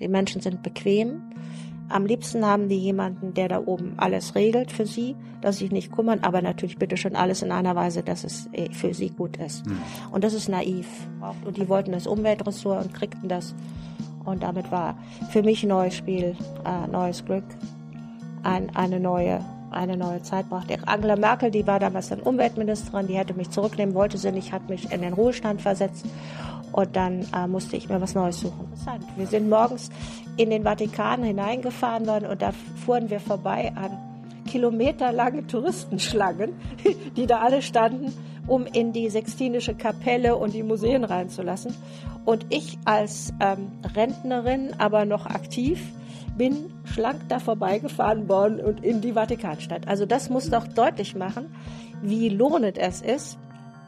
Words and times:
Die 0.00 0.08
Menschen 0.08 0.40
sind 0.40 0.62
bequem. 0.62 1.22
Am 1.88 2.06
liebsten 2.06 2.46
haben 2.46 2.68
die 2.68 2.78
jemanden, 2.78 3.34
der 3.34 3.48
da 3.48 3.60
oben 3.64 3.94
alles 3.98 4.34
regelt 4.34 4.72
für 4.72 4.86
sie, 4.86 5.14
dass 5.42 5.58
sie 5.58 5.64
sich 5.64 5.72
nicht 5.72 5.92
kümmern, 5.92 6.20
aber 6.22 6.40
natürlich 6.40 6.78
bitte 6.78 6.96
schon 6.96 7.14
alles 7.14 7.42
in 7.42 7.52
einer 7.52 7.76
Weise, 7.76 8.02
dass 8.02 8.24
es 8.24 8.48
äh, 8.52 8.72
für 8.72 8.94
sie 8.94 9.10
gut 9.10 9.36
ist. 9.36 9.66
Mhm. 9.66 9.78
Und 10.10 10.24
das 10.24 10.32
ist 10.32 10.48
naiv. 10.48 10.86
Und 11.44 11.58
die 11.58 11.68
wollten 11.68 11.92
das 11.92 12.06
Umweltressort 12.06 12.84
und 12.84 12.94
kriegten 12.94 13.28
das. 13.28 13.54
Und 14.24 14.42
damit 14.42 14.72
war 14.72 14.96
für 15.30 15.42
mich 15.42 15.62
ein 15.62 15.68
neues 15.68 15.94
Spiel, 15.94 16.34
äh, 16.64 16.86
neues 16.90 17.24
Glück, 17.24 17.44
ein, 18.42 18.74
eine 18.74 18.98
neue 18.98 19.44
eine 19.74 19.96
neue 19.96 20.22
Zeit 20.22 20.48
brachte. 20.48 20.76
Angela 20.86 21.16
Merkel, 21.16 21.50
die 21.50 21.66
war 21.66 21.78
damals 21.78 22.08
dann 22.08 22.20
Umweltministerin, 22.20 23.06
die 23.06 23.14
hätte 23.14 23.34
mich 23.34 23.50
zurücknehmen, 23.50 23.94
wollte 23.94 24.18
sie 24.18 24.32
nicht, 24.32 24.52
hat 24.52 24.68
mich 24.68 24.90
in 24.90 25.02
den 25.02 25.12
Ruhestand 25.12 25.62
versetzt. 25.62 26.06
Und 26.72 26.96
dann 26.96 27.26
äh, 27.32 27.46
musste 27.46 27.76
ich 27.76 27.88
mir 27.88 28.00
was 28.00 28.14
Neues 28.14 28.40
suchen. 28.40 28.72
Wir 29.16 29.26
sind 29.26 29.48
morgens 29.48 29.90
in 30.36 30.50
den 30.50 30.64
Vatikan 30.64 31.22
hineingefahren 31.22 32.06
worden 32.06 32.26
und 32.26 32.42
da 32.42 32.50
fuhren 32.84 33.10
wir 33.10 33.20
vorbei 33.20 33.72
an 33.76 33.96
kilometerlange 34.48 35.46
Touristenschlangen, 35.46 36.54
die 37.16 37.26
da 37.26 37.40
alle 37.40 37.62
standen, 37.62 38.12
um 38.46 38.66
in 38.66 38.92
die 38.92 39.08
Sextinische 39.08 39.74
Kapelle 39.74 40.36
und 40.36 40.52
die 40.54 40.62
Museen 40.62 41.04
reinzulassen. 41.04 41.74
Und 42.24 42.46
ich 42.50 42.78
als 42.84 43.32
ähm, 43.40 43.72
Rentnerin, 43.94 44.74
aber 44.78 45.04
noch 45.04 45.26
aktiv, 45.26 45.80
bin 46.36 46.72
schlank 46.84 47.28
da 47.28 47.38
vorbeigefahren 47.38 48.28
worden 48.28 48.60
und 48.60 48.84
in 48.84 49.00
die 49.00 49.12
Vatikanstadt. 49.12 49.88
Also 49.88 50.06
das 50.06 50.30
muss 50.30 50.50
doch 50.50 50.66
deutlich 50.66 51.14
machen, 51.14 51.54
wie 52.02 52.28
lohnend 52.28 52.78
es 52.78 53.00
ist, 53.02 53.38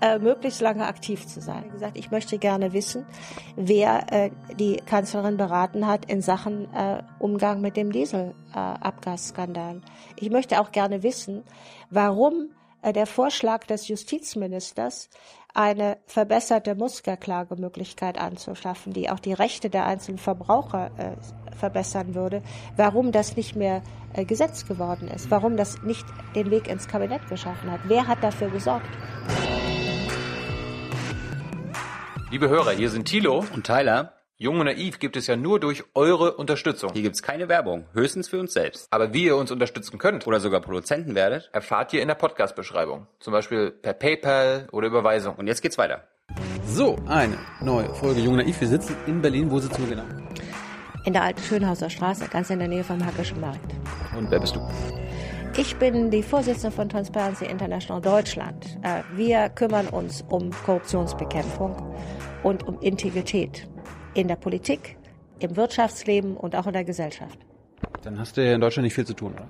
äh, 0.00 0.18
möglichst 0.18 0.60
lange 0.60 0.86
aktiv 0.86 1.26
zu 1.26 1.40
sein. 1.40 1.64
Wie 1.64 1.70
gesagt, 1.70 1.96
ich 1.96 2.10
möchte 2.10 2.38
gerne 2.38 2.72
wissen, 2.72 3.06
wer 3.56 4.12
äh, 4.12 4.30
die 4.58 4.76
Kanzlerin 4.76 5.36
beraten 5.36 5.86
hat 5.86 6.04
in 6.10 6.20
Sachen 6.20 6.72
äh, 6.74 7.02
Umgang 7.18 7.60
mit 7.60 7.76
dem 7.76 7.92
Dieselabgasskandal. 7.92 9.80
ich 10.18 10.30
möchte 10.30 10.60
auch 10.60 10.70
gerne 10.70 11.02
wissen, 11.02 11.44
warum 11.90 12.50
der 12.92 13.06
Vorschlag 13.06 13.64
des 13.66 13.88
Justizministers 13.88 15.08
eine 15.54 15.96
verbesserte 16.06 16.74
Musterklagemöglichkeit 16.74 18.18
anzuschaffen, 18.18 18.92
die 18.92 19.08
auch 19.08 19.18
die 19.18 19.32
Rechte 19.32 19.70
der 19.70 19.86
einzelnen 19.86 20.18
Verbraucher 20.18 20.90
äh, 20.98 21.56
verbessern 21.56 22.14
würde, 22.14 22.42
warum 22.76 23.10
das 23.10 23.36
nicht 23.36 23.56
mehr 23.56 23.82
äh, 24.12 24.24
Gesetz 24.24 24.66
geworden 24.66 25.08
ist, 25.08 25.30
warum 25.30 25.56
das 25.56 25.82
nicht 25.82 26.04
den 26.34 26.50
Weg 26.50 26.68
ins 26.68 26.88
Kabinett 26.88 27.26
geschaffen 27.28 27.70
hat. 27.70 27.80
Wer 27.84 28.06
hat 28.06 28.22
dafür 28.22 28.50
gesorgt? 28.50 28.86
Liebe 32.30 32.48
Hörer, 32.48 32.72
hier 32.72 32.90
sind 32.90 33.06
Thilo 33.06 33.44
und 33.54 33.64
Tyler. 33.64 34.15
Jung 34.38 34.60
und 34.60 34.66
Naiv 34.66 34.98
gibt 34.98 35.16
es 35.16 35.28
ja 35.28 35.34
nur 35.34 35.60
durch 35.60 35.82
eure 35.94 36.34
Unterstützung. 36.34 36.92
Hier 36.92 37.00
gibt's 37.00 37.22
keine 37.22 37.48
Werbung, 37.48 37.86
höchstens 37.94 38.28
für 38.28 38.38
uns 38.38 38.52
selbst. 38.52 38.86
Aber 38.90 39.14
wie 39.14 39.24
ihr 39.24 39.36
uns 39.36 39.50
unterstützen 39.50 39.96
könnt 39.96 40.26
oder 40.26 40.40
sogar 40.40 40.60
Produzenten 40.60 41.14
werdet, 41.14 41.48
erfahrt 41.54 41.94
ihr 41.94 42.02
in 42.02 42.08
der 42.08 42.16
Podcast-Beschreibung. 42.16 43.06
Zum 43.18 43.32
Beispiel 43.32 43.70
per 43.70 43.94
PayPal 43.94 44.68
oder 44.72 44.88
Überweisung. 44.88 45.36
Und 45.36 45.46
jetzt 45.46 45.62
geht's 45.62 45.78
weiter. 45.78 46.04
So, 46.66 46.96
eine 47.08 47.38
neue 47.62 47.94
Folge 47.94 48.20
Jung 48.20 48.34
und 48.34 48.40
Naiv. 48.40 48.60
Wir 48.60 48.68
sitzen 48.68 48.94
in 49.06 49.22
Berlin. 49.22 49.50
Wo 49.50 49.58
sitzen 49.58 49.88
wir 49.88 49.96
genau? 49.96 50.04
In 51.06 51.14
der 51.14 51.22
alten 51.22 51.40
Schönhauser 51.40 51.88
Straße, 51.88 52.28
ganz 52.28 52.50
in 52.50 52.58
der 52.58 52.68
Nähe 52.68 52.84
vom 52.84 53.02
Hackischen 53.06 53.40
Markt. 53.40 53.72
Und 54.18 54.30
wer 54.30 54.38
bist 54.38 54.54
du? 54.54 54.60
Ich 55.56 55.76
bin 55.76 56.10
die 56.10 56.22
Vorsitzende 56.22 56.76
von 56.76 56.90
Transparency 56.90 57.46
International 57.46 58.02
Deutschland. 58.02 58.66
Äh, 58.82 59.00
wir 59.14 59.48
kümmern 59.48 59.88
uns 59.88 60.22
um 60.28 60.50
Korruptionsbekämpfung 60.66 61.74
und 62.42 62.68
um 62.68 62.78
Integrität 62.80 63.66
in 64.16 64.28
der 64.28 64.36
Politik, 64.36 64.96
im 65.38 65.56
Wirtschaftsleben 65.56 66.36
und 66.36 66.56
auch 66.56 66.66
in 66.66 66.72
der 66.72 66.84
Gesellschaft. 66.84 67.38
Dann 68.02 68.18
hast 68.18 68.36
du 68.36 68.44
ja 68.44 68.54
in 68.54 68.60
Deutschland 68.60 68.84
nicht 68.84 68.94
viel 68.94 69.06
zu 69.06 69.14
tun, 69.14 69.34
oder? 69.34 69.46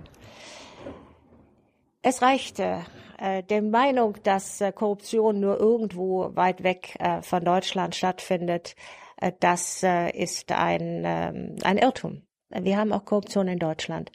Es 2.02 2.22
reichte 2.22 2.80
äh, 3.18 3.42
der 3.42 3.62
Meinung, 3.62 4.16
dass 4.22 4.60
äh, 4.60 4.72
Korruption 4.72 5.40
nur 5.40 5.58
irgendwo 5.58 6.34
weit 6.34 6.62
weg 6.62 6.96
äh, 6.98 7.22
von 7.22 7.44
Deutschland 7.44 7.94
stattfindet, 7.94 8.74
äh, 9.16 9.32
das 9.40 9.82
äh, 9.82 10.10
ist 10.10 10.52
ein, 10.52 11.02
ähm, 11.04 11.56
ein 11.62 11.78
Irrtum. 11.78 12.22
Wir 12.50 12.76
haben 12.76 12.92
auch 12.92 13.04
Korruption 13.04 13.48
in 13.48 13.58
Deutschland. 13.58 14.12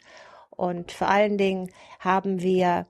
Und 0.50 0.92
vor 0.92 1.08
allen 1.08 1.38
Dingen 1.38 1.70
haben 2.00 2.40
wir 2.40 2.86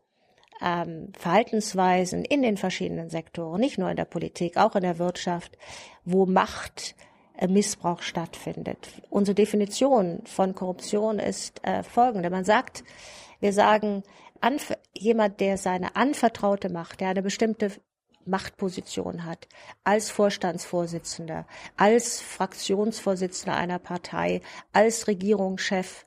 ähm, 0.60 1.12
Verhaltensweisen 1.18 2.24
in 2.24 2.42
den 2.42 2.56
verschiedenen 2.56 3.10
Sektoren, 3.10 3.60
nicht 3.60 3.78
nur 3.78 3.90
in 3.90 3.96
der 3.96 4.04
Politik, 4.04 4.56
auch 4.56 4.76
in 4.76 4.82
der 4.82 4.98
Wirtschaft, 4.98 5.58
wo 6.04 6.26
Macht 6.26 6.94
äh, 6.98 7.11
Missbrauch 7.48 8.02
stattfindet. 8.02 8.88
Unsere 9.10 9.34
Definition 9.34 10.22
von 10.26 10.54
Korruption 10.54 11.18
ist 11.18 11.64
äh, 11.64 11.82
folgende. 11.82 12.30
Man 12.30 12.44
sagt, 12.44 12.84
wir 13.40 13.52
sagen, 13.52 14.02
jemand, 14.94 15.40
der 15.40 15.58
seine 15.58 15.96
anvertraute 15.96 16.68
Macht, 16.68 17.00
der 17.00 17.08
eine 17.08 17.22
bestimmte 17.22 17.72
Machtposition 18.24 19.24
hat, 19.24 19.48
als 19.84 20.10
Vorstandsvorsitzender, 20.10 21.46
als 21.76 22.20
Fraktionsvorsitzender 22.20 23.56
einer 23.56 23.78
Partei, 23.78 24.40
als 24.72 25.08
Regierungschef, 25.08 26.06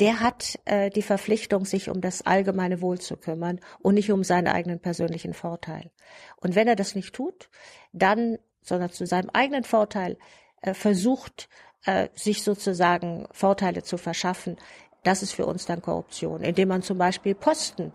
der 0.00 0.20
hat 0.20 0.58
äh, 0.64 0.90
die 0.90 1.02
Verpflichtung, 1.02 1.64
sich 1.64 1.88
um 1.88 2.00
das 2.00 2.22
allgemeine 2.22 2.80
Wohl 2.80 2.98
zu 2.98 3.16
kümmern 3.16 3.60
und 3.80 3.94
nicht 3.94 4.10
um 4.10 4.24
seinen 4.24 4.48
eigenen 4.48 4.80
persönlichen 4.80 5.34
Vorteil. 5.34 5.90
Und 6.36 6.54
wenn 6.54 6.68
er 6.68 6.76
das 6.76 6.94
nicht 6.94 7.14
tut, 7.14 7.48
dann, 7.92 8.38
sondern 8.60 8.90
zu 8.90 9.06
seinem 9.06 9.30
eigenen 9.30 9.62
Vorteil 9.64 10.12
äh, 10.12 10.43
versucht, 10.72 11.48
äh, 11.84 12.08
sich 12.14 12.42
sozusagen 12.42 13.26
Vorteile 13.32 13.82
zu 13.82 13.98
verschaffen, 13.98 14.56
das 15.04 15.22
ist 15.22 15.32
für 15.32 15.46
uns 15.46 15.66
dann 15.66 15.82
Korruption, 15.82 16.40
indem 16.40 16.68
man 16.68 16.82
zum 16.82 16.98
Beispiel 16.98 17.34
Posten 17.34 17.92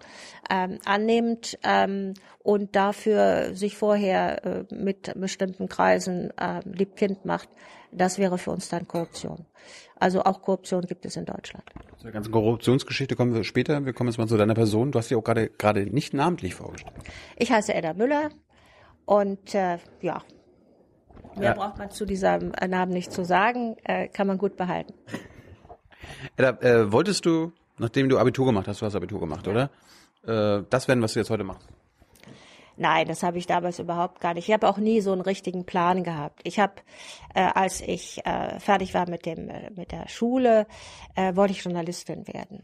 ähm, 0.50 0.78
annimmt 0.86 1.58
ähm, 1.64 2.14
und 2.44 2.76
dafür 2.76 3.56
sich 3.56 3.78
vorher 3.78 4.46
äh, 4.46 4.66
mit 4.74 5.12
bestimmten 5.20 5.68
Kreisen 5.68 6.32
äh, 6.38 6.62
liebkind 6.66 7.26
macht. 7.26 7.50
Das 7.92 8.20
wäre 8.20 8.38
für 8.38 8.52
uns 8.52 8.70
dann 8.70 8.88
Korruption. 8.88 9.46
Also 9.96 10.24
auch 10.24 10.42
Korruption 10.44 10.84
gibt 10.84 11.06
es 11.06 11.16
in 11.16 11.26
Deutschland. 11.26 11.64
Zur 11.98 12.12
ganzen 12.12 12.32
Korruptionsgeschichte 12.32 13.16
kommen 13.16 13.34
wir 13.34 13.44
später. 13.44 13.84
Wir 13.86 13.94
kommen 13.94 14.10
jetzt 14.10 14.20
mal 14.20 14.28
zu 14.28 14.38
deiner 14.38 14.54
Person. 14.54 14.92
Du 14.92 15.00
hast 15.00 15.10
dich 15.10 15.18
auch 15.18 15.24
gerade 15.24 15.50
gerade 15.50 15.88
nicht 15.88 16.14
namentlich 16.14 16.54
vorgestellt. 16.54 16.96
Ich 17.38 17.52
heiße 17.52 17.74
Edda 17.74 17.94
Müller 17.94 18.30
und 19.06 19.56
äh, 19.56 19.80
ja, 20.02 20.22
mehr 21.36 21.50
ja. 21.50 21.54
braucht 21.54 21.78
man 21.78 21.92
zu 21.92 22.06
diesem 22.06 22.52
Namen 22.68 22.92
nicht 22.92 23.12
zu 23.12 23.24
sagen, 23.24 23.76
äh, 23.84 24.08
kann 24.08 24.28
man 24.28 24.38
gut 24.38 24.56
behalten. 24.58 24.94
Edda, 26.38 26.50
äh, 26.62 26.92
wolltest 26.92 27.26
du, 27.26 27.52
nachdem 27.78 28.10
du 28.10 28.18
Abitur 28.18 28.46
gemacht 28.46 28.68
hast, 28.68 28.82
du 28.82 28.86
hast 28.86 28.96
Abitur 28.96 29.20
gemacht, 29.20 29.48
oder? 29.48 29.70
Äh, 30.26 30.64
das 30.70 30.88
werden, 30.88 31.02
was 31.02 31.14
du 31.14 31.20
jetzt 31.20 31.30
heute 31.30 31.44
machst? 31.44 31.68
Nein, 32.78 33.08
das 33.08 33.24
habe 33.24 33.38
ich 33.38 33.46
damals 33.46 33.80
überhaupt 33.80 34.22
gar 34.22 34.34
nicht. 34.34 34.48
Ich 34.48 34.54
habe 34.54 34.68
auch 34.68 34.78
nie 34.78 35.02
so 35.02 35.12
einen 35.12 35.20
richtigen 35.20 35.66
Plan 35.66 36.06
gehabt. 36.06 36.40
Ich 36.46 36.60
habe, 36.60 36.76
äh, 37.36 37.42
als 37.42 37.82
ich 37.82 38.26
äh, 38.26 38.58
fertig 38.60 38.94
war 38.94 39.10
mit 39.10 39.26
dem 39.26 39.50
äh, 39.50 39.70
mit 39.72 39.92
der 39.92 40.08
Schule, 40.08 40.66
äh, 41.16 41.36
wollte 41.36 41.52
ich 41.52 41.64
Journalistin 41.64 42.26
werden 42.28 42.64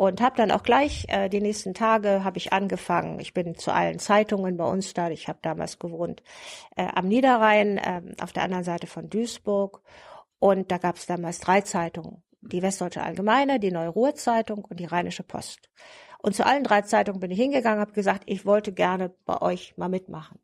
und 0.00 0.22
habe 0.22 0.34
dann 0.34 0.50
auch 0.50 0.62
gleich 0.62 1.04
äh, 1.08 1.28
die 1.28 1.42
nächsten 1.42 1.74
Tage 1.74 2.24
habe 2.24 2.38
ich 2.38 2.54
angefangen. 2.54 3.20
Ich 3.20 3.34
bin 3.34 3.54
zu 3.54 3.70
allen 3.70 3.98
Zeitungen 3.98 4.56
bei 4.56 4.64
uns 4.64 4.94
da. 4.94 5.10
Ich 5.10 5.28
habe 5.28 5.40
damals 5.42 5.78
gewohnt 5.78 6.22
äh, 6.74 6.88
am 6.94 7.06
Niederrhein 7.06 7.76
äh, 7.76 8.00
auf 8.18 8.32
der 8.32 8.44
anderen 8.44 8.64
Seite 8.64 8.86
von 8.86 9.10
Duisburg 9.10 9.82
und 10.38 10.70
da 10.70 10.78
gab 10.78 10.96
es 10.96 11.04
damals 11.04 11.38
drei 11.40 11.60
Zeitungen 11.60 12.22
die 12.40 12.62
Westdeutsche 12.62 13.02
Allgemeine, 13.02 13.60
die 13.60 13.70
Neue 13.70 13.90
Ruhr-Zeitung 13.90 14.64
und 14.64 14.80
die 14.80 14.86
Rheinische 14.86 15.22
Post. 15.22 15.68
Und 16.22 16.34
zu 16.34 16.46
allen 16.46 16.64
drei 16.64 16.80
Zeitungen 16.80 17.20
bin 17.20 17.30
ich 17.30 17.38
hingegangen, 17.38 17.80
habe 17.80 17.92
gesagt, 17.92 18.22
ich 18.24 18.46
wollte 18.46 18.72
gerne 18.72 19.10
bei 19.26 19.42
euch 19.42 19.76
mal 19.76 19.90
mitmachen. 19.90 20.38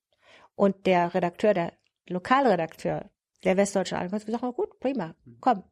Und 0.54 0.84
der 0.84 1.14
Redakteur, 1.14 1.54
der 1.54 1.72
Lokalredakteur 2.06 3.08
der 3.42 3.56
Westdeutschen 3.56 3.96
Allgemeine 3.96 4.20
hat 4.20 4.26
gesagt, 4.26 4.42
na 4.44 4.50
gut, 4.50 4.78
prima, 4.80 5.14
komm. 5.40 5.62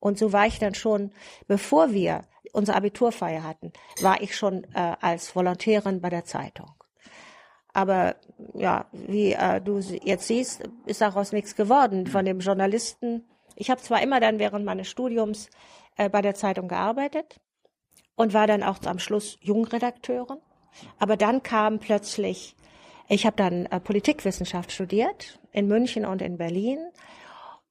Und 0.00 0.18
so 0.18 0.32
war 0.32 0.46
ich 0.46 0.58
dann 0.58 0.74
schon, 0.74 1.12
bevor 1.46 1.92
wir 1.92 2.22
unsere 2.52 2.76
Abiturfeier 2.76 3.42
hatten, 3.42 3.72
war 4.00 4.20
ich 4.22 4.36
schon 4.36 4.64
äh, 4.74 4.96
als 5.00 5.34
Volontärin 5.34 6.00
bei 6.00 6.10
der 6.10 6.24
Zeitung. 6.24 6.70
Aber 7.72 8.16
ja, 8.54 8.86
wie 8.92 9.32
äh, 9.32 9.60
du 9.60 9.80
jetzt 9.80 10.28
siehst, 10.28 10.62
ist 10.86 11.00
daraus 11.00 11.32
nichts 11.32 11.56
geworden. 11.56 12.06
Von 12.06 12.24
dem 12.24 12.40
Journalisten 12.40 13.24
ich 13.56 13.70
habe 13.70 13.80
zwar 13.80 14.02
immer 14.02 14.20
dann 14.20 14.38
während 14.38 14.64
meines 14.64 14.88
Studiums 14.88 15.48
äh, 15.96 16.08
bei 16.08 16.22
der 16.22 16.34
Zeitung 16.34 16.68
gearbeitet 16.68 17.40
und 18.14 18.34
war 18.34 18.46
dann 18.46 18.62
auch 18.62 18.78
am 18.84 18.98
Schluss 18.98 19.38
Jungredakteurin, 19.40 20.38
aber 20.98 21.16
dann 21.16 21.42
kam 21.42 21.78
plötzlich, 21.78 22.54
ich 23.08 23.24
habe 23.24 23.36
dann 23.36 23.66
äh, 23.66 23.80
Politikwissenschaft 23.80 24.70
studiert 24.70 25.40
in 25.52 25.66
München 25.66 26.04
und 26.04 26.20
in 26.20 26.36
Berlin 26.36 26.78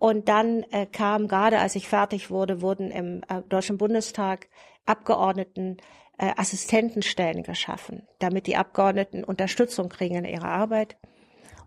und 0.06 0.30
dann 0.30 0.62
äh, 0.70 0.86
kam 0.86 1.28
gerade, 1.28 1.58
als 1.58 1.76
ich 1.76 1.90
fertig 1.90 2.30
wurde, 2.30 2.62
wurden 2.62 2.92
im 2.92 3.24
äh, 3.28 3.42
Deutschen 3.50 3.80
Bundestag 3.80 4.50
Abgeordneten 4.86 5.78
äh, 6.20 6.30
Assistentenstellen 6.38 7.42
geschaffen, 7.42 8.04
damit 8.20 8.46
die 8.46 8.56
Abgeordneten 8.56 9.24
Unterstützung 9.24 9.90
kriegen 9.90 10.14
in 10.14 10.26
ihrer 10.26 10.50
Arbeit. 10.50 10.96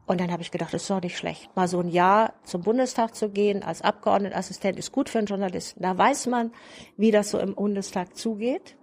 Und 0.06 0.20
dann 0.20 0.30
habe 0.30 0.42
ich 0.42 0.52
gedacht, 0.52 0.72
das 0.72 0.82
ist 0.82 0.90
doch 0.90 1.02
nicht 1.02 1.18
schlecht. 1.18 1.50
Mal 1.56 1.66
so 1.66 1.80
ein 1.80 1.88
Jahr 1.88 2.34
zum 2.44 2.62
Bundestag 2.62 3.16
zu 3.16 3.30
gehen 3.30 3.64
als 3.64 3.82
Abgeordnetenassistent 3.82 4.78
ist 4.78 4.92
gut 4.92 5.08
für 5.08 5.18
einen 5.18 5.26
Journalisten. 5.26 5.82
Da 5.82 5.98
weiß 5.98 6.28
man, 6.28 6.52
wie 6.96 7.10
das 7.10 7.30
so 7.30 7.40
im 7.40 7.56
Bundestag 7.56 8.16
zugeht. 8.16 8.76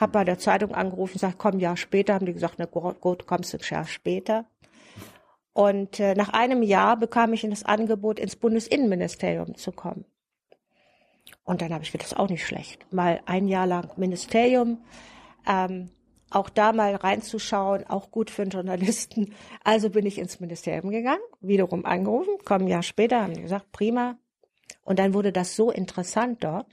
Hab 0.00 0.12
bei 0.12 0.24
der 0.24 0.38
Zeitung 0.38 0.74
angerufen, 0.74 1.12
gesagt, 1.12 1.36
komm, 1.36 1.58
Jahr 1.58 1.76
später. 1.76 2.14
Haben 2.14 2.24
die 2.24 2.32
gesagt, 2.32 2.54
na 2.56 2.64
gut, 2.64 3.26
kommst 3.26 3.52
du 3.52 3.58
ein 3.58 3.64
Jahr 3.68 3.84
später. 3.84 4.46
Und 5.54 6.00
äh, 6.00 6.14
nach 6.14 6.30
einem 6.30 6.62
Jahr 6.62 6.98
bekam 6.98 7.32
ich 7.32 7.42
das 7.48 7.64
Angebot, 7.64 8.18
ins 8.18 8.34
Bundesinnenministerium 8.34 9.54
zu 9.54 9.70
kommen. 9.70 10.04
Und 11.44 11.62
dann 11.62 11.72
habe 11.72 11.84
ich 11.84 11.92
gedacht, 11.92 12.06
das 12.06 12.12
ist 12.12 12.18
auch 12.18 12.28
nicht 12.28 12.44
schlecht. 12.44 12.92
Mal 12.92 13.20
ein 13.24 13.46
Jahr 13.46 13.66
lang 13.66 13.90
Ministerium, 13.96 14.82
ähm, 15.46 15.90
auch 16.30 16.50
da 16.50 16.72
mal 16.72 16.96
reinzuschauen, 16.96 17.86
auch 17.86 18.10
gut 18.10 18.30
für 18.30 18.42
einen 18.42 18.50
Journalisten. 18.50 19.32
Also 19.62 19.90
bin 19.90 20.06
ich 20.06 20.18
ins 20.18 20.40
Ministerium 20.40 20.90
gegangen, 20.90 21.22
wiederum 21.40 21.84
angerufen, 21.84 22.34
kommen 22.44 22.64
ein 22.64 22.70
Jahr 22.70 22.82
später, 22.82 23.22
haben 23.22 23.40
gesagt, 23.40 23.70
prima. 23.70 24.18
Und 24.82 24.98
dann 24.98 25.14
wurde 25.14 25.32
das 25.32 25.54
so 25.54 25.70
interessant 25.70 26.42
dort. 26.42 26.66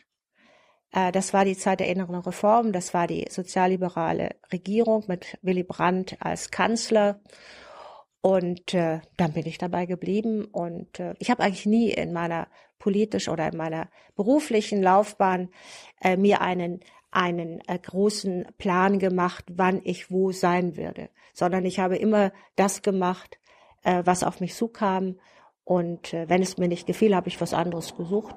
Äh, 0.92 1.12
das 1.12 1.34
war 1.34 1.46
die 1.46 1.58
Zeit 1.58 1.82
der 1.82 1.88
inneren 1.88 2.16
Reform, 2.16 2.72
das 2.72 2.96
war 2.96 3.06
die 3.06 3.28
sozialliberale 3.30 4.32
Regierung 4.52 5.04
mit 5.08 5.38
Willy 5.44 5.64
Brandt 5.64 6.18
als 6.20 6.50
Kanzler. 6.50 7.20
Und 8.22 8.74
äh, 8.74 9.02
dann 9.18 9.34
bin 9.34 9.48
ich 9.48 9.58
dabei 9.58 9.86
geblieben. 9.86 10.46
Und 10.46 11.00
äh, 11.00 11.16
ich 11.20 11.32
habe 11.32 11.44
eigentlich 11.44 11.66
nie 11.66 11.92
in 11.92 12.14
meiner 12.14 12.48
politisch 12.78 13.30
oder 13.30 13.48
in 13.48 13.58
meiner 13.58 13.90
beruflichen 14.16 14.82
Laufbahn 14.82 15.50
äh, 16.02 16.18
mir 16.18 16.42
einen 16.42 16.82
einen 17.12 17.60
äh, 17.68 17.78
großen 17.78 18.46
Plan 18.58 18.98
gemacht, 18.98 19.46
wann 19.52 19.82
ich 19.84 20.10
wo 20.10 20.32
sein 20.32 20.78
würde, 20.78 21.10
sondern 21.34 21.66
ich 21.66 21.80
habe 21.80 21.98
immer 21.98 22.32
das 22.56 22.82
gemacht, 22.82 23.38
äh, 23.84 24.02
was 24.06 24.24
auf 24.24 24.40
mich 24.40 24.56
zukam. 24.56 25.20
Und 25.64 26.14
äh, 26.14 26.28
wenn 26.30 26.42
es 26.42 26.58
mir 26.58 26.70
nicht 26.70 26.88
gefiel, 26.88 27.16
habe 27.16 27.28
ich 27.28 27.40
was 27.42 27.54
anderes 27.54 27.96
gesucht. 27.96 28.36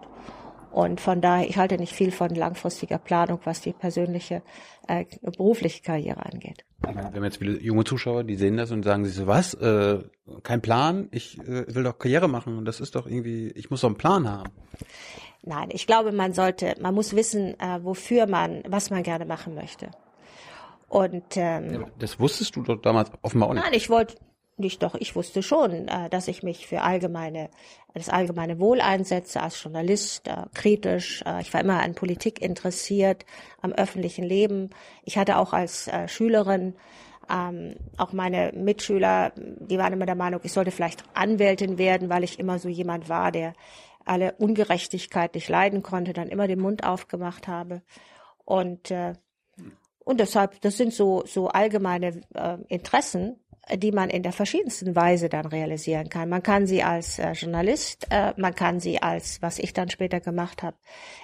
Und 0.74 1.00
von 1.00 1.20
daher, 1.20 1.48
ich 1.48 1.56
halte 1.56 1.78
nicht 1.78 1.92
viel 1.92 2.10
von 2.10 2.30
langfristiger 2.30 2.98
Planung, 2.98 3.38
was 3.44 3.60
die 3.60 3.72
persönliche, 3.72 4.42
äh, 4.88 5.04
berufliche 5.22 5.82
Karriere 5.82 6.26
angeht. 6.26 6.64
Wir 6.80 7.00
haben 7.00 7.22
jetzt 7.22 7.36
viele 7.36 7.60
junge 7.62 7.84
Zuschauer, 7.84 8.24
die 8.24 8.34
sehen 8.34 8.56
das 8.56 8.72
und 8.72 8.82
sagen 8.82 9.04
sich 9.04 9.14
so, 9.14 9.28
was? 9.28 9.54
Äh, 9.54 10.00
kein 10.42 10.62
Plan? 10.62 11.06
Ich 11.12 11.38
äh, 11.38 11.72
will 11.72 11.84
doch 11.84 11.96
Karriere 11.96 12.26
machen 12.26 12.58
und 12.58 12.64
das 12.64 12.80
ist 12.80 12.96
doch 12.96 13.06
irgendwie, 13.06 13.52
ich 13.52 13.70
muss 13.70 13.82
doch 13.82 13.88
einen 13.88 13.98
Plan 13.98 14.28
haben. 14.28 14.50
Nein, 15.42 15.68
ich 15.70 15.86
glaube, 15.86 16.10
man 16.10 16.32
sollte, 16.32 16.74
man 16.80 16.92
muss 16.92 17.14
wissen, 17.14 17.54
äh, 17.60 17.78
wofür 17.84 18.26
man, 18.26 18.64
was 18.66 18.90
man 18.90 19.04
gerne 19.04 19.26
machen 19.26 19.54
möchte. 19.54 19.92
Und 20.88 21.36
ähm, 21.36 21.86
das 22.00 22.18
wusstest 22.18 22.56
du 22.56 22.62
doch 22.62 22.82
damals 22.82 23.12
offenbar 23.22 23.50
auch 23.50 23.54
nicht. 23.54 23.62
Nein, 23.62 23.74
ich 23.74 23.90
wollte 23.90 24.16
nicht 24.56 24.82
doch, 24.82 24.94
ich 24.94 25.16
wusste 25.16 25.42
schon, 25.42 25.88
äh, 25.88 26.08
dass 26.10 26.28
ich 26.28 26.42
mich 26.42 26.66
für 26.66 26.82
allgemeine, 26.82 27.50
das 27.92 28.08
allgemeine 28.08 28.60
Wohl 28.60 28.80
einsetze 28.80 29.42
als 29.42 29.62
Journalist, 29.62 30.28
äh, 30.28 30.44
kritisch. 30.54 31.22
Äh, 31.26 31.40
ich 31.42 31.52
war 31.52 31.60
immer 31.60 31.82
an 31.82 31.94
Politik 31.94 32.40
interessiert, 32.40 33.24
am 33.60 33.72
öffentlichen 33.72 34.24
Leben. 34.24 34.70
Ich 35.04 35.18
hatte 35.18 35.38
auch 35.38 35.52
als 35.52 35.90
Schülerin 36.06 36.74
ähm, 37.30 37.76
auch 37.96 38.12
meine 38.12 38.52
Mitschüler, 38.54 39.32
die 39.36 39.78
waren 39.78 39.92
immer 39.92 40.06
der 40.06 40.14
Meinung, 40.14 40.40
ich 40.42 40.52
sollte 40.52 40.70
vielleicht 40.70 41.04
Anwältin 41.14 41.78
werden, 41.78 42.08
weil 42.08 42.24
ich 42.24 42.38
immer 42.38 42.58
so 42.58 42.68
jemand 42.68 43.08
war, 43.08 43.32
der 43.32 43.54
alle 44.04 44.32
Ungerechtigkeit 44.34 45.34
nicht 45.34 45.48
leiden 45.48 45.82
konnte, 45.82 46.12
dann 46.12 46.28
immer 46.28 46.46
den 46.46 46.60
Mund 46.60 46.84
aufgemacht 46.84 47.48
habe. 47.48 47.82
Und, 48.44 48.90
äh, 48.90 49.14
und 50.04 50.20
deshalb, 50.20 50.60
das 50.60 50.76
sind 50.76 50.92
so, 50.92 51.24
so 51.26 51.48
allgemeine 51.48 52.20
äh, 52.34 52.58
Interessen, 52.68 53.40
die 53.72 53.92
man 53.92 54.10
in 54.10 54.22
der 54.22 54.32
verschiedensten 54.32 54.94
Weise 54.94 55.28
dann 55.28 55.46
realisieren 55.46 56.08
kann. 56.08 56.28
Man 56.28 56.42
kann 56.42 56.66
sie 56.66 56.82
als 56.82 57.18
äh, 57.18 57.32
Journalist, 57.32 58.06
äh, 58.10 58.32
man 58.36 58.54
kann 58.54 58.80
sie 58.80 59.00
als, 59.00 59.40
was 59.42 59.58
ich 59.58 59.72
dann 59.72 59.88
später 59.90 60.20
gemacht 60.20 60.62
habe, 60.62 60.76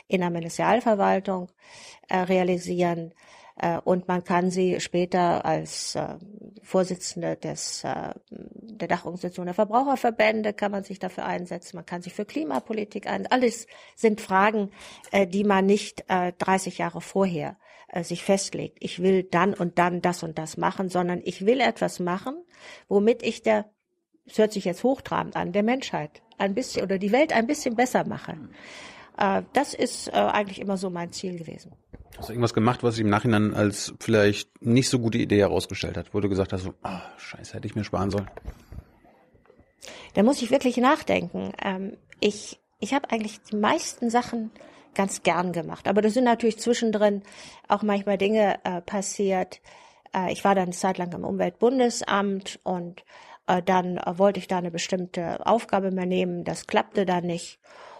in 0.09 0.21
der 0.21 0.31
Ministerialverwaltung 0.31 1.49
äh, 2.09 2.19
realisieren. 2.19 3.13
Äh, 3.61 3.79
und 3.85 4.09
man 4.09 4.25
kann 4.25 4.51
sie 4.51 4.81
später 4.81 5.45
als 5.45 5.95
äh, 5.95 6.17
Vorsitzende 6.63 7.37
des, 7.37 7.85
äh, 7.85 8.15
der 8.31 8.89
Dachorganisation 8.89 9.47
der 9.47 9.55
Verbraucherverbände, 9.55 10.55
kann 10.55 10.73
man 10.73 10.85
sich 10.85 10.99
dafür 10.99 11.27
einsetzen, 11.27 11.77
man 11.77 11.87
kann 11.87 12.01
sich 12.03 12.15
für 12.15 12.25
Klimapolitik 12.25 13.07
ein. 13.07 13.27
Alles 13.27 13.67
sind 13.97 14.21
Fragen, 14.21 14.71
die 15.13 15.45
man 15.45 15.67
nicht 15.67 16.05
30 16.09 16.79
Jahre 16.79 17.01
vorher 17.01 17.57
sich 18.03 18.23
festlegt. 18.23 18.79
Ich 18.81 19.03
will 19.03 19.25
dann 19.25 19.55
und 19.55 19.79
dann 19.79 20.01
das 20.01 20.23
und 20.23 20.39
das 20.39 20.57
machen, 20.57 20.89
sondern 20.89 21.21
ich 21.25 21.45
will 21.47 21.61
etwas 21.61 22.01
machen, 22.01 22.35
womit 22.89 23.23
ich 23.23 23.43
der, 23.43 23.71
es 24.27 24.39
hört 24.39 24.53
sich 24.53 24.65
jetzt 24.65 24.85
hochtrabend 24.85 25.37
an, 25.37 25.53
der 25.53 25.63
Menschheit 25.63 26.23
ein 26.39 26.55
bisschen 26.55 26.83
oder 26.83 26.99
die 26.99 27.13
Welt 27.13 27.33
ein 27.33 27.47
bisschen 27.47 27.75
besser 27.77 28.07
mache. 28.07 28.37
Das 29.53 29.75
ist 29.75 30.09
eigentlich 30.15 30.61
immer 30.61 30.79
so 30.79 30.89
mein 30.89 31.13
Ziel 31.13 31.37
gewesen. 31.37 31.73
Hast 32.17 32.29
du 32.29 32.33
irgendwas 32.33 32.55
gemacht, 32.55 32.83
was 32.83 32.95
sich 32.95 33.05
im 33.05 33.11
Nachhinein 33.11 33.55
als 33.55 33.93
vielleicht 34.01 34.63
nicht 34.63 34.89
so 34.89 34.99
gute 34.99 35.19
Idee 35.19 35.41
herausgestellt 35.41 35.97
hat, 35.97 36.15
wo 36.15 36.21
du 36.21 36.29
gesagt 36.29 36.53
hast, 36.53 36.63
so, 36.63 36.75
ah, 36.83 37.03
scheiße, 37.19 37.55
hätte 37.55 37.67
ich 37.67 37.75
mir 37.75 37.85
sparen 37.85 38.11
sollen? 38.11 38.31
Da 40.15 40.23
muss 40.23 40.41
ich 40.41 40.51
wirklich 40.51 40.77
nachdenken. 40.79 41.53
Ähm, 41.63 41.97
ich 42.21 42.61
ich 42.81 42.95
habe 42.95 43.11
eigentlich 43.11 43.41
die 43.43 43.57
meisten 43.57 44.11
Sachen 44.11 44.51
ganz 44.95 45.23
gern 45.23 45.53
gemacht. 45.53 45.89
Aber 45.89 46.03
da 46.03 46.11
sind 46.11 46.25
natürlich 46.25 46.59
zwischendrin 46.59 47.23
auch 47.69 47.83
manchmal 47.83 48.19
Dinge 48.19 48.59
äh, 48.65 48.81
passiert. 48.81 49.61
Äh, 50.15 50.33
ich 50.33 50.45
war 50.45 50.55
dann 50.55 50.65
eine 50.65 50.73
Zeit 50.73 50.99
lang 50.99 51.13
im 51.13 51.25
Umweltbundesamt 51.25 52.61
und 52.63 53.05
äh, 53.47 53.63
dann 53.63 53.99
äh, 53.99 54.19
wollte 54.19 54.41
ich 54.41 54.49
da 54.49 54.59
eine 54.59 54.71
bestimmte 54.71 55.45
Aufgabe 55.47 55.91
mehr 55.91 56.07
nehmen. 56.07 56.45
Das 56.45 56.67
klappte 56.67 57.07
dann 57.07 57.27
nicht. 57.27 57.59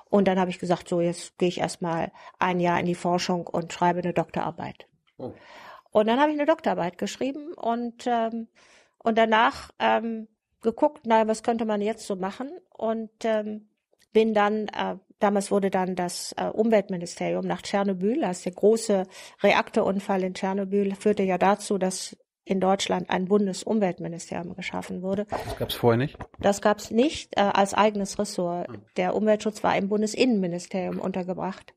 Und 0.09 0.27
dann 0.27 0.41
habe 0.41 0.51
ich 0.51 0.59
gesagt, 0.59 0.89
so 0.89 1.01
jetzt 1.01 1.39
gehe 1.39 1.49
ich 1.49 1.59
erstmal 1.59 2.11
ein 2.39 2.59
Jahr 2.61 2.81
in 2.81 2.87
die 2.87 2.97
Forschung 2.97 3.47
und 3.47 3.73
schreibe 3.73 4.01
eine 4.01 4.13
Doktorarbeit. 4.13 4.87
Oh. 5.19 5.33
Und 5.93 6.07
dann 6.07 6.21
habe 6.21 6.31
ich 6.31 6.37
eine 6.37 6.47
Doktorarbeit 6.47 6.99
geschrieben 6.99 7.53
und 7.55 8.07
ähm, 8.07 8.49
und 9.03 9.17
danach 9.17 9.71
ähm, 9.79 10.29
geguckt, 10.61 11.03
na 11.07 11.27
was 11.27 11.43
könnte 11.43 11.65
man 11.65 11.81
jetzt 11.81 12.07
so 12.07 12.17
machen 12.17 12.51
und 12.77 13.11
ähm, 13.25 13.69
bin 14.13 14.35
dann 14.35 14.69
äh, 14.69 14.97
damals 15.21 15.51
wurde 15.51 15.71
dann 15.71 15.95
das 15.95 16.35
äh, 16.37 16.47
Umweltministerium 16.47 17.47
nach 17.47 17.63
Tschernobyl, 17.63 18.25
als 18.25 18.43
der 18.43 18.53
große 18.53 19.05
Reaktorunfall 19.43 20.25
in 20.25 20.35
Tschernobyl 20.35 20.95
führte 20.97 21.23
ja 21.23 21.39
dazu, 21.39 21.79
dass 21.79 22.17
in 22.45 22.59
Deutschland 22.59 23.11
ein 23.11 23.27
Bundesumweltministerium 23.27 24.57
geschaffen 24.57 25.03
wurde. 25.03 25.27
Das 25.31 25.57
gab 25.57 25.69
es 25.69 25.75
vorher 25.77 25.99
nicht? 25.99 26.19
Das 26.41 26.61
gab 26.61 26.79
es 26.79 26.91
nicht 26.91 27.37
äh, 27.37 27.43
als 27.43 27.75
eigenes 27.75 28.19
Ressort. 28.19 28.69
Mhm. 28.69 28.83
Der 28.97 29.15
Umweltschutz 29.15 29.63
war 29.63 29.77
im 29.77 29.89
Bundesinnenministerium 29.89 30.99
untergebracht. 30.99 31.75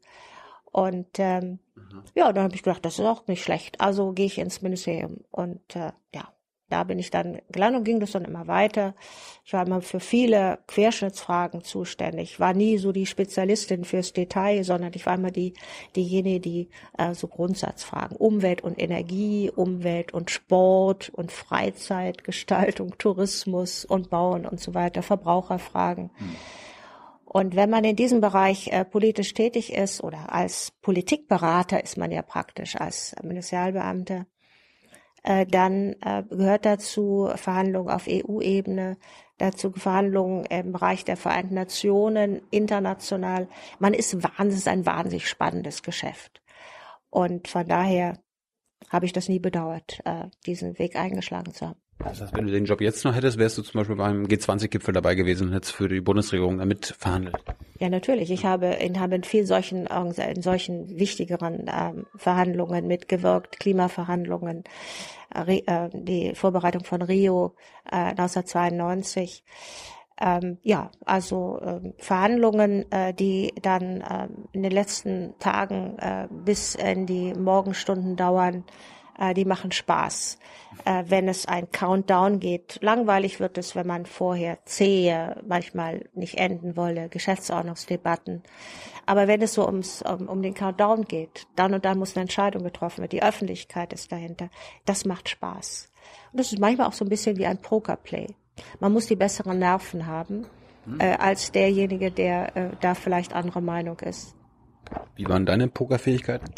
Und 0.71 1.19
ähm, 1.19 1.59
mhm. 1.75 2.03
ja, 2.15 2.33
dann 2.33 2.45
habe 2.45 2.55
ich 2.55 2.63
gedacht, 2.63 2.83
das 2.83 2.97
ist 2.97 3.05
auch 3.05 3.27
nicht 3.27 3.43
schlecht. 3.43 3.81
Also 3.81 4.13
gehe 4.13 4.25
ich 4.25 4.39
ins 4.39 4.63
Ministerium. 4.63 5.19
Und 5.29 5.75
äh, 5.75 5.91
ja, 6.13 6.33
da 6.69 6.83
bin 6.83 6.97
ich 6.97 7.11
dann 7.11 7.39
gelandet 7.51 7.79
und 7.79 7.83
ging 7.83 7.99
das 7.99 8.11
dann 8.11 8.25
immer 8.25 8.47
weiter. 8.47 8.95
Ich 9.45 9.53
war 9.53 9.65
immer 9.65 9.81
für 9.81 9.99
viele 9.99 10.59
Querschnittsfragen 10.67 11.63
zuständig. 11.63 12.31
Ich 12.31 12.39
war 12.39 12.53
nie 12.53 12.77
so 12.77 12.91
die 12.91 13.05
Spezialistin 13.05 13.85
fürs 13.85 14.13
Detail, 14.13 14.63
sondern 14.63 14.91
ich 14.95 15.05
war 15.05 15.15
immer 15.15 15.31
die, 15.31 15.53
diejenige, 15.95 16.39
die 16.39 16.69
äh, 16.97 17.13
so 17.13 17.27
Grundsatzfragen, 17.27 18.17
Umwelt 18.17 18.61
und 18.61 18.81
Energie, 18.81 19.51
Umwelt 19.53 20.13
und 20.13 20.31
Sport 20.31 21.09
und 21.09 21.31
Freizeitgestaltung, 21.31 22.93
Tourismus 22.97 23.85
und 23.85 24.09
Bauen 24.09 24.45
und 24.45 24.59
so 24.59 24.73
weiter, 24.73 25.03
Verbraucherfragen. 25.03 26.09
Hm. 26.15 26.35
Und 27.25 27.55
wenn 27.55 27.71
man 27.71 27.83
in 27.83 27.95
diesem 27.95 28.21
Bereich 28.21 28.67
äh, 28.67 28.85
politisch 28.85 29.33
tätig 29.33 29.73
ist 29.73 30.03
oder 30.03 30.31
als 30.31 30.71
Politikberater 30.81 31.83
ist 31.83 31.97
man 31.97 32.11
ja 32.11 32.21
praktisch 32.21 32.75
als 32.75 33.15
Ministerialbeamter, 33.23 34.27
dann 35.23 35.95
äh, 36.01 36.23
gehört 36.29 36.65
dazu 36.65 37.29
Verhandlungen 37.35 37.89
auf 37.89 38.07
EU-Ebene, 38.07 38.97
dazu 39.37 39.71
Verhandlungen 39.71 40.45
im 40.45 40.73
Bereich 40.73 41.05
der 41.05 41.17
Vereinten 41.17 41.55
Nationen, 41.55 42.41
international. 42.51 43.47
Man 43.79 43.93
ist 43.93 44.21
wahnsinnig, 44.21 44.67
ein 44.67 44.85
wahnsinnig 44.85 45.29
spannendes 45.29 45.81
Geschäft. 45.81 46.41
Und 47.09 47.47
von 47.47 47.67
daher 47.67 48.19
habe 48.89 49.05
ich 49.05 49.13
das 49.13 49.29
nie 49.29 49.39
bedauert, 49.39 49.99
äh, 50.05 50.25
diesen 50.45 50.77
Weg 50.77 50.95
eingeschlagen 50.95 51.53
zu 51.53 51.67
haben. 51.69 51.82
Das 52.05 52.21
heißt, 52.21 52.35
wenn 52.35 52.45
du 52.45 52.51
den 52.51 52.65
Job 52.65 52.81
jetzt 52.81 53.03
noch 53.05 53.15
hättest, 53.15 53.37
wärst 53.37 53.57
du 53.57 53.61
zum 53.61 53.79
Beispiel 53.79 53.95
beim 53.95 54.25
G20-Gipfel 54.25 54.93
dabei 54.93 55.15
gewesen 55.15 55.47
und 55.47 55.53
hättest 55.53 55.73
für 55.73 55.87
die 55.87 56.01
Bundesregierung 56.01 56.57
damit 56.57 56.95
verhandelt. 56.97 57.37
Ja, 57.79 57.89
natürlich. 57.89 58.31
Ich 58.31 58.45
habe 58.45 58.67
in, 58.67 58.99
habe 58.99 59.15
in 59.15 59.23
vielen 59.23 59.45
solchen, 59.45 59.87
in 59.87 60.41
solchen 60.41 60.89
wichtigeren 60.99 61.65
ähm, 61.67 62.05
Verhandlungen 62.15 62.87
mitgewirkt, 62.87 63.59
Klimaverhandlungen, 63.59 64.63
äh, 65.33 65.57
äh, 65.65 65.89
die 65.93 66.35
Vorbereitung 66.35 66.83
von 66.83 67.01
Rio 67.01 67.55
äh, 67.91 67.95
1992. 67.95 69.43
Ähm, 70.21 70.59
ja, 70.61 70.91
also 71.05 71.59
äh, 71.59 71.91
Verhandlungen, 71.97 72.89
äh, 72.91 73.13
die 73.13 73.53
dann 73.61 74.01
äh, 74.01 74.27
in 74.51 74.61
den 74.61 74.71
letzten 74.71 75.33
Tagen 75.39 75.97
äh, 75.97 76.27
bis 76.29 76.75
in 76.75 77.05
die 77.07 77.33
Morgenstunden 77.33 78.15
dauern, 78.15 78.63
Äh, 79.17 79.33
die 79.33 79.45
machen 79.45 79.71
Spaß. 79.71 80.39
Äh, 80.85 81.03
wenn 81.07 81.27
es 81.27 81.45
ein 81.45 81.71
Countdown 81.71 82.39
geht, 82.39 82.79
langweilig 82.81 83.39
wird 83.39 83.57
es, 83.57 83.75
wenn 83.75 83.87
man 83.87 84.05
vorher 84.05 84.59
zähe, 84.65 85.41
manchmal 85.47 86.09
nicht 86.13 86.35
enden 86.35 86.75
wolle, 86.75 87.09
Geschäftsordnungsdebatten. 87.09 88.43
Aber 89.05 89.27
wenn 89.27 89.41
es 89.41 89.53
so 89.53 89.65
ums, 89.65 90.01
um, 90.01 90.27
um 90.27 90.41
den 90.41 90.53
Countdown 90.53 91.05
geht, 91.05 91.47
dann 91.55 91.73
und 91.73 91.85
dann 91.85 91.99
muss 91.99 92.15
eine 92.15 92.21
Entscheidung 92.21 92.63
getroffen 92.63 92.99
werden, 92.99 93.11
die 93.11 93.23
Öffentlichkeit 93.23 93.93
ist 93.93 94.11
dahinter, 94.11 94.49
das 94.85 95.05
macht 95.05 95.29
Spaß. 95.29 95.91
Und 96.31 96.39
das 96.39 96.51
ist 96.51 96.59
manchmal 96.59 96.87
auch 96.87 96.93
so 96.93 97.05
ein 97.05 97.09
bisschen 97.09 97.37
wie 97.37 97.45
ein 97.45 97.61
Pokerplay. 97.61 98.27
Man 98.79 98.93
muss 98.93 99.07
die 99.07 99.15
besseren 99.15 99.59
Nerven 99.59 100.05
haben, 100.05 100.45
äh, 100.99 101.15
als 101.17 101.51
derjenige, 101.51 102.11
der 102.11 102.55
äh, 102.55 102.69
da 102.81 102.93
vielleicht 102.93 103.33
anderer 103.33 103.61
Meinung 103.61 103.99
ist. 103.99 104.35
Wie 105.15 105.27
waren 105.27 105.45
deine 105.45 105.67
Pokerfähigkeiten? 105.67 106.53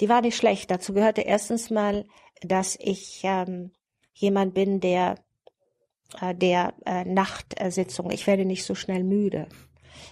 Die 0.00 0.08
war 0.08 0.20
nicht 0.20 0.36
schlecht. 0.36 0.70
Dazu 0.70 0.92
gehörte 0.92 1.22
erstens 1.22 1.70
mal, 1.70 2.04
dass 2.42 2.76
ich 2.80 3.20
ähm, 3.24 3.72
jemand 4.12 4.54
bin, 4.54 4.80
der 4.80 5.16
äh, 6.20 6.34
der 6.34 6.74
äh, 6.84 7.04
Nachtsitzung. 7.04 8.10
Ich 8.10 8.26
werde 8.26 8.44
nicht 8.44 8.64
so 8.64 8.74
schnell 8.74 9.04
müde. 9.04 9.48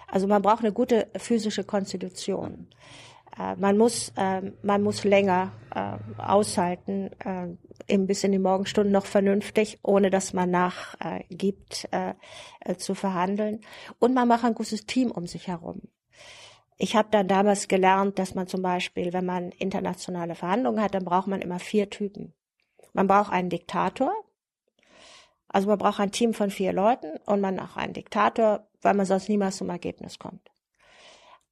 Also 0.08 0.26
man 0.26 0.42
braucht 0.42 0.60
eine 0.60 0.72
gute 0.72 1.08
physische 1.16 1.64
Konstitution. 1.64 2.68
Äh, 3.38 3.56
man 3.56 3.78
muss 3.78 4.12
äh, 4.16 4.52
man 4.62 4.82
muss 4.82 5.04
länger 5.04 5.52
äh, 5.74 5.96
aushalten, 6.20 7.10
äh, 7.24 7.48
eben 7.92 8.06
bis 8.06 8.24
in 8.24 8.32
die 8.32 8.38
Morgenstunden 8.38 8.92
noch 8.92 9.06
vernünftig, 9.06 9.78
ohne 9.82 10.10
dass 10.10 10.32
man 10.32 10.50
nachgibt, 10.50 11.88
äh, 11.92 12.14
äh, 12.60 12.76
zu 12.76 12.94
verhandeln. 12.94 13.60
Und 13.98 14.14
man 14.14 14.28
macht 14.28 14.44
ein 14.44 14.54
gutes 14.54 14.86
Team 14.86 15.10
um 15.10 15.26
sich 15.26 15.48
herum. 15.48 15.82
Ich 16.82 16.96
habe 16.96 17.06
dann 17.12 17.28
damals 17.28 17.68
gelernt, 17.68 18.18
dass 18.18 18.34
man 18.34 18.48
zum 18.48 18.60
Beispiel, 18.60 19.12
wenn 19.12 19.24
man 19.24 19.52
internationale 19.52 20.34
Verhandlungen 20.34 20.82
hat, 20.82 20.96
dann 20.96 21.04
braucht 21.04 21.28
man 21.28 21.40
immer 21.40 21.60
vier 21.60 21.88
Typen. 21.90 22.34
Man 22.92 23.06
braucht 23.06 23.30
einen 23.32 23.50
Diktator, 23.50 24.12
also 25.46 25.68
man 25.68 25.78
braucht 25.78 26.00
ein 26.00 26.10
Team 26.10 26.34
von 26.34 26.50
vier 26.50 26.72
Leuten 26.72 27.18
und 27.24 27.40
man 27.40 27.60
auch 27.60 27.76
einen 27.76 27.92
Diktator, 27.92 28.66
weil 28.80 28.94
man 28.94 29.06
sonst 29.06 29.28
niemals 29.28 29.58
zum 29.58 29.70
Ergebnis 29.70 30.18
kommt. 30.18 30.50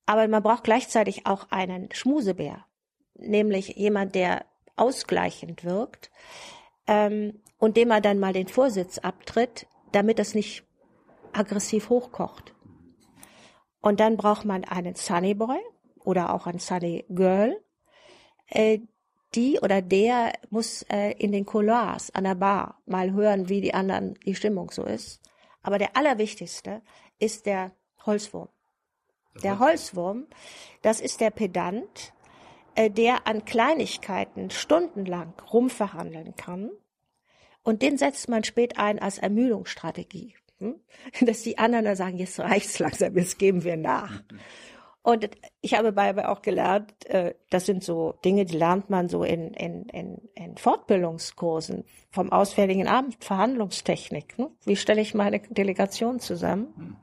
Aber 0.04 0.26
man 0.26 0.42
braucht 0.42 0.64
gleichzeitig 0.64 1.26
auch 1.26 1.46
einen 1.52 1.92
Schmusebär, 1.92 2.64
nämlich 3.14 3.76
jemand, 3.76 4.16
der 4.16 4.46
ausgleichend 4.74 5.62
wirkt 5.62 6.10
ähm, 6.88 7.40
und 7.56 7.76
dem 7.76 7.86
man 7.86 8.02
dann 8.02 8.18
mal 8.18 8.32
den 8.32 8.48
Vorsitz 8.48 8.98
abtritt, 8.98 9.68
damit 9.92 10.18
das 10.18 10.34
nicht 10.34 10.64
aggressiv 11.32 11.88
hochkocht. 11.88 12.52
Und 13.80 14.00
dann 14.00 14.16
braucht 14.16 14.44
man 14.44 14.64
einen 14.64 14.94
Sunny 14.94 15.34
Boy 15.34 15.58
oder 16.04 16.34
auch 16.34 16.46
ein 16.46 16.58
Sunny 16.58 17.04
Girl. 17.08 17.60
Äh, 18.46 18.80
die 19.34 19.60
oder 19.60 19.80
der 19.80 20.32
muss 20.50 20.82
äh, 20.90 21.12
in 21.12 21.32
den 21.32 21.46
Couloirs 21.46 22.10
an 22.10 22.24
der 22.24 22.34
Bar 22.34 22.82
mal 22.86 23.12
hören, 23.12 23.48
wie 23.48 23.60
die 23.60 23.74
anderen 23.74 24.14
die 24.26 24.34
Stimmung 24.34 24.70
so 24.70 24.84
ist. 24.84 25.20
Aber 25.62 25.78
der 25.78 25.96
allerwichtigste 25.96 26.82
ist 27.18 27.46
der 27.46 27.72
Holzwurm. 28.04 28.48
Der 29.42 29.58
Holzwurm, 29.60 30.26
das 30.82 31.00
ist 31.00 31.20
der 31.20 31.30
Pedant, 31.30 32.12
äh, 32.74 32.90
der 32.90 33.26
an 33.26 33.44
Kleinigkeiten 33.44 34.50
stundenlang 34.50 35.34
rumverhandeln 35.52 36.34
kann. 36.34 36.70
Und 37.62 37.82
den 37.82 37.98
setzt 37.98 38.28
man 38.28 38.42
spät 38.42 38.78
ein 38.78 38.98
als 38.98 39.18
Ermüdungsstrategie. 39.18 40.34
Dass 41.20 41.42
die 41.42 41.58
anderen 41.58 41.84
dann 41.84 41.96
sagen, 41.96 42.18
jetzt 42.18 42.38
reicht's 42.40 42.78
langsam, 42.78 43.16
jetzt 43.16 43.38
geben 43.38 43.64
wir 43.64 43.76
nach. 43.76 44.22
Und 45.02 45.30
ich 45.62 45.74
habe 45.74 45.92
dabei 45.92 46.28
auch 46.28 46.42
gelernt, 46.42 46.92
äh, 47.06 47.34
das 47.48 47.64
sind 47.64 47.82
so 47.82 48.14
Dinge, 48.24 48.44
die 48.44 48.58
lernt 48.58 48.90
man 48.90 49.08
so 49.08 49.24
in, 49.24 49.54
in, 49.54 49.84
in, 49.84 50.28
in 50.34 50.56
Fortbildungskursen 50.58 51.84
vom 52.10 52.30
Auswärtigen 52.30 52.86
Amt, 52.86 53.24
Verhandlungstechnik. 53.24 54.38
Ne? 54.38 54.50
Wie 54.64 54.76
stelle 54.76 55.00
ich 55.00 55.14
meine 55.14 55.40
Delegation 55.40 56.20
zusammen? 56.20 56.98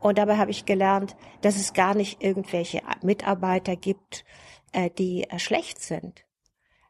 Und 0.00 0.18
dabei 0.18 0.36
habe 0.38 0.50
ich 0.50 0.66
gelernt, 0.66 1.16
dass 1.40 1.56
es 1.56 1.72
gar 1.72 1.94
nicht 1.94 2.22
irgendwelche 2.22 2.82
Mitarbeiter 3.02 3.76
gibt, 3.76 4.24
äh, 4.72 4.90
die 4.90 5.22
äh, 5.30 5.38
schlecht 5.38 5.80
sind, 5.80 6.24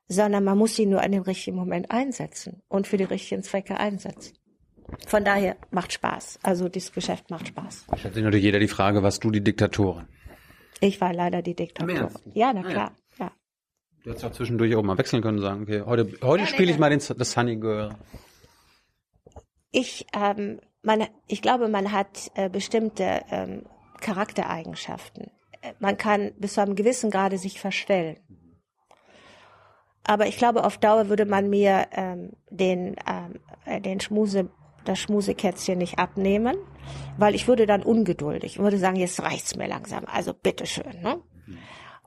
sondern 0.09 0.43
man 0.43 0.57
muss 0.57 0.75
sie 0.75 0.87
nur 0.87 1.03
an 1.03 1.13
den 1.13 1.23
richtigen 1.23 1.57
Moment 1.57 1.91
einsetzen 1.91 2.63
und 2.69 2.87
für 2.87 2.97
die 2.97 3.05
richtigen 3.05 3.43
Zwecke 3.43 3.77
einsetzen. 3.77 4.39
Von 5.07 5.25
daher 5.25 5.57
macht 5.71 5.93
Spaß. 5.93 6.39
Also 6.43 6.69
dieses 6.69 6.93
Geschäft 6.93 7.31
macht 7.31 7.49
Spaß. 7.49 7.87
Stellt 7.97 8.15
sich 8.15 8.25
natürlich 8.25 8.45
jeder 8.45 8.59
die 8.59 8.69
Frage, 8.69 9.03
was 9.03 9.21
du 9.21 9.31
die 9.31 9.43
Diktatorin? 9.43 10.07
Ich 10.81 11.01
war 11.01 11.13
leider 11.13 11.43
die 11.43 11.55
Diktatorin. 11.55 12.09
Ja, 12.35 12.53
na 12.53 12.63
klar. 12.63 12.93
Ja. 13.19 13.33
Du 14.03 14.11
hättest 14.11 14.25
auch 14.25 14.33
zwischendurch 14.33 14.75
auch 14.77 14.83
mal 14.83 14.99
wechseln 14.99 15.23
können 15.23 15.39
und 15.39 15.45
sagen, 15.45 15.63
okay, 15.63 15.83
heute, 15.85 16.13
heute 16.23 16.47
spiele 16.47 16.71
ich 16.71 16.79
mal 16.79 16.91
den, 16.91 17.01
das 17.17 17.33
Sunny 17.33 17.57
Girl. 17.57 17.95
Ich, 19.73 20.07
ähm, 20.15 20.61
man, 20.83 21.07
ich 21.27 21.43
glaube, 21.43 21.69
man 21.69 21.93
hat 21.93 22.31
äh, 22.35 22.49
bestimmte 22.49 23.23
ähm, 23.31 23.63
Charaktereigenschaften. 24.01 25.31
Man 25.79 25.97
kann 25.97 26.33
bis 26.39 26.55
zu 26.55 26.61
einem 26.61 26.77
gewissen 26.77 27.11
Grade 27.11 27.39
sich 27.39 27.59
verstellen. 27.59 28.19
Aber 30.05 30.27
ich 30.27 30.37
glaube, 30.37 30.65
auf 30.65 30.77
Dauer 30.77 31.09
würde 31.09 31.25
man 31.25 31.49
mir 31.49 31.87
ähm, 31.93 32.33
den, 32.51 32.97
ähm, 33.09 33.41
äh, 33.65 33.81
den 33.81 34.01
Schmuse, 34.01 34.51
das 34.85 34.99
Schmusekätzchen 34.99 35.79
nicht 35.79 35.99
abnehmen, 35.99 36.57
weil 37.17 37.35
ich 37.35 37.49
würde 37.49 37.67
dann 37.67 37.83
ungeduldig 37.83 38.59
und 38.59 38.65
würde 38.65 38.79
sagen, 38.79 38.97
jetzt 38.97 39.23
reicht's 39.23 39.57
mir 39.57 39.69
langsam. 39.69 40.05
Also 40.07 40.35
bitteschön. 40.35 41.01
Ne? 41.03 41.21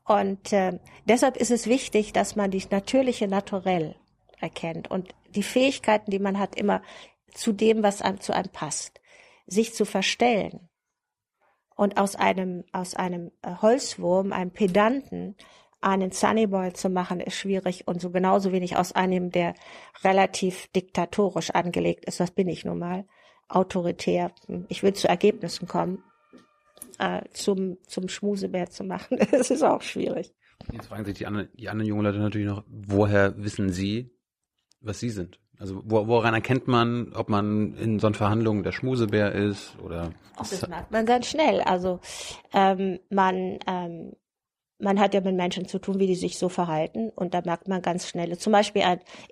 Und 0.06 0.54
äh, 0.54 0.80
deshalb 1.06 1.38
ist 1.38 1.52
es 1.52 1.68
wichtig, 1.68 2.14
dass 2.14 2.36
man 2.36 2.52
die 2.52 2.64
natürliche 2.70 3.28
Naturell 3.28 3.96
erkennt 4.40 4.90
und 4.90 5.14
die 5.36 5.44
Fähigkeiten, 5.44 6.12
die 6.12 6.20
man 6.20 6.40
hat, 6.40 6.56
immer 6.56 6.82
zu 7.34 7.52
dem, 7.52 7.84
was 7.84 8.02
einem, 8.02 8.22
zu 8.22 8.34
einem 8.34 8.50
passt, 8.50 9.02
sich 9.46 9.74
zu 9.74 9.86
verstellen 9.86 10.70
und 11.76 11.98
aus 11.98 12.16
einem 12.16 12.64
aus 12.72 12.96
einem 12.96 13.32
äh, 13.42 13.56
Holzwurm, 13.62 14.34
einem 14.34 14.52
Pedanten, 14.52 15.36
einen 15.82 16.12
Sunnyboy 16.12 16.74
zu 16.74 16.90
machen, 16.90 17.20
ist 17.20 17.36
schwierig 17.36 17.88
und 17.88 18.02
so 18.02 18.10
genauso 18.10 18.52
wenig 18.52 18.78
aus 18.78 18.94
einem, 18.94 19.32
der 19.32 19.54
relativ 20.04 20.68
diktatorisch 20.76 21.52
angelegt 21.52 22.06
ist, 22.06 22.20
das 22.20 22.32
bin 22.32 22.48
ich 22.48 22.66
nun 22.66 22.80
mal, 22.80 23.06
autoritär. 23.48 24.32
Ich 24.68 24.84
will 24.84 24.94
zu 24.94 25.08
Ergebnissen 25.08 25.68
kommen, 25.68 26.04
äh, 27.00 27.22
zum 27.32 27.78
zum 27.88 28.10
Schmusebär 28.10 28.70
zu 28.70 28.84
machen, 28.84 29.18
das 29.32 29.52
ist 29.52 29.64
auch 29.64 29.82
schwierig. 29.82 30.34
Jetzt 30.72 30.88
fragen 30.88 31.06
sich 31.06 31.16
die 31.16 31.28
anderen, 31.28 31.50
die 31.54 31.70
anderen 31.70 31.88
jungen 31.88 32.04
Leute 32.04 32.20
natürlich 32.20 32.48
noch, 32.48 32.64
woher 32.68 33.38
wissen 33.38 33.70
sie, 33.70 34.12
was 34.82 35.00
sie 35.00 35.12
sind? 35.12 35.40
Also 35.60 35.82
wo, 35.86 36.08
woran 36.08 36.34
erkennt 36.34 36.68
man, 36.68 37.14
ob 37.14 37.30
man 37.30 37.74
in 37.76 38.00
so 38.00 38.08
einer 38.08 38.16
Verhandlung 38.16 38.64
der 38.64 38.72
Schmusebär 38.72 39.34
ist 39.34 39.78
oder 39.80 40.12
Ach, 40.36 40.48
das 40.48 40.68
merkt 40.68 40.92
man 40.92 41.06
ganz 41.06 41.28
schnell. 41.28 41.62
Also 41.62 42.00
ähm, 42.54 43.00
man 43.10 43.58
ähm, 43.66 44.14
man 44.80 45.00
hat 45.00 45.14
ja 45.14 45.22
mit 45.22 45.36
Menschen 45.36 45.68
zu 45.68 45.80
tun, 45.80 46.00
wie 46.00 46.08
die 46.08 46.16
sich 46.16 46.38
so 46.38 46.50
verhalten, 46.50 47.10
und 47.10 47.34
da 47.34 47.42
merkt 47.44 47.68
man 47.68 47.82
ganz 47.82 48.08
schnell. 48.08 48.38
Zum 48.38 48.54
Beispiel 48.54 48.84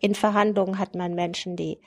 in 0.02 0.16
Verhandlungen 0.16 0.80
hat 0.80 0.96
man 0.96 1.14
Menschen, 1.14 1.56
die 1.56 1.80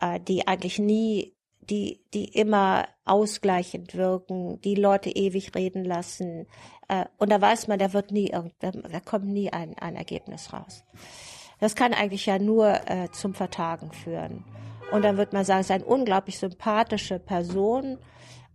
äh, 0.00 0.20
die 0.20 0.46
eigentlich 0.48 0.78
nie, 0.78 1.34
die 1.60 2.00
die 2.14 2.26
immer 2.26 2.88
ausgleichend 3.04 3.94
wirken, 3.94 4.60
die 4.62 4.74
Leute 4.74 5.10
ewig 5.10 5.54
reden 5.54 5.84
lassen, 5.84 6.46
äh, 6.88 7.04
und 7.18 7.30
da 7.30 7.40
weiß 7.40 7.68
man, 7.68 7.78
da 7.78 7.92
wird 7.92 8.10
nie 8.10 8.30
da 8.30 9.00
kommt 9.00 9.26
nie 9.26 9.52
ein 9.52 9.76
ein 9.78 9.96
Ergebnis 9.96 10.52
raus. 10.52 10.84
Das 11.60 11.74
kann 11.74 11.94
eigentlich 11.94 12.26
ja 12.26 12.38
nur 12.38 12.68
äh, 12.90 13.10
zum 13.12 13.34
Vertagen 13.34 13.92
führen. 13.92 14.44
Und 14.92 15.02
dann 15.02 15.16
wird 15.16 15.32
man 15.32 15.44
sagen, 15.44 15.60
es 15.60 15.66
ist 15.66 15.70
eine 15.70 15.84
unglaublich 15.84 16.38
sympathische 16.38 17.18
Person, 17.18 17.98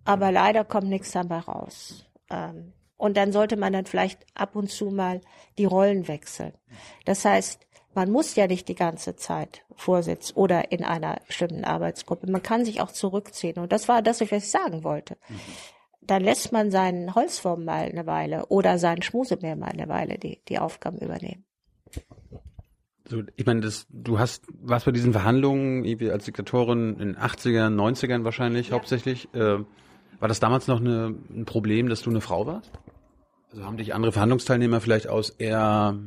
aber 0.06 0.32
leider 0.32 0.64
kommt 0.64 0.88
nichts 0.88 1.12
dabei 1.12 1.40
raus. 1.40 2.06
Ähm, 2.30 2.74
und 3.00 3.16
dann 3.18 3.32
sollte 3.32 3.56
man 3.56 3.74
dann 3.74 3.86
vielleicht 3.86 4.26
ab 4.36 4.56
und 4.56 4.70
zu 4.70 4.92
mal 4.92 5.22
die 5.58 5.66
Rollen 5.66 6.08
wechseln. 6.08 6.54
Das 7.06 7.24
heißt, 7.26 7.66
man 7.96 8.12
muss 8.12 8.36
ja 8.36 8.46
nicht 8.46 8.68
die 8.68 8.76
ganze 8.76 9.16
Zeit 9.16 9.64
Vorsitz 9.74 10.34
oder 10.36 10.72
in 10.72 10.84
einer 10.84 11.18
bestimmten 11.26 11.64
Arbeitsgruppe. 11.64 12.30
Man 12.30 12.44
kann 12.44 12.66
sich 12.66 12.82
auch 12.82 12.92
zurückziehen. 12.92 13.58
Und 13.58 13.72
das 13.72 13.88
war 13.88 14.02
das, 14.02 14.20
was 14.20 14.32
ich 14.32 14.52
sagen 14.52 14.84
wollte. 14.84 15.18
Dann 16.02 16.24
lässt 16.24 16.52
man 16.52 16.72
seinen 16.72 17.16
Holzwurm 17.16 17.64
mal 17.64 17.86
eine 17.86 18.06
Weile 18.06 18.48
oder 18.48 18.78
seinen 18.78 19.02
Schmusemeer 19.02 19.56
mal 19.56 19.72
eine 19.72 19.88
Weile 19.88 20.18
die, 20.18 20.42
die 20.50 20.60
Aufgaben 20.60 20.98
übernehmen. 20.98 21.46
So, 23.08 23.24
ich 23.38 23.46
meine, 23.46 23.62
das, 23.62 23.88
du 23.90 24.20
hast, 24.20 24.46
warst 24.62 24.86
bei 24.86 24.92
diesen 24.92 25.14
Verhandlungen 25.14 25.86
als 26.12 26.26
Diktatorin 26.26 26.98
in 27.00 27.14
den 27.14 27.18
80ern, 27.18 27.74
90ern 27.74 28.26
wahrscheinlich 28.26 28.70
Ja. 28.70 28.76
hauptsächlich. 28.76 29.34
Äh, 29.34 29.60
war 30.20 30.28
das 30.28 30.42
damals 30.42 30.68
noch 30.68 30.82
eine, 30.82 31.16
ein 31.30 31.46
Problem, 31.46 31.88
dass 31.88 32.02
du 32.02 32.10
eine 32.10 32.20
Frau 32.22 32.46
warst? 32.46 32.72
Also 33.52 33.66
haben 33.66 33.78
dich 33.78 33.94
andere 33.94 34.12
Verhandlungsteilnehmer 34.12 34.82
vielleicht 34.82 35.08
aus 35.08 35.32
eher 35.32 35.98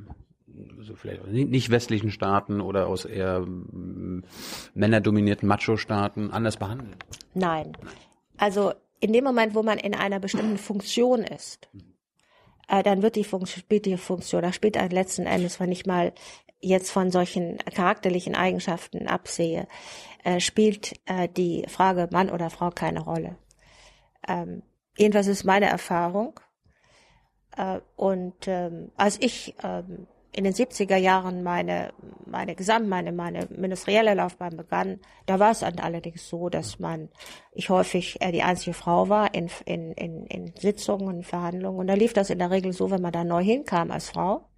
so 0.80 0.94
vielleicht 0.94 1.26
nicht 1.26 1.70
westlichen 1.70 2.10
Staaten 2.10 2.60
oder 2.60 2.86
aus 2.86 3.04
eher 3.04 3.40
mm, 3.40 4.24
männerdominierten 4.74 5.48
Macho-Staaten 5.48 6.30
anders 6.30 6.56
behandelt? 6.56 6.96
Nein. 7.34 7.72
Also 8.36 8.72
in 9.00 9.12
dem 9.12 9.24
Moment, 9.24 9.54
wo 9.54 9.62
man 9.62 9.78
in 9.78 9.94
einer 9.94 10.20
bestimmten 10.20 10.58
Funktion 10.58 11.22
ist, 11.22 11.68
äh, 12.68 12.82
dann 12.82 13.02
wird 13.02 13.16
die 13.16 13.24
Funktion, 13.24 13.62
spielt 13.62 13.86
die 13.86 13.96
Funktion, 13.96 14.42
da 14.42 14.52
spielt 14.52 14.76
ein 14.76 14.90
letzten 14.90 15.26
Endes, 15.26 15.58
wenn 15.58 15.72
ich 15.72 15.86
mal 15.86 16.12
jetzt 16.60 16.90
von 16.90 17.10
solchen 17.10 17.58
charakterlichen 17.58 18.36
Eigenschaften 18.36 19.08
absehe, 19.08 19.66
äh, 20.24 20.38
spielt 20.38 20.94
äh, 21.06 21.28
die 21.28 21.64
Frage 21.68 22.08
Mann 22.12 22.30
oder 22.30 22.50
Frau 22.50 22.70
keine 22.70 23.00
Rolle. 23.00 23.36
Ähm, 24.28 24.62
jedenfalls 24.96 25.26
ist 25.26 25.44
meine 25.44 25.66
Erfahrung. 25.66 26.38
Äh, 27.56 27.80
und 27.96 28.46
ähm, 28.46 28.90
als 28.96 29.20
ich 29.20 29.54
ähm, 29.62 30.06
in 30.34 30.44
den 30.44 30.54
70er 30.54 30.96
Jahren 30.96 31.42
meine, 31.42 31.92
meine 32.24 32.54
Gesamt, 32.54 32.88
meine, 32.88 33.12
meine 33.12 33.46
ministerielle 33.50 34.14
Laufbahn 34.14 34.56
begann, 34.56 34.98
da 35.26 35.38
war 35.38 35.50
es 35.50 35.62
allerdings 35.62 36.28
so, 36.28 36.48
dass 36.48 36.78
man, 36.78 37.10
ich 37.52 37.68
häufig 37.68 38.20
äh, 38.20 38.32
die 38.32 38.42
einzige 38.42 38.72
Frau 38.72 39.08
war 39.08 39.34
in, 39.34 39.50
in, 39.66 39.92
in, 39.92 40.26
in 40.26 40.52
Sitzungen, 40.56 41.22
Verhandlungen. 41.22 41.80
Und 41.80 41.86
da 41.86 41.94
lief 41.94 42.14
das 42.14 42.30
in 42.30 42.38
der 42.38 42.50
Regel 42.50 42.72
so, 42.72 42.90
wenn 42.90 43.02
man 43.02 43.12
da 43.12 43.24
neu 43.24 43.42
hinkam 43.42 43.90
als 43.90 44.08
Frau, 44.08 44.48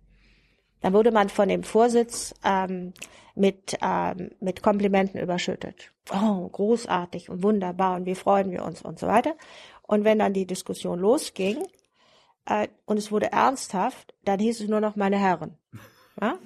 dann 0.80 0.92
wurde 0.92 1.10
man 1.10 1.28
von 1.28 1.48
dem 1.48 1.64
Vorsitz 1.64 2.34
ähm, 2.44 2.92
mit, 3.34 3.76
ähm, 3.82 4.30
mit 4.40 4.62
Komplimenten 4.62 5.20
überschüttet. 5.20 5.90
Oh, 6.12 6.48
großartig 6.48 7.30
und 7.30 7.42
wunderbar 7.42 7.96
und 7.96 8.06
wie 8.06 8.14
freuen 8.14 8.50
wir 8.52 8.64
uns 8.64 8.82
und 8.82 8.98
so 8.98 9.08
weiter. 9.08 9.34
Und 9.82 10.04
wenn 10.04 10.18
dann 10.18 10.34
die 10.34 10.46
Diskussion 10.46 11.00
losging, 11.00 11.56
äh, 12.46 12.68
und 12.84 12.98
es 12.98 13.10
wurde 13.10 13.32
ernsthaft, 13.32 14.14
dann 14.24 14.38
hieß 14.38 14.60
es 14.60 14.68
nur 14.68 14.80
noch 14.80 14.96
meine 14.96 15.18
Herren. 15.18 15.56
Ja? 16.20 16.38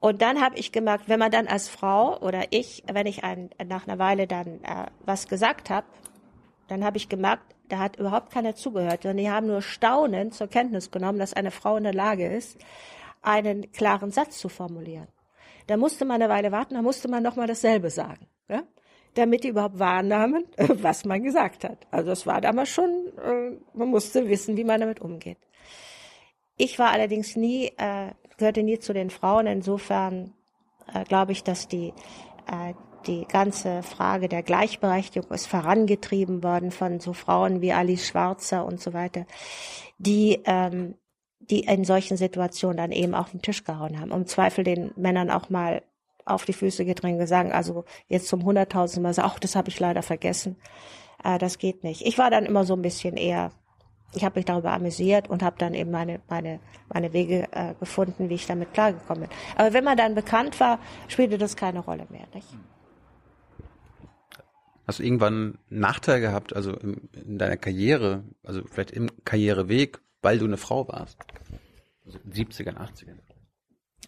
Und 0.00 0.22
dann 0.22 0.40
habe 0.40 0.56
ich 0.56 0.72
gemerkt, 0.72 1.08
wenn 1.08 1.18
man 1.18 1.30
dann 1.30 1.48
als 1.48 1.68
Frau 1.68 2.18
oder 2.20 2.44
ich, 2.50 2.84
wenn 2.90 3.06
ich 3.06 3.24
ein, 3.24 3.50
nach 3.66 3.86
einer 3.86 3.98
Weile 3.98 4.26
dann 4.26 4.62
äh, 4.62 4.86
was 5.04 5.26
gesagt 5.26 5.70
habe, 5.70 5.86
dann 6.68 6.84
habe 6.84 6.96
ich 6.96 7.08
gemerkt, 7.08 7.54
da 7.68 7.78
hat 7.78 7.96
überhaupt 7.96 8.30
keiner 8.30 8.54
zugehört, 8.54 9.02
sondern 9.02 9.16
die 9.16 9.30
haben 9.30 9.46
nur 9.46 9.62
staunend 9.62 10.34
zur 10.34 10.48
Kenntnis 10.48 10.90
genommen, 10.90 11.18
dass 11.18 11.34
eine 11.34 11.50
Frau 11.50 11.76
in 11.76 11.84
der 11.84 11.94
Lage 11.94 12.26
ist, 12.26 12.58
einen 13.22 13.72
klaren 13.72 14.12
Satz 14.12 14.38
zu 14.38 14.48
formulieren. 14.48 15.08
Da 15.66 15.76
musste 15.76 16.04
man 16.04 16.22
eine 16.22 16.32
Weile 16.32 16.52
warten, 16.52 16.74
da 16.74 16.82
musste 16.82 17.08
man 17.08 17.22
nochmal 17.22 17.48
dasselbe 17.48 17.90
sagen. 17.90 18.28
Damit 19.16 19.44
die 19.44 19.48
überhaupt 19.48 19.78
wahrnahmen, 19.78 20.44
was 20.56 21.04
man 21.04 21.22
gesagt 21.22 21.64
hat. 21.64 21.86
Also 21.90 22.12
es 22.12 22.26
war 22.26 22.40
damals 22.40 22.68
schon, 22.68 22.90
äh, 23.18 23.56
man 23.76 23.88
musste 23.88 24.28
wissen, 24.28 24.56
wie 24.56 24.64
man 24.64 24.80
damit 24.80 25.00
umgeht. 25.00 25.38
Ich 26.56 26.78
war 26.78 26.90
allerdings 26.90 27.36
nie, 27.36 27.66
äh, 27.76 28.12
gehörte 28.38 28.62
nie 28.62 28.78
zu 28.78 28.92
den 28.92 29.10
Frauen. 29.10 29.46
Insofern 29.46 30.32
äh, 30.92 31.04
glaube 31.04 31.32
ich, 31.32 31.42
dass 31.42 31.68
die, 31.68 31.92
die 33.08 33.26
ganze 33.26 33.82
Frage 33.82 34.28
der 34.28 34.44
Gleichberechtigung 34.44 35.32
ist 35.32 35.46
vorangetrieben 35.46 36.44
worden 36.44 36.70
von 36.70 37.00
so 37.00 37.12
Frauen 37.12 37.60
wie 37.60 37.72
Alice 37.72 38.06
Schwarzer 38.06 38.64
und 38.64 38.80
so 38.80 38.92
weiter, 38.92 39.26
die 39.98 40.40
ähm, 40.44 40.94
die 41.50 41.60
in 41.60 41.84
solchen 41.84 42.16
Situationen 42.16 42.76
dann 42.76 42.92
eben 42.92 43.14
auf 43.14 43.30
den 43.30 43.42
Tisch 43.42 43.64
gehauen 43.64 44.00
haben, 44.00 44.10
um 44.10 44.26
Zweifel 44.26 44.64
den 44.64 44.92
Männern 44.96 45.30
auch 45.30 45.50
mal 45.50 45.82
auf 46.26 46.44
die 46.44 46.52
Füße 46.52 46.84
gedrängt 46.84 47.26
sagen, 47.28 47.52
also 47.52 47.84
jetzt 48.08 48.28
zum 48.28 48.44
hunderttausendsten 48.44 49.02
Mal 49.02 49.14
sagen, 49.14 49.30
ach, 49.32 49.38
das 49.38 49.56
habe 49.56 49.68
ich 49.68 49.80
leider 49.80 50.02
vergessen. 50.02 50.56
Äh, 51.24 51.38
das 51.38 51.58
geht 51.58 51.84
nicht. 51.84 52.02
Ich 52.04 52.18
war 52.18 52.30
dann 52.30 52.44
immer 52.44 52.64
so 52.64 52.74
ein 52.74 52.82
bisschen 52.82 53.16
eher, 53.16 53.52
ich 54.12 54.24
habe 54.24 54.38
mich 54.38 54.44
darüber 54.44 54.72
amüsiert 54.72 55.30
und 55.30 55.42
habe 55.42 55.56
dann 55.58 55.72
eben 55.72 55.90
meine, 55.90 56.20
meine, 56.28 56.60
meine 56.92 57.12
Wege 57.12 57.48
äh, 57.52 57.74
gefunden, 57.78 58.28
wie 58.28 58.34
ich 58.34 58.46
damit 58.46 58.74
klargekommen 58.74 59.28
bin. 59.28 59.38
Aber 59.56 59.72
wenn 59.72 59.84
man 59.84 59.96
dann 59.96 60.14
bekannt 60.14 60.58
war, 60.60 60.80
spielte 61.08 61.38
das 61.38 61.56
keine 61.56 61.80
Rolle 61.80 62.06
mehr. 62.10 62.26
Nicht? 62.34 62.48
Hast 64.86 64.98
du 64.98 65.02
irgendwann 65.04 65.58
einen 65.70 65.80
Nachteil 65.80 66.20
gehabt, 66.20 66.54
also 66.54 66.72
in, 66.72 67.08
in 67.12 67.38
deiner 67.38 67.56
Karriere, 67.56 68.24
also 68.44 68.62
vielleicht 68.70 68.90
im 68.90 69.10
Karriereweg, 69.24 70.00
weil 70.22 70.38
du 70.38 70.44
eine 70.44 70.56
Frau 70.56 70.86
warst? 70.88 71.18
Also 72.04 72.18
in 72.18 72.30
den 72.30 72.46
70ern, 72.46 72.76
80ern? 72.76 73.25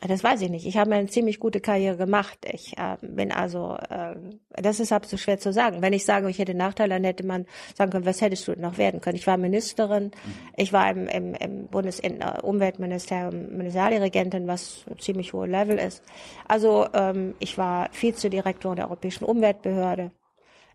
Das 0.07 0.23
weiß 0.23 0.43
ich 0.43 0.51
nicht. 0.51 0.65
Ich 0.65 0.77
habe 0.77 0.95
eine 0.95 1.09
ziemlich 1.09 1.41
gute 1.41 1.61
Karriere 1.61 1.97
gemacht. 1.97 2.39
Ich 2.53 2.79
äh, 2.79 2.97
bin 3.03 3.33
also, 3.33 3.77
äh, 3.89 4.15
das 4.51 4.79
ist 4.79 4.93
absolut 4.93 5.21
schwer 5.21 5.39
zu 5.41 5.53
sagen. 5.53 5.83
Wenn 5.83 5.93
ich 5.93 6.05
sage, 6.05 6.31
ich 6.31 6.39
hätte 6.39 6.55
Nachteile, 6.55 6.95
dann 6.95 7.05
hätte 7.05 7.27
man 7.27 7.47
sagen 7.75 7.91
können, 7.91 8.07
was 8.07 8.21
hättest 8.21 8.47
du 8.47 8.53
noch 8.53 8.79
werden 8.79 9.01
können? 9.01 9.17
Ich 9.17 9.27
war 9.27 9.37
Ministerin, 9.37 10.05
mhm. 10.05 10.35
ich 10.57 10.73
war 10.73 10.89
im, 10.91 11.09
im, 11.09 11.35
im 11.35 11.67
Bundesumweltministerium 11.67 13.35
äh, 13.35 13.57
Ministerialregentin, 13.57 14.47
was 14.47 14.85
ein 14.89 14.99
ziemlich 15.01 15.33
hohes 15.33 15.51
Level 15.51 15.79
ist. 15.79 16.05
Also 16.47 16.87
ähm, 16.95 17.35
ich 17.41 17.59
war 17.59 17.89
Vizedirektorin 17.93 18.77
der 18.77 18.87
Europäischen 18.87 19.25
Umweltbehörde. 19.25 20.13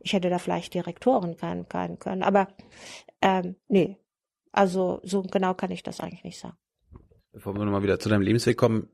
Ich 0.01 0.11
hätte 0.11 0.29
da 0.29 0.37
vielleicht 0.37 0.73
Direktorin 0.73 1.37
sein 1.39 1.69
können, 1.69 2.23
aber 2.23 2.49
ähm, 3.21 3.55
nee. 3.69 3.97
Also 4.51 4.99
so 5.03 5.23
genau 5.23 5.53
kann 5.53 5.71
ich 5.71 5.81
das 5.81 6.01
eigentlich 6.01 6.25
nicht 6.25 6.39
sagen. 6.39 6.57
Bevor 7.31 7.55
wir 7.55 7.63
nochmal 7.63 7.83
wieder 7.83 7.99
zu 7.99 8.09
deinem 8.09 8.21
Lebensweg 8.21 8.57
kommen, 8.57 8.89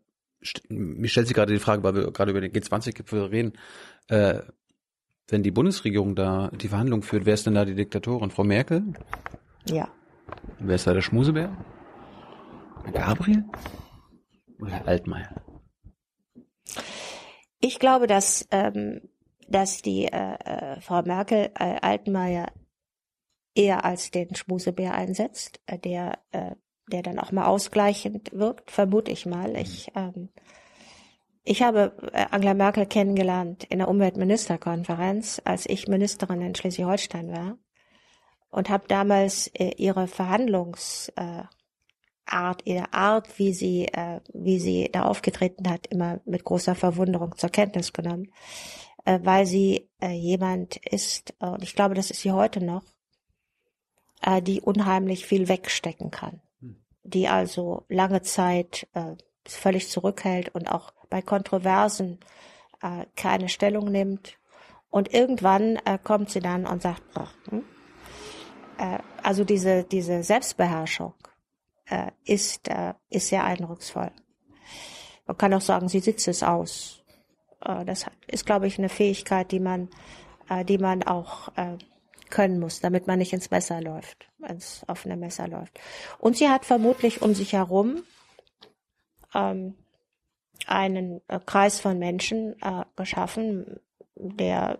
mir 0.70 1.08
stellt 1.10 1.28
sich 1.28 1.36
gerade 1.36 1.54
die 1.54 1.60
Frage, 1.60 1.84
weil 1.84 1.96
wir 1.96 2.12
gerade 2.12 2.32
über 2.32 2.42
den 2.42 2.52
G20-Gipfel 2.52 3.26
reden, 3.26 3.54
äh, 4.08 4.40
wenn 5.28 5.44
die 5.44 5.52
Bundesregierung 5.52 6.16
da 6.16 6.50
die 6.50 6.68
Verhandlungen 6.68 7.04
führt, 7.04 7.26
wer 7.26 7.34
ist 7.34 7.46
denn 7.46 7.54
da 7.54 7.66
die 7.66 7.76
Diktatorin? 7.76 8.32
Frau 8.32 8.44
Merkel? 8.44 8.94
Ja. 9.68 9.90
Wer 10.60 10.76
ist 10.76 10.88
da 10.88 10.94
der 10.94 11.02
Schmusebär? 11.02 11.56
Gabriel? 12.92 13.44
Oder 14.60 14.88
Altmaier? 14.88 15.36
Ich 17.60 17.80
glaube, 17.80 18.08
dass, 18.08 18.48
ähm, 18.52 19.02
dass 19.48 19.82
die 19.82 20.06
äh, 20.06 20.36
äh, 20.36 20.82
Frau 20.82 21.02
Merkel 21.04 21.52
äh, 21.56 21.80
Altmaier 21.82 22.52
eher 23.54 23.84
als 23.86 24.12
den 24.12 24.34
Schmusebär 24.36 24.94
einsetzt, 24.94 25.62
äh, 25.66 25.78
der 25.78 26.20
äh, 26.32 26.56
der 26.90 27.04
dann 27.04 27.20
auch 27.20 27.32
mal 27.32 27.46
ausgleichend 27.46 28.32
wirkt, 28.34 28.72
vermute 28.72 29.12
ich 29.12 29.26
mal. 29.26 29.56
Ich, 29.56 29.92
ähm, 29.96 30.30
ich 31.44 31.64
habe 31.64 31.94
äh, 32.14 32.26
Angela 32.32 32.54
Merkel 32.54 32.86
kennengelernt 32.86 33.64
in 33.66 33.80
der 33.80 33.88
Umweltministerkonferenz, 33.88 35.42
als 35.46 35.66
ich 35.68 35.88
Ministerin 35.88 36.42
in 36.42 36.56
Schleswig-Holstein 36.56 37.32
war 37.32 37.58
und 38.52 38.70
habe 38.70 38.88
damals 38.88 39.48
äh, 39.48 39.72
ihre 39.78 40.08
Verhandlungsart, 40.08 41.48
äh, 42.28 42.54
ihre 42.66 42.94
Art, 42.94 43.40
wie 43.40 43.54
sie, 43.54 43.86
äh, 43.86 44.22
wie 44.34 44.60
sie 44.60 44.90
da 44.92 45.04
aufgetreten 45.04 45.70
hat, 45.70 45.88
immer 45.88 46.20
mit 46.26 46.44
großer 46.44 46.76
Verwunderung 46.76 47.36
zur 47.38 47.50
Kenntnis 47.50 47.94
genommen, 47.94 48.32
äh, 49.06 49.20
weil 49.24 49.46
sie 49.46 49.90
äh, 50.02 50.12
jemand 50.12 50.78
ist, 50.78 51.34
äh, 51.40 51.48
und 51.48 51.64
ich 51.64 51.76
glaube, 51.76 51.96
das 51.96 52.12
ist 52.12 52.22
sie 52.22 52.32
heute 52.32 52.64
noch, 52.64 52.84
äh, 54.22 54.42
die 54.42 54.62
unheimlich 54.62 55.26
viel 55.26 55.48
wegstecken 55.48 56.12
kann 56.12 56.42
die 57.10 57.28
also 57.28 57.86
lange 57.90 58.22
Zeit 58.22 58.88
äh, 58.94 59.16
völlig 59.46 59.90
zurückhält 59.90 60.50
und 60.56 60.72
auch 60.72 60.94
bei 61.10 61.22
Kontroversen 61.22 62.20
äh, 62.82 63.06
keine 63.16 63.50
Stellung 63.50 63.92
nimmt. 63.92 64.38
Und 64.90 65.14
irgendwann 65.14 65.76
äh, 65.86 66.00
kommt 66.04 66.32
sie 66.32 66.40
dann 66.40 66.66
und 66.66 66.82
sagt, 66.82 67.04
ach, 67.14 67.34
hm? 67.50 67.64
äh, 68.78 69.00
also 69.22 69.44
diese, 69.44 69.84
diese 69.84 70.24
Selbstbeherrschung 70.24 71.14
äh, 71.86 72.12
ist, 72.26 72.68
äh, 72.68 72.94
ist 73.10 73.28
sehr 73.28 73.44
eindrucksvoll. 73.44 74.12
Man 75.28 75.38
kann 75.38 75.54
auch 75.54 75.62
sagen, 75.62 75.90
sie 75.90 76.00
sitzt 76.00 76.28
es 76.28 76.42
aus. 76.42 77.04
Äh, 77.64 77.86
das 77.86 78.06
ist, 78.28 78.46
glaube 78.46 78.68
ich, 78.68 78.80
eine 78.80 78.90
Fähigkeit, 78.90 79.52
die 79.52 79.60
man, 79.60 79.90
äh, 80.50 80.66
die 80.66 80.80
man 80.80 81.04
auch 81.04 81.50
äh, 81.56 81.78
können 82.30 82.60
muss, 82.60 82.80
damit 82.80 83.08
man 83.08 83.20
nicht 83.20 83.34
ins 83.34 83.52
Messer 83.52 83.82
läuft, 83.82 84.28
ins 84.48 84.84
offene 84.88 85.18
Messer 85.18 85.48
läuft. 85.48 85.80
Und 86.20 86.38
sie 86.38 86.50
hat 86.50 86.66
vermutlich 86.66 87.22
um 87.22 87.34
sich 87.34 87.54
herum 87.54 88.04
ähm, 89.34 89.76
einen 90.68 91.22
äh, 91.28 91.40
Kreis 91.46 91.80
von 91.80 92.00
Menschen 92.00 92.56
äh, 92.62 92.86
geschaffen, 92.96 93.80
der 94.16 94.80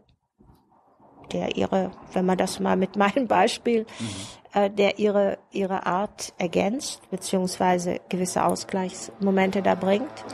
der 1.32 1.58
ihre, 1.58 1.92
wenn 2.14 2.26
man 2.26 2.40
das 2.40 2.60
mal 2.60 2.76
mit 2.76 2.96
meinem 2.96 3.28
Beispiel, 3.28 3.86
mhm. 4.00 4.60
äh, 4.60 4.70
der 4.70 5.00
ihre 5.00 5.38
ihre 5.52 5.86
Art 5.86 6.34
ergänzt 6.38 7.10
beziehungsweise 7.10 8.00
gewisse 8.10 8.44
Ausgleichsmomente 8.44 9.62
da 9.62 9.76
bringt. 9.76 10.26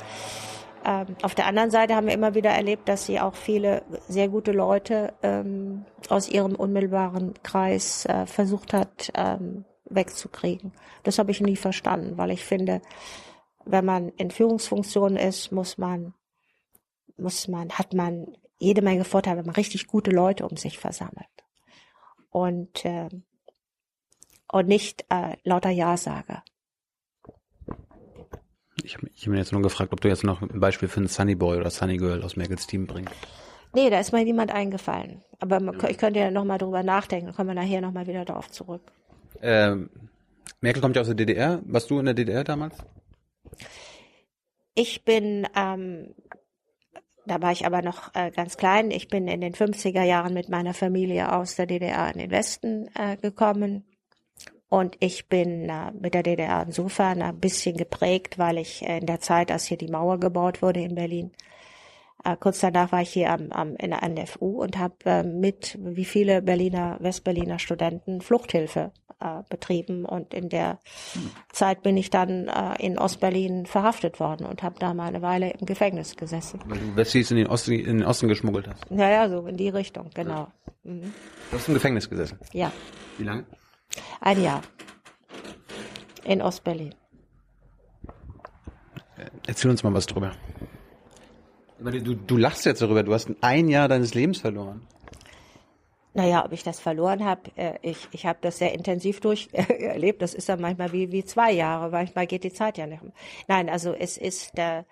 Ähm, 0.86 1.15
auf 1.24 1.34
der 1.34 1.48
anderen 1.48 1.71
Seite 1.71 1.95
haben 1.95 2.06
wir 2.06 2.13
immer 2.13 2.36
wieder 2.36 2.52
erlebt, 2.52 2.88
dass 2.88 3.06
sie 3.06 3.19
auch 3.19 3.34
viele 3.36 3.82
sehr 4.08 4.30
gute 4.30 4.52
Leute 4.52 5.13
ähm, 5.24 5.86
aus 6.10 6.30
ihrem 6.30 6.56
unmittelbaren 6.56 7.34
Kreis 7.41 8.06
äh, 8.06 8.28
versucht 8.28 8.71
hat 8.71 9.12
ähm, 9.15 9.65
wegzukriegen. 9.86 10.74
Das 11.04 11.17
habe 11.17 11.32
ich 11.32 11.41
nie 11.41 11.56
verstanden, 11.56 12.17
weil 12.17 12.30
ich 12.30 12.43
finde, 12.43 12.82
wenn 13.65 13.86
man 13.86 14.10
in 14.10 14.30
Führungsfunktionen 14.30 15.17
ist, 15.17 15.52
muss 15.52 15.80
man, 15.80 16.13
muss 17.17 17.48
man, 17.48 17.71
hat 17.71 17.93
man 17.93 18.28
jede 18.60 18.84
Menge 18.84 19.06
Vorteile, 19.06 19.38
wenn 19.39 19.48
man 19.48 19.56
richtig 19.56 19.88
gute 19.88 20.12
Leute 20.12 20.48
um 20.48 20.56
sich 20.56 20.78
versammelt. 20.78 21.26
Und, 22.30 22.86
äh, 22.86 23.10
und 24.52 24.67
nicht 24.67 25.06
äh, 25.10 25.36
lauter 25.43 25.71
Ja-Sager. 25.71 26.43
Ich 28.86 28.95
habe 28.95 29.08
hab 29.08 29.28
mir 29.28 29.38
jetzt 29.38 29.52
nur 29.52 29.62
gefragt, 29.62 29.93
ob 29.93 30.02
du 30.02 30.08
jetzt 30.08 30.24
noch 30.24 30.41
ein 30.41 30.60
Beispiel 30.60 30.88
für 30.88 30.98
einen 30.98 31.08
Sunny 31.08 31.36
Boy 31.36 31.58
oder 31.58 31.69
Sunny 31.69 31.98
Girl 31.98 32.24
aus 32.24 32.36
Merkels 32.36 32.67
Team 32.67 32.88
bringst. 32.88 33.13
Nee, 33.74 33.89
da 33.89 34.00
ist 34.00 34.13
mir 34.13 34.24
niemand 34.24 34.52
eingefallen. 34.52 35.21
Aber 35.39 35.60
man, 35.60 35.78
ich 35.89 35.98
könnte 35.98 36.19
ja 36.19 36.32
nochmal 36.32 36.58
drüber 36.58 36.84
nachdenken, 36.84 37.28
dann 37.28 37.36
kommen 37.36 37.50
wir 37.50 37.56
nachher 37.56 37.82
nochmal 37.82 38.08
wieder 38.08 38.24
darauf 38.24 38.50
zurück. 38.50 38.82
Ähm, 39.41 39.89
Merkel 40.62 40.82
kommt 40.82 40.95
ja 40.95 41.02
aus 41.02 41.08
der 41.08 41.15
DDR. 41.15 41.62
Warst 41.65 41.89
du 41.89 42.00
in 42.00 42.06
der 42.06 42.13
DDR 42.13 42.43
damals? 42.43 42.78
ich 44.76 45.04
bin, 45.06 45.48
ähm, 45.56 46.13
da 47.26 47.41
war 47.41 47.52
ich 47.52 47.65
aber 47.65 47.82
noch 47.82 48.13
äh, 48.13 48.30
ganz 48.30 48.58
klein, 48.58 48.91
ich 48.91 49.08
bin 49.08 49.28
in 49.28 49.41
den 49.41 49.54
50er 49.54 50.04
Jahren 50.04 50.34
mit 50.34 50.50
meiner 50.50 50.74
Familie 50.74 51.32
aus 51.32 51.56
der 51.56 51.65
DDR 51.65 52.13
in 52.13 52.19
den 52.19 52.32
Westen 52.32 52.89
äh, 52.93 53.17
gekommen. 53.17 53.86
Und 54.69 54.97
ich 54.99 55.30
bin 55.30 55.69
äh, 55.69 55.91
mit 55.91 56.13
der 56.13 56.23
DDR 56.23 56.63
insofern 56.65 57.21
ein 57.21 57.39
bisschen 57.39 57.78
geprägt, 57.78 58.38
weil 58.39 58.58
ich 58.58 58.82
äh, 58.82 58.97
in 58.97 59.06
der 59.06 59.19
Zeit, 59.19 59.51
als 59.51 59.65
hier 59.65 59.78
die 59.78 59.88
Mauer 59.88 60.19
gebaut 60.19 60.62
wurde 60.62 60.82
in 60.82 60.95
Berlin, 60.95 61.32
äh, 62.23 62.36
kurz 62.38 62.60
danach 62.60 62.91
war 62.91 63.01
ich 63.01 63.12
hier 63.12 63.32
am, 63.32 63.51
am, 63.51 63.75
in 63.75 63.91
der 63.91 64.08
NFU 64.08 64.62
und 64.62 64.78
habe 64.78 64.95
äh, 65.06 65.23
mit 65.23 65.78
wie 65.80 66.06
viele 66.06 66.41
Berliner, 66.41 66.97
Westberliner 66.99 67.60
Studenten 67.60 68.21
Fluchthilfe 68.21 68.91
äh, 69.19 69.43
betrieben. 69.49 70.06
Und 70.06 70.34
in 70.34 70.49
der 70.49 70.80
hm. 71.13 71.30
Zeit 71.51 71.84
bin 71.84 71.95
ich 71.95 72.10
dann 72.10 72.47
äh, 72.47 72.84
in 72.84 72.97
Ostberlin 72.97 73.67
verhaftet 73.67 74.19
worden 74.19 74.45
und 74.47 74.63
habe 74.63 74.80
da 74.80 74.93
mal 74.95 75.08
eine 75.08 75.21
Weile 75.21 75.51
im 75.51 75.65
Gefängnis 75.67 76.15
gesessen. 76.15 76.60
Weil 76.65 76.80
du 76.80 76.95
Wessis 76.95 77.30
in 77.30 77.38
den 77.38 77.47
Osten, 77.47 77.73
in 77.73 77.99
den 77.99 78.04
Osten 78.04 78.28
geschmuggelt 78.28 78.67
hast? 78.67 78.84
Ja, 78.89 79.10
ja, 79.10 79.30
so 79.30 79.45
in 79.45 79.58
die 79.58 79.69
Richtung, 79.69 80.10
genau. 80.13 80.47
Mhm. 80.84 81.13
Du 81.51 81.58
hast 81.58 81.67
im 81.67 81.75
Gefängnis 81.75 82.10
gesessen? 82.10 82.39
Ja. 82.51 82.71
Wie 83.17 83.23
lange? 83.23 83.45
Ein 84.21 84.41
Jahr. 84.41 84.62
In 86.24 86.41
Ostberlin. 86.41 86.95
Erzähl 89.48 89.69
uns 89.69 89.84
mal 89.84 89.93
was 89.93 90.06
drüber. 90.06 90.32
Du, 91.80 92.15
du 92.15 92.38
lachst 92.38 92.65
jetzt 92.65 92.82
darüber, 92.82 93.04
du 93.04 93.13
hast 93.13 93.30
ein 93.41 93.67
Jahr 93.67 93.88
deines 93.88 94.13
Lebens 94.13 94.39
verloren. 94.39 94.88
Naja, 96.13 96.45
ob 96.45 96.54
ich 96.54 96.63
das 96.63 96.80
verloren 96.80 97.26
habe, 97.26 97.41
äh, 97.58 97.74
ich, 97.82 98.08
ich 98.12 98.26
habe 98.26 98.39
das 98.41 98.58
sehr 98.58 98.74
intensiv 98.74 99.19
durcherlebt. 99.19 100.21
Das 100.26 100.34
ist 100.34 100.48
ja 100.48 100.56
manchmal 100.56 100.93
wie, 100.93 101.12
wie 101.12 101.26
zwei 101.26 101.52
Jahre, 101.52 101.91
manchmal 101.91 102.26
geht 102.26 102.45
die 102.45 102.54
Zeit 102.54 102.78
ja 102.78 102.88
nicht. 102.88 103.02
Nein, 103.50 103.69
also 103.69 103.93
es 103.93 104.17
ist 104.17 104.58
äh, 104.58 104.84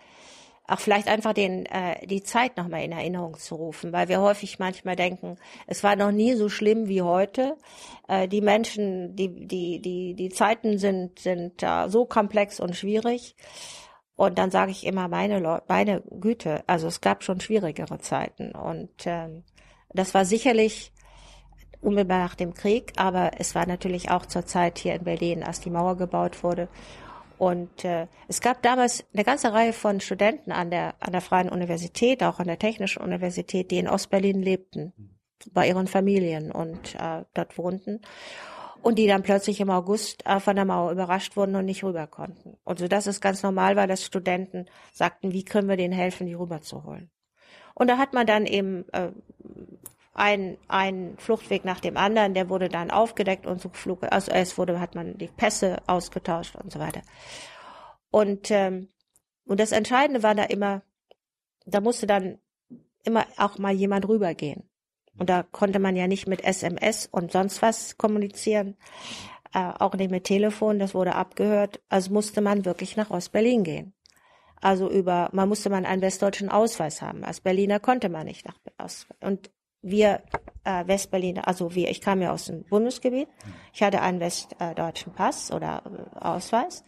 auch 0.67 0.79
vielleicht 0.79 1.07
einfach 1.07 1.33
den, 1.33 1.65
äh, 1.65 2.05
die 2.07 2.23
Zeit 2.23 2.55
nochmal 2.57 2.83
in 2.83 2.93
Erinnerung 2.93 3.37
zu 3.37 3.55
rufen, 3.55 3.91
weil 3.91 4.07
wir 4.07 4.21
häufig 4.21 4.59
manchmal 4.59 4.95
denken, 4.95 5.35
es 5.67 5.83
war 5.83 5.95
noch 5.95 6.11
nie 6.11 6.35
so 6.35 6.47
schlimm 6.47 6.87
wie 6.87 7.01
heute. 7.01 7.57
Äh, 8.07 8.27
die 8.27 8.41
Menschen, 8.41 9.15
die, 9.15 9.45
die, 9.47 9.81
die, 9.81 10.13
die 10.13 10.29
Zeiten 10.29 10.77
sind, 10.77 11.19
sind 11.19 11.61
äh, 11.63 11.89
so 11.89 12.05
komplex 12.05 12.59
und 12.59 12.75
schwierig. 12.75 13.35
Und 14.15 14.37
dann 14.37 14.51
sage 14.51 14.71
ich 14.71 14.85
immer, 14.85 15.07
meine, 15.07 15.61
meine 15.67 16.01
Güte, 16.01 16.63
also 16.67 16.87
es 16.87 17.01
gab 17.01 17.23
schon 17.23 17.41
schwierigere 17.41 17.97
Zeiten. 17.99 18.51
Und 18.51 18.91
ähm, 19.05 19.43
das 19.89 20.13
war 20.13 20.23
sicherlich 20.23 20.93
unmittelbar 21.81 22.19
nach 22.19 22.35
dem 22.35 22.53
Krieg, 22.53 22.93
aber 22.95 23.31
es 23.39 23.55
war 23.55 23.65
natürlich 23.67 24.09
auch 24.11 24.25
zur 24.25 24.45
Zeit 24.45 24.79
hier 24.79 24.95
in 24.95 25.03
Berlin, 25.03 25.43
als 25.43 25.59
die 25.59 25.69
Mauer 25.69 25.97
gebaut 25.97 26.43
wurde. 26.43 26.69
Und 27.37 27.83
äh, 27.83 28.07
es 28.27 28.41
gab 28.41 28.61
damals 28.61 29.05
eine 29.13 29.23
ganze 29.23 29.51
Reihe 29.53 29.73
von 29.73 29.99
Studenten 29.99 30.51
an 30.51 30.69
der, 30.69 30.95
an 30.99 31.11
der 31.11 31.21
Freien 31.21 31.49
Universität, 31.49 32.23
auch 32.23 32.39
an 32.39 32.47
der 32.47 32.59
Technischen 32.59 33.01
Universität, 33.01 33.71
die 33.71 33.79
in 33.79 33.89
Ostberlin 33.89 34.41
lebten, 34.41 34.93
bei 35.51 35.67
ihren 35.67 35.87
Familien 35.87 36.51
und 36.51 36.95
äh, 36.95 37.23
dort 37.33 37.57
wohnten. 37.57 38.01
Und 38.81 38.99
die 38.99 39.07
dann 39.07 39.23
plötzlich 39.23 39.61
im 39.61 39.69
August 39.69 40.25
äh, 40.25 40.39
von 40.39 40.55
der 40.55 40.65
Mauer 40.65 40.91
überrascht 40.91 41.37
wurden 41.37 41.55
und 41.55 41.65
nicht 41.65 41.83
rüber 41.83 42.05
konnten. 42.05 42.57
Und 42.63 42.79
so 42.79 42.87
dass 42.87 43.07
es 43.07 43.21
ganz 43.21 43.41
normal 43.41 43.75
war, 43.75 43.87
dass 43.87 44.05
Studenten 44.05 44.65
sagten, 44.91 45.31
wie 45.31 45.45
können 45.45 45.69
wir 45.69 45.77
denen 45.77 45.93
helfen, 45.93 46.27
die 46.27 46.33
rüberzuholen. 46.33 47.09
Und 47.75 47.87
da 47.87 47.97
hat 47.97 48.13
man 48.13 48.27
dann 48.27 48.45
eben 48.45 48.85
äh, 48.91 49.11
ein, 50.13 50.57
ein 50.67 51.15
Fluchtweg 51.17 51.65
nach 51.65 51.79
dem 51.79 51.97
anderen, 51.97 52.33
der 52.33 52.49
wurde 52.49 52.69
dann 52.69 52.91
aufgedeckt 52.91 53.45
und 53.45 53.59
so 53.59 53.69
flog, 53.69 54.03
also 54.11 54.31
es 54.31 54.57
wurde, 54.57 54.79
hat 54.79 54.95
man 54.95 55.17
die 55.17 55.27
Pässe 55.27 55.77
ausgetauscht 55.87 56.55
und 56.55 56.71
so 56.71 56.79
weiter. 56.79 57.01
Und, 58.11 58.51
ähm, 58.51 58.89
und 59.45 59.59
das 59.59 59.71
Entscheidende 59.71 60.21
war 60.21 60.35
da 60.35 60.43
immer, 60.43 60.83
da 61.65 61.81
musste 61.81 62.05
dann 62.05 62.37
immer 63.03 63.25
auch 63.37 63.57
mal 63.57 63.73
jemand 63.73 64.07
rübergehen. 64.07 64.69
Und 65.17 65.29
da 65.29 65.43
konnte 65.43 65.79
man 65.79 65.95
ja 65.95 66.07
nicht 66.07 66.27
mit 66.27 66.43
SMS 66.43 67.07
und 67.07 67.31
sonst 67.31 67.61
was 67.61 67.97
kommunizieren, 67.97 68.77
äh, 69.53 69.71
auch 69.79 69.93
nicht 69.93 70.11
mit 70.11 70.23
Telefon, 70.23 70.79
das 70.79 70.93
wurde 70.93 71.15
abgehört. 71.15 71.81
Also 71.89 72.11
musste 72.11 72.41
man 72.41 72.65
wirklich 72.65 72.95
nach 72.97 73.09
Ostberlin 73.09 73.63
gehen. 73.63 73.93
Also 74.61 74.89
über, 74.89 75.29
man 75.33 75.49
musste 75.49 75.69
man 75.69 75.85
einen 75.85 76.01
westdeutschen 76.01 76.49
Ausweis 76.49 77.01
haben. 77.01 77.23
Als 77.23 77.41
Berliner 77.41 77.79
konnte 77.79 78.09
man 78.09 78.25
nicht 78.25 78.47
nach 78.47 78.57
Ost. 78.77 79.07
Und 79.19 79.51
wir 79.83 80.21
äh, 80.63 80.87
Westberliner, 80.87 81.47
also 81.47 81.75
wir, 81.75 81.89
ich 81.89 82.01
kam 82.01 82.21
ja 82.21 82.31
aus 82.31 82.45
dem 82.45 82.63
Bundesgebiet, 82.63 83.27
ich 83.73 83.83
hatte 83.83 84.01
einen 84.01 84.19
westdeutschen 84.19 85.13
Pass 85.13 85.51
oder 85.51 85.83
äh, 85.85 86.19
Ausweis. 86.19 86.83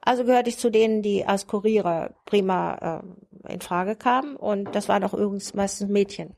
Also 0.00 0.24
gehörte 0.24 0.50
ich 0.50 0.58
zu 0.58 0.70
denen, 0.70 1.02
die 1.02 1.24
als 1.24 1.46
Kurierer 1.46 2.14
prima 2.24 3.02
äh, 3.46 3.52
in 3.52 3.60
Frage 3.60 3.96
kamen 3.96 4.36
und 4.36 4.74
das 4.74 4.88
waren 4.88 5.04
auch 5.04 5.14
übrigens 5.14 5.54
meistens 5.54 5.88
Mädchen. 5.88 6.34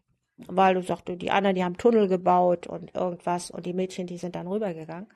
Weil 0.47 0.75
du 0.75 0.83
sagst, 0.83 1.05
die 1.09 1.31
anderen, 1.31 1.55
die 1.55 1.65
haben 1.65 1.77
Tunnel 1.77 2.09
gebaut 2.09 2.67
und 2.67 2.95
irgendwas 2.95 3.51
und 3.51 3.67
die 3.67 3.75
Mädchen, 3.75 4.07
die 4.07 4.17
sind 4.17 4.37
dann 4.37 4.47
rübergegangen. 4.47 5.07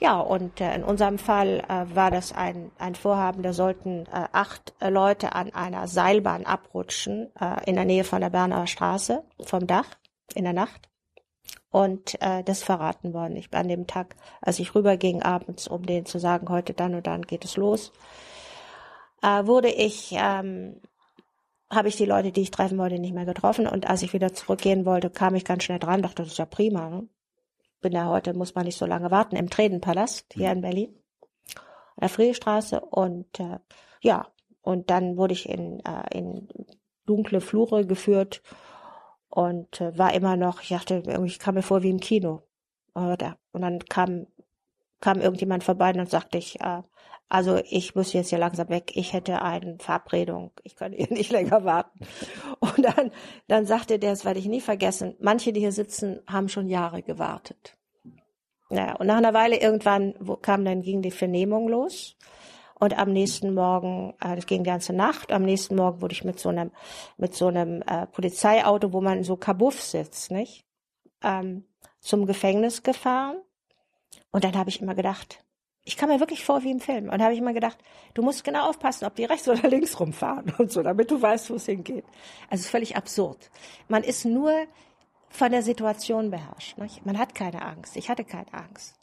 Ja, 0.00 0.20
und 0.20 0.60
äh, 0.60 0.74
in 0.74 0.82
unserem 0.82 1.18
Fall 1.18 1.62
äh, 1.68 1.94
war 1.94 2.10
das 2.10 2.32
ein, 2.32 2.72
ein 2.78 2.94
Vorhaben, 2.94 3.42
da 3.42 3.52
sollten 3.52 4.06
äh, 4.06 4.26
acht 4.32 4.74
äh, 4.80 4.90
Leute 4.90 5.34
an 5.34 5.54
einer 5.54 5.86
Seilbahn 5.86 6.44
abrutschen 6.46 7.30
äh, 7.40 7.68
in 7.68 7.76
der 7.76 7.84
Nähe 7.84 8.04
von 8.04 8.20
der 8.20 8.30
Bernauer 8.30 8.66
Straße 8.66 9.24
vom 9.44 9.66
Dach 9.66 9.86
in 10.34 10.44
der 10.44 10.52
Nacht. 10.52 10.88
Und 11.70 12.20
äh, 12.20 12.44
das 12.44 12.62
verraten 12.62 13.12
worden. 13.14 13.36
Ich 13.36 13.52
an 13.52 13.68
dem 13.68 13.86
Tag, 13.86 14.14
als 14.40 14.58
ich 14.58 14.74
rüberging 14.74 15.22
abends, 15.22 15.66
um 15.66 15.84
denen 15.84 16.06
zu 16.06 16.18
sagen, 16.18 16.48
heute 16.48 16.72
dann 16.72 16.94
und 16.94 17.06
dann 17.06 17.22
geht 17.22 17.44
es 17.44 17.56
los, 17.56 17.92
äh, 19.22 19.46
wurde 19.46 19.70
ich, 19.70 20.14
ähm, 20.16 20.80
habe 21.70 21.88
ich 21.88 21.96
die 21.96 22.04
Leute, 22.04 22.30
die 22.30 22.42
ich 22.42 22.50
treffen 22.52 22.78
wollte, 22.78 22.98
nicht 22.98 23.14
mehr 23.14 23.24
getroffen. 23.24 23.66
Und 23.66 23.88
als 23.88 24.02
ich 24.02 24.12
wieder 24.12 24.32
zurückgehen 24.32 24.84
wollte, 24.84 25.10
kam 25.10 25.34
ich 25.34 25.44
ganz 25.44 25.64
schnell 25.64 25.80
dran, 25.80 26.02
dachte, 26.02 26.22
das 26.22 26.32
ist 26.32 26.38
ja 26.38 26.46
prima. 26.46 26.90
Ne? 26.90 27.08
Bin 27.84 27.92
ja 27.92 28.08
heute, 28.08 28.32
muss 28.32 28.54
man 28.54 28.64
nicht 28.64 28.78
so 28.78 28.86
lange 28.86 29.10
warten, 29.10 29.36
im 29.36 29.50
Tredenpalast 29.50 30.32
hier 30.32 30.50
in 30.50 30.62
Berlin, 30.62 30.98
an 31.54 32.00
der 32.00 32.08
Friedrichstraße. 32.08 32.80
Und 32.80 33.38
äh, 33.38 33.58
ja, 34.00 34.26
und 34.62 34.88
dann 34.88 35.18
wurde 35.18 35.34
ich 35.34 35.46
in, 35.46 35.80
äh, 35.80 36.18
in 36.18 36.48
dunkle 37.04 37.42
Flure 37.42 37.84
geführt 37.84 38.40
und 39.28 39.82
äh, 39.82 39.98
war 39.98 40.14
immer 40.14 40.36
noch, 40.36 40.62
ich 40.62 40.70
dachte, 40.70 41.02
irgendwie 41.06 41.36
kam 41.36 41.56
mir 41.56 41.62
vor 41.62 41.82
wie 41.82 41.90
im 41.90 42.00
Kino. 42.00 42.42
Und 42.94 43.20
dann 43.52 43.80
kam, 43.80 44.28
kam 45.04 45.20
irgendjemand 45.20 45.62
vorbei 45.64 45.90
und 45.90 45.98
dann 45.98 46.06
sagte 46.06 46.38
ich, 46.38 46.60
äh, 46.60 46.82
also 47.28 47.60
ich 47.68 47.94
muss 47.94 48.14
jetzt 48.14 48.30
hier 48.30 48.38
langsam 48.38 48.70
weg, 48.70 48.92
ich 48.94 49.12
hätte 49.12 49.42
eine 49.42 49.76
Verabredung, 49.78 50.52
ich 50.62 50.76
kann 50.76 50.92
hier 50.92 51.08
nicht 51.10 51.30
länger 51.30 51.62
warten. 51.64 52.00
Und 52.58 52.82
dann, 52.82 53.10
dann 53.46 53.66
sagte 53.66 53.98
der, 53.98 54.10
das 54.12 54.24
werde 54.24 54.40
ich 54.40 54.46
nie 54.46 54.62
vergessen, 54.62 55.14
manche, 55.20 55.52
die 55.52 55.60
hier 55.60 55.72
sitzen, 55.72 56.20
haben 56.26 56.48
schon 56.48 56.68
Jahre 56.68 57.02
gewartet. 57.02 57.76
Naja, 58.70 58.96
und 58.96 59.06
nach 59.06 59.18
einer 59.18 59.34
Weile 59.34 59.60
irgendwann 59.60 60.14
wo, 60.20 60.36
kam 60.36 60.64
dann, 60.64 60.80
ging 60.80 61.02
die 61.02 61.10
Vernehmung 61.10 61.68
los. 61.68 62.16
Und 62.80 62.98
am 62.98 63.12
nächsten 63.12 63.52
Morgen, 63.52 64.14
äh, 64.22 64.36
das 64.36 64.46
ging 64.46 64.64
die 64.64 64.70
ganze 64.70 64.94
Nacht, 64.94 65.32
am 65.32 65.42
nächsten 65.42 65.76
Morgen 65.76 66.00
wurde 66.00 66.14
ich 66.14 66.24
mit 66.24 66.38
so 66.38 66.48
einem, 66.48 66.70
mit 67.18 67.34
so 67.34 67.48
einem 67.48 67.82
äh, 67.82 68.06
Polizeiauto, 68.06 68.92
wo 68.94 69.02
man 69.02 69.22
so 69.22 69.36
Kabuff 69.36 69.82
sitzt, 69.82 70.30
nicht? 70.30 70.64
Ähm, 71.22 71.66
zum 72.00 72.26
Gefängnis 72.26 72.82
gefahren. 72.82 73.36
Und 74.30 74.44
dann 74.44 74.56
habe 74.56 74.70
ich 74.70 74.80
immer 74.80 74.94
gedacht, 74.94 75.44
ich 75.84 75.96
kam 75.96 76.08
mir 76.08 76.20
wirklich 76.20 76.44
vor 76.44 76.62
wie 76.62 76.70
im 76.70 76.80
Film. 76.80 77.10
Und 77.10 77.22
habe 77.22 77.34
ich 77.34 77.38
immer 77.38 77.52
gedacht, 77.52 77.78
du 78.14 78.22
musst 78.22 78.42
genau 78.42 78.68
aufpassen, 78.68 79.04
ob 79.04 79.14
die 79.14 79.24
rechts 79.24 79.48
oder 79.48 79.68
links 79.68 79.98
rumfahren 80.00 80.52
und 80.58 80.72
so, 80.72 80.82
damit 80.82 81.10
du 81.10 81.20
weißt, 81.20 81.50
wo 81.50 81.54
es 81.54 81.66
hingeht. 81.66 82.04
Also 82.48 82.60
es 82.60 82.60
ist 82.62 82.70
völlig 82.70 82.96
absurd. 82.96 83.50
Man 83.88 84.02
ist 84.02 84.24
nur 84.24 84.52
von 85.28 85.50
der 85.50 85.62
Situation 85.62 86.30
beherrscht. 86.30 86.78
Nicht? 86.78 87.04
Man 87.04 87.18
hat 87.18 87.34
keine 87.34 87.62
Angst. 87.62 87.96
Ich 87.96 88.08
hatte 88.08 88.24
keine 88.24 88.52
Angst. 88.54 88.94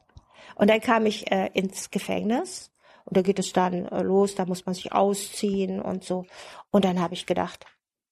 Und 0.55 0.69
dann 0.69 0.81
kam 0.81 1.05
ich 1.05 1.31
äh, 1.31 1.49
ins 1.53 1.91
Gefängnis 1.91 2.71
und 3.05 3.17
da 3.17 3.21
geht 3.21 3.39
es 3.39 3.53
dann 3.53 3.85
äh, 3.87 4.01
los, 4.01 4.35
da 4.35 4.45
muss 4.45 4.65
man 4.65 4.75
sich 4.75 4.91
ausziehen 4.91 5.81
und 5.81 6.03
so. 6.03 6.25
Und 6.71 6.85
dann 6.85 6.99
habe 6.99 7.13
ich 7.13 7.25
gedacht, 7.25 7.65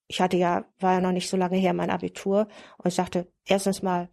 ich 0.08 0.22
hatte 0.22 0.38
ja, 0.38 0.66
war 0.80 0.94
ja 0.94 1.02
noch 1.02 1.12
nicht 1.12 1.30
so 1.30 1.38
lange 1.38 1.58
her 1.58 1.74
mein 1.74 1.92
Abitur 1.92 2.48
und 2.78 2.88
ich 2.88 2.96
sagte, 2.96 3.28
erstens 3.46 3.82
mal, 3.84 4.10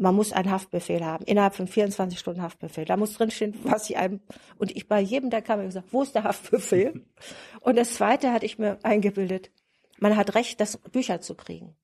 man 0.00 0.14
muss 0.14 0.32
einen 0.32 0.50
Haftbefehl 0.50 1.04
haben, 1.04 1.24
innerhalb 1.26 1.54
von 1.54 1.66
24 1.66 2.18
Stunden 2.18 2.40
Haftbefehl. 2.40 2.86
Da 2.86 2.96
muss 2.96 3.12
drinstehen, 3.12 3.54
was 3.64 3.84
sie 3.84 3.96
einem, 3.96 4.20
und 4.56 4.74
ich 4.74 4.88
bei 4.88 4.98
jedem, 4.98 5.28
der 5.28 5.42
kam, 5.42 5.60
gesagt, 5.60 5.92
wo 5.92 6.02
ist 6.02 6.14
der 6.14 6.24
Haftbefehl? 6.24 7.04
Und 7.60 7.76
das 7.76 7.94
zweite 7.94 8.32
hatte 8.32 8.46
ich 8.46 8.58
mir 8.58 8.78
eingebildet, 8.82 9.50
man 9.98 10.16
hat 10.16 10.34
Recht, 10.34 10.58
das 10.58 10.78
Bücher 10.78 11.20
zu 11.20 11.34
kriegen. 11.34 11.76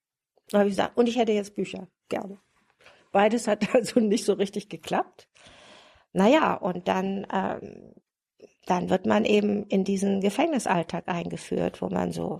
Und 0.50 0.58
habe 0.58 0.68
ich 0.68 0.72
gesagt, 0.72 0.96
und 0.96 1.08
ich 1.08 1.18
hätte 1.18 1.32
jetzt 1.32 1.54
Bücher, 1.54 1.88
gerne. 2.08 2.38
Beides 3.12 3.46
hat 3.46 3.74
also 3.74 4.00
nicht 4.00 4.24
so 4.24 4.32
richtig 4.32 4.70
geklappt. 4.70 5.28
Naja, 6.14 6.54
und 6.54 6.88
dann, 6.88 7.26
ähm, 7.30 7.92
dann 8.64 8.88
wird 8.88 9.04
man 9.04 9.26
eben 9.26 9.66
in 9.66 9.84
diesen 9.84 10.22
Gefängnisalltag 10.22 11.06
eingeführt, 11.06 11.82
wo 11.82 11.90
man 11.90 12.12
so 12.12 12.38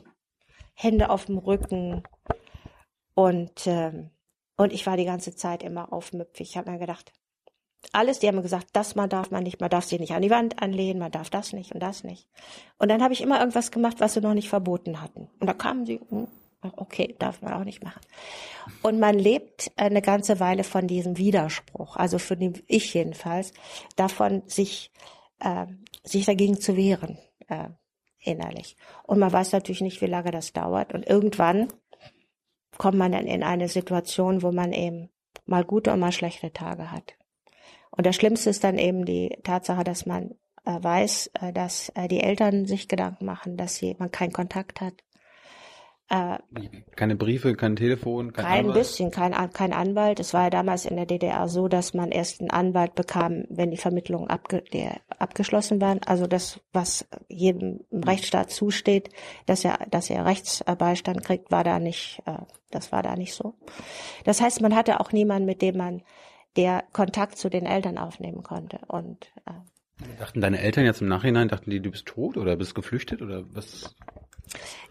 Hände 0.73 1.11
auf 1.11 1.27
dem 1.27 1.37
Rücken 1.37 2.03
und 3.15 3.67
ähm, 3.67 4.11
und 4.57 4.73
ich 4.73 4.87
war 4.87 4.97
die 4.97 5.05
ganze 5.05 5.35
Zeit 5.35 5.63
immer 5.63 5.93
aufmüpfig. 5.93 6.51
Ich 6.51 6.57
habe 6.57 6.71
mir 6.71 6.79
gedacht, 6.79 7.13
alles, 7.93 8.19
die 8.19 8.29
haben 8.29 8.43
gesagt, 8.43 8.69
das 8.73 8.95
man 8.95 9.09
darf 9.09 9.31
man 9.31 9.43
nicht, 9.43 9.61
man 9.61 9.71
darf 9.71 9.85
sie 9.85 9.99
nicht 9.99 10.13
an 10.13 10.23
die 10.23 10.31
Wand 10.31 10.63
anlehnen, 10.63 10.99
man 10.99 11.13
darf 11.13 11.31
das 11.31 11.53
nicht 11.53 11.73
und 11.73 11.81
das 11.81 12.05
nicht. 12.05 12.27
Und 12.79 12.91
dann 12.91 13.03
habe 13.03 13.13
ich 13.13 13.21
immer 13.21 13.39
irgendwas 13.39 13.71
gemacht, 13.71 14.01
was 14.01 14.15
sie 14.15 14.21
noch 14.21 14.35
nicht 14.35 14.49
verboten 14.49 15.01
hatten. 15.01 15.29
Und 15.39 15.47
da 15.47 15.55
kamen 15.55 15.87
sie, 15.87 16.01
hm, 16.09 16.27
okay, 16.77 17.15
darf 17.19 17.43
man 17.43 17.53
auch 17.53 17.65
nicht 17.65 17.85
machen. 17.85 18.01
Und 18.83 18.99
man 18.99 19.19
lebt 19.19 19.71
eine 19.77 20.03
ganze 20.03 20.41
Weile 20.41 20.65
von 20.65 20.87
diesem 20.87 21.19
Widerspruch, 21.19 21.97
also 21.97 22.19
für 22.19 22.37
den 22.37 22.63
ich 22.67 22.93
jedenfalls, 22.95 23.53
davon 23.95 24.43
sich, 24.47 24.91
äh, 25.41 25.67
sich 26.03 26.27
dagegen 26.27 26.61
zu 26.61 26.77
wehren, 26.77 27.19
äh, 27.49 27.69
innerlich. 28.19 28.77
Und 29.05 29.19
man 29.19 29.33
weiß 29.33 29.53
natürlich 29.53 29.83
nicht, 29.83 30.01
wie 30.01 30.07
lange 30.07 30.31
das 30.31 30.53
dauert. 30.53 30.93
Und 30.93 31.07
irgendwann 31.07 31.69
kommt 32.79 32.99
man 32.99 33.13
dann 33.13 33.27
in 33.27 33.43
eine 33.43 33.69
Situation, 33.69 34.43
wo 34.43 34.53
man 34.53 34.73
eben 34.73 35.11
mal 35.45 35.65
gute 35.65 35.93
und 35.93 36.01
mal 36.01 36.13
schlechte 36.13 36.53
Tage 36.53 36.91
hat. 36.91 37.15
Und 37.91 38.07
das 38.07 38.17
Schlimmste 38.17 38.51
ist 38.51 38.65
dann 38.65 38.79
eben 38.79 39.05
die 39.05 39.39
Tatsache, 39.43 39.85
dass 39.85 40.07
man 40.07 40.33
äh, 40.65 40.83
weiß, 40.83 41.31
äh, 41.41 41.53
dass 41.53 41.91
äh, 41.91 42.09
die 42.09 42.21
Eltern 42.21 42.67
sich 42.67 42.89
Gedanken 42.89 43.25
machen, 43.25 43.57
dass 43.57 43.77
sie, 43.77 43.97
man 43.99 44.11
keinen 44.11 44.33
Kontakt 44.33 44.81
hat, 44.81 44.95
äh, 46.09 46.39
keine 46.95 47.17
Briefe, 47.17 47.55
kein 47.55 47.75
Telefon, 47.75 48.33
kein, 48.33 48.45
kein 48.45 48.59
Anwalt? 48.61 48.75
bisschen, 48.75 49.11
kein, 49.11 49.33
kein 49.53 49.73
Anwalt. 49.73 50.21
Es 50.21 50.33
war 50.33 50.45
ja 50.45 50.51
damals 50.51 50.85
in 50.85 50.97
der 50.97 51.07
DDR 51.07 51.49
so, 51.49 51.67
dass 51.67 51.95
man 51.95 52.13
erst 52.13 52.41
einen 52.41 52.51
Anwalt 52.51 52.95
bekam, 52.95 53.45
wenn 53.49 53.73
die 53.73 53.77
Vermittlungen 53.77 54.29
abge 54.29 54.63
der, 54.73 55.01
abgeschlossen 55.19 55.81
waren. 55.81 56.01
Also 56.05 56.27
das, 56.29 56.61
was 56.73 57.09
jedem 57.29 57.81
im 57.91 58.05
Rechtsstaat 58.05 58.51
zusteht, 58.51 59.11
dass 59.47 59.65
er, 59.65 59.79
dass 59.91 60.09
er 60.09 60.25
Rechtsbeistand 60.25 61.25
kriegt, 61.25 61.51
war 61.51 61.65
da 61.65 61.81
nicht, 61.81 62.23
äh, 62.27 62.39
das 62.71 62.93
war 62.93 63.03
da 63.03 63.17
nicht 63.17 63.35
so. 63.35 63.55
Das 64.25 64.41
heißt, 64.41 64.61
man 64.61 64.77
hatte 64.77 65.01
auch 65.01 65.11
niemanden, 65.11 65.47
mit 65.47 65.61
dem 65.61 65.77
man 65.77 66.03
der 66.57 66.85
Kontakt 66.93 67.37
zu 67.37 67.49
den 67.49 67.67
Eltern 67.67 67.99
aufnehmen 67.99 68.45
konnte. 68.45 68.79
Und 68.87 69.33
äh, 69.47 70.07
dachten 70.19 70.41
deine 70.41 70.61
Eltern 70.61 70.85
jetzt 70.85 71.01
im 71.01 71.09
Nachhinein, 71.09 71.49
dachten 71.49 71.71
die, 71.71 71.81
du 71.81 71.91
bist 71.91 72.07
tot 72.07 72.37
oder 72.37 72.57
bist 72.57 72.77
geflüchtet 72.77 73.23
oder 73.23 73.45
was? 73.55 73.95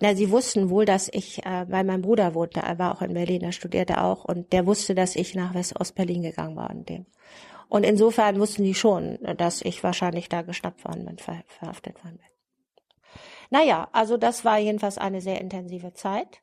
Na, 0.01 0.15
sie 0.15 0.31
wussten 0.31 0.69
wohl, 0.69 0.85
dass 0.85 1.09
ich, 1.11 1.45
äh, 1.45 1.65
weil 1.69 1.83
mein 1.83 2.01
Bruder 2.01 2.33
wohnte, 2.33 2.59
er 2.59 2.77
war 2.77 2.95
auch 2.95 3.01
in 3.01 3.13
Berlin, 3.13 3.41
er 3.41 3.51
studierte 3.51 4.01
auch, 4.01 4.25
und 4.25 4.51
der 4.53 4.65
wusste, 4.65 4.95
dass 4.95 5.15
ich 5.15 5.35
nach 5.35 5.53
West-Ost-Berlin 5.53 6.21
gegangen 6.23 6.55
war 6.55 6.69
und 6.69 6.89
dem. 6.89 7.05
Und 7.67 7.83
insofern 7.83 8.39
wussten 8.39 8.63
die 8.63 8.75
schon, 8.75 9.17
dass 9.37 9.61
ich 9.61 9.83
wahrscheinlich 9.83 10.29
da 10.29 10.41
geschnappt 10.43 10.85
worden 10.85 11.05
bin, 11.05 11.17
ver 11.17 11.43
verhaftet 11.47 12.03
worden 12.03 12.17
bin. 12.17 12.27
Naja, 13.49 13.89
also 13.91 14.17
das 14.17 14.45
war 14.45 14.57
jedenfalls 14.59 14.97
eine 14.97 15.21
sehr 15.21 15.41
intensive 15.41 15.93
Zeit. 15.93 16.41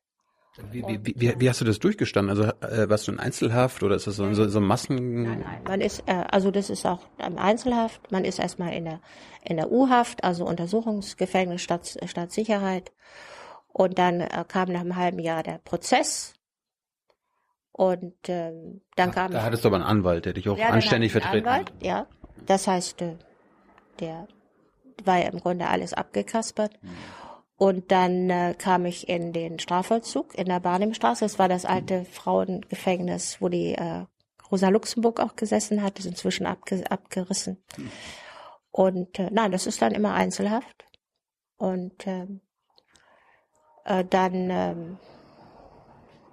Wie, 0.71 0.85
wie, 0.87 1.15
wie, 1.17 1.41
wie 1.41 1.49
hast 1.49 1.63
du 1.63 1.65
das 1.65 1.79
durchgestanden? 1.79 2.31
Also 2.31 2.53
äh, 2.61 2.89
warst 2.89 3.09
du 3.09 3.13
in 3.13 3.19
Einzelhaft 3.19 3.83
oder 3.83 3.97
ist 3.97 4.07
das 4.07 4.17
so, 4.17 4.33
so, 4.35 4.49
so 4.49 4.61
Massen? 4.61 5.23
Nein, 5.23 5.41
nein. 5.45 5.63
Man 5.67 5.81
ist, 5.81 6.03
äh, 6.07 6.25
also 6.31 6.51
das 6.51 6.69
ist 6.69 6.85
auch 6.85 7.01
im 7.25 7.39
Einzelhaft. 7.39 8.13
Man 8.13 8.27
ist 8.27 8.39
erstmal 8.39 8.75
in 8.75 8.85
der 8.85 9.01
in 9.43 9.57
der 9.57 9.73
U-Haft, 9.73 10.25
also 10.25 10.45
Untersuchungsgefängnis 10.45 11.63
Stadt, 11.63 11.99
Staatssicherheit. 12.05 12.93
Und 13.69 13.99
dann 13.99 14.21
äh, 14.21 14.45
kam 14.47 14.71
nach 14.71 14.81
einem 14.81 14.97
halben 14.97 15.19
Jahr 15.19 15.43
der 15.43 15.59
Prozess. 15.59 16.35
Und 17.73 18.15
ähm, 18.29 18.83
dann 18.97 19.11
Ach, 19.11 19.15
kam. 19.15 19.33
Da 19.33 19.43
hattest 19.43 19.65
du 19.65 19.69
aber 19.69 19.77
einen 19.77 19.87
Anwalt, 19.87 20.27
der 20.27 20.35
dich 20.35 20.49
auch 20.51 20.59
ja, 20.59 20.69
anständig 20.69 21.13
vertreten 21.13 21.49
Anwalt, 21.49 21.73
hat. 21.73 21.83
Ja, 21.83 22.07
das 22.45 22.67
heißt, 22.67 23.01
äh, 23.01 23.17
der 24.01 24.29
war 25.05 25.19
ja 25.19 25.31
im 25.31 25.41
Grunde 25.41 25.67
alles 25.67 25.95
abgekaspert. 25.95 26.75
Mhm. 26.83 26.91
Und 27.63 27.93
dann 27.93 28.29
äh, 28.29 28.57
kam 28.59 28.87
ich 28.87 29.09
in 29.09 29.33
den 29.33 29.61
Strafvollzug 29.61 30.37
in 30.37 30.47
der 30.47 30.59
Barnimstraße. 30.59 31.25
Das 31.25 31.39
war 31.39 31.49
das 31.49 31.65
alte 31.65 32.05
Frauengefängnis, 32.07 33.37
wo 33.39 33.49
die 33.49 33.75
äh, 33.75 34.05
Rosa 34.51 34.69
Luxemburg 34.69 35.21
auch 35.21 35.37
gesessen 35.37 35.81
hat. 35.81 35.97
Das 35.97 36.05
ist 36.05 36.11
inzwischen 36.11 36.45
abge 36.45 36.83
abgerissen. 36.91 37.63
Und 38.73 39.17
äh, 39.21 39.31
nein, 39.31 39.53
das 39.53 39.69
ist 39.69 39.81
dann 39.81 39.93
immer 39.93 40.13
Einzelhaft. 40.13 40.87
Und 41.57 42.05
ähm, 42.05 42.41
äh, 43.85 44.05
dann 44.11 44.51
ähm, 44.51 44.99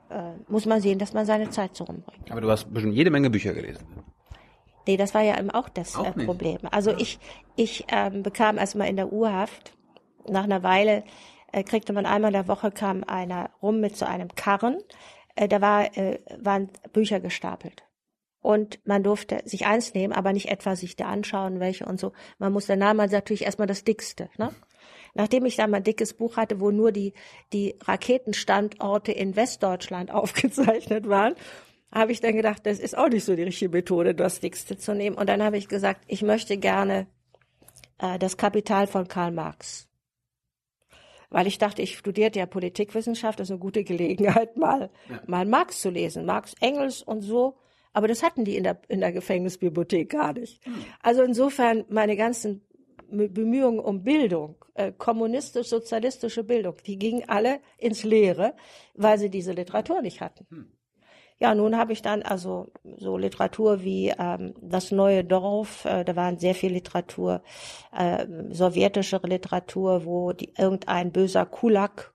äh, 0.10 0.32
muss 0.48 0.66
man 0.66 0.82
sehen, 0.82 0.98
dass 0.98 1.14
man 1.14 1.28
seine 1.28 1.52
Zeit 1.52 1.76
so 1.76 1.84
rumbringt. 1.84 2.32
Aber 2.32 2.42
du 2.42 2.50
hast 2.50 2.74
bestimmt 2.74 2.96
jede 2.96 3.12
Menge 3.12 3.30
Bücher 3.30 3.54
gelesen. 3.54 3.86
Nee, 4.88 4.98
das 4.98 5.14
war 5.14 5.22
ja 5.22 5.38
eben 5.38 5.52
auch 5.52 5.70
das 5.70 5.96
auch 5.96 6.18
äh, 6.18 6.26
Problem. 6.26 6.58
Also 6.72 6.90
ich, 6.98 7.20
ich 7.56 7.86
ähm, 7.90 8.24
bekam 8.24 8.58
erstmal 8.58 8.88
in 8.88 8.96
der 8.96 9.14
Urhaft 9.14 9.78
nach 10.30 10.44
einer 10.44 10.64
Weile 10.64 11.04
äh, 11.52 11.64
kriegte 11.64 11.94
man 11.94 12.06
einmal 12.06 12.30
in 12.30 12.34
der 12.34 12.48
Woche 12.48 12.72
kam 12.72 13.04
einer 13.04 13.50
rum 13.62 13.80
mit 13.80 13.98
so 13.98 14.06
einem 14.06 14.30
Karren. 14.36 14.78
Äh, 15.36 15.48
da 15.48 15.62
war, 15.62 15.98
äh, 15.98 16.20
waren 16.38 16.70
Bücher 16.94 17.20
gestapelt. 17.20 17.84
Und 18.42 18.80
man 18.86 19.04
durfte 19.04 19.42
sich 19.46 19.66
eins 19.66 19.94
nehmen, 19.94 20.14
aber 20.14 20.32
nicht 20.32 20.50
etwa 20.50 20.76
sich 20.76 20.96
da 20.96 21.08
anschauen, 21.08 21.60
welche 21.60 21.86
und 21.86 22.00
so. 22.00 22.14
Man 22.38 22.54
musste 22.54 22.78
nahm 22.78 22.98
man 22.98 23.10
natürlich 23.10 23.44
erstmal 23.44 23.68
das 23.68 23.84
dickste. 23.84 24.30
Ne? 24.38 24.52
Nachdem 25.14 25.46
ich 25.46 25.58
dann 25.58 25.72
mein 25.72 25.84
dickes 25.84 26.14
Buch 26.14 26.38
hatte, 26.38 26.62
wo 26.62 26.72
nur 26.72 26.92
die, 26.92 27.14
die 27.52 27.76
Raketenstandorte 27.84 29.12
in 29.12 29.36
Westdeutschland 29.36 30.12
aufgezeichnet 30.14 31.10
waren, 31.10 31.36
habe 31.92 32.12
ich 32.12 32.22
dann 32.22 32.36
gedacht, 32.36 32.66
das 32.66 32.80
ist 32.80 32.98
auch 32.98 33.10
nicht 33.10 33.26
so 33.26 33.36
die 33.36 33.44
richtige 33.44 33.72
Methode, 33.72 34.14
das 34.14 34.40
dickste 34.40 34.78
zu 34.78 34.94
nehmen. 34.94 35.18
Und 35.18 35.28
dann 35.28 35.44
habe 35.44 35.58
ich 35.58 35.68
gesagt, 35.68 36.02
ich 36.08 36.22
möchte 36.22 36.58
gerne 36.58 37.08
äh, 37.98 38.20
das 38.20 38.38
Kapital 38.38 38.88
von 38.88 39.08
Karl 39.08 39.32
Marx 39.32 39.89
weil 41.30 41.48
ich 41.48 41.58
dachte, 41.58 41.82
ich 41.82 41.98
studierte 41.98 42.40
ja 42.40 42.46
Politikwissenschaft, 42.46 43.40
das 43.40 43.48
ist 43.48 43.52
eine 43.52 43.60
gute 43.60 43.84
Gelegenheit, 43.84 44.58
mal, 44.58 44.90
ja. 45.10 45.22
mal 45.28 45.46
Marx 45.46 45.82
zu 45.82 45.90
lesen, 45.90 46.26
Marx, 46.26 46.56
Engels 46.60 47.02
und 47.02 47.22
so. 47.22 47.58
Aber 47.94 48.08
das 48.08 48.22
hatten 48.24 48.46
die 48.46 48.56
in 48.56 48.64
der, 48.64 48.80
in 48.88 49.00
der 49.00 49.12
Gefängnisbibliothek 49.12 50.10
gar 50.10 50.34
nicht. 50.34 50.64
Hm. 50.66 50.74
Also 51.02 51.24
insofern 51.24 51.86
meine 51.90 52.16
ganzen 52.16 52.62
Bemühungen 53.10 53.80
um 53.80 54.04
Bildung, 54.04 54.56
äh, 54.76 54.92
kommunistisch-sozialistische 54.92 56.44
Bildung, 56.44 56.76
die 56.86 57.00
gingen 57.00 57.28
alle 57.28 57.60
ins 57.78 58.04
Leere, 58.04 58.54
weil 58.94 59.18
sie 59.18 59.30
diese 59.30 59.54
Literatur 59.54 60.02
nicht 60.02 60.22
hatten. 60.22 60.46
Hm. 60.50 60.72
Ja, 61.40 61.56
nun 61.56 61.78
habe 61.78 61.94
ich 61.94 62.02
dann 62.02 62.22
also 62.22 62.68
so 62.98 63.18
Literatur 63.18 63.82
wie 63.82 64.14
ähm, 64.18 64.54
Das 64.62 64.92
neue 64.92 65.24
Dorf, 65.24 65.86
äh, 65.86 66.04
da 66.04 66.16
waren 66.16 66.38
sehr 66.38 66.54
viel 66.54 66.74
Literatur, 66.74 67.42
äh, 67.98 68.26
sowjetische 68.52 69.22
Literatur, 69.24 70.06
wo 70.06 70.34
die, 70.34 70.52
irgendein 70.58 71.12
böser 71.14 71.46
Kulak 71.46 72.14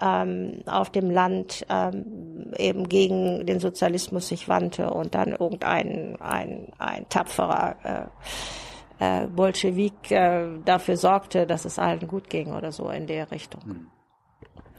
ähm, 0.00 0.62
auf 0.66 0.90
dem 0.90 1.10
Land 1.10 1.64
ähm, 1.68 2.52
eben 2.58 2.88
gegen 2.88 3.46
den 3.46 3.60
Sozialismus 3.60 4.28
sich 4.28 4.48
wandte 4.48 4.90
und 4.90 5.14
dann 5.14 5.28
irgendein 5.28 6.16
ein, 6.20 6.72
ein 6.78 7.08
tapferer 7.08 8.10
äh, 8.98 9.24
äh, 9.24 9.26
Bolschewik 9.28 10.10
äh, 10.10 10.58
dafür 10.64 10.96
sorgte, 10.96 11.46
dass 11.46 11.64
es 11.64 11.78
allen 11.78 12.06
gut 12.08 12.28
ging 12.30 12.52
oder 12.52 12.72
so 12.72 12.90
in 12.90 13.06
der 13.06 13.30
Richtung. 13.30 13.62
Hm. 13.64 13.86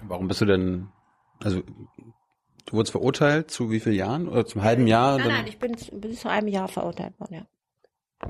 Warum 0.08 0.28
bist 0.28 0.42
du 0.42 0.46
denn, 0.46 0.90
also 1.44 1.62
Du 2.68 2.74
wurdest 2.74 2.92
verurteilt 2.92 3.50
zu 3.50 3.72
wie 3.72 3.80
vielen 3.80 3.96
Jahren? 3.96 4.28
Oder 4.28 4.46
zum 4.46 4.62
halben 4.62 4.88
Jahr? 4.88 5.18
Nein, 5.18 5.28
nein, 5.30 5.48
ich 5.48 5.58
bin 5.58 5.76
bis 5.94 6.20
zu 6.20 6.30
einem 6.30 6.50
Jahr 6.50 6.68
verurteilt 6.68 7.20
worden, 7.20 7.36
ja. 7.36 7.42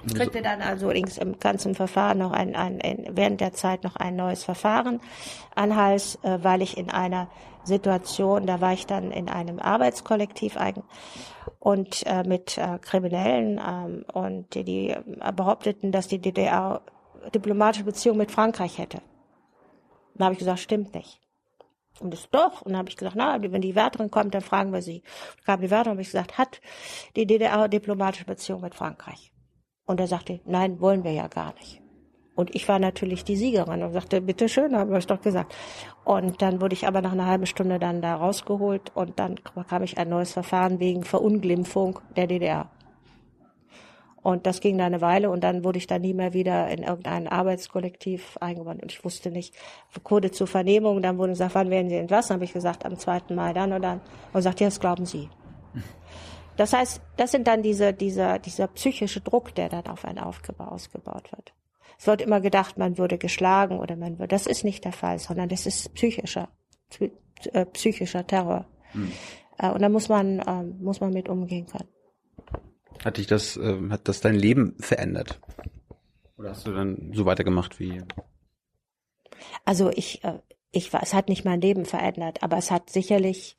Ich 0.06 0.14
kriegte 0.14 0.42
dann 0.42 0.62
also 0.62 0.92
links 0.92 1.18
im 1.18 1.40
ganzen 1.40 1.74
Verfahren 1.74 2.18
noch 2.18 2.32
ein, 2.32 2.56
ein, 2.56 2.82
ein, 2.82 3.08
während 3.12 3.40
der 3.42 3.54
Zeit 3.54 3.84
noch 3.84 3.96
ein 3.96 4.16
neues 4.16 4.44
Verfahren 4.44 5.00
an 5.56 5.76
Hals, 5.76 6.20
äh, 6.24 6.40
weil 6.44 6.62
ich 6.62 6.78
in 6.78 6.90
einer 6.90 7.30
Situation, 7.64 8.46
da 8.46 8.62
war 8.62 8.74
ich 8.74 8.86
dann 8.86 9.12
in 9.12 9.30
einem 9.30 9.60
Arbeitskollektiv 9.60 10.58
eigen 10.58 10.84
und 11.60 12.06
äh, 12.06 12.24
mit 12.24 12.58
äh, 12.58 12.80
Kriminellen 12.80 13.60
ähm, 13.66 14.06
und 14.14 14.54
die, 14.54 14.64
die 14.64 14.90
äh, 14.90 15.32
behaupteten, 15.34 15.92
dass 15.92 16.08
die 16.08 16.20
DDR 16.20 16.82
diplomatische 17.34 17.86
Beziehungen 17.86 18.20
mit 18.20 18.32
Frankreich 18.32 18.78
hätte. 18.78 19.02
Da 20.16 20.26
habe 20.26 20.34
ich 20.34 20.40
gesagt, 20.40 20.60
stimmt 20.60 20.94
nicht. 20.94 21.22
Und 22.00 22.12
das 22.12 22.30
doch. 22.30 22.62
Und 22.62 22.72
dann 22.72 22.80
habe 22.80 22.90
ich 22.90 22.98
gesagt, 22.98 23.16
na, 23.16 23.42
wenn 23.42 23.62
die 23.62 23.76
Wärterin 23.76 24.12
kommt, 24.12 24.34
dann 24.34 24.42
fragen 24.42 24.74
wir 24.74 24.82
sie. 24.82 25.04
Da 25.38 25.54
kam 25.54 25.62
die 25.62 25.72
Wärterin, 25.72 25.92
habe 25.94 26.02
ich 26.02 26.10
gesagt, 26.10 26.38
hat 26.38 26.62
die 27.16 27.26
DDR 27.26 27.68
diplomatische 27.68 28.26
Beziehung 28.26 28.62
mit 28.62 28.76
Frankreich? 28.76 29.32
Und 29.86 30.00
er 30.00 30.08
sagte, 30.08 30.42
nein, 30.46 30.80
wollen 30.82 31.04
wir 31.04 31.12
ja 31.12 31.28
gar 31.28 31.54
nicht. 31.56 31.82
Und 32.36 32.54
ich 32.54 32.68
war 32.68 32.78
natürlich 32.78 33.24
die 33.24 33.36
Siegerin 33.36 33.82
und 33.82 33.94
sagte, 33.94 34.22
bitte 34.22 34.48
schön, 34.48 34.78
haben 34.78 34.92
wir 34.92 35.00
es 35.00 35.08
doch 35.08 35.22
gesagt. 35.22 35.56
Und 36.06 36.40
dann 36.44 36.62
wurde 36.62 36.74
ich 36.74 36.86
aber 36.86 37.02
nach 37.02 37.14
einer 37.14 37.26
halben 37.26 37.48
Stunde 37.48 37.80
dann 37.80 38.00
da 38.00 38.16
rausgeholt 38.16 38.92
und 38.96 39.18
dann 39.18 39.40
bekam 39.56 39.82
ich 39.82 39.98
ein 39.98 40.10
neues 40.10 40.34
Verfahren 40.34 40.80
wegen 40.80 41.04
Verunglimpfung 41.04 42.00
der 42.16 42.28
DDR. 42.28 42.70
Und 44.28 44.46
das 44.46 44.60
ging 44.60 44.78
da 44.78 44.86
eine 44.86 45.00
Weile 45.00 45.30
und 45.30 45.42
dann 45.42 45.64
wurde 45.64 45.78
ich 45.78 45.88
da 45.88 46.00
nie 46.00 46.14
mehr 46.14 46.34
wieder 46.34 46.68
in 46.68 46.84
irgendein 46.84 47.30
Arbeitskollektiv 47.30 48.36
eingebunden. 48.42 48.82
Und 48.82 48.92
ich 48.92 49.06
wusste 49.06 49.32
nicht, 49.32 49.56
Code 50.04 50.32
zur 50.32 50.48
Vernehmung. 50.48 51.02
Dann 51.02 51.18
wurde 51.18 51.32
gesagt, 51.32 51.56
wann 51.56 51.70
werden 51.70 51.88
Sie 51.88 51.96
entlassen? 51.96 52.34
Habe 52.34 52.44
ich 52.44 52.52
gesagt, 52.52 52.86
am 52.86 52.98
zweiten 53.00 53.36
Mal 53.36 53.54
dann 53.54 53.72
und 53.72 53.84
dann. 53.84 54.02
Und 54.34 54.42
sagt, 54.42 54.60
ja, 54.60 54.68
das 54.68 54.82
glauben 54.82 55.06
Sie. 55.06 55.30
Das 56.58 56.74
heißt, 56.74 57.00
das 57.16 57.32
sind 57.32 57.48
dann 57.48 57.62
diese, 57.62 57.94
dieser, 57.94 58.38
dieser 58.38 58.68
psychische 58.68 59.22
Druck, 59.22 59.56
der 59.56 59.70
dann 59.70 59.88
auf 59.88 60.04
einen 60.04 60.20
aufgebaut, 60.20 60.74
ausgebaut 60.74 61.32
wird. 61.32 61.54
Es 61.98 62.06
wird 62.06 62.22
immer 62.22 62.42
gedacht, 62.42 62.78
man 62.78 62.98
würde 62.98 63.18
geschlagen 63.18 63.80
oder 63.80 63.96
man 63.96 64.20
würde, 64.20 64.28
das 64.28 64.46
ist 64.46 64.66
nicht 64.66 64.84
der 64.84 64.92
Fall, 64.92 65.20
sondern 65.20 65.48
das 65.48 65.66
ist 65.66 65.94
psychischer, 65.94 66.50
äh, 67.54 67.66
psychischer 67.68 68.28
Terror. 68.28 68.66
Hm. 68.92 69.10
Und 69.74 69.82
da 69.82 69.88
muss 69.88 70.10
man, 70.10 70.40
äh, 70.40 70.64
muss 70.64 71.00
man 71.00 71.14
mit 71.14 71.30
umgehen 71.30 71.66
können. 71.66 71.88
Hat 73.04 73.18
dich 73.18 73.28
das, 73.28 73.58
äh, 73.58 73.78
hat 73.90 74.08
das 74.08 74.22
dein 74.22 74.36
Leben 74.36 74.76
verändert? 74.80 75.40
Oder 76.38 76.52
hast 76.52 76.68
du 76.68 76.74
dann 76.74 77.12
so 77.14 77.26
weitergemacht 77.26 77.80
wie? 77.80 78.04
Also 79.66 79.90
ich, 79.90 80.24
äh, 80.24 80.40
ich 80.72 80.94
es 80.94 81.14
hat 81.14 81.30
nicht 81.30 81.46
mein 81.46 81.62
Leben 81.62 81.86
verändert, 81.86 82.44
aber 82.44 82.58
es 82.58 82.72
hat 82.72 82.90
sicherlich 82.90 83.58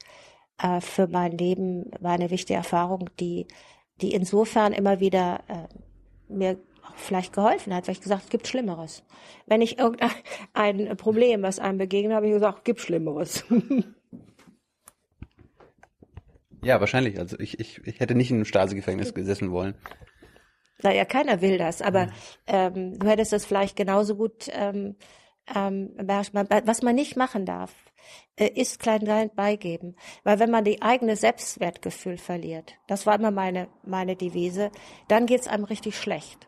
äh, 0.59 0.81
für 0.81 1.07
mein 1.07 1.33
Leben 1.33 1.90
war 2.01 2.12
eine 2.12 2.31
wichtige 2.31 2.57
Erfahrung, 2.57 3.11
die, 3.18 3.46
die 4.01 4.12
insofern 4.12 4.72
immer 4.72 5.01
wieder 5.01 5.40
äh, 5.48 6.33
mir 6.33 6.59
vielleicht 6.96 7.33
geholfen 7.33 7.74
hat, 7.74 7.87
weil 7.87 7.92
ich 7.92 8.01
gesagt, 8.01 8.24
es 8.24 8.31
gibt 8.31 8.46
Schlimmeres. 8.48 9.05
Wenn 9.46 9.62
ich 9.62 9.79
irgendein 9.79 10.96
Problem, 10.96 11.42
was 11.42 11.59
einem 11.59 11.79
begegnet, 11.79 12.14
habe 12.14 12.27
ich 12.27 12.33
gesagt, 12.33 12.59
es 12.59 12.64
gibt 12.64 12.81
Schlimmeres. 12.81 13.44
Ja, 16.62 16.81
wahrscheinlich. 16.81 17.18
Also 17.18 17.38
ich, 17.38 17.61
ich, 17.61 17.87
ich 17.87 18.01
hätte 18.01 18.14
nicht 18.14 18.31
in 18.31 18.37
einem 18.37 18.44
Stasi-Gefängnis 18.44 19.14
gesessen 19.14 19.51
wollen. 19.51 19.75
Naja, 20.83 21.05
keiner 21.05 21.40
will 21.40 21.59
das, 21.59 21.83
aber 21.83 22.09
ähm, 22.47 22.99
du 22.99 23.09
hättest 23.09 23.33
das 23.33 23.44
vielleicht 23.44 23.75
genauso 23.77 24.14
gut 24.14 24.49
ähm, 24.53 24.94
ähm, 25.55 25.90
was 25.97 26.83
man 26.83 26.94
nicht 26.94 27.16
machen 27.16 27.47
darf, 27.47 27.73
äh, 28.37 28.49
ist 28.49 28.79
klein 28.81 29.01
klein 29.01 29.31
beigeben. 29.35 29.97
Weil 30.25 30.38
wenn 30.38 30.51
man 30.51 30.64
die 30.64 30.83
eigene 30.83 31.16
Selbstwertgefühl 31.16 32.18
verliert, 32.18 32.75
das 32.87 33.07
war 33.07 33.14
immer 33.14 33.31
meine, 33.31 33.68
meine 33.83 34.16
Devise, 34.16 34.71
dann 35.09 35.27
geht's 35.27 35.49
einem 35.49 35.64
richtig 35.64 35.99
schlecht. 35.99 36.47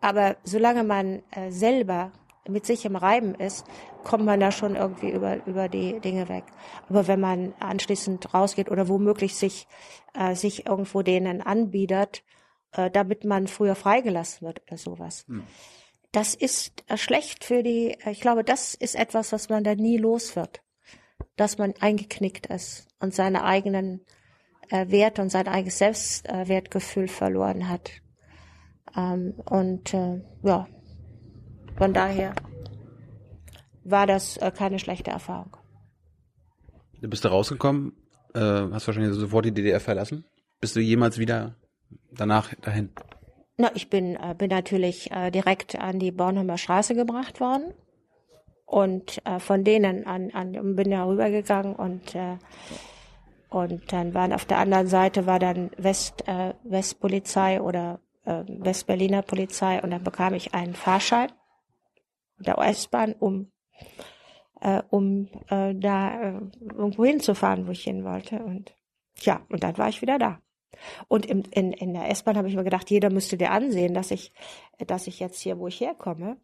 Aber 0.00 0.36
solange 0.44 0.84
man 0.84 1.22
äh, 1.30 1.50
selber 1.50 2.12
mit 2.48 2.66
sich 2.66 2.84
im 2.84 2.96
Reiben 2.96 3.34
ist, 3.34 3.66
kommt 4.02 4.24
man 4.24 4.40
da 4.40 4.52
schon 4.52 4.76
irgendwie 4.76 5.10
über, 5.10 5.44
über 5.46 5.68
die 5.68 6.00
Dinge 6.00 6.28
weg. 6.28 6.44
Aber 6.88 7.06
wenn 7.06 7.20
man 7.20 7.54
anschließend 7.60 8.34
rausgeht 8.34 8.70
oder 8.70 8.88
womöglich 8.88 9.36
sich, 9.36 9.66
äh, 10.14 10.34
sich 10.34 10.66
irgendwo 10.66 11.02
denen 11.02 11.40
anbietet, 11.40 12.22
äh, 12.72 12.90
damit 12.90 13.24
man 13.24 13.46
früher 13.46 13.74
freigelassen 13.74 14.46
wird 14.46 14.62
oder 14.66 14.76
sowas. 14.76 15.24
Hm. 15.28 15.44
Das 16.12 16.34
ist 16.34 16.84
äh, 16.88 16.96
schlecht 16.96 17.44
für 17.44 17.62
die, 17.62 17.96
äh, 18.04 18.10
ich 18.10 18.20
glaube, 18.20 18.44
das 18.44 18.74
ist 18.74 18.94
etwas, 18.94 19.32
was 19.32 19.48
man 19.48 19.64
da 19.64 19.74
nie 19.74 19.96
los 19.96 20.36
wird. 20.36 20.62
Dass 21.36 21.58
man 21.58 21.74
eingeknickt 21.80 22.46
ist 22.46 22.86
und 23.00 23.14
seine 23.14 23.44
eigenen 23.44 24.04
äh, 24.70 24.90
Werte 24.90 25.22
und 25.22 25.30
sein 25.30 25.48
eigenes 25.48 25.78
Selbstwertgefühl 25.78 27.08
verloren 27.08 27.68
hat. 27.68 27.90
Ähm, 28.96 29.34
und 29.46 29.92
äh, 29.94 30.20
ja, 30.42 30.68
von 31.76 31.92
daher 31.92 32.34
war 33.84 34.06
das 34.06 34.36
äh, 34.38 34.50
keine 34.50 34.78
schlechte 34.78 35.10
Erfahrung. 35.10 35.56
Du 37.00 37.08
bist 37.08 37.24
da 37.24 37.28
rausgekommen, 37.28 37.92
äh, 38.34 38.40
hast 38.40 38.86
wahrscheinlich 38.86 39.14
sofort 39.14 39.44
die 39.44 39.52
DDR 39.52 39.80
verlassen. 39.80 40.24
Bist 40.60 40.74
du 40.74 40.80
jemals 40.80 41.18
wieder 41.18 41.54
danach 42.10 42.54
dahin? 42.54 42.90
Na, 43.56 43.70
ich 43.74 43.90
bin, 43.90 44.16
äh, 44.16 44.34
bin 44.36 44.48
natürlich 44.48 45.10
direkt 45.32 45.78
an 45.78 45.98
die 45.98 46.10
Bornholmer 46.10 46.58
Straße 46.58 46.94
gebracht 46.94 47.40
worden 47.40 47.74
und 48.66 49.22
von 49.38 49.62
denen 49.62 50.06
an, 50.06 50.30
an 50.32 50.74
bin 50.74 50.90
ja 50.90 51.04
rübergegangen 51.04 51.76
und 51.76 52.16
und 53.50 53.92
dann 53.92 54.14
waren 54.14 54.32
auf 54.32 54.46
der 54.46 54.58
anderen 54.58 54.88
Seite 54.88 55.26
war 55.26 55.38
dann 55.38 55.70
West 55.76 56.24
Westpolizei 56.64 57.60
oder 57.60 58.00
Westberliner 58.24 59.22
Polizei 59.22 59.80
und 59.82 59.90
dann 59.90 60.02
bekam 60.02 60.34
ich 60.34 60.54
einen 60.54 60.74
Fahrschein 60.74 61.28
der 62.44 62.58
S-Bahn, 62.58 63.14
um 63.14 63.50
äh, 64.60 64.82
um 64.90 65.28
äh, 65.48 65.74
da 65.74 66.20
äh, 66.20 66.40
irgendwo 66.72 67.04
hinzufahren, 67.04 67.66
wo 67.66 67.72
ich 67.72 67.84
hin 67.84 68.04
wollte. 68.04 68.42
Und 68.42 68.74
ja, 69.20 69.44
und 69.48 69.62
dann 69.62 69.76
war 69.78 69.88
ich 69.88 70.02
wieder 70.02 70.18
da. 70.18 70.40
Und 71.06 71.26
im, 71.26 71.44
in, 71.50 71.72
in 71.72 71.94
der 71.94 72.10
S-Bahn 72.10 72.36
habe 72.36 72.48
ich 72.48 72.56
mir 72.56 72.64
gedacht, 72.64 72.90
jeder 72.90 73.10
müsste 73.10 73.36
dir 73.36 73.50
ansehen, 73.50 73.94
dass 73.94 74.10
ich, 74.10 74.32
dass 74.86 75.06
ich 75.06 75.20
jetzt 75.20 75.40
hier, 75.40 75.58
wo 75.58 75.68
ich 75.68 75.80
herkomme, 75.80 76.38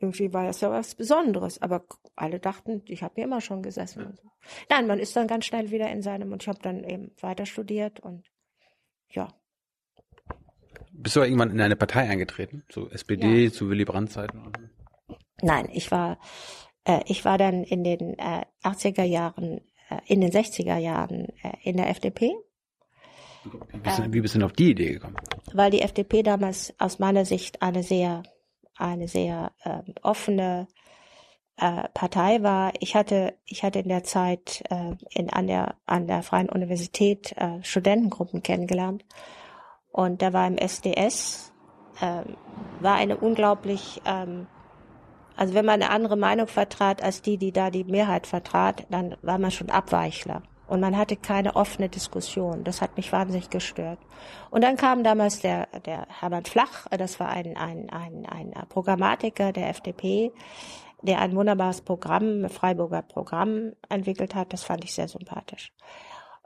irgendwie 0.00 0.32
war 0.32 0.44
das 0.46 0.60
ja 0.60 0.70
was 0.70 0.94
Besonderes. 0.94 1.60
Aber 1.60 1.84
alle 2.16 2.40
dachten, 2.40 2.82
ich 2.86 3.02
habe 3.02 3.14
hier 3.16 3.24
immer 3.24 3.40
schon 3.40 3.62
gesessen. 3.62 4.16
So. 4.16 4.28
Nein, 4.70 4.86
man 4.86 4.98
ist 4.98 5.16
dann 5.16 5.26
ganz 5.26 5.44
schnell 5.44 5.70
wieder 5.70 5.90
in 5.90 6.02
seinem 6.02 6.32
und 6.32 6.42
ich 6.42 6.48
habe 6.48 6.60
dann 6.62 6.84
eben 6.84 7.12
weiter 7.20 7.46
studiert 7.46 8.00
und 8.00 8.26
ja. 9.10 9.28
Bist 10.92 11.16
du 11.16 11.20
irgendwann 11.20 11.50
in 11.50 11.60
eine 11.60 11.76
Partei 11.76 12.08
eingetreten? 12.08 12.64
Zu 12.68 12.88
SPD, 12.90 13.44
ja. 13.44 13.52
zu 13.52 13.68
Willy 13.68 13.84
Brandt 13.84 14.12
Zeiten? 14.12 14.40
Nein, 15.42 15.68
ich 15.72 15.90
war, 15.90 16.18
äh, 16.84 17.00
ich 17.06 17.24
war 17.24 17.38
dann 17.38 17.64
in 17.64 17.84
den 17.84 18.18
äh, 18.18 18.44
80er 18.62 19.04
Jahren, 19.04 19.60
äh, 19.88 20.00
in 20.06 20.20
den 20.20 20.30
60er 20.30 20.76
Jahren 20.76 21.28
äh, 21.42 21.52
in 21.62 21.76
der 21.76 21.90
FDP. 21.90 22.32
Wie 23.44 23.78
bist, 23.78 23.98
du, 23.98 24.12
wie 24.12 24.20
bist 24.20 24.34
du 24.34 24.38
denn 24.38 24.46
auf 24.46 24.52
die 24.52 24.70
Idee 24.70 24.92
gekommen? 24.94 25.16
Weil 25.52 25.70
die 25.70 25.82
FDP 25.82 26.22
damals 26.22 26.72
aus 26.78 26.98
meiner 26.98 27.24
Sicht 27.24 27.60
eine 27.60 27.82
sehr, 27.82 28.22
eine 28.76 29.06
sehr 29.06 29.52
äh, 29.64 29.82
offene 30.02 30.66
äh, 31.56 31.88
Partei 31.94 32.42
war. 32.42 32.72
Ich 32.80 32.94
hatte, 32.94 33.34
ich 33.44 33.62
hatte 33.62 33.80
in 33.80 33.88
der 33.88 34.04
Zeit 34.04 34.64
äh, 34.70 34.96
in, 35.10 35.30
an 35.30 35.46
der 35.46 35.76
an 35.86 36.06
der 36.06 36.22
Freien 36.22 36.48
Universität 36.48 37.32
äh, 37.36 37.62
Studentengruppen 37.62 38.42
kennengelernt 38.42 39.04
und 39.92 40.22
da 40.22 40.32
war 40.32 40.46
im 40.46 40.58
SDS 40.58 41.52
äh, 42.00 42.22
war 42.80 42.96
eine 42.96 43.16
unglaublich 43.18 44.02
ähm, 44.04 44.46
also 45.36 45.54
wenn 45.54 45.64
man 45.64 45.82
eine 45.82 45.90
andere 45.90 46.16
Meinung 46.16 46.46
vertrat 46.46 47.02
als 47.02 47.22
die, 47.22 47.38
die 47.38 47.52
da 47.52 47.70
die 47.70 47.84
Mehrheit 47.84 48.26
vertrat, 48.26 48.86
dann 48.90 49.16
war 49.22 49.38
man 49.38 49.50
schon 49.50 49.70
Abweichler. 49.70 50.42
Und 50.66 50.80
man 50.80 50.96
hatte 50.96 51.16
keine 51.16 51.56
offene 51.56 51.88
Diskussion. 51.88 52.64
Das 52.64 52.80
hat 52.80 52.96
mich 52.96 53.12
wahnsinnig 53.12 53.50
gestört. 53.50 53.98
Und 54.50 54.64
dann 54.64 54.76
kam 54.76 55.04
damals 55.04 55.40
der, 55.40 55.66
der 55.84 56.06
Hermann 56.08 56.44
Flach, 56.44 56.86
das 56.90 57.20
war 57.20 57.28
ein, 57.28 57.56
ein, 57.56 57.90
ein, 57.90 58.26
ein 58.26 58.52
Programmatiker 58.68 59.52
der 59.52 59.68
FDP, 59.68 60.32
der 61.02 61.20
ein 61.20 61.36
wunderbares 61.36 61.82
Programm, 61.82 62.48
Freiburger 62.48 63.02
Programm 63.02 63.72
entwickelt 63.90 64.34
hat. 64.34 64.54
Das 64.54 64.64
fand 64.64 64.84
ich 64.84 64.94
sehr 64.94 65.08
sympathisch. 65.08 65.70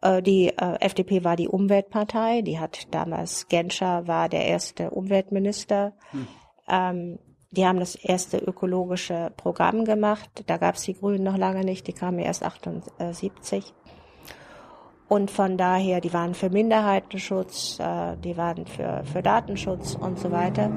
Äh, 0.03 0.21
die 0.21 0.49
äh, 0.49 0.81
FDP 0.81 1.23
war 1.23 1.37
die 1.37 1.49
Umweltpartei. 1.49 2.43
Die 2.43 2.59
hat 2.59 2.93
damals, 2.93 3.47
Genscher 3.49 4.09
war 4.09 4.29
der 4.29 4.47
erste 4.47 4.91
Umweltminister. 4.91 5.93
Hm. 6.11 7.19
Die 7.51 7.67
haben 7.67 7.81
das 7.81 7.95
erste 7.95 8.39
ökologische 8.39 9.33
Programm 9.37 9.85
gemacht. 9.85 10.45
Da 10.47 10.59
gab 10.59 10.75
es 10.75 10.83
die 10.83 10.95
Grünen 10.95 11.25
noch 11.25 11.39
lange 11.39 11.65
nicht, 11.65 11.87
die 11.87 11.95
kamen 11.95 12.19
erst 12.19 12.43
78. 12.43 13.73
Und 15.09 15.31
von 15.31 15.57
daher, 15.57 16.03
die 16.03 16.13
waren 16.13 16.35
für 16.35 16.51
Minderheitenschutz, 16.51 17.79
äh, 17.81 18.17
die 18.23 18.37
waren 18.37 18.67
für, 18.67 19.03
für 19.11 19.23
Datenschutz 19.23 19.95
und 19.95 20.19
so 20.19 20.31
weiter. 20.31 20.71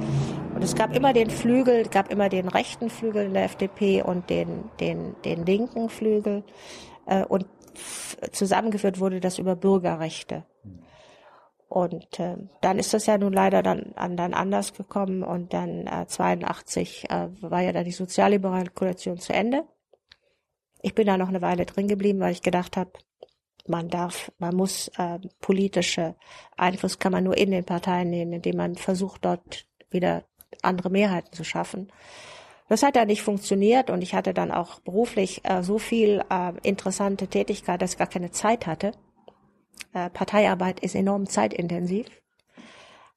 Und 0.55 0.63
es 0.63 0.73
gab 0.73 0.95
immer 0.95 1.11
den 1.11 1.29
Flügel, 1.29 1.83
gab 1.89 2.09
immer 2.09 2.29
den 2.29 2.47
rechten 2.47 2.89
Flügel 2.89 3.25
in 3.25 3.33
der 3.33 3.43
FDP 3.43 4.01
und 4.01 4.29
den, 4.29 4.69
den, 4.79 5.15
den 5.25 5.45
linken 5.45 5.89
Flügel. 5.89 6.43
Äh, 7.05 7.25
und 7.25 7.45
zusammengeführt 8.31 9.01
wurde 9.01 9.19
das 9.19 9.37
über 9.37 9.57
Bürgerrechte. 9.57 10.45
Und 11.71 12.19
äh, 12.19 12.35
dann 12.59 12.79
ist 12.79 12.93
das 12.93 13.05
ja 13.05 13.17
nun 13.17 13.31
leider 13.31 13.63
dann, 13.63 13.93
dann 13.95 14.33
anders 14.33 14.73
gekommen 14.73 15.23
und 15.23 15.53
dann 15.53 15.87
äh, 15.87 16.05
82 16.05 17.09
äh, 17.09 17.29
war 17.39 17.61
ja 17.61 17.71
dann 17.71 17.85
die 17.85 17.93
sozialliberale 17.93 18.71
Koalition 18.71 19.17
zu 19.19 19.31
Ende. 19.31 19.63
Ich 20.81 20.93
bin 20.95 21.07
da 21.07 21.15
noch 21.15 21.29
eine 21.29 21.41
Weile 21.41 21.65
drin 21.65 21.87
geblieben, 21.87 22.19
weil 22.19 22.33
ich 22.33 22.41
gedacht 22.41 22.75
habe, 22.75 22.91
man 23.67 23.87
darf, 23.87 24.33
man 24.37 24.53
muss 24.53 24.89
äh, 24.97 25.19
politische 25.39 26.15
Einfluss 26.57 26.99
kann 26.99 27.13
man 27.13 27.23
nur 27.23 27.37
in 27.37 27.51
den 27.51 27.63
Parteien 27.63 28.09
nehmen, 28.09 28.33
indem 28.33 28.57
man 28.57 28.75
versucht, 28.75 29.23
dort 29.23 29.65
wieder 29.89 30.25
andere 30.63 30.89
Mehrheiten 30.89 31.31
zu 31.31 31.45
schaffen. 31.45 31.89
Das 32.67 32.83
hat 32.83 32.97
dann 32.97 33.07
nicht 33.07 33.21
funktioniert 33.21 33.89
und 33.89 34.01
ich 34.01 34.13
hatte 34.13 34.33
dann 34.33 34.51
auch 34.51 34.81
beruflich 34.81 35.39
äh, 35.45 35.63
so 35.63 35.77
viel 35.77 36.21
äh, 36.29 36.51
interessante 36.63 37.29
Tätigkeit, 37.29 37.81
dass 37.81 37.93
ich 37.93 37.97
gar 37.97 38.07
keine 38.07 38.31
Zeit 38.31 38.67
hatte 38.67 38.91
äh, 39.93 40.09
Parteiarbeit 40.09 40.79
ist 40.79 40.95
enorm 40.95 41.27
zeitintensiv. 41.27 42.07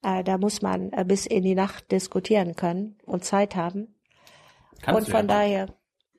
Äh, 0.02 0.24
da 0.24 0.38
muss 0.38 0.62
man 0.62 0.92
äh, 0.92 1.04
bis 1.06 1.26
in 1.26 1.42
die 1.42 1.54
Nacht 1.54 1.90
diskutieren 1.92 2.56
können 2.56 2.96
und 3.04 3.24
Zeit 3.24 3.56
haben. 3.56 3.94
Kannst 4.82 5.08
und 5.08 5.10
von 5.10 5.28
ja. 5.28 5.34
daher, 5.34 5.68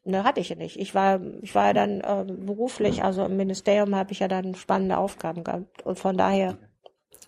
ne, 0.03 0.23
hatte 0.23 0.39
ich 0.39 0.49
ja 0.49 0.55
nicht. 0.55 0.79
Ich 0.79 0.95
war, 0.95 1.21
ich 1.41 1.53
war 1.53 1.67
ja 1.67 1.73
dann 1.73 2.01
äh, 2.01 2.25
beruflich, 2.25 3.03
also 3.03 3.25
im 3.25 3.37
Ministerium 3.37 3.95
habe 3.95 4.11
ich 4.11 4.19
ja 4.19 4.27
dann 4.27 4.55
spannende 4.55 4.97
Aufgaben 4.97 5.43
gehabt. 5.43 5.83
Und 5.83 5.99
von 5.99 6.17
daher 6.17 6.57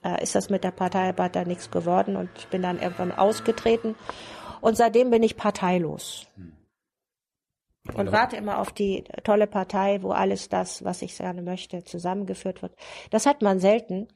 äh, 0.03 0.21
ist 0.23 0.35
das 0.35 0.49
mit 0.49 0.63
der 0.63 0.71
Parteiarbeit 0.71 1.35
dann 1.35 1.47
nichts 1.47 1.69
geworden 1.69 2.15
und 2.15 2.29
ich 2.37 2.47
bin 2.47 2.61
dann 2.61 2.79
irgendwann 2.79 3.11
ausgetreten. 3.11 3.95
Und 4.61 4.75
seitdem 4.75 5.11
bin 5.11 5.21
ich 5.21 5.37
parteilos. 5.37 6.27
Hm 6.35 6.56
und 7.95 8.11
warte 8.11 8.35
immer 8.35 8.59
auf 8.59 8.71
die 8.71 9.03
tolle 9.23 9.47
Partei, 9.47 10.01
wo 10.01 10.11
alles 10.11 10.49
das, 10.49 10.83
was 10.83 11.01
ich 11.01 11.17
gerne 11.17 11.41
möchte, 11.41 11.83
zusammengeführt 11.83 12.61
wird. 12.61 12.75
Das 13.11 13.25
hat 13.25 13.41
man 13.41 13.59
selten. 13.59 14.07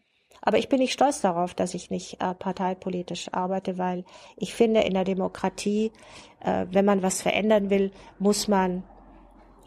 Aber 0.43 0.57
ich 0.57 0.69
bin 0.69 0.79
nicht 0.79 0.93
stolz 0.93 1.21
darauf, 1.21 1.53
dass 1.53 1.75
ich 1.75 1.91
nicht 1.91 2.19
äh, 2.19 2.33
parteipolitisch 2.33 3.31
arbeite, 3.31 3.77
weil 3.77 4.05
ich 4.37 4.55
finde, 4.55 4.81
in 4.81 4.95
der 4.95 5.03
Demokratie, 5.03 5.91
äh, 6.39 6.65
wenn 6.71 6.85
man 6.85 7.03
was 7.03 7.21
verändern 7.21 7.69
will, 7.69 7.91
muss 8.17 8.47
man 8.47 8.83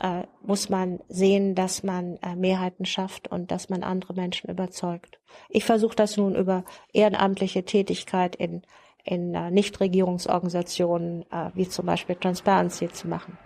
äh, 0.01 0.25
muss 0.43 0.69
man 0.69 1.01
sehen, 1.09 1.55
dass 1.55 1.83
man 1.83 2.17
äh, 2.17 2.35
Mehrheiten 2.35 2.85
schafft 2.85 3.29
und 3.29 3.51
dass 3.51 3.69
man 3.69 3.83
andere 3.83 4.15
Menschen 4.15 4.51
überzeugt. 4.51 5.21
Ich 5.49 5.65
versuche 5.65 5.97
das 5.97 6.17
nun 6.17 6.35
über 6.35 6.65
ehrenamtliche 6.93 7.65
Tätigkeit 7.65 8.35
in, 8.37 8.63
in 9.05 9.35
äh, 9.35 9.51
Nichtregierungsorganisationen 9.51 11.23
äh, 11.31 11.51
wie 11.55 11.69
zum 11.69 11.87
Beispiel 11.87 12.17
Transparency 12.17 12.91
zu 12.91 13.09
machen. 13.09 13.39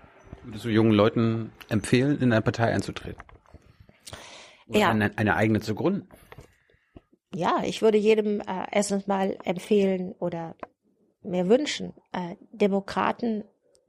Würdest 0.49 0.64
du 0.64 0.70
jungen 0.70 0.92
Leuten 0.92 1.53
empfehlen, 1.68 2.22
in 2.22 2.32
eine 2.32 2.40
Partei 2.40 2.72
einzutreten? 2.72 3.22
Oder 4.66 4.78
Ja. 4.78 4.88
eine, 4.88 5.12
eine 5.18 5.36
eigene 5.36 5.61
zu 5.61 5.74
gründen? 5.74 6.09
Ja, 7.34 7.61
ich 7.64 7.82
würde 7.82 7.99
jedem 7.99 8.40
äh, 8.40 8.64
erstens 8.72 9.07
mal 9.07 9.36
empfehlen 9.44 10.12
oder 10.12 10.57
mir 11.22 11.51
wünschen, 11.51 11.92
äh, 12.12 12.36
Demokraten, 12.51 13.44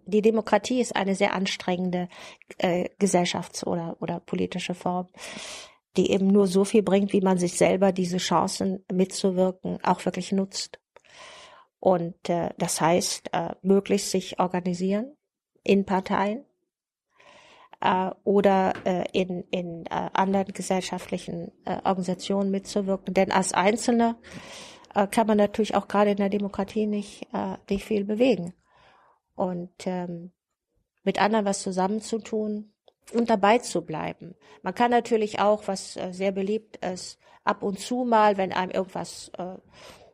die 0.05 0.21
Demokratie 0.21 0.81
ist 0.81 0.97
eine 0.97 1.15
sehr 1.15 1.33
anstrengende 1.33 2.09
äh, 2.57 2.89
Gesellschafts- 2.99 3.63
oder, 3.65 3.95
oder 4.01 4.19
politische 4.19 4.73
Form, 4.73 5.07
die 5.95 6.11
eben 6.11 6.27
nur 6.27 6.47
so 6.47 6.65
viel 6.65 6.83
bringt, 6.83 7.13
wie 7.13 7.21
man 7.21 7.37
sich 7.37 7.53
selber 7.53 7.93
diese 7.93 8.17
Chancen 8.17 8.83
mitzuwirken 8.91 9.79
auch 9.81 10.03
wirklich 10.03 10.33
nutzt. 10.33 10.81
Und 11.79 12.27
äh, 12.27 12.49
das 12.57 12.81
heißt, 12.81 13.29
äh, 13.31 13.55
möglichst 13.61 14.11
sich 14.11 14.41
organisieren 14.41 15.15
in 15.63 15.85
Parteien 15.85 16.43
äh, 17.81 18.11
oder 18.23 18.73
äh, 18.85 19.05
in, 19.13 19.43
in 19.51 19.85
äh, 19.85 20.09
anderen 20.13 20.53
gesellschaftlichen 20.53 21.51
äh, 21.65 21.77
Organisationen 21.83 22.51
mitzuwirken. 22.51 23.13
Denn 23.13 23.31
als 23.31 23.53
Einzelner 23.53 24.17
äh, 24.95 25.07
kann 25.07 25.27
man 25.27 25.37
natürlich 25.37 25.75
auch 25.75 25.87
gerade 25.87 26.11
in 26.11 26.17
der 26.17 26.29
Demokratie 26.29 26.87
nicht, 26.87 27.27
äh, 27.33 27.57
nicht 27.69 27.85
viel 27.85 28.03
bewegen. 28.03 28.53
Und 29.35 29.71
ähm, 29.85 30.31
mit 31.03 31.21
anderen 31.21 31.45
was 31.45 31.61
zusammenzutun 31.61 32.71
und 33.13 33.29
dabei 33.29 33.59
zu 33.59 33.81
bleiben. 33.81 34.35
Man 34.61 34.75
kann 34.75 34.91
natürlich 34.91 35.39
auch, 35.39 35.67
was 35.67 35.95
äh, 35.95 36.11
sehr 36.11 36.31
beliebt 36.31 36.77
ist, 36.85 37.19
ab 37.43 37.63
und 37.63 37.79
zu 37.79 38.03
mal, 38.03 38.37
wenn 38.37 38.51
einem 38.53 38.71
irgendwas 38.71 39.31
äh, 39.37 39.55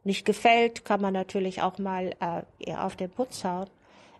nicht 0.03 0.26
gefällt, 0.26 0.86
kann 0.86 1.01
man 1.01 1.13
natürlich 1.13 1.61
auch 1.61 1.80
mal 1.80 2.16
äh, 2.20 2.43
eher 2.59 2.86
auf 2.86 2.95
den 2.95 3.09
Putz 3.09 3.43
hauen. 3.43 3.70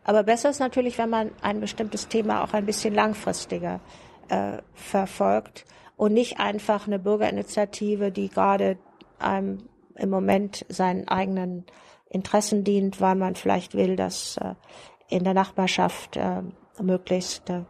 Aber 0.06 0.24
besser 0.24 0.52
ist 0.52 0.60
natürlich, 0.60 0.98
wenn 0.98 1.10
man 1.10 1.32
ein 1.42 1.60
bestimmtes 1.60 2.08
Thema 2.08 2.44
auch 2.44 2.54
ein 2.54 2.66
bisschen 2.66 2.94
langfristiger 2.94 3.82
äh, 4.30 4.60
verfolgt 4.74 5.66
und 5.98 6.14
nicht 6.14 6.40
einfach 6.40 6.88
eine 6.88 7.00
Bürgerinitiative, 7.00 8.12
die 8.12 8.30
gerade 8.30 8.78
einem 9.18 9.68
im 9.96 10.10
Moment 10.10 10.66
seinen 10.70 11.08
eigenen 11.08 11.66
Interessen 12.10 12.64
dient, 12.64 13.02
weil 13.02 13.16
man 13.16 13.36
vielleicht 13.36 13.74
will, 13.74 13.96
dass 13.96 14.38
äh, 14.38 14.54
in 15.10 15.24
der 15.24 15.34
Nachbarschaft 15.34 16.18
äh, 16.18 16.44
möglichst 16.82 17.50
äh, 17.50 17.64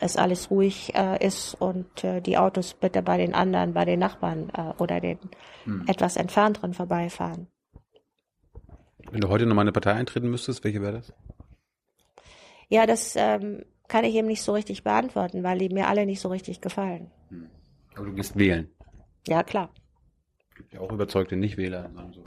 es 0.00 0.16
alles 0.16 0.50
ruhig 0.50 0.94
äh, 0.94 1.24
ist 1.24 1.54
und 1.54 2.02
äh, 2.02 2.20
die 2.20 2.36
Autos 2.36 2.74
bitte 2.74 3.02
bei 3.02 3.16
den 3.16 3.34
anderen, 3.34 3.74
bei 3.74 3.84
den 3.84 4.00
Nachbarn 4.00 4.50
äh, 4.56 4.82
oder 4.82 5.00
den 5.00 5.18
etwas 5.86 6.16
entfernteren 6.16 6.74
vorbeifahren. 6.74 7.46
Wenn 9.10 9.20
du 9.20 9.28
heute 9.28 9.46
nochmal 9.46 9.64
in 9.64 9.68
eine 9.68 9.72
Partei 9.72 9.92
eintreten 9.92 10.30
müsstest, 10.30 10.64
welche 10.64 10.82
wäre 10.82 10.94
das? 10.94 11.12
Ja, 12.70 12.86
das 12.86 13.14
ähm, 13.16 13.64
kann 13.88 14.04
ich 14.04 14.14
eben 14.14 14.28
nicht 14.28 14.42
so 14.42 14.52
richtig 14.52 14.84
beantworten, 14.84 15.42
weil 15.42 15.58
die 15.58 15.68
mir 15.68 15.88
alle 15.88 16.06
nicht 16.06 16.20
so 16.20 16.28
richtig 16.28 16.60
gefallen. 16.60 17.10
Aber 17.94 18.06
du 18.06 18.14
gehst 18.14 18.38
wählen. 18.38 18.70
Ja, 19.26 19.42
klar. 19.42 19.70
Gibt 20.56 20.72
ja 20.72 20.80
auch 20.80 20.92
überzeugte 20.92 21.36
Nichtwähler. 21.36 21.90
und 21.94 22.14
So. 22.14 22.22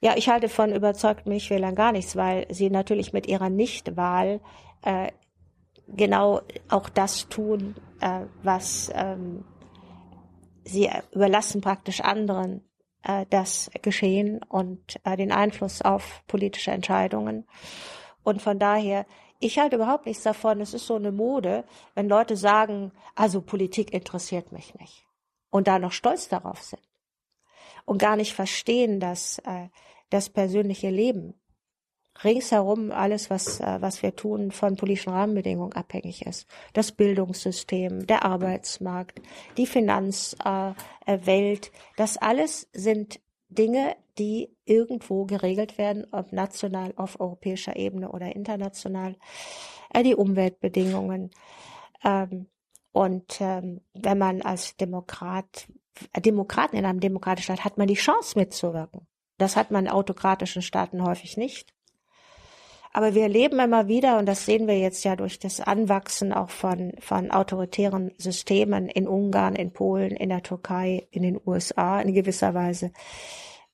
Ja, 0.00 0.14
ich 0.16 0.28
halte 0.28 0.48
von 0.48 0.74
überzeugten 0.74 1.30
Nichtwählern 1.30 1.74
gar 1.74 1.92
nichts, 1.92 2.16
weil 2.16 2.46
sie 2.50 2.68
natürlich 2.68 3.12
mit 3.12 3.26
ihrer 3.26 3.48
Nichtwahl 3.48 4.40
äh, 4.82 5.12
genau 5.88 6.42
auch 6.68 6.88
das 6.88 7.28
tun, 7.28 7.76
äh, 8.00 8.26
was 8.42 8.90
ähm, 8.94 9.44
sie 10.64 10.90
überlassen 11.12 11.60
praktisch 11.60 12.00
anderen 12.00 12.68
äh, 13.02 13.26
das 13.30 13.70
Geschehen 13.82 14.42
und 14.42 14.96
äh, 15.04 15.16
den 15.16 15.32
Einfluss 15.32 15.82
auf 15.82 16.22
politische 16.26 16.72
Entscheidungen. 16.72 17.46
Und 18.22 18.42
von 18.42 18.58
daher, 18.58 19.06
ich 19.40 19.58
halte 19.58 19.76
überhaupt 19.76 20.06
nichts 20.06 20.22
davon. 20.22 20.60
Es 20.60 20.74
ist 20.74 20.86
so 20.86 20.96
eine 20.96 21.12
Mode, 21.12 21.64
wenn 21.94 22.08
Leute 22.08 22.36
sagen, 22.36 22.92
also 23.14 23.40
Politik 23.40 23.92
interessiert 23.92 24.52
mich 24.52 24.74
nicht 24.76 25.06
und 25.50 25.68
da 25.68 25.78
noch 25.78 25.92
stolz 25.92 26.28
darauf 26.28 26.62
sind 26.62 26.82
und 27.84 27.98
gar 27.98 28.16
nicht 28.16 28.34
verstehen, 28.34 29.00
dass 29.00 29.38
äh, 29.40 29.68
das 30.10 30.30
persönliche 30.30 30.90
Leben 30.90 31.34
ringsherum 32.22 32.92
alles, 32.92 33.30
was, 33.30 33.60
äh, 33.60 33.80
was 33.80 34.02
wir 34.02 34.14
tun, 34.14 34.52
von 34.52 34.76
politischen 34.76 35.12
Rahmenbedingungen 35.12 35.72
abhängig 35.72 36.26
ist. 36.26 36.46
Das 36.72 36.92
Bildungssystem, 36.92 38.06
der 38.06 38.24
Arbeitsmarkt, 38.24 39.20
die 39.56 39.66
Finanzwelt, 39.66 40.76
äh, 41.06 41.26
Welt, 41.26 41.72
das 41.96 42.16
alles 42.16 42.68
sind 42.72 43.20
Dinge, 43.54 43.96
die 44.18 44.54
irgendwo 44.64 45.24
geregelt 45.24 45.78
werden, 45.78 46.06
ob 46.12 46.32
national, 46.32 46.92
auf 46.96 47.20
europäischer 47.20 47.76
Ebene 47.76 48.10
oder 48.10 48.34
international, 48.34 49.16
äh, 49.92 50.02
die 50.02 50.14
Umweltbedingungen. 50.14 51.30
Ähm, 52.04 52.46
und 52.92 53.40
ähm, 53.40 53.80
wenn 53.92 54.18
man 54.18 54.42
als 54.42 54.76
Demokrat, 54.76 55.66
Demokraten 56.16 56.76
in 56.76 56.84
einem 56.84 57.00
demokratischen 57.00 57.54
Staat 57.54 57.64
hat 57.64 57.78
man 57.78 57.88
die 57.88 57.94
Chance 57.94 58.38
mitzuwirken. 58.38 59.06
Das 59.36 59.56
hat 59.56 59.70
man 59.70 59.86
in 59.86 59.90
autokratischen 59.90 60.62
Staaten 60.62 61.02
häufig 61.02 61.36
nicht. 61.36 61.73
Aber 62.96 63.12
wir 63.16 63.24
erleben 63.24 63.58
immer 63.58 63.88
wieder, 63.88 64.18
und 64.18 64.26
das 64.26 64.46
sehen 64.46 64.68
wir 64.68 64.78
jetzt 64.78 65.02
ja 65.02 65.16
durch 65.16 65.40
das 65.40 65.60
Anwachsen 65.60 66.32
auch 66.32 66.50
von, 66.50 66.92
von 67.00 67.32
autoritären 67.32 68.12
Systemen 68.18 68.88
in 68.88 69.08
Ungarn, 69.08 69.56
in 69.56 69.72
Polen, 69.72 70.12
in 70.12 70.28
der 70.28 70.44
Türkei, 70.44 71.08
in 71.10 71.24
den 71.24 71.40
USA 71.44 72.00
in 72.00 72.14
gewisser 72.14 72.54
Weise, 72.54 72.92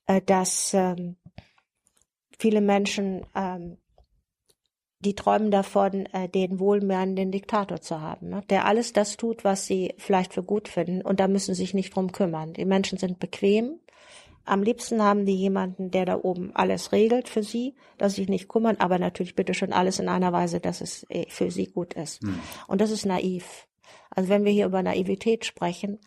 äh, 0.07 0.21
dass 0.25 0.73
ähm, 0.73 1.17
viele 2.39 2.61
Menschen, 2.61 3.23
ähm, 3.35 3.77
die 5.01 5.13
träumen 5.13 5.51
davon, 5.51 6.07
äh, 6.07 6.27
den 6.27 6.59
wohlmeinenden 6.59 7.31
Diktator 7.31 7.79
zu 7.79 8.01
haben, 8.01 8.29
ne? 8.29 8.41
der 8.49 8.65
alles 8.65 8.91
das 8.91 9.17
tut, 9.17 9.43
was 9.43 9.67
sie 9.67 9.93
vielleicht 9.99 10.33
für 10.33 10.43
gut 10.43 10.67
finden, 10.67 11.03
und 11.03 11.19
da 11.19 11.27
müssen 11.27 11.53
sie 11.53 11.61
sich 11.61 11.75
nicht 11.75 11.95
drum 11.95 12.11
kümmern. 12.11 12.53
Die 12.53 12.65
Menschen 12.65 12.97
sind 12.97 13.19
bequem, 13.19 13.79
am 14.45 14.63
liebsten 14.63 15.01
haben 15.01 15.25
die 15.25 15.35
jemanden, 15.35 15.91
der 15.91 16.05
da 16.05 16.17
oben 16.17 16.55
alles 16.55 16.91
regelt 16.91 17.29
für 17.29 17.43
sie, 17.43 17.75
dass 17.97 18.13
sie 18.13 18.21
sich 18.21 18.29
nicht 18.29 18.49
kümmern, 18.49 18.77
aber 18.77 18.99
natürlich 18.99 19.35
bitte 19.35 19.53
schon 19.53 19.73
alles 19.73 19.99
in 19.99 20.09
einer 20.09 20.33
Weise, 20.33 20.59
dass 20.59 20.81
es 20.81 21.05
äh, 21.09 21.25
für 21.29 21.51
sie 21.51 21.67
gut 21.67 21.93
ist. 21.93 22.21
Und 22.67 22.81
das 22.81 22.91
ist 22.91 23.05
naiv. 23.05 23.67
Also 24.09 24.29
wenn 24.29 24.45
wir 24.45 24.51
hier 24.51 24.65
über 24.65 24.83
Naivität 24.83 25.45
sprechen, 25.45 25.99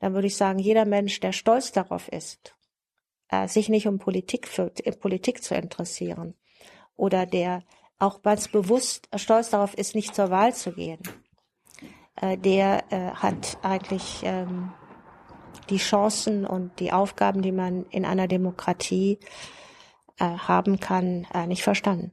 dann 0.00 0.14
würde 0.14 0.28
ich 0.28 0.36
sagen, 0.36 0.58
jeder 0.58 0.86
Mensch, 0.86 1.20
der 1.20 1.32
stolz 1.32 1.72
darauf 1.72 2.08
ist, 2.08 2.54
äh, 3.28 3.48
sich 3.48 3.68
nicht 3.68 3.86
um 3.86 3.98
Politik, 3.98 4.48
für, 4.48 4.72
in 4.82 4.98
Politik 4.98 5.42
zu 5.42 5.54
interessieren 5.54 6.34
oder 6.96 7.26
der 7.26 7.62
auch 7.98 8.22
ganz 8.22 8.48
bewusst 8.48 9.08
stolz 9.16 9.50
darauf 9.50 9.74
ist, 9.74 9.94
nicht 9.94 10.14
zur 10.14 10.30
Wahl 10.30 10.54
zu 10.54 10.72
gehen, 10.72 11.00
äh, 12.16 12.38
der 12.38 12.84
äh, 12.90 13.10
hat 13.10 13.58
eigentlich 13.62 14.22
ähm, 14.24 14.72
die 15.68 15.78
Chancen 15.78 16.46
und 16.46 16.78
die 16.80 16.92
Aufgaben, 16.92 17.42
die 17.42 17.52
man 17.52 17.86
in 17.90 18.04
einer 18.04 18.28
Demokratie 18.28 19.18
äh, 20.18 20.24
haben 20.24 20.80
kann, 20.80 21.26
äh, 21.32 21.46
nicht 21.46 21.62
verstanden. 21.62 22.12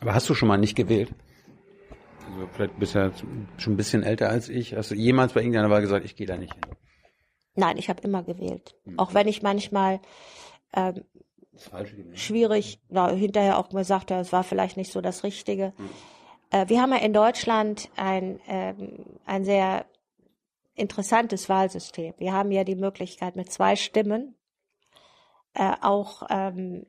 Aber 0.00 0.14
hast 0.14 0.28
du 0.28 0.34
schon 0.34 0.48
mal 0.48 0.58
nicht 0.58 0.76
gewählt? 0.76 1.10
Also 2.28 2.48
vielleicht 2.52 2.78
bist 2.78 2.94
du 2.94 2.98
ja 2.98 3.10
schon 3.56 3.74
ein 3.74 3.76
bisschen 3.76 4.02
älter 4.02 4.28
als 4.28 4.48
ich. 4.48 4.74
Hast 4.74 4.90
du 4.90 4.94
jemals 4.94 5.32
bei 5.32 5.40
irgendeiner 5.40 5.70
Wahl 5.70 5.80
gesagt, 5.80 6.04
ich 6.04 6.16
gehe 6.16 6.26
da 6.26 6.36
nicht 6.36 6.54
hin? 6.54 6.62
Nein, 7.54 7.78
ich 7.78 7.88
habe 7.88 8.02
immer 8.02 8.22
gewählt. 8.22 8.74
Auch 8.98 9.14
wenn 9.14 9.28
ich 9.28 9.42
manchmal 9.42 10.00
ähm, 10.74 11.04
gewählt. 11.72 12.18
schwierig, 12.18 12.80
na, 12.88 13.10
hinterher 13.10 13.58
auch 13.58 13.70
gesagt 13.70 14.10
habe, 14.10 14.20
es 14.20 14.32
war 14.32 14.44
vielleicht 14.44 14.76
nicht 14.76 14.92
so 14.92 15.00
das 15.00 15.24
Richtige. 15.24 15.72
Äh, 16.50 16.68
wir 16.68 16.80
haben 16.80 16.92
ja 16.92 16.98
in 16.98 17.12
Deutschland 17.12 17.88
ein, 17.96 18.40
ähm, 18.48 19.06
ein 19.24 19.44
sehr 19.44 19.86
interessantes 20.76 21.48
Wahlsystem. 21.48 22.14
Wir 22.18 22.32
haben 22.32 22.52
ja 22.52 22.64
die 22.64 22.76
Möglichkeit, 22.76 23.34
mit 23.34 23.50
zwei 23.50 23.76
Stimmen 23.76 24.36
äh, 25.54 25.74
auch 25.80 26.22
ähm, 26.30 26.86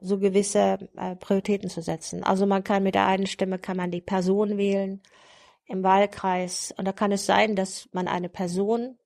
so 0.00 0.18
gewisse 0.18 0.78
äh, 0.96 1.16
Prioritäten 1.16 1.70
zu 1.70 1.82
setzen. 1.82 2.24
Also 2.24 2.46
man 2.46 2.64
kann 2.64 2.82
mit 2.82 2.94
der 2.94 3.06
einen 3.06 3.26
Stimme 3.26 3.58
kann 3.58 3.76
man 3.76 3.90
die 3.90 4.00
Person 4.00 4.56
wählen 4.56 5.02
im 5.66 5.82
Wahlkreis 5.82 6.74
und 6.76 6.86
da 6.86 6.92
kann 6.92 7.12
es 7.12 7.26
sein, 7.26 7.56
dass 7.56 7.88
man 7.92 8.08
eine 8.08 8.28
Person, 8.28 8.98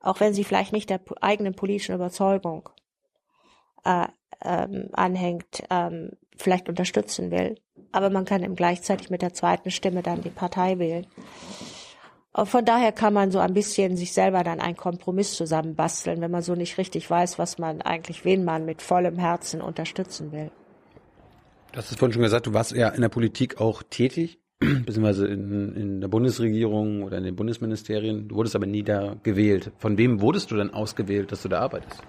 auch 0.00 0.20
wenn 0.20 0.34
sie 0.34 0.44
vielleicht 0.44 0.72
nicht 0.72 0.90
der 0.90 1.00
eigenen 1.20 1.54
politischen 1.54 1.94
Überzeugung 1.94 2.68
äh, 3.84 4.06
ähm, 4.44 4.88
anhängt, 4.92 5.64
ähm, 5.70 6.10
vielleicht 6.36 6.68
unterstützen 6.68 7.30
will. 7.30 7.56
Aber 7.92 8.10
man 8.10 8.24
kann 8.24 8.42
eben 8.42 8.56
gleichzeitig 8.56 9.10
mit 9.10 9.22
der 9.22 9.34
zweiten 9.34 9.70
Stimme 9.70 10.02
dann 10.02 10.22
die 10.22 10.30
Partei 10.30 10.78
wählen. 10.78 11.06
Von 12.34 12.64
daher 12.64 12.92
kann 12.92 13.12
man 13.12 13.30
so 13.30 13.40
ein 13.40 13.52
bisschen 13.52 13.96
sich 13.96 14.12
selber 14.14 14.42
dann 14.42 14.58
einen 14.58 14.76
Kompromiss 14.76 15.34
zusammenbasteln, 15.34 16.20
wenn 16.22 16.30
man 16.30 16.42
so 16.42 16.54
nicht 16.54 16.78
richtig 16.78 17.10
weiß, 17.10 17.38
was 17.38 17.58
man 17.58 17.82
eigentlich, 17.82 18.24
wen 18.24 18.44
man 18.44 18.64
mit 18.64 18.80
vollem 18.80 19.18
Herzen 19.18 19.60
unterstützen 19.60 20.32
will. 20.32 20.50
Du 21.72 21.78
hast 21.78 21.90
es 21.90 21.98
vorhin 21.98 22.14
schon 22.14 22.22
gesagt, 22.22 22.46
du 22.46 22.54
warst 22.54 22.72
ja 22.72 22.88
in 22.88 23.02
der 23.02 23.10
Politik 23.10 23.60
auch 23.60 23.82
tätig. 23.82 24.38
beziehungsweise 24.84 25.26
in, 25.26 25.74
in 25.74 26.00
der 26.00 26.08
Bundesregierung 26.08 27.02
oder 27.02 27.18
in 27.18 27.24
den 27.24 27.36
Bundesministerien. 27.36 28.28
Du 28.28 28.36
wurdest 28.36 28.54
aber 28.54 28.66
nie 28.66 28.82
da 28.82 29.16
gewählt. 29.22 29.72
Von 29.78 29.98
wem 29.98 30.20
wurdest 30.20 30.50
du 30.50 30.56
denn 30.56 30.72
ausgewählt, 30.72 31.32
dass 31.32 31.42
du 31.42 31.48
da 31.48 31.60
arbeitest? 31.60 32.00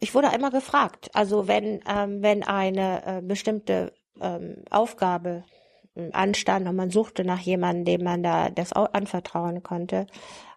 Ich 0.00 0.14
wurde 0.14 0.30
einmal 0.30 0.50
gefragt. 0.50 1.10
Also 1.14 1.48
wenn, 1.48 1.80
ähm, 1.86 2.22
wenn 2.22 2.42
eine 2.42 3.02
äh, 3.06 3.22
bestimmte 3.22 3.92
ähm, 4.20 4.56
Aufgabe 4.70 5.44
anstand 6.12 6.68
und 6.68 6.76
man 6.76 6.90
suchte 6.90 7.24
nach 7.24 7.40
jemandem, 7.40 7.84
dem 7.84 8.04
man 8.04 8.22
da 8.22 8.50
das 8.50 8.72
anvertrauen 8.72 9.62
konnte, 9.62 10.06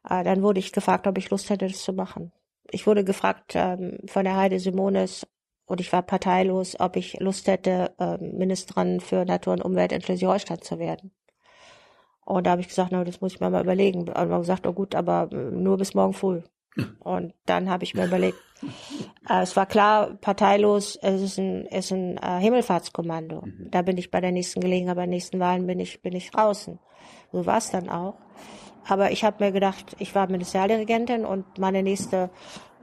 äh, 0.09 0.23
dann 0.23 0.41
wurde 0.43 0.59
ich 0.59 0.71
gefragt, 0.71 1.07
ob 1.07 1.17
ich 1.17 1.29
Lust 1.29 1.49
hätte, 1.49 1.67
das 1.67 1.83
zu 1.83 1.93
machen. 1.93 2.31
Ich 2.71 2.87
wurde 2.87 3.03
gefragt 3.03 3.53
ähm, 3.55 3.99
von 4.07 4.23
der 4.23 4.35
Heide 4.35 4.59
Simones 4.59 5.27
und 5.65 5.81
ich 5.81 5.91
war 5.93 6.01
parteilos, 6.01 6.79
ob 6.79 6.95
ich 6.95 7.19
Lust 7.19 7.47
hätte, 7.47 7.93
äh, 7.99 8.17
Ministerin 8.17 8.99
für 8.99 9.25
Natur 9.25 9.53
und 9.53 9.63
Umwelt 9.63 9.91
in 9.91 10.01
Schleswig-Holstein 10.01 10.61
zu 10.61 10.79
werden. 10.79 11.11
Und 12.25 12.47
da 12.47 12.51
habe 12.51 12.61
ich 12.61 12.69
gesagt, 12.69 12.91
na, 12.91 13.03
das 13.03 13.21
muss 13.21 13.33
ich 13.33 13.39
mir 13.39 13.49
mal 13.49 13.63
überlegen. 13.63 14.09
Und 14.09 14.29
man 14.29 14.41
gesagt, 14.41 14.65
oh 14.65 14.73
gut, 14.73 14.95
aber 14.95 15.29
äh, 15.31 15.35
nur 15.35 15.77
bis 15.77 15.93
morgen 15.93 16.13
früh. 16.13 16.41
Und 16.99 17.33
dann 17.45 17.69
habe 17.69 17.83
ich 17.83 17.93
mir 17.93 18.05
überlegt, 18.05 18.37
äh, 19.29 19.41
es 19.41 19.55
war 19.55 19.65
klar, 19.65 20.15
parteilos, 20.21 20.97
es 21.01 21.21
ist 21.21 21.37
ein, 21.37 21.65
ist 21.65 21.91
ein 21.91 22.17
äh, 22.17 22.39
Himmelfahrtskommando. 22.39 23.41
Mhm. 23.41 23.71
Da 23.71 23.81
bin 23.81 23.97
ich 23.97 24.11
bei 24.11 24.21
der 24.21 24.31
nächsten 24.31 24.59
Gelegenheit, 24.59 24.95
bei 24.95 25.03
den 25.03 25.11
nächsten 25.11 25.39
Wahlen 25.39 25.67
bin 25.67 25.79
ich, 25.79 26.01
bin 26.01 26.13
ich 26.13 26.31
draußen. 26.31 26.79
So 27.31 27.45
war 27.45 27.57
es 27.57 27.71
dann 27.71 27.89
auch. 27.89 28.15
Aber 28.87 29.11
ich 29.11 29.23
habe 29.23 29.43
mir 29.43 29.51
gedacht, 29.51 29.95
ich 29.99 30.13
war 30.13 30.29
Ministerialdiregentin 30.29 31.25
und 31.25 31.57
meine 31.57 31.83
nächste 31.83 32.29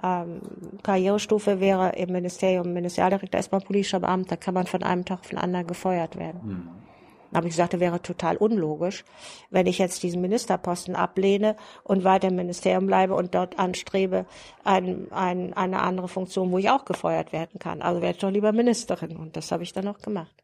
ähm, 0.03 0.41
Karrierestufe 0.82 1.61
wäre 1.61 1.91
im 1.91 2.12
Ministerium 2.12 2.72
Ministerialdirektor, 2.72 3.36
erstmal 3.36 3.61
politischer 3.61 4.01
Beamter, 4.01 4.36
kann 4.36 4.55
man 4.55 4.66
von 4.66 4.82
einem 4.82 5.05
Tag 5.05 5.20
auf 5.20 5.28
den 5.28 5.38
anderen 5.38 5.66
gefeuert 5.66 6.16
werden. 6.16 6.41
Mhm. 6.43 6.89
Habe 7.35 7.47
ich 7.47 7.53
gesagt, 7.53 7.72
das 7.72 7.81
wäre 7.81 8.03
total 8.03 8.37
unlogisch, 8.37 9.05
wenn 9.51 9.66
ich 9.66 9.78
jetzt 9.78 10.03
diesen 10.03 10.20
Ministerposten 10.20 10.97
ablehne 10.97 11.57
und 11.85 12.05
weiter 12.05 12.28
im 12.28 12.37
Ministerium 12.37 12.87
bleibe 12.87 13.14
und 13.14 13.35
dort 13.35 13.59
anstrebe 13.59 14.26
ein, 14.64 15.11
ein, 15.12 15.55
eine 15.55 15.83
andere 15.83 16.09
Funktion, 16.09 16.51
wo 16.51 16.59
ich 16.59 16.70
auch 16.70 16.85
gefeuert 16.85 17.33
werden 17.33 17.59
kann. 17.59 17.83
Also 17.83 18.03
werde 18.03 18.14
ich 18.16 18.20
doch 18.20 18.31
lieber 18.31 18.53
Ministerin 18.53 19.16
und 19.16 19.37
das 19.37 19.53
habe 19.53 19.62
ich 19.62 19.72
dann 19.72 19.89
auch 19.89 19.99
gemacht. 19.99 20.35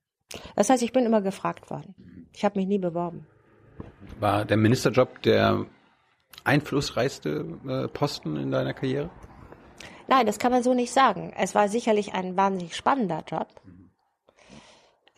Das 0.54 0.70
heißt, 0.70 0.82
ich 0.82 0.92
bin 0.92 1.06
immer 1.06 1.22
gefragt 1.22 1.70
worden. 1.70 2.28
Ich 2.32 2.44
habe 2.44 2.58
mich 2.58 2.68
nie 2.68 2.78
beworben. 2.78 3.26
War 4.20 4.44
der 4.44 4.56
Ministerjob 4.56 5.22
der 5.22 5.66
einflussreichste 6.44 7.58
äh, 7.66 7.88
Posten 7.88 8.36
in 8.36 8.50
deiner 8.50 8.74
Karriere? 8.74 9.10
Nein, 10.08 10.26
das 10.26 10.38
kann 10.38 10.52
man 10.52 10.62
so 10.62 10.74
nicht 10.74 10.92
sagen. 10.92 11.32
Es 11.36 11.54
war 11.54 11.68
sicherlich 11.68 12.14
ein 12.14 12.36
wahnsinnig 12.36 12.76
spannender 12.76 13.24
Job. 13.26 13.48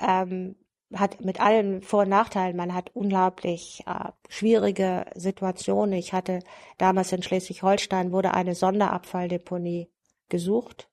Ähm, 0.01 0.57
hat 0.95 1.21
mit 1.21 1.41
allen 1.41 1.83
Vor- 1.83 2.03
und 2.03 2.09
Nachteilen. 2.09 2.57
Man 2.57 2.75
hat 2.75 2.91
unglaublich 2.95 3.85
äh, 3.87 4.11
schwierige 4.29 5.07
Situationen. 5.15 5.95
Ich 5.95 6.13
hatte 6.13 6.41
damals 6.79 7.13
in 7.13 7.23
Schleswig-Holstein 7.23 8.13
wurde 8.13 8.35
eine 8.35 8.55
Sonderabfalldeponie 8.55 9.91
gesucht. 10.29 10.89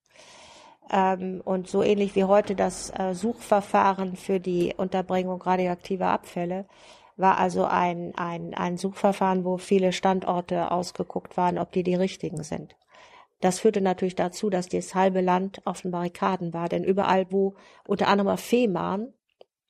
Ähm, 0.91 1.41
und 1.43 1.67
so 1.67 1.81
ähnlich 1.81 2.15
wie 2.15 2.25
heute 2.25 2.55
das 2.55 2.91
äh, 2.97 3.13
Suchverfahren 3.13 4.15
für 4.15 4.39
die 4.39 4.73
Unterbringung 4.75 5.41
radioaktiver 5.41 6.07
Abfälle 6.07 6.65
war 7.17 7.37
also 7.37 7.63
ein, 7.63 8.13
ein, 8.15 8.53
ein 8.53 8.77
Suchverfahren, 8.77 9.45
wo 9.45 9.57
viele 9.57 9.93
Standorte 9.93 10.71
ausgeguckt 10.71 11.37
waren, 11.37 11.57
ob 11.57 11.71
die 11.71 11.83
die 11.83 11.95
richtigen 11.95 12.43
sind. 12.43 12.75
Das 13.39 13.59
führte 13.59 13.81
natürlich 13.81 14.15
dazu, 14.15 14.49
dass 14.49 14.67
das 14.67 14.95
halbe 14.95 15.21
Land 15.21 15.61
auf 15.65 15.81
den 15.81 15.91
Barrikaden 15.91 16.53
war, 16.53 16.67
denn 16.67 16.83
überall, 16.83 17.31
wo 17.31 17.55
unter 17.87 18.07
anderem 18.07 18.33
auf 18.33 18.39
Fehmarn, 18.39 19.13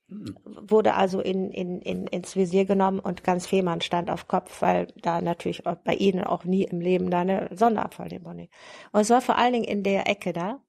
wurde 0.08 0.94
also 0.94 1.20
in, 1.20 1.50
in, 1.52 1.82
in, 1.82 2.08
ins 2.08 2.36
Visier 2.36 2.66
genommen 2.66 3.00
und 3.00 3.24
ganz 3.24 3.48
Fehmarn 3.48 3.82
stand 3.82 4.12
auf 4.12 4.28
Kopf, 4.28 4.62
weil 4.62 4.88
da 5.02 5.22
natürlich 5.22 5.64
bei 5.84 5.96
ihnen 5.96 6.24
auch 6.24 6.44
nie 6.44 6.64
im 6.64 6.80
Leben 6.80 7.10
da 7.10 7.22
eine 7.22 7.50
Sonderabfalldeponie. 7.52 8.50
Und 8.92 9.02
es 9.02 9.10
war 9.10 9.22
vor 9.22 9.38
allen 9.38 9.54
Dingen 9.54 9.66
in 9.66 9.84
der 9.84 10.08
Ecke 10.08 10.34
da. 10.34 10.60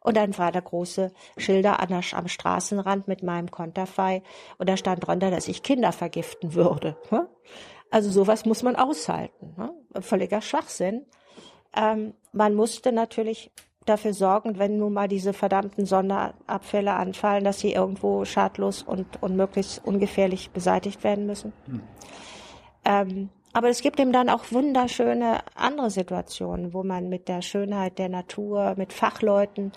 Und 0.00 0.16
dann 0.16 0.38
war 0.38 0.52
da 0.52 0.60
große 0.60 1.12
Schilder 1.36 1.80
an 1.80 1.88
der, 1.88 2.02
am 2.12 2.28
Straßenrand 2.28 3.08
mit 3.08 3.22
meinem 3.22 3.50
Konterfei 3.50 4.22
und 4.56 4.68
da 4.68 4.76
stand 4.76 5.06
drunter, 5.06 5.30
dass 5.30 5.48
ich 5.48 5.62
Kinder 5.62 5.92
vergiften 5.92 6.54
würde. 6.54 6.96
Also 7.90 8.10
sowas 8.10 8.46
muss 8.46 8.62
man 8.62 8.76
aushalten. 8.76 9.56
Völliger 10.00 10.40
Schwachsinn. 10.40 11.04
Ähm, 11.76 12.14
man 12.32 12.54
musste 12.54 12.92
natürlich 12.92 13.50
dafür 13.88 14.14
sorgen, 14.14 14.58
wenn 14.58 14.78
nun 14.78 14.92
mal 14.92 15.08
diese 15.08 15.32
verdammten 15.32 15.86
Sonderabfälle 15.86 16.92
anfallen, 16.94 17.44
dass 17.44 17.60
sie 17.60 17.72
irgendwo 17.72 18.24
schadlos 18.24 18.82
und, 18.82 19.22
und 19.22 19.36
möglichst 19.36 19.84
ungefährlich 19.84 20.50
beseitigt 20.50 21.04
werden 21.04 21.26
müssen. 21.26 21.52
Hm. 21.66 21.80
Ähm, 22.84 23.28
aber 23.52 23.70
es 23.70 23.80
gibt 23.80 23.98
eben 23.98 24.12
dann 24.12 24.28
auch 24.28 24.52
wunderschöne 24.52 25.40
andere 25.54 25.90
Situationen, 25.90 26.74
wo 26.74 26.84
man 26.84 27.08
mit 27.08 27.28
der 27.28 27.42
Schönheit 27.42 27.98
der 27.98 28.08
Natur, 28.08 28.74
mit 28.76 28.92
Fachleuten, 28.92 29.72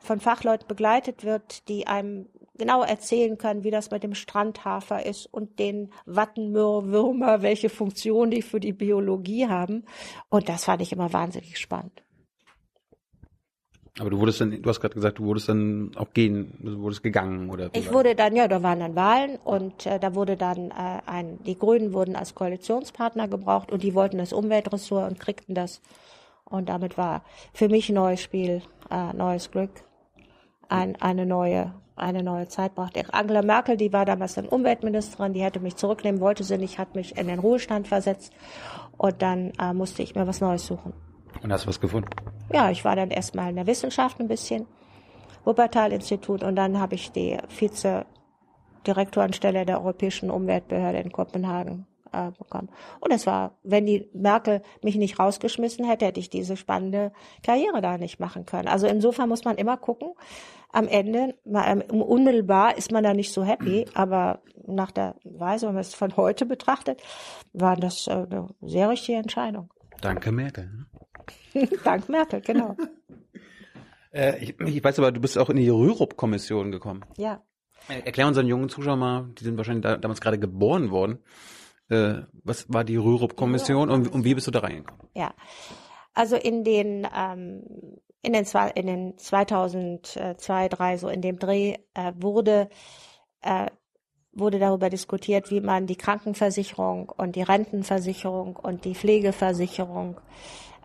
von 0.00 0.20
Fachleuten 0.20 0.66
begleitet 0.66 1.22
wird, 1.24 1.68
die 1.68 1.86
einem 1.86 2.26
genau 2.56 2.82
erzählen 2.82 3.38
können, 3.38 3.64
wie 3.64 3.70
das 3.70 3.90
mit 3.90 4.02
dem 4.02 4.14
Strandhafer 4.14 5.04
ist 5.04 5.26
und 5.26 5.58
den 5.58 5.90
Wattenwürmer, 6.06 7.42
welche 7.42 7.68
Funktion 7.70 8.30
die 8.30 8.42
für 8.42 8.60
die 8.60 8.72
Biologie 8.72 9.48
haben. 9.48 9.84
Und 10.28 10.48
das 10.48 10.64
fand 10.64 10.82
ich 10.82 10.92
immer 10.92 11.12
wahnsinnig 11.12 11.58
spannend. 11.58 12.02
Aber 13.98 14.10
du 14.10 14.18
wurdest 14.18 14.40
dann, 14.40 14.62
du 14.62 14.68
hast 14.68 14.80
gerade 14.80 14.94
gesagt, 14.94 15.18
du 15.18 15.24
wurdest 15.24 15.48
dann 15.48 15.90
auch 15.96 16.12
gehen, 16.12 16.54
du 16.60 16.78
wurdest 16.78 17.02
gegangen 17.02 17.50
oder? 17.50 17.70
Ich 17.72 17.92
wurde 17.92 18.14
dann, 18.14 18.36
ja, 18.36 18.46
da 18.46 18.62
waren 18.62 18.80
dann 18.80 18.94
Wahlen 18.94 19.36
und 19.44 19.84
äh, 19.84 19.98
da 19.98 20.14
wurde 20.14 20.36
dann 20.36 20.70
äh, 20.70 21.00
ein, 21.06 21.42
die 21.44 21.58
Grünen 21.58 21.92
wurden 21.92 22.14
als 22.14 22.34
Koalitionspartner 22.34 23.28
gebraucht 23.28 23.72
und 23.72 23.82
die 23.82 23.94
wollten 23.94 24.18
das 24.18 24.32
Umweltressort 24.32 25.10
und 25.10 25.18
kriegten 25.18 25.54
das. 25.54 25.80
Und 26.44 26.68
damit 26.68 26.98
war 26.98 27.24
für 27.52 27.68
mich 27.68 27.90
neues 27.90 28.20
Spiel, 28.22 28.62
äh, 28.90 29.12
neues 29.12 29.50
Glück, 29.50 29.70
ein, 30.68 30.96
eine 31.00 31.26
neue, 31.26 31.74
eine 31.96 32.22
neue 32.22 32.48
Zeit 32.48 32.74
brachte. 32.76 33.02
Angela 33.12 33.42
Merkel, 33.42 33.76
die 33.76 33.92
war 33.92 34.04
damals 34.04 34.34
dann 34.34 34.46
Umweltministerin, 34.46 35.32
die 35.32 35.42
hätte 35.42 35.60
mich 35.60 35.76
zurücknehmen, 35.76 36.20
wollte 36.20 36.44
sie 36.44 36.58
nicht, 36.58 36.78
hat 36.78 36.94
mich 36.94 37.16
in 37.18 37.26
den 37.26 37.40
Ruhestand 37.40 37.88
versetzt 37.88 38.32
und 38.96 39.20
dann 39.20 39.52
äh, 39.60 39.74
musste 39.74 40.02
ich 40.02 40.14
mir 40.14 40.26
was 40.26 40.40
Neues 40.40 40.66
suchen. 40.66 40.92
Und 41.42 41.52
hast 41.52 41.64
du 41.64 41.68
was 41.68 41.80
gefunden? 41.80 42.10
Ja, 42.52 42.70
ich 42.70 42.84
war 42.84 42.96
dann 42.96 43.10
erstmal 43.10 43.50
in 43.50 43.56
der 43.56 43.66
Wissenschaft 43.66 44.20
ein 44.20 44.28
bisschen, 44.28 44.66
Wuppertal-Institut, 45.44 46.42
und 46.42 46.56
dann 46.56 46.78
habe 46.78 46.94
ich 46.94 47.12
die 47.12 47.38
Vize-Direktorenstelle 47.48 49.64
der 49.64 49.80
Europäischen 49.80 50.30
Umweltbehörde 50.30 50.98
in 50.98 51.12
Kopenhagen 51.12 51.86
äh, 52.12 52.30
bekommen. 52.32 52.68
Und 53.00 53.12
es 53.12 53.26
war, 53.26 53.52
wenn 53.62 53.86
die 53.86 54.08
Merkel 54.12 54.62
mich 54.82 54.96
nicht 54.96 55.18
rausgeschmissen 55.18 55.84
hätte, 55.84 56.06
hätte 56.06 56.20
ich 56.20 56.30
diese 56.30 56.56
spannende 56.56 57.12
Karriere 57.42 57.80
da 57.80 57.98
nicht 57.98 58.20
machen 58.20 58.46
können. 58.46 58.68
Also 58.68 58.86
insofern 58.86 59.28
muss 59.28 59.44
man 59.44 59.56
immer 59.56 59.76
gucken. 59.76 60.12
Am 60.72 60.86
Ende, 60.86 61.34
ähm, 61.46 61.82
unmittelbar 61.90 62.76
ist 62.76 62.92
man 62.92 63.02
da 63.02 63.14
nicht 63.14 63.32
so 63.32 63.42
happy, 63.42 63.86
aber 63.94 64.40
nach 64.66 64.92
der 64.92 65.16
Weise, 65.24 65.66
wenn 65.66 65.74
man 65.74 65.80
es 65.80 65.94
von 65.94 66.16
heute 66.16 66.46
betrachtet, 66.46 67.02
war 67.52 67.76
das 67.76 68.06
äh, 68.06 68.12
eine 68.12 68.48
sehr 68.60 68.88
richtige 68.88 69.18
Entscheidung. 69.18 69.70
Danke, 70.00 70.32
Merkel. 70.32 70.70
Ne? 71.54 71.68
Dank 71.84 72.08
Merkel, 72.08 72.40
genau. 72.40 72.76
äh, 74.12 74.42
ich, 74.42 74.60
ich, 74.60 74.84
weiß 74.84 74.98
aber, 74.98 75.12
du 75.12 75.20
bist 75.20 75.38
auch 75.38 75.50
in 75.50 75.56
die 75.56 75.68
Rürup-Kommission 75.68 76.70
gekommen. 76.70 77.04
Ja. 77.16 77.42
Äh, 77.88 78.00
erklär 78.00 78.26
unseren 78.26 78.46
jungen 78.46 78.68
Zuschauern 78.68 78.98
mal, 78.98 79.30
die 79.38 79.44
sind 79.44 79.56
wahrscheinlich 79.56 79.82
da, 79.82 79.96
damals 79.96 80.20
gerade 80.20 80.38
geboren 80.38 80.90
worden. 80.90 81.18
Äh, 81.88 82.22
was 82.44 82.72
war 82.72 82.84
die 82.84 82.96
Rürup-Kommission 82.96 83.90
und, 83.90 84.08
und, 84.08 84.24
wie 84.24 84.34
bist 84.34 84.46
du 84.46 84.50
da 84.50 84.60
reingekommen? 84.60 85.08
Ja, 85.14 85.34
also 86.14 86.36
in 86.36 86.64
den 86.64 87.06
ähm, 87.14 87.64
in 88.22 88.34
den, 88.34 88.44
in 88.74 88.86
den 88.86 89.18
2002, 89.18 90.34
2003, 90.34 90.98
so 90.98 91.08
in 91.08 91.22
dem 91.22 91.38
Dreh 91.38 91.76
äh, 91.94 92.12
wurde 92.16 92.68
äh, 93.40 93.66
wurde 94.40 94.58
darüber 94.58 94.90
diskutiert, 94.90 95.50
wie 95.50 95.60
man 95.60 95.86
die 95.86 95.96
Krankenversicherung 95.96 97.08
und 97.16 97.36
die 97.36 97.42
Rentenversicherung 97.42 98.56
und 98.56 98.84
die 98.84 98.94
Pflegeversicherung 98.94 100.20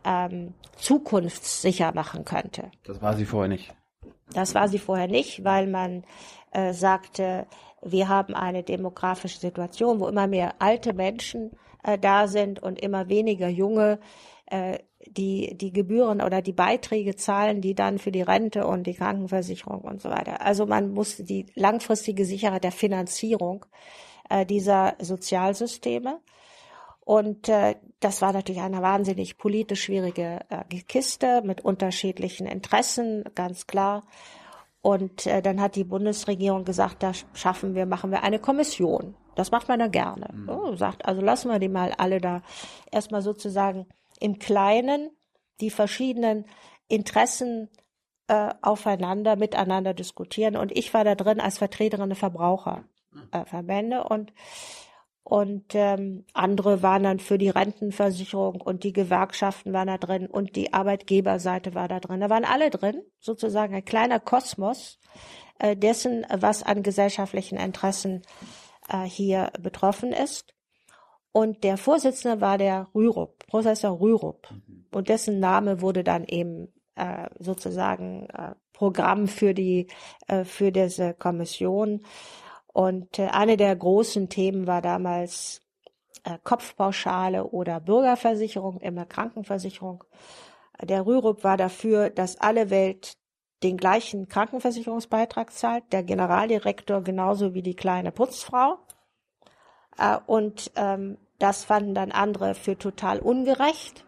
ähm, 0.04 0.54
zukunftssicher 0.78 1.94
machen 1.94 2.26
könnte. 2.26 2.72
Das 2.84 3.02
war 3.02 3.16
sie 3.16 3.26
vorher 3.26 3.50
nicht. 3.50 3.74
Das 4.34 4.56
war 4.56 4.68
sie 4.68 4.80
vorher 4.80 5.08
nicht, 5.08 5.44
weil 5.44 5.68
man 5.68 6.04
äh, 6.52 6.74
sagte, 6.74 7.48
wir 7.82 8.10
haben 8.10 8.34
eine 8.34 8.64
demografische 8.64 9.40
Situation, 9.40 10.00
wo 10.00 10.08
immer 10.08 10.28
mehr 10.28 10.56
alte 10.60 10.94
Menschen 10.94 11.52
äh, 11.84 11.98
da 11.98 12.28
sind 12.28 12.62
und 12.62 12.80
immer 12.80 13.10
weniger 13.10 13.48
junge, 13.48 14.00
äh, 14.48 14.80
die 15.08 15.56
die 15.58 15.72
Gebühren 15.72 16.22
oder 16.22 16.42
die 16.42 16.54
Beiträge 16.54 17.16
zahlen, 17.16 17.62
die 17.62 17.76
dann 17.76 18.00
für 18.00 18.12
die 18.12 18.22
Rente 18.22 18.66
und 18.68 18.88
die 18.88 18.94
Krankenversicherung 18.94 19.82
und 19.82 20.02
so 20.02 20.10
weiter. 20.10 20.42
Also 20.42 20.66
man 20.66 20.92
musste 20.92 21.24
die 21.24 21.46
langfristige 21.56 22.26
Sicherheit 22.26 22.64
der 22.64 22.72
Finanzierung 22.72 23.66
äh, 24.30 24.46
dieser 24.46 24.96
Sozialsysteme 25.00 26.20
und 27.06 27.50
äh, 27.50 27.76
das 28.00 28.24
war 28.24 28.34
natürlich 28.34 28.62
eine 28.62 28.82
wahnsinnig 28.82 29.38
politisch 29.38 29.84
schwierige 29.84 30.40
äh, 30.50 30.64
Kiste 30.82 31.44
mit 31.46 31.62
unterschiedlichen 31.62 32.48
Interessen, 32.48 33.24
ganz 33.36 33.68
klar. 33.68 34.08
Und 34.82 35.28
äh, 35.28 35.44
dann 35.44 35.62
hat 35.62 35.76
die 35.76 35.84
Bundesregierung 35.84 36.66
gesagt, 36.66 37.04
da 37.04 37.12
schaffen 37.34 37.76
wir, 37.76 37.86
machen 37.86 38.10
wir 38.10 38.24
eine 38.24 38.40
Kommission. 38.40 39.16
Das 39.36 39.52
macht 39.52 39.68
man 39.68 39.80
dann 39.80 39.92
gerne. 39.92 40.30
Mhm. 40.34 40.50
Oh, 40.50 40.76
sagt, 40.76 41.06
also 41.06 41.22
lassen 41.22 41.52
wir 41.52 41.60
die 41.60 41.70
mal 41.70 41.92
alle 41.96 42.20
da 42.20 42.42
erstmal 42.92 43.22
sozusagen 43.22 43.86
im 44.20 44.40
Kleinen 44.40 45.10
die 45.62 45.70
verschiedenen 45.70 46.46
Interessen 46.88 47.70
äh, 48.28 48.54
aufeinander, 48.62 49.36
miteinander 49.36 49.94
diskutieren. 49.94 50.56
Und 50.56 50.76
ich 50.78 50.94
war 50.94 51.04
da 51.04 51.16
drin 51.16 51.40
als 51.40 51.58
Vertreterin 51.58 52.10
der 52.10 52.18
Verbraucherverbände 52.18 53.98
äh, 53.98 54.14
und 54.14 54.34
und 55.28 55.74
ähm, 55.74 56.24
andere 56.34 56.84
waren 56.84 57.02
dann 57.02 57.20
für 57.20 57.40
die 57.40 57.50
Rentenversicherung 57.50 58.62
und 58.62 58.84
die 58.84 58.94
Gewerkschaften 58.94 59.74
waren 59.74 59.88
da 59.88 59.98
drin 59.98 60.28
und 60.28 60.56
die 60.56 60.72
Arbeitgeberseite 60.72 61.74
war 61.74 61.88
da 61.88 62.00
drin. 62.00 62.20
Da 62.20 62.30
waren 62.30 62.46
alle 62.46 62.70
drin, 62.70 63.02
sozusagen 63.20 63.74
ein 63.74 63.84
kleiner 63.84 64.20
Kosmos 64.20 65.00
äh, 65.58 65.76
dessen, 65.76 66.28
was 66.30 66.62
an 66.62 66.84
gesellschaftlichen 66.84 67.58
Interessen 67.58 68.22
äh, 68.88 69.02
hier 69.06 69.52
betroffen 69.60 70.12
ist. 70.12 70.55
Und 71.36 71.66
der 71.66 71.76
Vorsitzende 71.76 72.40
war 72.40 72.58
der 72.58 72.88
Rürup, 72.96 73.46
Professor 73.48 74.00
Rürup. 74.00 74.50
Mhm. 74.52 74.86
Und 74.94 75.10
dessen 75.10 75.42
Name 75.42 75.82
wurde 75.82 76.02
dann 76.02 76.24
eben 76.24 76.72
äh, 76.96 77.28
sozusagen 77.40 78.30
äh, 78.30 78.56
Programm 78.72 79.28
für 79.28 79.54
die 79.54 79.88
äh, 80.30 80.46
für 80.46 80.72
diese 80.72 81.14
Kommission. 81.14 82.06
Und 82.72 83.20
äh, 83.20 83.28
eine 83.28 83.58
der 83.58 83.76
großen 83.76 84.30
Themen 84.30 84.66
war 84.66 84.82
damals 84.82 85.62
äh, 86.24 86.38
Kopfpauschale 86.42 87.44
oder 87.44 87.82
Bürgerversicherung, 87.82 88.80
immer 88.80 89.06
Krankenversicherung. 89.06 90.06
Der 90.82 91.06
Rürup 91.06 91.44
war 91.44 91.58
dafür, 91.58 92.12
dass 92.12 92.40
alle 92.40 92.70
Welt 92.70 93.18
den 93.62 93.76
gleichen 93.76 94.30
Krankenversicherungsbeitrag 94.30 95.52
zahlt, 95.52 95.84
der 95.92 96.04
Generaldirektor 96.04 97.02
genauso 97.02 97.54
wie 97.54 97.62
die 97.62 97.76
kleine 97.76 98.14
Putzfrau. 98.14 98.78
Äh, 99.98 100.18
und 100.28 100.72
ähm, 100.78 101.18
das 101.40 101.66
fanden 101.66 101.94
dann 101.94 102.12
andere 102.12 102.56
für 102.56 102.78
total 102.78 103.20
ungerecht 103.20 104.06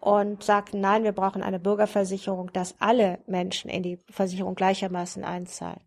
und 0.00 0.44
sagten, 0.44 0.80
nein, 0.80 1.04
wir 1.04 1.12
brauchen 1.12 1.42
eine 1.42 1.58
Bürgerversicherung, 1.58 2.52
dass 2.52 2.76
alle 2.80 3.18
Menschen 3.26 3.68
in 3.70 3.82
die 3.82 3.98
Versicherung 4.10 4.54
gleichermaßen 4.54 5.24
einzahlen. 5.24 5.80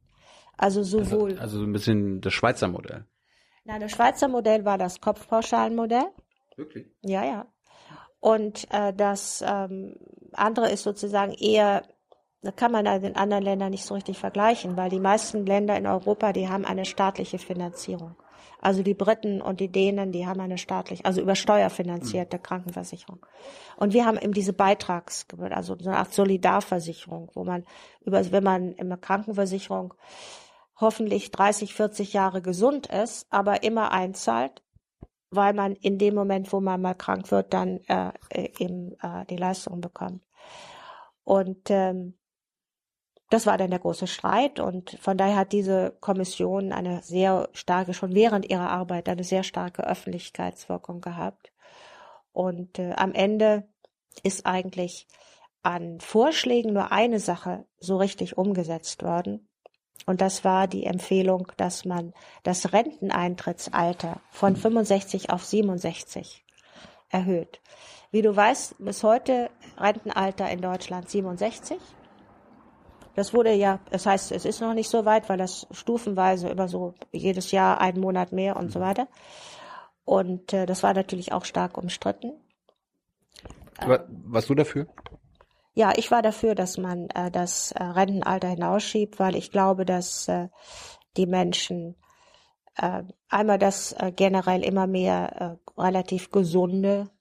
Also 0.58 0.84
sowohl. 0.84 1.32
Also, 1.32 1.42
also 1.42 1.64
ein 1.64 1.72
bisschen 1.72 2.22
das 2.22 2.34
Schweizer 2.34 2.68
Modell. 2.68 3.06
Nein, 3.64 3.82
das 3.82 3.92
Schweizer 3.92 4.28
Modell 4.28 4.66
war 4.66 4.78
das 4.78 5.00
Kopfpauschalenmodell. 5.02 6.08
Wirklich? 6.58 6.88
Ja, 7.02 7.24
ja. 7.24 7.48
Und 8.20 8.68
äh, 8.72 8.94
das 8.94 9.44
ähm, 9.48 9.96
andere 10.34 10.70
ist 10.70 10.84
sozusagen 10.84 11.34
eher, 11.34 11.84
da 12.42 12.52
kann 12.52 12.72
man 12.72 12.86
in 12.86 13.16
anderen 13.16 13.44
Ländern 13.44 13.72
nicht 13.72 13.86
so 13.86 13.96
richtig 13.96 14.20
vergleichen, 14.20 14.78
weil 14.78 14.90
die 14.90 15.00
meisten 15.00 15.46
Länder 15.46 15.76
in 15.76 15.88
Europa, 15.88 16.34
die 16.34 16.48
haben 16.48 16.66
eine 16.66 16.86
staatliche 16.86 17.40
Finanzierung. 17.40 18.16
Also 18.62 18.84
die 18.84 18.94
Briten 18.94 19.42
und 19.42 19.60
die 19.60 19.72
Dänen, 19.72 20.12
die 20.12 20.28
haben 20.28 20.40
eine 20.40 20.60
staatlich, 20.60 21.06
also 21.06 21.20
über 21.20 21.36
Steuer 21.36 21.70
finanzierte 21.72 22.38
mhm. 22.38 22.44
Krankenversicherung. 22.44 23.26
Und 23.76 23.94
wir 23.94 24.06
haben 24.06 24.20
eben 24.20 24.34
diese 24.34 24.54
Beitrags, 24.54 25.26
also 25.50 25.76
so 25.80 25.90
eine 25.90 25.98
Art 25.98 26.14
Solidarversicherung, 26.14 27.32
wo 27.34 27.44
man 27.44 27.66
über, 28.06 28.32
wenn 28.32 28.44
man 28.44 28.74
in 28.74 28.90
der 28.90 29.00
Krankenversicherung 29.00 29.96
hoffentlich 30.80 31.32
30, 31.32 31.74
40 31.74 32.14
Jahre 32.14 32.42
gesund 32.42 32.88
ist, 32.88 33.26
aber 33.32 33.64
immer 33.64 33.92
einzahlt, 33.92 34.62
weil 35.32 35.54
man 35.54 35.74
in 35.76 35.98
dem 35.98 36.14
Moment, 36.14 36.54
wo 36.54 36.60
man 36.60 36.82
mal 36.82 36.94
krank 36.94 37.32
wird, 37.32 37.54
dann 37.54 37.80
äh, 37.88 38.12
eben 38.60 38.94
äh, 39.02 39.26
die 39.30 39.38
Leistung 39.38 39.82
bekommt. 39.82 40.22
Und 41.24 41.70
ähm, 41.70 42.16
das 43.32 43.46
war 43.46 43.58
dann 43.58 43.70
der 43.70 43.80
große 43.80 44.08
Streit 44.08 44.60
und 44.60 44.98
von 45.00 45.18
daher 45.18 45.38
hat 45.38 45.54
diese 45.54 45.96
Kommission 46.02 46.74
eine 46.74 47.02
sehr 47.02 47.48
starke, 47.54 47.94
schon 47.94 48.14
während 48.14 48.50
ihrer 48.50 48.70
Arbeit 48.70 49.08
eine 49.08 49.24
sehr 49.24 49.44
starke 49.44 49.88
Öffentlichkeitswirkung 49.88 51.00
gehabt. 51.00 51.54
Und 52.34 52.78
äh, 52.78 52.92
am 52.92 53.14
Ende 53.14 53.64
ist 54.24 54.46
eigentlich 54.46 55.08
an 55.64 56.02
Vorschlägen 56.02 56.74
nur 56.74 56.92
eine 56.92 57.22
Sache 57.22 57.66
so 57.80 57.96
richtig 57.96 58.38
umgesetzt 58.38 59.02
worden. 59.02 59.48
Und 60.06 60.20
das 60.20 60.44
war 60.44 60.68
die 60.68 60.86
Empfehlung, 60.86 61.54
dass 61.56 61.86
man 61.86 62.14
das 62.44 62.74
Renteneintrittsalter 62.74 64.20
von 64.32 64.58
65 64.58 65.30
auf 65.30 65.46
67 65.46 66.44
erhöht. 67.10 67.62
Wie 68.12 68.22
du 68.22 68.36
weißt, 68.36 68.76
bis 68.80 69.04
heute 69.04 69.50
Rentenalter 69.78 70.50
in 70.50 70.62
Deutschland 70.62 71.10
67. 71.10 71.80
Das 73.22 73.36
wurde 73.36 73.54
ja, 73.54 73.80
das 73.92 74.08
heißt, 74.08 74.32
es 74.32 74.46
ist 74.46 74.62
noch 74.62 74.74
nicht 74.74 74.90
so 74.90 75.06
weit, 75.06 75.30
weil 75.30 75.38
das 75.38 75.68
stufenweise 75.70 76.50
über 76.50 76.68
so 76.68 76.96
jedes 77.12 77.52
Jahr 77.52 77.80
einen 77.80 78.02
Monat 78.02 78.32
mehr 78.32 78.56
und 78.56 78.72
so 78.72 78.80
mhm. 78.80 78.84
weiter. 78.84 79.08
Und 80.04 80.54
äh, 80.54 80.66
das 80.66 80.82
war 80.82 80.96
natürlich 80.96 81.32
auch 81.32 81.46
stark 81.46 81.78
umstritten. 81.78 82.34
warst 83.78 84.50
du 84.50 84.56
dafür? 84.56 84.88
Ja, 85.76 85.94
ich 85.96 86.10
war 86.10 86.24
dafür, 86.24 86.56
dass 86.56 86.80
man 86.80 87.12
äh, 87.12 87.30
das 87.30 87.74
äh, 87.74 87.84
Rentenalter 87.84 88.48
hinausschiebt, 88.48 89.20
weil 89.20 89.36
ich 89.36 89.52
glaube, 89.52 89.86
dass 89.86 90.28
äh, 90.28 90.48
die 91.16 91.28
Menschen 91.28 91.98
äh, 92.76 93.04
einmal 93.30 93.60
das 93.60 93.92
äh, 93.92 94.12
generell 94.12 94.64
immer 94.64 94.88
mehr 94.88 95.60
äh, 95.78 95.80
relativ 95.80 96.32
gesunde 96.32 97.12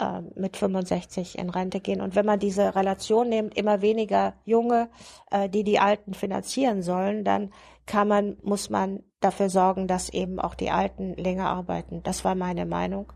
äh, 0.00 0.22
mit 0.34 0.56
65 0.56 1.38
in 1.38 1.50
Rente 1.50 1.80
gehen. 1.80 2.00
Und 2.00 2.16
wenn 2.16 2.26
man 2.26 2.38
diese 2.38 2.74
Relation 2.74 3.28
nimmt, 3.28 3.56
immer 3.56 3.82
weniger 3.82 4.34
Junge, 4.44 4.88
äh, 5.30 5.48
die 5.48 5.64
die 5.64 5.78
Alten 5.78 6.14
finanzieren 6.14 6.82
sollen, 6.82 7.24
dann 7.24 7.52
kann 7.86 8.08
man, 8.08 8.36
muss 8.42 8.70
man 8.70 9.02
dafür 9.20 9.50
sorgen, 9.50 9.86
dass 9.86 10.08
eben 10.08 10.40
auch 10.40 10.54
die 10.54 10.70
Alten 10.70 11.14
länger 11.14 11.48
arbeiten. 11.48 12.02
Das 12.02 12.24
war 12.24 12.34
meine 12.34 12.66
Meinung 12.66 13.12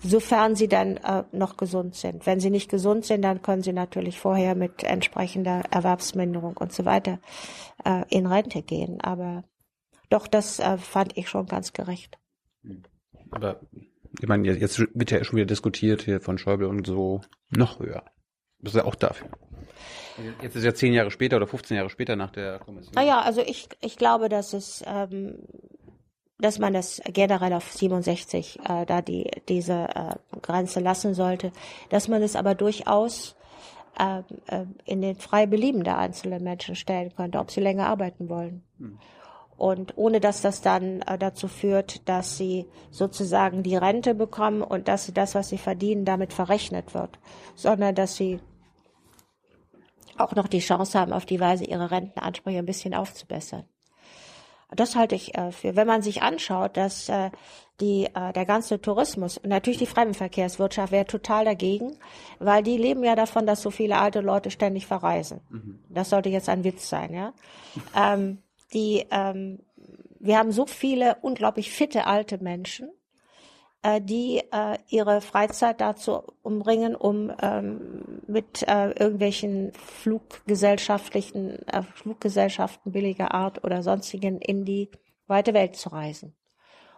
sofern 0.00 0.54
sie 0.54 0.68
dann 0.68 0.96
äh, 0.98 1.24
noch 1.32 1.56
gesund 1.56 1.94
sind. 1.94 2.26
Wenn 2.26 2.40
sie 2.40 2.50
nicht 2.50 2.70
gesund 2.70 3.04
sind, 3.04 3.22
dann 3.22 3.42
können 3.42 3.62
sie 3.62 3.72
natürlich 3.72 4.18
vorher 4.18 4.54
mit 4.54 4.84
entsprechender 4.84 5.62
Erwerbsminderung 5.70 6.56
und 6.56 6.72
so 6.72 6.84
weiter 6.84 7.18
äh, 7.84 8.04
in 8.08 8.26
Rente 8.26 8.62
gehen. 8.62 9.00
Aber 9.00 9.44
doch, 10.08 10.26
das 10.26 10.60
äh, 10.60 10.78
fand 10.78 11.16
ich 11.16 11.28
schon 11.28 11.46
ganz 11.46 11.72
gerecht. 11.72 12.18
Aber 13.30 13.60
ich 14.20 14.28
meine, 14.28 14.48
jetzt 14.52 14.78
wird 14.78 15.10
ja 15.10 15.22
schon 15.24 15.36
wieder 15.36 15.46
diskutiert 15.46 16.02
hier 16.02 16.20
von 16.20 16.38
Schäuble 16.38 16.68
und 16.68 16.86
so 16.86 17.20
noch 17.50 17.78
höher. 17.78 18.04
Das 18.60 18.74
ist 18.74 18.78
ja 18.78 18.84
auch 18.84 18.96
dafür. 18.96 19.28
Jetzt 20.42 20.56
ist 20.56 20.64
ja 20.64 20.74
zehn 20.74 20.92
Jahre 20.92 21.10
später 21.10 21.36
oder 21.36 21.46
15 21.46 21.76
Jahre 21.76 21.90
später 21.90 22.16
nach 22.16 22.30
der 22.30 22.58
Kommission. 22.58 22.92
Naja, 22.94 23.20
also 23.20 23.40
ich, 23.40 23.68
ich 23.80 23.96
glaube, 23.96 24.28
dass 24.28 24.52
es 24.52 24.82
ähm, 24.86 25.38
dass 26.40 26.58
man 26.58 26.72
das 26.72 27.00
generell 27.04 27.52
auf 27.52 27.72
67 27.72 28.60
äh, 28.60 28.86
da 28.86 29.02
die 29.02 29.30
diese 29.48 29.88
äh, 29.94 30.38
Grenze 30.40 30.80
lassen 30.80 31.14
sollte, 31.14 31.52
dass 31.90 32.08
man 32.08 32.22
es 32.22 32.36
aber 32.36 32.54
durchaus 32.54 33.36
äh, 33.98 34.20
äh, 34.46 34.64
in 34.84 35.02
den 35.02 35.16
frei 35.16 35.46
Belieben 35.46 35.82
der 35.84 35.98
einzelnen 35.98 36.42
Menschen 36.44 36.76
stellen 36.76 37.12
könnte, 37.14 37.38
ob 37.38 37.50
sie 37.50 37.60
länger 37.60 37.86
arbeiten 37.86 38.28
wollen. 38.28 38.62
Hm. 38.78 38.98
Und 39.58 39.94
ohne 39.96 40.20
dass 40.20 40.40
das 40.40 40.60
dann 40.60 41.02
äh, 41.02 41.18
dazu 41.18 41.48
führt, 41.48 42.08
dass 42.08 42.38
sie 42.38 42.66
sozusagen 42.92 43.64
die 43.64 43.76
Rente 43.76 44.14
bekommen 44.14 44.62
und 44.62 44.86
dass 44.86 45.04
sie 45.04 45.12
das, 45.12 45.34
was 45.34 45.48
sie 45.48 45.58
verdienen, 45.58 46.04
damit 46.04 46.32
verrechnet 46.32 46.94
wird, 46.94 47.18
sondern 47.56 47.96
dass 47.96 48.14
sie 48.14 48.38
auch 50.16 50.36
noch 50.36 50.46
die 50.46 50.60
Chance 50.60 50.98
haben, 50.98 51.12
auf 51.12 51.26
die 51.26 51.40
Weise 51.40 51.64
ihre 51.64 51.90
Rentenansprüche 51.90 52.58
ein 52.58 52.66
bisschen 52.66 52.94
aufzubessern. 52.94 53.64
Das 54.70 54.94
halte 54.94 55.16
ich 55.16 55.36
äh, 55.36 55.50
für. 55.50 55.74
Wenn 55.74 55.86
man 55.88 56.02
sich 56.02 56.22
anschaut, 56.22 56.76
dass 56.76 57.08
äh, 57.08 57.30
die, 57.80 58.08
der 58.12 58.44
ganze 58.44 58.80
Tourismus, 58.80 59.40
natürlich 59.44 59.78
die 59.78 59.86
Fremdenverkehrswirtschaft 59.86 60.90
wäre 60.90 61.06
total 61.06 61.44
dagegen, 61.44 61.96
weil 62.40 62.64
die 62.64 62.76
leben 62.76 63.04
ja 63.04 63.14
davon, 63.14 63.46
dass 63.46 63.62
so 63.62 63.70
viele 63.70 63.98
alte 63.98 64.20
Leute 64.20 64.50
ständig 64.50 64.88
verreisen. 64.88 65.40
Mhm. 65.48 65.78
Das 65.88 66.10
sollte 66.10 66.28
jetzt 66.28 66.48
ein 66.48 66.64
Witz 66.64 66.88
sein, 66.88 67.14
ja. 67.14 67.32
ähm, 67.96 68.42
die, 68.72 69.06
ähm, 69.10 69.60
wir 70.20 70.38
haben 70.38 70.52
so 70.52 70.66
viele 70.66 71.16
unglaublich 71.22 71.70
fitte 71.70 72.06
alte 72.06 72.38
Menschen, 72.42 72.90
äh, 73.82 74.00
die 74.00 74.42
äh, 74.52 74.78
ihre 74.88 75.20
Freizeit 75.20 75.80
dazu 75.80 76.22
umbringen, 76.42 76.94
um 76.94 77.32
ähm, 77.40 78.22
mit 78.26 78.66
äh, 78.66 78.90
irgendwelchen 78.90 79.72
fluggesellschaftlichen 79.72 81.66
äh, 81.68 81.82
Fluggesellschaften 81.82 82.92
billiger 82.92 83.32
Art 83.34 83.64
oder 83.64 83.82
sonstigen 83.82 84.40
in 84.40 84.64
die 84.64 84.90
weite 85.26 85.54
Welt 85.54 85.76
zu 85.76 85.90
reisen. 85.90 86.34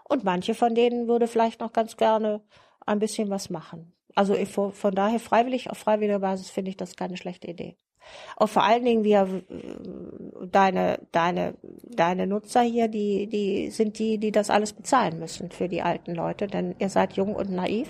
Und 0.09 0.25
manche 0.25 0.55
von 0.55 0.75
denen 0.75 1.07
würde 1.07 1.29
vielleicht 1.29 1.61
noch 1.61 1.73
ganz 1.73 1.97
gerne 1.97 2.43
ein 2.85 2.99
bisschen 2.99 3.31
was 3.31 3.51
machen. 3.51 3.93
Also 4.14 4.35
ich, 4.35 4.49
von 4.49 4.95
daher 4.95 5.21
freiwillig, 5.21 5.71
auf 5.71 5.79
freiwilliger 5.79 6.18
Basis 6.18 6.51
finde 6.51 6.71
ich 6.71 6.77
das 6.77 6.97
keine 6.97 7.16
schlechte 7.16 7.47
Idee. 7.47 7.77
Und 8.36 8.48
vor 8.48 8.64
allen 8.64 8.84
Dingen 8.84 9.04
wir 9.04 9.42
deine 10.50 10.98
deine 11.12 11.54
deine 11.84 12.26
Nutzer 12.26 12.62
hier, 12.62 12.88
die 12.88 13.26
die 13.26 13.70
sind 13.70 13.98
die, 13.98 14.18
die 14.18 14.32
das 14.32 14.50
alles 14.50 14.72
bezahlen 14.72 15.18
müssen 15.18 15.50
für 15.50 15.68
die 15.68 15.82
alten 15.82 16.14
Leute, 16.14 16.46
denn 16.46 16.74
ihr 16.78 16.88
seid 16.88 17.14
jung 17.14 17.34
und 17.34 17.50
naiv. 17.50 17.88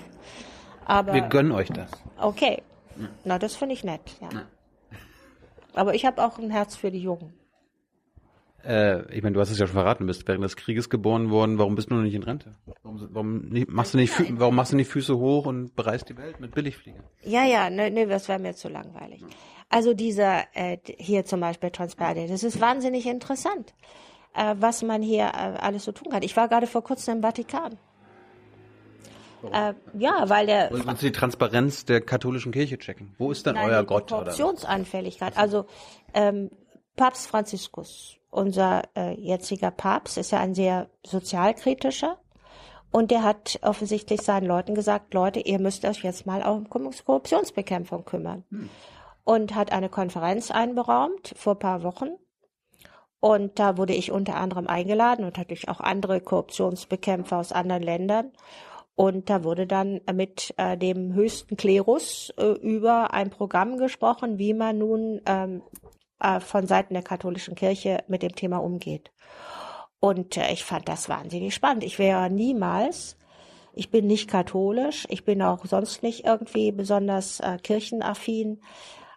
Aber 0.84 1.14
wir 1.14 1.22
gönnen 1.22 1.52
euch 1.52 1.68
das. 1.68 1.90
Okay, 2.18 2.62
na 3.24 3.38
das 3.38 3.56
finde 3.56 3.74
ich 3.74 3.84
nett. 3.84 4.00
Ja. 4.20 4.28
Aber 5.74 5.94
ich 5.94 6.04
habe 6.04 6.24
auch 6.24 6.38
ein 6.38 6.50
Herz 6.50 6.76
für 6.76 6.90
die 6.90 7.00
Jungen. 7.00 7.32
Äh, 8.64 9.14
ich 9.14 9.22
meine, 9.22 9.34
du 9.34 9.40
hast 9.40 9.50
es 9.50 9.58
ja 9.58 9.66
schon 9.66 9.74
verraten, 9.74 10.04
du 10.04 10.06
bist 10.08 10.26
während 10.28 10.44
des 10.44 10.56
Krieges 10.56 10.90
geboren 10.90 11.30
worden. 11.30 11.58
Warum 11.58 11.74
bist 11.74 11.90
du 11.90 11.94
noch 11.94 12.02
nicht 12.02 12.14
in 12.14 12.22
Rente? 12.22 12.56
Warum, 12.82 13.08
warum, 13.10 13.38
nicht, 13.48 13.70
machst, 13.70 13.94
du 13.94 13.98
nicht, 13.98 14.12
warum 14.38 14.54
machst 14.54 14.72
du 14.72 14.76
nicht 14.76 14.88
Füße 14.88 15.16
hoch 15.16 15.46
und 15.46 15.74
bereist 15.74 16.08
die 16.08 16.16
Welt 16.16 16.40
mit 16.40 16.54
Billigfliegern? 16.54 17.04
Ja, 17.22 17.44
ja, 17.44 17.70
ne, 17.70 17.90
ne, 17.90 18.06
das 18.06 18.28
wäre 18.28 18.38
mir 18.38 18.54
zu 18.54 18.68
langweilig. 18.68 19.24
Also 19.70 19.94
dieser 19.94 20.42
äh, 20.54 20.78
hier 20.98 21.24
zum 21.24 21.40
Beispiel 21.40 21.70
Transparency, 21.70 22.26
das 22.26 22.42
ist 22.42 22.60
wahnsinnig 22.60 23.06
interessant, 23.06 23.72
äh, 24.34 24.56
was 24.58 24.82
man 24.82 25.00
hier 25.00 25.26
äh, 25.26 25.58
alles 25.60 25.84
so 25.84 25.92
tun 25.92 26.10
kann. 26.10 26.22
Ich 26.22 26.36
war 26.36 26.48
gerade 26.48 26.66
vor 26.66 26.82
kurzem 26.82 27.18
im 27.18 27.22
Vatikan. 27.22 27.78
Äh, 29.52 29.74
ja, 29.94 30.28
weil 30.28 30.46
der 30.46 30.70
wir 30.70 30.86
uns 30.86 31.00
die 31.00 31.12
Transparenz 31.12 31.84
der 31.84 32.00
katholischen 32.00 32.52
Kirche 32.52 32.78
checken? 32.78 33.14
Wo 33.16 33.30
ist 33.30 33.46
denn 33.46 33.54
Nein, 33.54 33.70
euer 33.70 33.80
die 33.80 33.86
Gott? 33.86 34.12
Oder? 34.12 34.24
Korruptionsanfälligkeit. 34.24 35.36
Also 35.36 35.66
ähm, 36.14 36.50
Papst 36.96 37.28
Franziskus, 37.28 38.16
unser 38.30 38.82
äh, 38.96 39.14
jetziger 39.18 39.70
Papst, 39.70 40.18
ist 40.18 40.32
ja 40.32 40.40
ein 40.40 40.54
sehr 40.54 40.90
sozialkritischer. 41.06 42.18
Und 42.90 43.12
der 43.12 43.22
hat 43.22 43.60
offensichtlich 43.62 44.20
seinen 44.22 44.46
Leuten 44.46 44.74
gesagt, 44.74 45.14
Leute, 45.14 45.38
ihr 45.38 45.60
müsst 45.60 45.84
euch 45.84 46.02
jetzt 46.02 46.26
mal 46.26 46.42
auch 46.42 46.56
um 46.56 46.68
Korruptionsbekämpfung 46.68 48.04
kümmern. 48.04 48.44
Und 49.30 49.54
hat 49.54 49.70
eine 49.70 49.88
Konferenz 49.88 50.50
einberaumt 50.50 51.34
vor 51.36 51.56
paar 51.56 51.84
Wochen. 51.84 52.16
Und 53.20 53.60
da 53.60 53.76
wurde 53.76 53.94
ich 53.94 54.10
unter 54.10 54.34
anderem 54.34 54.66
eingeladen 54.66 55.24
und 55.24 55.36
natürlich 55.36 55.68
auch 55.68 55.78
andere 55.78 56.20
Korruptionsbekämpfer 56.20 57.36
aus 57.36 57.52
anderen 57.52 57.84
Ländern. 57.84 58.32
Und 58.96 59.30
da 59.30 59.44
wurde 59.44 59.68
dann 59.68 60.00
mit 60.12 60.52
äh, 60.56 60.76
dem 60.76 61.14
höchsten 61.14 61.56
Klerus 61.56 62.34
äh, 62.38 62.44
über 62.44 63.14
ein 63.14 63.30
Programm 63.30 63.78
gesprochen, 63.78 64.38
wie 64.38 64.52
man 64.52 64.78
nun 64.78 65.20
ähm, 65.26 65.62
äh, 66.18 66.40
von 66.40 66.66
Seiten 66.66 66.94
der 66.94 67.04
katholischen 67.04 67.54
Kirche 67.54 68.02
mit 68.08 68.24
dem 68.24 68.34
Thema 68.34 68.56
umgeht. 68.56 69.12
Und 70.00 70.38
äh, 70.38 70.50
ich 70.52 70.64
fand 70.64 70.88
das 70.88 71.08
wahnsinnig 71.08 71.54
spannend. 71.54 71.84
Ich 71.84 72.00
wäre 72.00 72.30
niemals, 72.30 73.16
ich 73.74 73.92
bin 73.92 74.08
nicht 74.08 74.28
katholisch, 74.28 75.06
ich 75.08 75.24
bin 75.24 75.40
auch 75.40 75.64
sonst 75.66 76.02
nicht 76.02 76.24
irgendwie 76.24 76.72
besonders 76.72 77.38
äh, 77.38 77.58
kirchenaffin, 77.62 78.60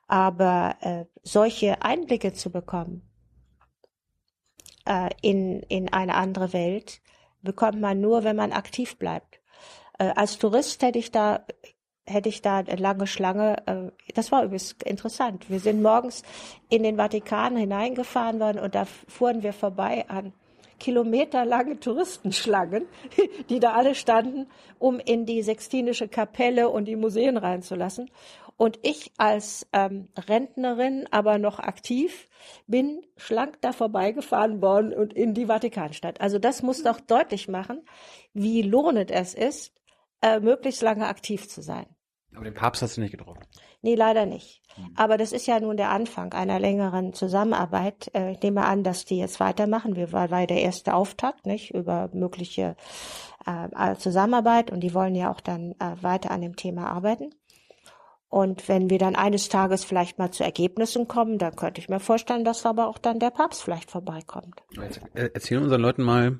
aber 0.07 0.75
äh, 0.81 1.05
solche 1.23 1.81
Einblicke 1.81 2.33
zu 2.33 2.51
bekommen 2.51 3.01
äh, 4.85 5.09
in, 5.21 5.61
in 5.63 5.91
eine 5.91 6.15
andere 6.15 6.53
Welt, 6.53 7.01
bekommt 7.41 7.79
man 7.79 8.01
nur, 8.01 8.23
wenn 8.23 8.35
man 8.35 8.51
aktiv 8.51 8.97
bleibt. 8.97 9.41
Äh, 9.99 10.11
als 10.15 10.37
Tourist 10.37 10.81
hätte 10.81 10.99
ich 10.99 11.11
da 11.11 11.45
hätte 12.05 12.27
ich 12.27 12.41
da 12.41 12.57
eine 12.57 12.75
lange 12.75 13.07
Schlange. 13.07 13.65
Äh, 13.65 13.91
das 14.13 14.31
war 14.31 14.43
übrigens 14.43 14.73
interessant. 14.83 15.49
Wir 15.49 15.59
sind 15.59 15.81
morgens 15.81 16.23
in 16.69 16.83
den 16.83 16.97
Vatikan 16.97 17.55
hineingefahren 17.55 18.39
worden 18.39 18.59
und 18.59 18.75
da 18.75 18.85
fuhren 18.85 19.43
wir 19.43 19.53
vorbei 19.53 20.05
an 20.09 20.33
kilometerlange 20.79 21.79
Touristenschlangen, 21.79 22.85
die 23.49 23.59
da 23.59 23.73
alle 23.73 23.95
standen, 23.95 24.47
um 24.79 24.99
in 24.99 25.25
die 25.25 25.41
Sextinische 25.41 26.09
Kapelle 26.09 26.69
und 26.69 26.85
die 26.85 26.97
Museen 26.97 27.37
reinzulassen. 27.37 28.09
Und 28.63 28.79
ich 28.81 29.11
als 29.17 29.67
ähm, 29.73 30.07
Rentnerin, 30.15 31.05
aber 31.11 31.37
noch 31.37 31.59
aktiv, 31.59 32.29
bin 32.65 33.01
schlank 33.17 33.59
da 33.59 33.73
vorbeigefahren 33.73 34.61
worden 34.61 34.93
und 34.93 35.11
in 35.11 35.33
die 35.33 35.47
Vatikanstadt. 35.47 36.21
Also 36.21 36.39
das 36.39 36.63
muss 36.63 36.81
doch 36.81 37.01
deutlich 37.01 37.49
machen, 37.49 37.81
wie 38.33 38.61
lohnend 38.61 39.11
es 39.11 39.33
ist, 39.33 39.73
äh, 40.21 40.39
möglichst 40.39 40.81
lange 40.81 41.07
aktiv 41.07 41.49
zu 41.49 41.61
sein. 41.61 41.87
Aber 42.33 42.45
den 42.45 42.53
Papst 42.53 42.81
hast 42.81 42.95
du 42.95 43.01
nicht 43.01 43.11
getroffen. 43.11 43.43
Nee, 43.81 43.95
leider 43.95 44.25
nicht. 44.25 44.61
Aber 44.95 45.17
das 45.17 45.33
ist 45.33 45.45
ja 45.45 45.59
nun 45.59 45.75
der 45.75 45.89
Anfang 45.89 46.31
einer 46.31 46.57
längeren 46.57 47.11
Zusammenarbeit. 47.11 48.11
Äh, 48.13 48.31
Ich 48.31 48.41
nehme 48.41 48.63
an, 48.63 48.83
dass 48.83 49.03
die 49.03 49.17
jetzt 49.17 49.41
weitermachen. 49.41 49.97
Wir 49.97 50.13
war, 50.13 50.31
war 50.31 50.39
ja 50.39 50.47
der 50.47 50.61
erste 50.61 50.93
Auftakt, 50.93 51.45
nicht, 51.45 51.73
über 51.73 52.09
mögliche 52.13 52.77
äh, 53.45 53.95
Zusammenarbeit 53.97 54.71
und 54.71 54.79
die 54.79 54.93
wollen 54.93 55.15
ja 55.15 55.29
auch 55.29 55.41
dann 55.41 55.73
äh, 55.79 56.01
weiter 56.01 56.31
an 56.31 56.39
dem 56.39 56.55
Thema 56.55 56.87
arbeiten. 56.89 57.35
Und 58.33 58.67
wenn 58.67 58.89
wir 58.89 58.97
dann 58.97 59.15
eines 59.15 59.47
Tages 59.47 59.83
vielleicht 59.85 60.17
mal 60.17 60.31
zu 60.31 60.43
Ergebnissen 60.43 61.07
kommen, 61.07 61.37
dann 61.37 61.55
könnte 61.55 61.79
ich 61.79 61.87
mir 61.87 61.99
vorstellen, 61.99 62.43
dass 62.43 62.65
aber 62.65 62.87
auch 62.87 62.97
dann 62.97 63.19
der 63.19 63.29
Papst 63.29 63.61
vielleicht 63.61 63.91
vorbeikommt. 63.91 64.63
Jetzt, 64.71 65.01
äh, 65.13 65.29
Erzähl 65.35 65.59
unseren 65.59 65.81
Leuten 65.81 66.01
mal, 66.01 66.39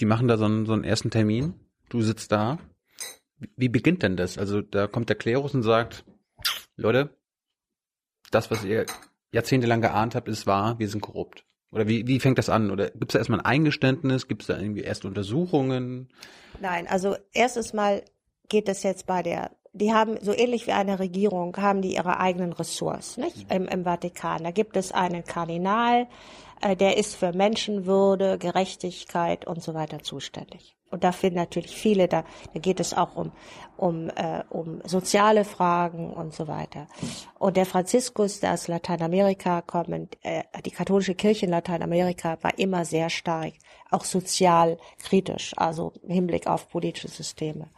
die 0.00 0.06
machen 0.06 0.28
da 0.28 0.38
so 0.38 0.46
einen, 0.46 0.64
so 0.64 0.72
einen 0.72 0.84
ersten 0.84 1.10
Termin. 1.10 1.52
Du 1.90 2.00
sitzt 2.00 2.32
da. 2.32 2.56
Wie- 3.38 3.50
Wie 3.56 3.68
beginnt 3.68 4.02
denn 4.02 4.16
das? 4.16 4.38
Also 4.38 4.62
da 4.62 4.86
kommt 4.86 5.10
der 5.10 5.16
Klerus 5.16 5.54
und 5.54 5.62
sagt, 5.62 6.06
Leute, 6.76 7.10
das, 8.30 8.50
was 8.50 8.64
ihr 8.64 8.86
jahrzehntelang 9.30 9.82
geahnt 9.82 10.14
habt, 10.14 10.28
ist 10.28 10.46
wahr, 10.46 10.78
wir 10.78 10.88
sind 10.88 11.02
korrupt. 11.02 11.44
Oder 11.70 11.86
wie, 11.86 12.06
wie 12.06 12.18
fängt 12.18 12.38
das 12.38 12.48
an? 12.48 12.70
Oder 12.70 12.88
gibt 12.90 13.10
es 13.10 13.12
da 13.12 13.18
erstmal 13.18 13.40
ein 13.40 13.44
Eingeständnis? 13.46 14.26
Gibt 14.26 14.40
es 14.40 14.48
da 14.48 14.58
irgendwie 14.58 14.80
erste 14.80 15.06
Untersuchungen? 15.06 16.08
Nein, 16.60 16.86
also 16.86 17.14
erstes 17.34 17.74
Mal 17.74 18.04
geht 18.48 18.70
es 18.70 18.82
jetzt 18.84 19.06
bei 19.06 19.22
der, 19.22 19.50
die 19.76 19.92
haben 19.92 20.18
so 20.22 20.32
ähnlich 20.32 20.66
wie 20.66 20.72
eine 20.72 20.98
Regierung, 20.98 21.56
haben 21.56 21.82
die 21.82 21.94
ihre 21.94 22.18
eigenen 22.18 22.52
Ressorts, 22.52 23.16
nicht? 23.16 23.50
Im, 23.50 23.66
im 23.68 23.84
Vatikan. 23.84 24.44
Da 24.44 24.50
gibt 24.50 24.76
es 24.76 24.92
einen 24.92 25.24
Kardinal, 25.24 26.06
äh, 26.60 26.76
der 26.76 26.96
ist 26.96 27.16
für 27.16 27.32
Menschenwürde, 27.32 28.38
Gerechtigkeit 28.38 29.46
und 29.46 29.62
so 29.62 29.74
weiter 29.74 30.00
zuständig. 30.00 30.76
Und 30.88 31.02
da 31.02 31.10
finden 31.10 31.36
natürlich 31.36 31.76
viele, 31.76 32.06
da, 32.06 32.24
da 32.54 32.60
geht 32.60 32.78
es 32.78 32.94
auch 32.94 33.16
um, 33.16 33.32
um, 33.76 34.08
äh, 34.10 34.44
um 34.50 34.80
soziale 34.84 35.44
Fragen 35.44 36.12
und 36.12 36.32
so 36.32 36.46
weiter. 36.46 36.86
Und 37.38 37.56
der 37.56 37.66
Franziskus, 37.66 38.40
der 38.40 38.54
aus 38.54 38.68
Lateinamerika 38.68 39.62
kommt, 39.62 40.16
äh, 40.22 40.44
die 40.64 40.70
katholische 40.70 41.14
Kirche 41.14 41.46
in 41.46 41.52
Lateinamerika 41.52 42.38
war 42.40 42.56
immer 42.58 42.84
sehr 42.84 43.10
stark, 43.10 43.54
auch 43.90 44.04
sozial 44.04 44.78
kritisch, 45.02 45.52
also 45.56 45.92
im 46.02 46.10
Hinblick 46.10 46.46
auf 46.46 46.68
politische 46.68 47.08
Systeme. 47.08 47.68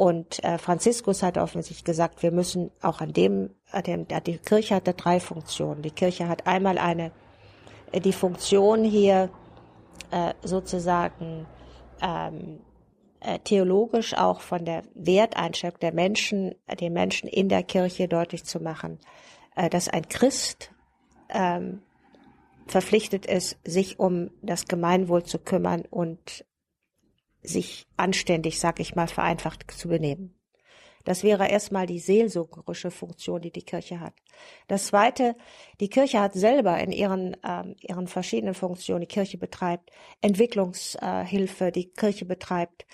Und 0.00 0.42
äh, 0.44 0.56
Franziskus 0.56 1.22
hat 1.22 1.36
offensichtlich 1.36 1.84
gesagt, 1.84 2.22
wir 2.22 2.30
müssen 2.30 2.70
auch 2.80 3.02
an 3.02 3.12
dem, 3.12 3.50
an 3.70 3.82
dem 3.82 4.06
die 4.08 4.38
Kirche 4.38 4.76
hat 4.76 4.88
da 4.88 4.94
drei 4.94 5.20
Funktionen. 5.20 5.82
Die 5.82 5.90
Kirche 5.90 6.26
hat 6.26 6.46
einmal 6.46 6.78
eine, 6.78 7.12
äh, 7.92 8.00
die 8.00 8.14
Funktion 8.14 8.82
hier 8.82 9.28
äh, 10.10 10.32
sozusagen 10.42 11.46
ähm, 12.00 12.60
äh, 13.20 13.40
theologisch 13.40 14.14
auch 14.14 14.40
von 14.40 14.64
der 14.64 14.84
Werteinstellung 14.94 15.78
der 15.80 15.92
Menschen, 15.92 16.54
den 16.80 16.94
Menschen 16.94 17.28
in 17.28 17.50
der 17.50 17.62
Kirche 17.62 18.08
deutlich 18.08 18.44
zu 18.44 18.58
machen, 18.58 19.00
äh, 19.54 19.68
dass 19.68 19.90
ein 19.90 20.08
Christ 20.08 20.72
ähm, 21.28 21.82
verpflichtet 22.66 23.26
ist, 23.26 23.58
sich 23.64 23.98
um 23.98 24.30
das 24.40 24.64
Gemeinwohl 24.64 25.24
zu 25.24 25.38
kümmern 25.38 25.82
und 25.90 26.46
sich 27.42 27.86
anständig, 27.96 28.58
sag 28.60 28.80
ich 28.80 28.94
mal, 28.94 29.08
vereinfacht 29.08 29.70
zu 29.70 29.88
benehmen. 29.88 30.40
Das 31.04 31.22
wäre 31.22 31.48
erstmal 31.48 31.86
die 31.86 31.98
seelsorgerische 31.98 32.90
Funktion, 32.90 33.40
die 33.40 33.50
die 33.50 33.62
Kirche 33.62 34.00
hat. 34.00 34.12
Das 34.68 34.86
Zweite, 34.86 35.34
die 35.80 35.88
Kirche 35.88 36.20
hat 36.20 36.34
selber 36.34 36.78
in 36.78 36.92
ihren, 36.92 37.36
ähm, 37.42 37.74
ihren 37.80 38.06
verschiedenen 38.06 38.54
Funktionen, 38.54 39.00
die 39.00 39.06
Kirche 39.06 39.38
betreibt 39.38 39.90
Entwicklungshilfe, 40.20 41.72
die 41.72 41.90
Kirche 41.90 42.26
betreibt 42.26 42.86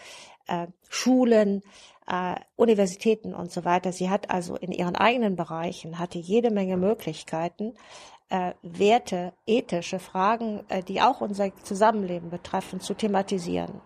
äh, 0.47 0.69
Schulen, 0.89 1.63
äh, 2.07 2.37
Universitäten 2.55 3.35
und 3.35 3.51
so 3.51 3.65
weiter. 3.65 3.93
Sie 3.93 4.09
hat 4.09 4.31
also 4.31 4.57
in 4.57 4.71
ihren 4.71 4.95
eigenen 4.95 5.35
Bereichen, 5.35 5.99
hatte 5.99 6.19
jede 6.19 6.53
Menge 6.53 6.77
Möglichkeiten, 6.77 7.75
äh, 8.29 8.55
Werte, 8.63 9.33
ethische 9.47 9.99
Fragen, 9.99 10.63
äh, 10.69 10.83
die 10.83 11.01
auch 11.01 11.21
unser 11.21 11.55
Zusammenleben 11.65 12.31
betreffen, 12.31 12.81
zu 12.81 12.95
thematisieren 12.95 13.81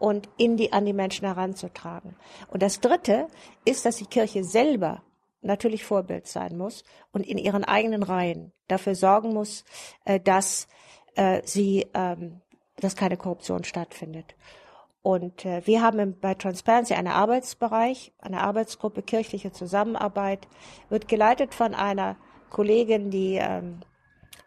und 0.00 0.28
in 0.38 0.56
die, 0.56 0.72
an 0.72 0.86
die 0.86 0.92
Menschen 0.92 1.26
heranzutragen. 1.26 2.16
Und 2.48 2.62
das 2.62 2.80
Dritte 2.80 3.28
ist, 3.64 3.84
dass 3.84 3.96
die 3.96 4.06
Kirche 4.06 4.42
selber 4.42 5.02
natürlich 5.42 5.84
Vorbild 5.84 6.26
sein 6.26 6.56
muss 6.56 6.84
und 7.12 7.26
in 7.26 7.38
ihren 7.38 7.64
eigenen 7.64 8.02
Reihen 8.02 8.52
dafür 8.66 8.94
sorgen 8.94 9.32
muss, 9.32 9.64
äh, 10.04 10.18
dass 10.18 10.66
äh, 11.14 11.42
sie, 11.44 11.86
ähm, 11.94 12.40
dass 12.76 12.96
keine 12.96 13.16
Korruption 13.16 13.62
stattfindet. 13.64 14.34
Und 15.02 15.44
äh, 15.44 15.66
wir 15.66 15.82
haben 15.82 16.18
bei 16.18 16.34
Transparency 16.34 16.94
einen 16.94 17.08
Arbeitsbereich, 17.08 18.12
eine 18.18 18.40
Arbeitsgruppe 18.40 19.02
kirchliche 19.02 19.52
Zusammenarbeit, 19.52 20.48
wird 20.88 21.08
geleitet 21.08 21.54
von 21.54 21.74
einer 21.74 22.16
Kollegin, 22.50 23.10
die 23.10 23.36
ähm, 23.36 23.80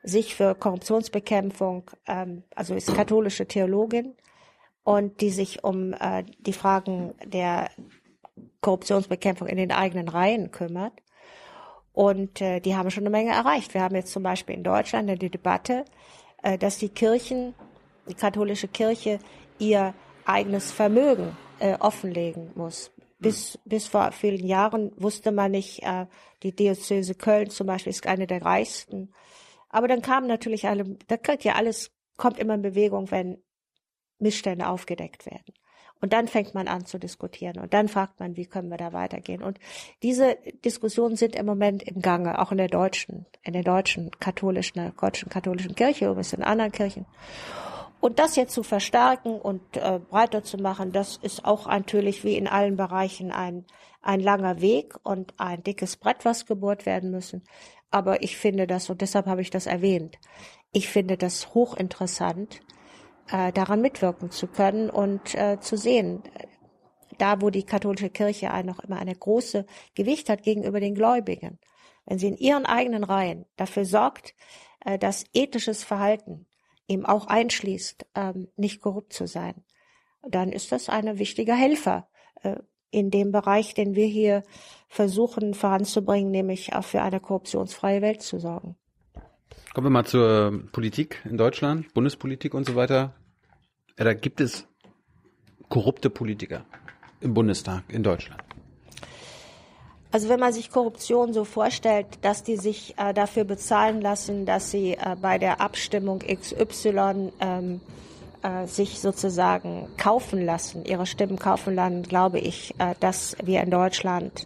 sich 0.04 0.36
für 0.36 0.56
Korruptionsbekämpfung, 0.56 1.89
ähm, 2.08 2.43
also 2.56 2.76
ist 2.76 2.93
katholische 2.93 3.47
Theologin 3.47 4.16
und 4.84 5.21
die 5.21 5.29
sich 5.29 5.63
um 5.63 5.93
äh, 5.93 6.23
die 6.39 6.53
Fragen 6.53 7.13
der 7.25 7.69
Korruptionsbekämpfung 8.61 9.47
in 9.47 9.57
den 9.57 9.71
eigenen 9.71 10.09
Reihen 10.09 10.51
kümmert. 10.51 10.93
Und 11.93 12.41
äh, 12.41 12.59
die 12.59 12.75
haben 12.75 12.89
schon 12.89 13.03
eine 13.03 13.11
Menge 13.11 13.31
erreicht. 13.31 13.73
Wir 13.73 13.81
haben 13.81 13.95
jetzt 13.95 14.11
zum 14.11 14.23
Beispiel 14.23 14.55
in 14.55 14.63
Deutschland 14.63 15.09
die 15.21 15.29
Debatte, 15.29 15.86
äh, 16.41 16.57
dass 16.57 16.79
die 16.79 16.89
Kirchen, 16.89 17.53
die 18.09 18.15
katholische 18.15 18.67
Kirche, 18.67 19.19
ihr 19.59 19.93
eigenes 20.25 20.71
Vermögen 20.71 21.38
äh, 21.59 21.75
offenlegen 21.79 22.51
muss. 22.55 22.91
Bis, 23.19 23.59
bis 23.63 23.88
vor 23.88 24.11
vielen 24.11 24.45
Jahren 24.45 24.91
wusste 24.97 25.31
man 25.31 25.51
nicht, 25.51 25.84
äh, 25.84 26.07
die 26.41 26.55
Diözese 26.55 27.15
Köln 27.15 27.49
zum 27.49 27.67
Beispiel 27.67 27.91
ist 27.91 28.05
eine 28.07 28.27
der 28.27 28.43
reichsten. 28.43 29.13
Aber 29.69 29.88
dann 29.88 30.01
kamen 30.01 30.27
natürlich 30.27 30.67
alle, 30.67 30.97
da 31.07 31.17
kriegt 31.17 31.43
ja 31.43 31.53
alles 31.53 31.91
kommt 32.17 32.38
immer 32.38 32.55
in 32.55 32.61
Bewegung, 32.61 33.11
wenn 33.11 33.41
Missstände 34.24 34.67
aufgedeckt 34.67 35.28
werden. 35.28 35.53
Und 36.03 36.11
dann 36.11 36.28
fängt 36.28 36.53
man 36.53 36.67
an 36.67 36.86
zu 36.86 36.97
diskutieren 36.97 37.59
und 37.61 37.74
dann 37.74 37.88
fragt 37.88 38.19
man, 38.19 38.36
wie 38.36 38.45
können 38.45 38.69
wir 38.69 38.76
da 38.76 38.91
weitergehen. 38.91 39.41
Und 39.41 39.57
diese 40.01 40.36
Diskussionen 40.65 41.15
sind 41.15 41.34
im 41.34 41.45
Moment 41.45 41.82
im 41.84 42.01
Gange, 42.01 42.39
auch 42.39 42.51
in 42.51 42.57
der 42.57 42.67
deutschen, 42.67 43.26
in 43.41 43.53
der 43.53 43.63
deutschen 43.63 44.11
katholischen, 44.19 44.82
der 44.82 44.91
deutschen 44.91 45.30
katholischen 45.30 45.76
Kirche, 45.76 46.07
übrigens 46.07 46.34
in 46.34 46.43
anderen 46.43 46.74
Kirchen. 46.74 47.05
Und 48.01 48.19
das 48.19 48.36
jetzt 48.36 48.53
zu 48.53 48.63
verstärken 48.63 49.39
und 49.39 49.78
äh, 49.78 50.01
breiter 50.09 50.43
zu 50.43 50.57
machen, 50.57 50.91
das 50.91 51.15
ist 51.15 51.45
auch 51.45 51.67
natürlich 51.67 52.26
wie 52.26 52.36
in 52.36 52.49
allen 52.49 52.76
Bereichen 52.76 53.32
ein, 53.32 53.63
ein 54.01 54.19
langer 54.19 54.59
Weg 54.59 54.95
und 55.03 55.34
ein 55.38 55.63
dickes 55.63 55.95
Brett, 55.95 56.26
was 56.26 56.45
gebohrt 56.45 56.86
werden 56.86 57.11
müssen. 57.11 57.43
Aber 57.91 58.21
ich 58.21 58.36
finde 58.36 58.67
das, 58.67 58.89
und 58.89 58.99
deshalb 58.99 59.26
habe 59.26 59.39
ich 59.39 59.51
das 59.51 59.67
erwähnt, 59.67 60.17
ich 60.74 60.89
finde 60.89 61.15
das 61.15 61.53
hochinteressant, 61.53 62.59
äh, 63.32 63.51
daran 63.51 63.82
mitwirken 63.82 64.32
zu 64.32 64.47
können 64.47 64.89
und 64.89 65.36
äh, 65.36 65.59
zu 65.59 65.78
sehen, 65.78 66.24
da 67.17 67.41
wo 67.41 67.49
die 67.49 67.63
katholische 67.63 68.09
Kirche 68.09 68.49
noch 68.63 68.80
immer 68.80 68.97
eine 68.97 69.15
große 69.15 69.65
Gewicht 69.95 70.30
hat 70.30 70.43
gegenüber 70.43 70.80
den 70.80 70.95
Gläubigen, 70.95 71.59
wenn 72.05 72.19
sie 72.19 72.28
in 72.28 72.38
ihren 72.38 72.65
eigenen 72.65 73.03
Reihen 73.03 73.45
dafür 73.55 73.86
sorgt, 73.86 74.36
äh, 74.86 74.97
dass 74.97 75.26
ethisches 75.34 75.84
Verhalten 75.84 76.45
eben 76.88 77.05
auch 77.05 77.28
einschließt, 77.28 78.05
ähm, 78.15 78.49
nicht 78.55 78.82
korrupt 78.82 79.13
zu 79.13 79.28
sein, 79.28 79.63
dann 80.21 80.51
ist 80.51 80.71
das 80.71 80.89
eine 80.89 81.19
wichtige 81.19 81.53
Helfer 81.53 82.07
äh, 82.41 82.57
in 82.91 83.09
dem 83.09 83.32
Bereich, 83.32 83.74
den 83.74 83.95
wir 83.95 84.05
hier 84.05 84.43
versuchen 84.88 85.53
voranzubringen, 85.53 86.32
nämlich 86.32 86.74
auch 86.74 86.84
für 86.84 87.01
eine 87.01 87.19
korruptionsfreie 87.19 88.01
Welt 88.01 88.21
zu 88.21 88.39
sorgen. 88.39 88.76
Kommen 89.74 89.88
wir 89.88 89.91
mal 89.91 90.06
zur 90.06 90.64
Politik 90.72 91.22
in 91.26 91.38
Deutschland, 91.38 91.93
Bundespolitik 91.93 92.54
und 92.54 92.66
so 92.66 92.76
weiter. 92.76 93.14
Ja, 93.97 94.06
da 94.06 94.14
gibt 94.14 94.41
es 94.41 94.68
korrupte 95.70 96.10
Politiker 96.10 96.66
im 97.22 97.34
Bundestag 97.34 97.84
in 97.88 98.04
Deutschland. 98.04 98.43
Also 100.12 100.30
wenn 100.30 100.39
man 100.39 100.54
sich 100.54 100.70
Korruption 100.70 101.34
so 101.34 101.43
vorstellt, 101.43 102.06
dass 102.22 102.43
die 102.43 102.58
sich 102.58 102.93
äh, 102.97 103.16
dafür 103.16 103.45
bezahlen 103.45 103.99
lassen, 103.99 104.45
dass 104.45 104.70
sie 104.70 104.93
äh, 104.93 105.16
bei 105.20 105.39
der 105.39 105.60
Abstimmung 105.60 106.20
XY 106.20 107.32
ähm, 107.39 107.82
äh, 108.43 108.68
sich 108.68 108.99
sozusagen 108.99 109.88
kaufen 109.97 110.45
lassen, 110.45 110.86
ihre 110.86 111.08
Stimmen 111.08 111.39
kaufen 111.39 111.74
lassen, 111.74 112.04
glaube 112.04 112.39
ich, 112.39 112.76
äh, 112.78 112.93
dass 112.99 113.36
wir 113.43 113.64
in 113.64 113.72
Deutschland 113.72 114.45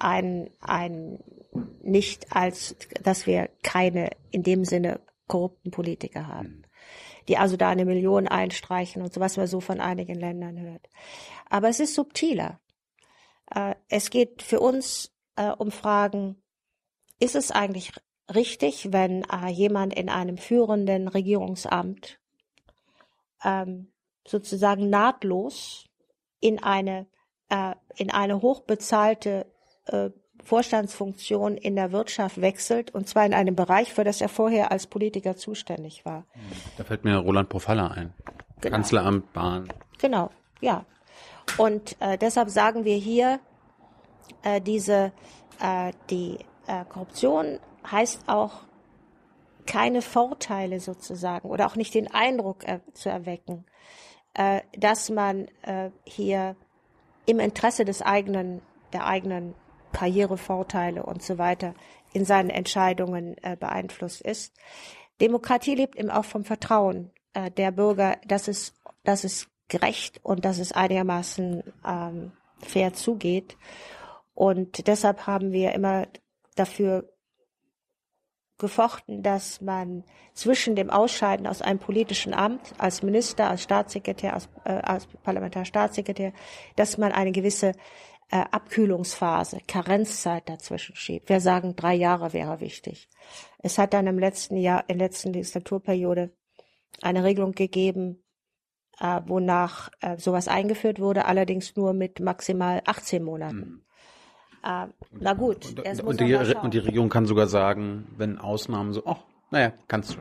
ein, 0.00 0.50
ein 0.60 1.20
nicht 1.82 2.34
als, 2.34 2.76
dass 3.02 3.26
wir 3.26 3.48
keine 3.62 4.10
in 4.30 4.42
dem 4.42 4.64
Sinne 4.64 5.00
korrupten 5.26 5.70
Politiker 5.70 6.26
haben, 6.26 6.62
die 7.28 7.38
also 7.38 7.56
da 7.56 7.68
eine 7.68 7.84
Million 7.84 8.28
einstreichen 8.28 9.02
und 9.02 9.12
so, 9.12 9.20
was 9.20 9.36
man 9.36 9.46
so 9.46 9.60
von 9.60 9.80
einigen 9.80 10.14
Ländern 10.14 10.60
hört. 10.60 10.88
Aber 11.48 11.68
es 11.68 11.80
ist 11.80 11.94
subtiler. 11.94 12.60
Äh, 13.54 13.74
es 13.88 14.10
geht 14.10 14.42
für 14.42 14.60
uns 14.60 15.14
äh, 15.36 15.50
um 15.50 15.70
Fragen, 15.70 16.42
ist 17.20 17.36
es 17.36 17.50
eigentlich 17.50 17.92
richtig, 18.34 18.92
wenn 18.92 19.22
äh, 19.24 19.48
jemand 19.48 19.94
in 19.94 20.08
einem 20.08 20.36
führenden 20.36 21.08
Regierungsamt 21.08 22.18
ähm, 23.42 23.92
sozusagen 24.26 24.90
nahtlos 24.90 25.86
in 26.40 26.62
eine 26.62 27.06
in 27.94 28.10
eine 28.10 28.40
hochbezahlte 28.40 29.46
Vorstandsfunktion 30.44 31.56
in 31.56 31.74
der 31.74 31.92
Wirtschaft 31.92 32.40
wechselt, 32.40 32.94
und 32.94 33.08
zwar 33.08 33.24
in 33.24 33.34
einem 33.34 33.56
Bereich, 33.56 33.92
für 33.92 34.04
das 34.04 34.20
er 34.20 34.28
vorher 34.28 34.70
als 34.70 34.86
Politiker 34.86 35.36
zuständig 35.36 36.04
war. 36.04 36.24
Da 36.76 36.84
fällt 36.84 37.04
mir 37.04 37.16
Roland 37.16 37.48
Profalla 37.48 37.88
ein. 37.88 38.12
Genau. 38.60 38.76
Kanzleramt, 38.76 39.32
Bahn. 39.32 39.68
Genau, 39.98 40.30
ja. 40.60 40.84
Und 41.58 41.96
äh, 42.00 42.18
deshalb 42.18 42.50
sagen 42.50 42.84
wir 42.84 42.96
hier, 42.96 43.40
äh, 44.42 44.60
diese, 44.60 45.12
äh, 45.60 45.92
die 46.10 46.38
äh, 46.66 46.84
Korruption 46.88 47.58
heißt 47.90 48.28
auch 48.28 48.62
keine 49.66 50.02
Vorteile 50.02 50.80
sozusagen 50.80 51.48
oder 51.48 51.66
auch 51.66 51.76
nicht 51.76 51.94
den 51.94 52.12
Eindruck 52.12 52.66
äh, 52.68 52.80
zu 52.92 53.08
erwecken, 53.08 53.64
äh, 54.34 54.60
dass 54.76 55.10
man 55.10 55.48
hier 56.04 56.56
im 57.26 57.40
Interesse 57.40 57.86
des 57.86 58.02
eigenen, 58.02 58.60
der 58.92 59.06
eigenen 59.06 59.54
Karrierevorteile 59.94 61.04
und 61.04 61.22
so 61.22 61.38
weiter 61.38 61.74
in 62.12 62.24
seinen 62.24 62.50
Entscheidungen 62.50 63.36
äh, 63.42 63.56
beeinflusst 63.56 64.20
ist. 64.20 64.54
Demokratie 65.20 65.74
lebt 65.74 65.96
eben 65.96 66.10
auch 66.10 66.24
vom 66.24 66.44
Vertrauen 66.44 67.10
äh, 67.32 67.50
der 67.50 67.70
Bürger, 67.70 68.18
dass 68.26 68.48
es, 68.48 68.74
dass 69.04 69.24
es 69.24 69.48
gerecht 69.68 70.20
und 70.22 70.44
dass 70.44 70.58
es 70.58 70.72
einigermaßen 70.72 71.62
ähm, 71.86 72.32
fair 72.58 72.92
zugeht. 72.92 73.56
Und 74.34 74.86
deshalb 74.86 75.26
haben 75.26 75.52
wir 75.52 75.72
immer 75.72 76.06
dafür 76.56 77.08
gefochten, 78.58 79.22
dass 79.22 79.60
man 79.60 80.04
zwischen 80.32 80.76
dem 80.76 80.90
Ausscheiden 80.90 81.46
aus 81.46 81.60
einem 81.60 81.78
politischen 81.78 82.34
Amt 82.34 82.72
als 82.78 83.02
Minister, 83.02 83.50
als 83.50 83.62
Staatssekretär, 83.62 84.34
als, 84.34 84.48
äh, 84.64 84.72
als 84.72 85.06
Parlamentarstaatssekretär, 85.06 86.32
dass 86.76 86.98
man 86.98 87.12
eine 87.12 87.32
gewisse 87.32 87.72
äh, 88.34 88.44
Abkühlungsphase, 88.50 89.60
Karenzzeit 89.68 90.48
dazwischen 90.48 90.96
schiebt. 90.96 91.28
Wir 91.28 91.40
sagen, 91.40 91.76
drei 91.76 91.94
Jahre 91.94 92.32
wäre 92.32 92.60
wichtig. 92.60 93.08
Es 93.58 93.78
hat 93.78 93.94
dann 93.94 94.08
im 94.08 94.18
letzten 94.18 94.56
Jahr, 94.56 94.82
in 94.88 94.98
der 94.98 95.06
letzten 95.06 95.32
Legislaturperiode 95.32 96.32
eine 97.00 97.22
Regelung 97.22 97.52
gegeben, 97.52 98.24
äh, 98.98 99.20
wonach 99.26 99.90
äh, 100.00 100.16
sowas 100.18 100.48
eingeführt 100.48 100.98
wurde, 100.98 101.26
allerdings 101.26 101.76
nur 101.76 101.92
mit 101.92 102.18
maximal 102.18 102.82
18 102.84 103.22
Monaten. 103.22 103.56
Mhm. 103.56 103.82
Äh, 104.64 104.86
na 105.12 105.34
gut. 105.34 105.66
Und, 105.66 105.78
und, 105.78 106.00
und, 106.00 106.20
die, 106.20 106.34
und, 106.34 106.74
die, 106.74 106.78
Regierung 106.78 107.10
kann 107.10 107.26
sogar 107.26 107.46
sagen, 107.46 108.08
wenn 108.16 108.38
Ausnahmen 108.38 108.92
so, 108.92 109.04
ach, 109.06 109.22
naja, 109.52 109.72
kannst 109.86 110.14
du. 110.14 110.18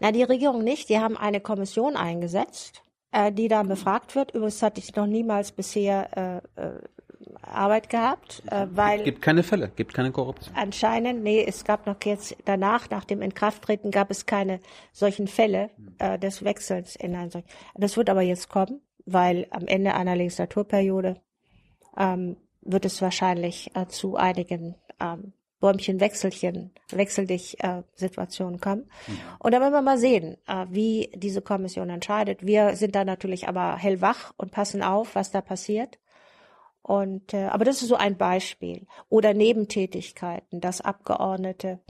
Na, 0.00 0.10
die 0.10 0.22
Regierung 0.22 0.64
nicht. 0.64 0.88
Die 0.88 0.98
haben 0.98 1.18
eine 1.18 1.42
Kommission 1.42 1.96
eingesetzt, 1.96 2.82
äh, 3.12 3.30
die 3.30 3.48
dann 3.48 3.68
befragt 3.68 4.14
wird. 4.14 4.30
Übrigens 4.30 4.62
hatte 4.62 4.80
ich 4.80 4.96
noch 4.96 5.06
niemals 5.06 5.52
bisher 5.52 6.42
äh, 6.56 6.62
äh 6.62 6.80
Arbeit 7.42 7.88
gehabt, 7.88 8.42
äh, 8.50 8.66
weil 8.70 9.02
gibt 9.02 9.22
keine 9.22 9.42
Fälle, 9.42 9.70
gibt 9.74 9.94
keine 9.94 10.12
Korruption. 10.12 10.54
Anscheinend, 10.56 11.22
nee, 11.22 11.44
es 11.46 11.64
gab 11.64 11.86
noch 11.86 11.96
jetzt 12.04 12.36
danach, 12.44 12.90
nach 12.90 13.04
dem 13.04 13.22
Inkrafttreten, 13.22 13.90
gab 13.90 14.10
es 14.10 14.26
keine 14.26 14.60
solchen 14.92 15.26
Fälle 15.26 15.70
äh, 15.98 16.18
des 16.18 16.44
Wechsels 16.44 16.96
in 16.96 17.14
ein 17.16 17.30
solch. 17.30 17.44
Das 17.74 17.96
wird 17.96 18.10
aber 18.10 18.22
jetzt 18.22 18.48
kommen, 18.48 18.80
weil 19.06 19.46
am 19.50 19.66
Ende 19.66 19.94
einer 19.94 20.16
Legislaturperiode 20.16 21.20
ähm, 21.96 22.36
wird 22.62 22.84
es 22.84 23.00
wahrscheinlich 23.02 23.70
äh, 23.74 23.86
zu 23.86 24.16
einigen 24.16 24.76
ähm, 25.00 25.32
Bäumchen, 25.60 26.00
Wechselchen, 26.00 26.70
wechsel 26.90 27.26
dich 27.26 27.62
äh, 27.62 27.82
Situationen 27.94 28.60
kommen. 28.60 28.88
Mhm. 29.06 29.18
Und 29.38 29.52
da 29.52 29.60
werden 29.60 29.74
wir 29.74 29.82
mal 29.82 29.98
sehen, 29.98 30.38
äh, 30.46 30.66
wie 30.70 31.10
diese 31.14 31.42
Kommission 31.42 31.90
entscheidet. 31.90 32.46
Wir 32.46 32.76
sind 32.76 32.94
da 32.94 33.04
natürlich 33.04 33.46
aber 33.46 33.76
hellwach 33.76 34.32
und 34.38 34.52
passen 34.52 34.82
auf, 34.82 35.14
was 35.14 35.30
da 35.30 35.42
passiert. 35.42 35.98
Und 36.82 37.34
äh, 37.34 37.46
aber 37.46 37.64
das 37.64 37.82
ist 37.82 37.88
so 37.88 37.96
ein 37.96 38.16
Beispiel. 38.16 38.86
Oder 39.08 39.34
Nebentätigkeiten, 39.34 40.60
dass 40.60 40.80
Abgeordnete 40.80 41.80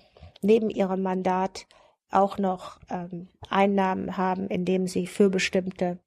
neben 0.43 0.71
ihrem 0.71 1.03
Mandat 1.03 1.67
auch 2.11 2.39
noch 2.39 2.81
ähm, 2.91 3.29
Einnahmen 3.49 4.17
haben, 4.17 4.49
indem 4.49 4.87
sie 4.89 5.07
für 5.07 5.31
bestimmte 5.31 5.99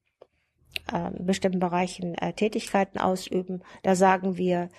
äh, 0.91 1.11
bestimmten 1.17 1.59
Bereichen 1.59 2.15
äh, 2.15 2.33
Tätigkeiten 2.33 2.99
ausüben. 2.99 3.63
Da 3.83 3.95
sagen 3.95 4.37
wir, 4.37 4.69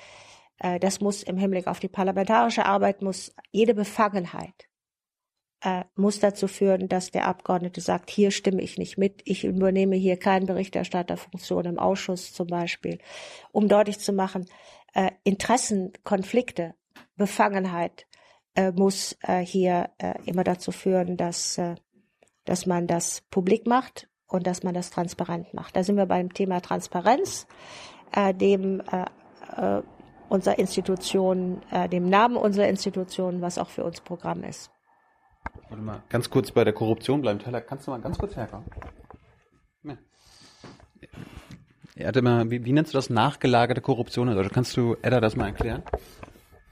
äh, 0.58 0.78
das 0.78 1.00
muss 1.00 1.22
im 1.22 1.38
Hinblick 1.38 1.66
auf 1.66 1.80
die 1.80 1.88
parlamentarische 1.88 2.66
Arbeit 2.66 3.00
muss 3.00 3.34
jede 3.52 3.74
Befangenheit 3.74 4.68
äh, 5.64 5.84
muss 5.96 6.20
dazu 6.20 6.46
führen, 6.46 6.88
dass 6.88 7.10
der 7.10 7.26
Abgeordnete 7.26 7.80
sagt, 7.80 8.10
hier 8.10 8.30
stimme 8.30 8.60
ich 8.60 8.76
nicht 8.76 8.98
mit, 8.98 9.22
ich 9.24 9.44
übernehme 9.44 9.96
hier 9.96 10.18
keine 10.18 10.44
Berichterstatterfunktion 10.44 11.64
im 11.64 11.78
Ausschuss 11.78 12.34
zum 12.34 12.48
Beispiel, 12.48 12.98
um 13.50 13.66
deutlich 13.66 13.98
zu 13.98 14.12
machen, 14.12 14.46
äh, 14.92 15.10
Interessenkonflikte, 15.24 16.74
Befangenheit 17.16 18.06
äh, 18.54 18.72
muss 18.72 19.16
äh, 19.22 19.40
hier 19.40 19.90
äh, 19.98 20.14
immer 20.26 20.44
dazu 20.44 20.70
führen, 20.70 21.16
dass, 21.16 21.56
äh, 21.56 21.76
dass 22.44 22.66
man 22.66 22.86
das 22.86 23.22
publik 23.30 23.66
macht 23.66 24.08
und 24.28 24.46
dass 24.46 24.62
man 24.64 24.74
das 24.74 24.90
transparent 24.90 25.54
macht. 25.54 25.76
Da 25.76 25.82
sind 25.82 25.96
wir 25.96 26.06
beim 26.06 26.34
Thema 26.34 26.60
Transparenz, 26.60 27.46
äh, 28.12 28.34
dem 28.34 28.80
äh, 28.80 29.06
äh, 29.56 29.82
unserer 30.28 30.58
Institution, 30.58 31.62
äh, 31.70 31.88
dem 31.88 32.08
Namen 32.10 32.36
unserer 32.36 32.68
Institution, 32.68 33.40
was 33.40 33.56
auch 33.56 33.70
für 33.70 33.84
uns 33.84 34.02
Programm 34.02 34.44
ist. 34.44 34.73
Warte 35.74 35.86
mal, 35.86 36.02
ganz 36.08 36.30
kurz 36.30 36.52
bei 36.52 36.62
der 36.62 36.72
Korruption 36.72 37.20
bleiben. 37.20 37.40
Teller, 37.40 37.60
kannst 37.60 37.88
du 37.88 37.90
mal 37.90 38.00
ganz 38.00 38.16
kurz 38.16 38.36
herkommen? 38.36 38.64
Ja. 39.82 39.96
Er 41.96 42.06
hatte 42.08 42.22
mal, 42.22 42.48
wie, 42.48 42.64
wie 42.64 42.72
nennst 42.72 42.94
du 42.94 42.98
das, 42.98 43.10
nachgelagerte 43.10 43.80
Korruption? 43.80 44.28
Also 44.28 44.48
kannst 44.50 44.76
du 44.76 44.94
Edda 45.02 45.20
das 45.20 45.34
mal 45.34 45.46
erklären? 45.46 45.82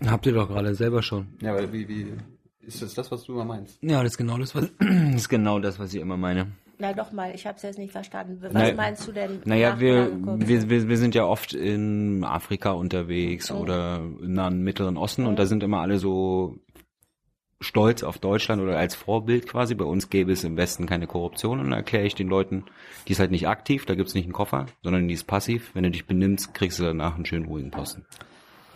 Habt 0.06 0.24
ihr 0.26 0.34
doch 0.34 0.46
gerade 0.46 0.76
selber 0.76 1.02
schon. 1.02 1.26
Ja, 1.40 1.50
aber 1.52 1.72
wie, 1.72 1.88
wie 1.88 2.12
Ist 2.60 2.80
das 2.80 2.94
das, 2.94 3.10
was 3.10 3.24
du 3.24 3.32
immer 3.32 3.44
meinst? 3.44 3.82
Ja, 3.82 4.04
das 4.04 4.12
ist 4.12 4.18
genau 4.18 4.38
das, 4.38 4.54
was, 4.54 4.70
das 4.78 5.14
ist 5.16 5.28
genau 5.28 5.58
das, 5.58 5.80
was 5.80 5.92
ich 5.92 6.00
immer 6.00 6.16
meine. 6.16 6.52
Na 6.78 6.92
doch 6.92 7.10
mal, 7.10 7.34
ich 7.34 7.44
habe 7.44 7.56
es 7.56 7.62
jetzt 7.62 7.78
nicht 7.80 7.90
verstanden. 7.90 8.38
Was 8.40 8.52
Na- 8.52 8.72
meinst 8.72 9.08
du 9.08 9.10
denn? 9.10 9.40
Naja, 9.44 9.80
wir, 9.80 10.12
wir, 10.46 10.70
wir, 10.70 10.88
wir 10.88 10.96
sind 10.96 11.16
ja 11.16 11.24
oft 11.24 11.54
in 11.54 12.22
Afrika 12.22 12.70
unterwegs 12.70 13.50
oder 13.50 13.96
im 13.98 14.32
Nahen 14.32 14.62
Mittleren 14.62 14.96
Osten 14.96 15.26
und 15.26 15.40
da 15.40 15.46
sind 15.46 15.64
immer 15.64 15.80
alle 15.80 15.98
so 15.98 16.56
stolz 17.62 18.02
auf 18.02 18.18
Deutschland 18.18 18.60
oder 18.60 18.78
als 18.78 18.94
Vorbild 18.94 19.48
quasi. 19.48 19.74
Bei 19.74 19.84
uns 19.84 20.10
gäbe 20.10 20.32
es 20.32 20.44
im 20.44 20.56
Westen 20.56 20.86
keine 20.86 21.06
Korruption 21.06 21.60
und 21.60 21.70
dann 21.70 21.78
erkläre 21.78 22.04
ich 22.04 22.14
den 22.14 22.28
Leuten, 22.28 22.64
die 23.06 23.12
ist 23.12 23.20
halt 23.20 23.30
nicht 23.30 23.48
aktiv, 23.48 23.86
da 23.86 23.94
gibt's 23.94 24.14
nicht 24.14 24.24
einen 24.24 24.32
Koffer, 24.32 24.66
sondern 24.82 25.08
die 25.08 25.14
ist 25.14 25.24
passiv. 25.24 25.70
Wenn 25.74 25.84
du 25.84 25.90
dich 25.90 26.06
benimmst, 26.06 26.54
kriegst 26.54 26.78
du 26.78 26.84
danach 26.84 27.14
einen 27.14 27.26
schönen 27.26 27.46
ruhigen 27.46 27.70
Posten. 27.70 28.04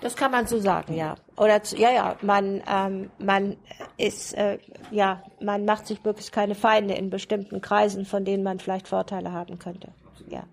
Das 0.01 0.15
kann 0.15 0.31
man 0.31 0.47
so 0.47 0.59
sagen, 0.59 0.95
ja. 0.95 1.17
Oder 1.37 1.63
zu, 1.63 1.77
ja, 1.77 1.91
ja, 1.91 2.17
man, 2.21 2.63
ähm, 2.71 3.11
man 3.19 3.57
ist, 3.97 4.35
äh, 4.35 4.59
ja, 4.91 5.23
man 5.41 5.65
macht 5.65 5.87
sich 5.87 6.05
möglichst 6.05 6.33
keine 6.33 6.55
Feinde 6.55 6.95
in 6.95 7.11
bestimmten 7.11 7.61
Kreisen, 7.61 8.05
von 8.05 8.25
denen 8.25 8.43
man 8.43 8.59
vielleicht 8.59 8.89
Vorteile 8.89 9.33
haben 9.33 9.59
könnte. 9.59 9.89
Ja. 10.29 10.45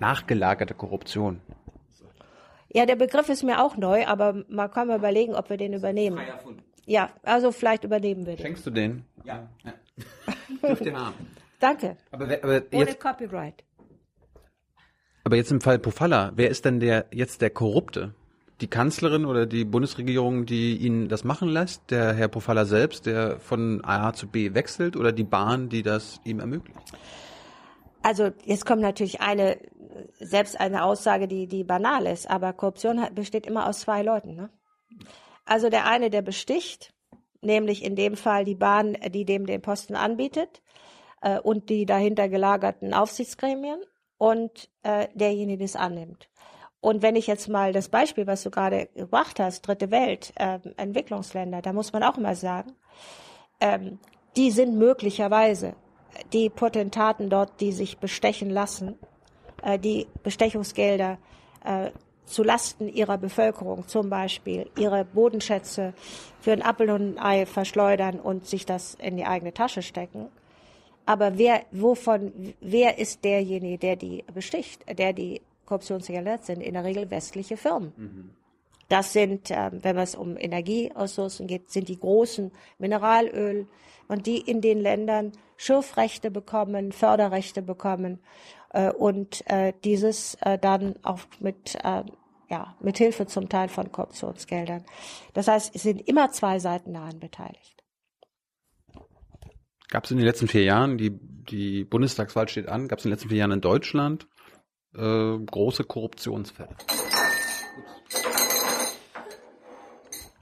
Nachgelagerte 0.00 0.74
Korruption. 0.74 1.40
Ja, 2.72 2.86
der 2.86 2.96
Begriff 2.96 3.28
ist 3.28 3.42
mir 3.42 3.62
auch 3.62 3.76
neu, 3.76 4.06
aber 4.06 4.44
man 4.48 4.70
kann 4.70 4.88
mal 4.88 4.98
überlegen, 4.98 5.34
ob 5.34 5.50
wir 5.50 5.56
den 5.56 5.74
übernehmen. 5.74 6.20
Ja, 6.90 7.10
also 7.22 7.52
vielleicht 7.52 7.84
übernehmen 7.84 8.26
wir 8.26 8.34
den. 8.34 8.42
Schenkst 8.42 8.66
du 8.66 8.70
den? 8.72 9.04
Ja. 9.22 9.48
Dürft 10.60 10.84
ihr 10.84 10.98
haben. 10.98 11.14
Danke. 11.60 11.96
Aber, 12.10 12.24
aber, 12.24 12.62
Ohne 12.72 12.86
jetzt, 12.86 12.98
Copyright. 12.98 13.62
aber 15.22 15.36
jetzt 15.36 15.52
im 15.52 15.60
Fall 15.60 15.78
Pofalla, 15.78 16.32
wer 16.34 16.50
ist 16.50 16.64
denn 16.64 16.80
der 16.80 17.06
jetzt 17.12 17.42
der 17.42 17.50
Korrupte? 17.50 18.12
Die 18.60 18.66
Kanzlerin 18.66 19.24
oder 19.24 19.46
die 19.46 19.64
Bundesregierung, 19.64 20.46
die 20.46 20.78
ihn 20.78 21.08
das 21.08 21.22
machen 21.22 21.48
lässt? 21.48 21.92
Der 21.92 22.12
Herr 22.12 22.26
Pofalla 22.26 22.64
selbst, 22.64 23.06
der 23.06 23.38
von 23.38 23.84
A 23.84 24.12
zu 24.12 24.26
B 24.26 24.54
wechselt? 24.54 24.96
Oder 24.96 25.12
die 25.12 25.22
Bahn, 25.22 25.68
die 25.68 25.84
das 25.84 26.20
ihm 26.24 26.40
ermöglicht? 26.40 26.76
Also 28.02 28.32
jetzt 28.44 28.66
kommt 28.66 28.82
natürlich 28.82 29.20
eine, 29.20 29.58
selbst 30.18 30.58
eine 30.58 30.82
Aussage, 30.82 31.28
die, 31.28 31.46
die 31.46 31.62
banal 31.62 32.06
ist, 32.06 32.28
aber 32.28 32.52
Korruption 32.52 33.00
hat, 33.00 33.14
besteht 33.14 33.46
immer 33.46 33.68
aus 33.68 33.78
zwei 33.78 34.02
Leuten. 34.02 34.34
Ne? 34.34 34.50
Also 35.50 35.68
der 35.68 35.84
eine, 35.84 36.10
der 36.10 36.22
besticht, 36.22 36.94
nämlich 37.40 37.84
in 37.84 37.96
dem 37.96 38.16
Fall 38.16 38.44
die 38.44 38.54
Bahn, 38.54 38.96
die 39.08 39.24
dem 39.24 39.46
den 39.46 39.60
Posten 39.60 39.96
anbietet 39.96 40.62
äh, 41.22 41.40
und 41.40 41.70
die 41.70 41.86
dahinter 41.86 42.28
gelagerten 42.28 42.94
Aufsichtsgremien 42.94 43.80
und 44.16 44.70
äh, 44.84 45.08
derjenige, 45.12 45.58
der 45.58 45.64
es 45.64 45.74
annimmt. 45.74 46.28
Und 46.80 47.02
wenn 47.02 47.16
ich 47.16 47.26
jetzt 47.26 47.48
mal 47.48 47.72
das 47.72 47.88
Beispiel, 47.88 48.28
was 48.28 48.44
du 48.44 48.52
gerade 48.52 48.90
gebracht 48.94 49.40
hast, 49.40 49.62
Dritte 49.62 49.90
Welt, 49.90 50.32
ähm, 50.36 50.60
Entwicklungsländer, 50.76 51.62
da 51.62 51.72
muss 51.72 51.92
man 51.92 52.04
auch 52.04 52.16
immer 52.16 52.36
sagen, 52.36 52.76
ähm, 53.60 53.98
die 54.36 54.52
sind 54.52 54.78
möglicherweise 54.78 55.74
die 56.32 56.48
Potentaten 56.48 57.28
dort, 57.28 57.60
die 57.60 57.72
sich 57.72 57.98
bestechen 57.98 58.50
lassen, 58.50 59.00
äh, 59.64 59.80
die 59.80 60.06
Bestechungsgelder 60.22 61.18
äh, 61.64 61.90
zu 62.30 62.42
Lasten 62.42 62.88
ihrer 62.88 63.18
Bevölkerung 63.18 63.86
zum 63.88 64.08
Beispiel, 64.08 64.70
ihre 64.78 65.04
Bodenschätze 65.04 65.94
für 66.40 66.52
ein 66.52 66.62
Appel 66.62 66.90
und 66.90 67.18
ein 67.18 67.18
Ei 67.18 67.46
verschleudern 67.46 68.20
und 68.20 68.46
sich 68.46 68.64
das 68.66 68.94
in 68.94 69.16
die 69.16 69.26
eigene 69.26 69.52
Tasche 69.52 69.82
stecken. 69.82 70.28
Aber 71.06 71.38
wer, 71.38 71.62
wovon, 71.72 72.54
wer 72.60 72.98
ist 72.98 73.24
derjenige, 73.24 73.78
der 73.78 73.96
die 73.96 74.24
besticht, 74.32 74.84
der 74.98 75.12
die 75.12 75.40
Korruptionsgelder 75.66 76.32
hat, 76.32 76.44
sind 76.44 76.60
in 76.60 76.74
der 76.74 76.84
Regel 76.84 77.10
westliche 77.10 77.56
Firmen. 77.56 77.92
Das 78.88 79.12
sind, 79.12 79.50
ähm, 79.50 79.78
wenn 79.82 79.96
es 79.98 80.16
um 80.16 80.36
Energieressourcen 80.36 81.46
geht, 81.46 81.70
sind 81.70 81.88
die 81.88 81.98
großen 81.98 82.50
Mineralöl 82.78 83.66
und 84.08 84.26
die 84.26 84.38
in 84.38 84.60
den 84.60 84.80
Ländern 84.80 85.32
Schürfrechte 85.56 86.30
bekommen, 86.30 86.90
Förderrechte 86.90 87.62
bekommen 87.62 88.18
äh, 88.70 88.90
und 88.90 89.48
äh, 89.48 89.72
dieses 89.84 90.34
äh, 90.40 90.58
dann 90.58 90.96
auch 91.04 91.20
mit 91.38 91.76
äh, 91.84 92.02
ja, 92.50 92.76
mit 92.80 92.98
Hilfe 92.98 93.26
zum 93.26 93.48
Teil 93.48 93.68
von 93.68 93.92
Korruptionsgeldern. 93.92 94.84
Das 95.32 95.48
heißt, 95.48 95.74
es 95.74 95.82
sind 95.82 96.06
immer 96.08 96.30
zwei 96.32 96.58
Seiten 96.58 96.92
daran 96.92 97.20
beteiligt. 97.20 97.84
Gab 99.88 100.04
es 100.04 100.10
in 100.10 100.18
den 100.18 100.26
letzten 100.26 100.48
vier 100.48 100.64
Jahren, 100.64 100.98
die, 100.98 101.10
die 101.10 101.84
Bundestagswahl 101.84 102.48
steht 102.48 102.68
an, 102.68 102.88
gab 102.88 102.98
es 102.98 103.04
in 103.04 103.08
den 103.08 103.14
letzten 103.14 103.28
vier 103.28 103.38
Jahren 103.38 103.52
in 103.52 103.60
Deutschland 103.60 104.28
äh, 104.94 105.38
große 105.38 105.84
Korruptionsfälle? 105.84 106.76
Ups. 106.86 107.64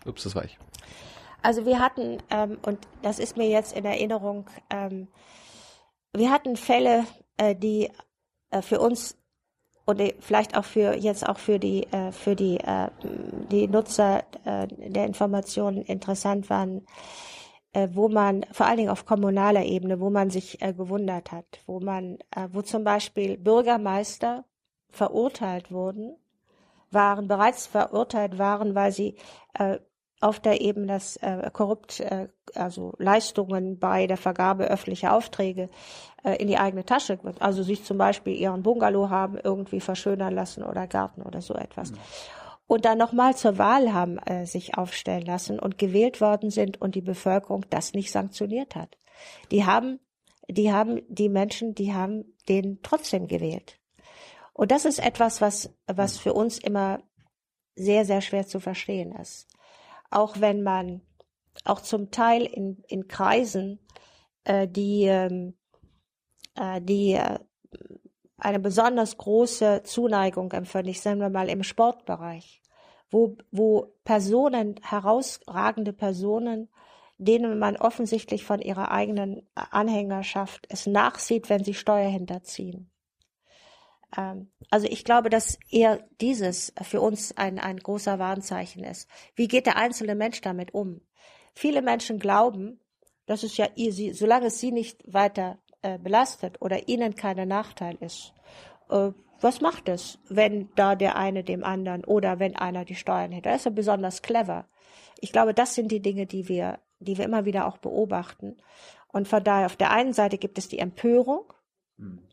Ups, 0.07 0.23
das 0.25 0.35
war 0.35 0.45
ich. 0.45 0.59
Also 1.43 1.67
wir 1.67 1.79
hatten, 1.79 2.19
ähm, 2.31 2.59
und 2.63 2.79
das 3.03 3.19
ist 3.19 3.37
mir 3.37 3.49
jetzt 3.49 3.77
in 3.77 3.85
Erinnerung, 3.85 4.49
ähm, 4.71 5.09
wir 6.15 6.31
hatten 6.31 6.57
Fälle, 6.57 7.05
äh, 7.37 7.55
die 7.55 7.91
äh, 8.51 8.63
für 8.63 8.81
uns 8.81 9.19
und 9.89 9.99
die- 10.01 10.14
vielleicht 10.20 10.55
auch 10.57 10.64
für 10.66 10.95
jetzt 10.95 11.26
auch 11.26 11.39
für 11.39 11.59
die 11.59 11.84
äh, 11.93 12.12
für 12.12 12.36
die 12.36 12.59
äh, 12.61 12.89
die 13.51 13.66
Nutzer 13.68 14.22
äh, 14.45 14.66
der 14.68 15.07
Informationen 15.07 15.82
interessant 15.82 16.51
waren, 16.51 16.86
äh, 17.72 17.89
wo 17.93 18.09
man 18.11 18.45
vor 18.53 18.66
allen 18.66 18.76
Dingen 18.76 18.91
auf 18.91 19.07
kommunaler 19.07 19.64
Ebene, 19.64 19.99
wo 19.99 20.11
man 20.11 20.28
sich 20.30 20.61
äh, 20.61 20.74
gewundert 20.74 21.32
hat, 21.32 21.47
wo 21.66 21.80
man, 21.80 22.18
äh, 22.36 22.49
wo 22.53 22.61
zum 22.62 22.84
Beispiel 22.84 23.39
Bürgermeister 23.39 24.45
verurteilt 24.91 25.72
wurden, 25.72 26.16
waren 26.91 27.26
bereits 27.28 27.66
verurteilt 27.66 28.39
waren, 28.39 28.74
weil 28.74 28.93
sie 28.93 29.16
äh, 29.55 29.78
auf 30.20 30.41
der 30.41 30.61
Ebene 30.61 30.86
das 30.89 31.16
äh, 31.18 31.51
korrupt, 31.53 32.01
äh, 32.01 32.28
also 32.55 32.93
Leistungen 32.99 33.78
bei 33.78 34.07
der 34.07 34.16
Vergabe 34.16 34.64
öffentlicher 34.64 35.12
Aufträge 35.14 35.62
äh, 35.62 35.68
in 36.25 36.49
die 36.49 36.59
eigene 36.59 36.85
Tasche, 36.85 37.19
also 37.39 37.62
sich 37.62 37.85
zum 37.85 37.97
Beispiel 37.97 38.35
ihren 38.35 38.62
Bungalow 38.62 39.09
haben 39.09 39.39
irgendwie 39.43 39.81
verschönern 39.81 40.35
lassen 40.35 40.64
oder 40.64 40.87
Garten 40.87 41.23
oder 41.23 41.41
so 41.41 41.55
etwas. 41.55 41.93
Und 42.69 42.85
dann 42.85 42.99
nochmal 42.99 43.35
zur 43.35 43.57
Wahl 43.57 43.95
haben 43.95 44.19
äh, 44.19 44.45
sich 44.45 44.77
aufstellen 44.77 45.25
lassen 45.25 45.59
und 45.59 45.79
gewählt 45.79 46.21
worden 46.21 46.51
sind 46.51 46.81
und 46.81 46.95
die 46.95 47.01
Bevölkerung 47.01 47.64
das 47.71 47.95
nicht 47.95 48.12
sanktioniert 48.12 48.77
hat. 48.77 48.99
Die 49.51 49.64
haben, 49.64 50.01
die 50.49 50.71
haben, 50.71 51.01
die 51.09 51.31
Menschen, 51.31 51.75
die 51.75 51.95
haben 51.95 52.37
den 52.49 52.81
trotzdem 52.83 53.27
gewählt. 53.27 53.81
Und 54.53 54.71
das 54.71 54.85
ist 54.85 54.99
etwas, 54.99 55.41
was, 55.41 55.75
was 55.87 56.19
für 56.19 56.35
uns 56.35 56.59
immer 56.59 57.01
sehr, 57.75 58.05
sehr 58.05 58.21
schwer 58.21 58.47
zu 58.47 58.61
verstehen 58.61 59.12
ist. 59.12 59.49
Auch 60.11 60.41
wenn 60.41 60.62
man 60.62 61.01
auch 61.64 61.81
zum 61.81 62.11
Teil 62.11 62.45
in, 62.45 62.83
in 62.89 63.09
Kreisen, 63.09 63.79
äh, 64.45 64.69
die, 64.69 65.05
ähm, 65.05 65.55
äh, 65.55 65.58
die 66.81 67.15
äh, 67.15 67.39
eine 68.37 68.61
besonders 68.61 69.17
große 69.17 69.83
Zuneigung 69.85 70.53
empfinden, 70.53 70.89
ich 70.89 71.01
sagen 71.01 71.21
wir 71.21 71.31
mal 71.31 71.49
im 71.49 71.63
Sportbereich, 71.63 72.63
wo, 73.11 73.37
wo 73.51 73.93
Personen, 74.05 74.77
herausragende 74.83 75.93
Personen, 75.93 76.69
denen 77.19 77.59
man 77.59 77.77
offensichtlich 77.77 78.45
von 78.45 78.61
ihrer 78.61 78.93
eigenen 78.93 79.43
Anhängerschaft 79.55 80.67
es 80.71 80.87
nachsieht, 80.87 81.51
wenn 81.51 81.65
sie 81.65 81.75
Steuer 81.75 82.09
hinterziehen. 82.09 82.91
Ähm, 84.17 84.53
also 84.71 84.87
ich 84.87 85.05
glaube, 85.05 85.31
dass 85.31 85.59
eher 85.71 86.07
dieses 86.21 86.73
für 86.83 87.01
uns 87.01 87.37
ein, 87.37 87.59
ein 87.59 87.79
großer 87.79 88.19
Warnzeichen 88.19 88.85
ist. 88.85 89.09
Wie 89.35 89.49
geht 89.49 89.67
der 89.67 89.77
einzelne 89.77 90.15
Mensch 90.15 90.41
damit 90.41 90.73
um? 90.75 91.01
Viele 91.55 91.83
Menschen 91.83 92.21
glauben, 92.21 92.81
dass 93.27 93.43
es 93.43 93.57
ja 93.57 93.69
ihr, 93.75 93.93
sie, 93.93 94.13
solange 94.13 94.47
es 94.47 94.61
sie 94.61 94.71
nicht 94.71 95.03
weiter 95.13 95.59
äh, 95.83 95.99
belastet 95.99 96.61
oder 96.61 96.89
ihnen 96.89 97.14
keiner 97.14 97.47
Nachteil 97.47 97.97
ist, 98.01 98.33
äh, 98.91 99.11
was 99.41 99.61
macht 99.61 99.89
es, 99.89 100.18
wenn 100.29 100.68
da 100.74 100.97
der 100.97 101.16
eine 101.16 101.45
dem 101.45 101.62
anderen 101.62 102.05
oder 102.05 102.41
wenn 102.41 102.57
einer 102.57 102.85
die 102.85 102.97
Steuern 102.97 103.33
hätte? 103.33 103.51
Das 103.51 103.59
ist 103.59 103.64
ja 103.66 103.70
besonders 103.70 104.22
clever. 104.22 104.66
Ich 105.20 105.31
glaube, 105.31 105.55
das 105.55 105.74
sind 105.74 105.93
die 105.93 106.03
Dinge, 106.03 106.26
die 106.26 106.49
wir, 106.49 106.81
die 106.99 107.18
wir 107.18 107.24
immer 107.24 107.45
wieder 107.45 107.66
auch 107.66 107.79
beobachten. 107.79 108.57
Und 109.09 109.29
von 109.29 109.45
daher, 109.45 109.66
auf 109.66 109.76
der 109.76 109.93
einen 109.93 110.12
Seite 110.12 110.39
gibt 110.39 110.59
es 110.59 110.68
die 110.68 110.81
Empörung, 110.81 111.53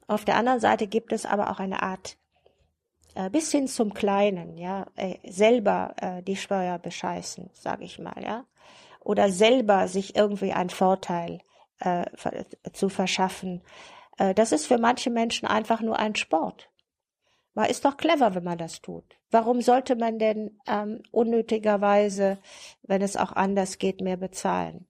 auf 0.07 0.25
der 0.25 0.35
anderen 0.35 0.59
Seite 0.59 0.87
gibt 0.87 1.11
es 1.11 1.25
aber 1.25 1.49
auch 1.49 1.59
eine 1.59 1.81
Art, 1.81 2.17
äh, 3.15 3.29
bis 3.29 3.51
hin 3.51 3.67
zum 3.67 3.93
Kleinen, 3.93 4.57
ja, 4.57 4.85
äh, 4.95 5.15
selber 5.23 5.95
äh, 5.99 6.21
die 6.21 6.35
Steuer 6.35 6.77
bescheißen, 6.77 7.49
sage 7.53 7.83
ich 7.83 7.97
mal, 7.97 8.21
ja, 8.21 8.45
oder 8.99 9.29
selber 9.29 9.87
sich 9.87 10.15
irgendwie 10.15 10.53
einen 10.53 10.69
Vorteil 10.69 11.39
äh, 11.79 12.05
zu 12.73 12.89
verschaffen. 12.89 13.61
Äh, 14.17 14.33
das 14.33 14.51
ist 14.51 14.67
für 14.67 14.77
manche 14.77 15.09
Menschen 15.09 15.47
einfach 15.47 15.81
nur 15.81 15.97
ein 15.99 16.15
Sport. 16.15 16.69
Man 17.53 17.69
ist 17.69 17.85
doch 17.85 17.95
clever, 17.95 18.35
wenn 18.35 18.43
man 18.43 18.57
das 18.57 18.81
tut. 18.81 19.05
Warum 19.31 19.61
sollte 19.61 19.95
man 19.95 20.19
denn 20.19 20.59
ähm, 20.67 21.03
unnötigerweise, 21.11 22.37
wenn 22.83 23.01
es 23.01 23.15
auch 23.15 23.31
anders 23.31 23.77
geht, 23.77 24.01
mehr 24.01 24.17
bezahlen? 24.17 24.87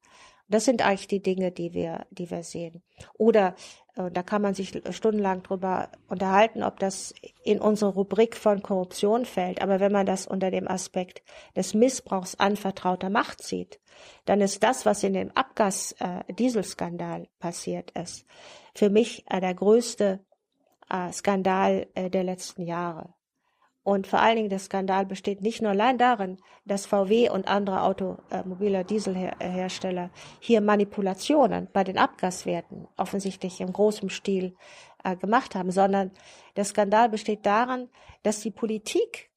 Das 0.48 0.66
sind 0.66 0.86
eigentlich 0.86 1.08
die 1.08 1.22
Dinge, 1.22 1.52
die 1.52 1.74
wir, 1.74 2.06
die 2.12 2.30
wir 2.30 2.44
sehen. 2.44 2.84
Oder 3.18 3.56
da 3.96 4.24
kann 4.24 4.41
man 4.41 4.54
sich 4.54 4.82
stundenlang 4.91 5.41
drüber 5.43 5.89
unterhalten, 6.10 6.64
ob 6.64 6.80
das 6.80 7.14
in 7.43 7.60
unsere 7.62 7.91
Rubrik 7.91 8.36
von 8.36 8.62
Korruption 8.62 9.26
fällt. 9.26 9.62
Aber 9.62 9.80
wenn 9.80 9.91
man 9.91 10.06
das 10.06 10.28
unter 10.28 10.52
dem 10.52 10.68
Aspekt 10.68 11.24
des 11.56 11.74
Missbrauchs 11.74 12.36
anvertrauter 12.36 13.10
Macht 13.10 13.41
sieht, 13.41 13.80
dann 14.26 14.41
ist 14.41 14.64
das, 14.64 14.86
was 14.86 15.04
in 15.04 15.14
dem 15.14 15.32
Abgas-Dieselskandal 15.32 17.24
äh, 17.24 17.28
passiert 17.39 17.91
ist, 17.91 18.26
für 18.74 18.89
mich 18.89 19.24
äh, 19.30 19.39
der 19.39 19.54
größte 19.54 20.20
äh, 20.89 21.12
Skandal 21.12 21.88
äh, 21.96 22.10
der 22.10 22.24
letzten 22.24 22.64
Jahre. 22.64 23.14
Und 23.86 24.08
vor 24.08 24.20
allen 24.20 24.38
Dingen 24.38 24.50
der 24.50 24.58
Skandal 24.58 25.06
besteht 25.06 25.42
nicht 25.42 25.62
nur 25.62 25.70
allein 25.70 26.00
darin, 26.00 26.40
dass 26.66 26.88
VW 26.88 27.30
und 27.30 27.48
andere 27.48 27.84
automobile 27.84 28.84
Dieselhersteller 28.84 30.10
hier 30.40 30.60
Manipulationen 30.60 31.68
bei 31.72 31.84
den 31.84 32.00
Abgaswerten 32.00 32.88
offensichtlich 32.98 33.62
im 33.62 33.72
großen 33.72 34.10
Stil 34.10 34.56
äh, 35.04 35.16
gemacht 35.16 35.54
haben, 35.54 35.70
sondern 35.70 36.10
der 36.56 36.66
Skandal 36.66 37.10
besteht 37.10 37.46
darin, 37.46 37.88
dass 38.24 38.40
die 38.40 38.50
Politik 38.50 39.30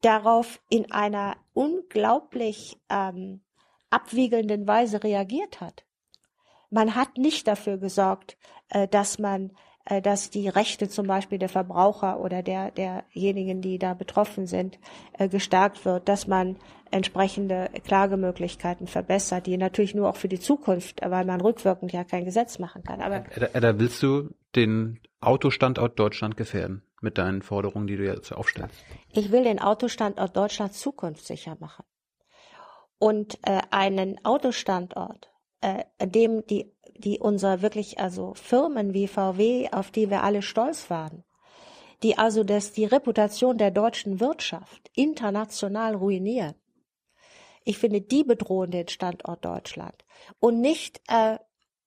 darauf 0.00 0.58
in 0.70 0.90
einer 0.90 1.36
unglaublich 1.52 2.78
ähm, 2.88 3.42
abwiegelnden 3.90 4.66
Weise 4.66 5.04
reagiert 5.04 5.60
hat. 5.60 5.84
Man 6.70 6.94
hat 6.94 7.18
nicht 7.18 7.46
dafür 7.46 7.76
gesorgt, 7.76 8.38
äh, 8.70 8.88
dass 8.88 9.18
man 9.18 9.50
äh, 9.50 9.54
dass 10.02 10.30
die 10.30 10.48
Rechte 10.48 10.88
zum 10.88 11.06
Beispiel 11.06 11.38
der 11.38 11.48
Verbraucher 11.48 12.20
oder 12.20 12.42
der, 12.42 12.72
derjenigen, 12.72 13.60
die 13.60 13.78
da 13.78 13.94
betroffen 13.94 14.46
sind, 14.46 14.78
äh, 15.12 15.28
gestärkt 15.28 15.84
wird, 15.84 16.08
dass 16.08 16.26
man 16.26 16.56
entsprechende 16.90 17.70
Klagemöglichkeiten 17.84 18.86
verbessert, 18.86 19.46
die 19.46 19.56
natürlich 19.56 19.94
nur 19.94 20.08
auch 20.08 20.16
für 20.16 20.28
die 20.28 20.40
Zukunft, 20.40 21.00
weil 21.02 21.24
man 21.24 21.40
rückwirkend 21.40 21.92
ja 21.92 22.04
kein 22.04 22.24
Gesetz 22.24 22.58
machen 22.58 22.82
kann. 22.82 23.00
Aber 23.00 23.24
Edda, 23.34 23.48
Edda 23.52 23.78
willst 23.78 24.02
du 24.02 24.30
den 24.54 25.00
Autostandort 25.20 25.98
Deutschland 25.98 26.36
gefährden 26.36 26.82
mit 27.00 27.18
deinen 27.18 27.42
Forderungen, 27.42 27.86
die 27.86 27.96
du 27.96 28.04
jetzt 28.04 28.32
aufstellst? 28.32 28.74
Ich 29.12 29.30
will 29.32 29.44
den 29.44 29.60
Autostandort 29.60 30.36
Deutschland 30.36 30.74
zukunftssicher 30.74 31.56
machen. 31.60 31.84
Und 32.98 33.38
äh, 33.42 33.60
einen 33.70 34.24
Autostandort, 34.24 35.30
äh, 35.60 35.84
dem 36.06 36.46
die 36.46 36.72
die 36.98 37.18
unser 37.18 37.62
wirklich, 37.62 37.98
also 37.98 38.34
Firmen 38.34 38.94
wie 38.94 39.08
VW, 39.08 39.68
auf 39.70 39.90
die 39.90 40.10
wir 40.10 40.22
alle 40.22 40.42
stolz 40.42 40.90
waren, 40.90 41.24
die 42.02 42.18
also 42.18 42.44
das, 42.44 42.72
die 42.72 42.84
Reputation 42.84 43.58
der 43.58 43.70
deutschen 43.70 44.20
Wirtschaft 44.20 44.90
international 44.94 45.94
ruinieren. 45.94 46.54
Ich 47.64 47.78
finde, 47.78 48.00
die 48.00 48.22
bedrohen 48.22 48.70
den 48.70 48.88
Standort 48.88 49.44
Deutschland. 49.44 50.04
Und 50.38 50.60
nicht, 50.60 51.00
äh, 51.08 51.38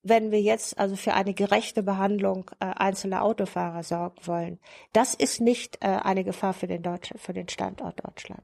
wenn 0.04 0.32
wir 0.32 0.42
jetzt 0.42 0.78
also 0.78 0.96
für 0.96 1.14
eine 1.14 1.34
gerechte 1.34 1.84
Behandlung 1.84 2.52
äh, 2.60 2.66
einzelner 2.66 3.24
Autofahrer 3.24 3.84
sorgen 3.84 4.18
wollen. 4.26 4.60
Das 4.94 5.14
ist 5.14 5.42
nicht 5.42 5.78
äh, 5.82 5.88
eine 5.88 6.24
Gefahr 6.24 6.54
für 6.54 6.68
den, 6.68 6.84
Deutsch 6.84 7.14
für 7.18 7.34
den 7.34 7.50
Standort 7.50 8.06
Deutschland. 8.06 8.44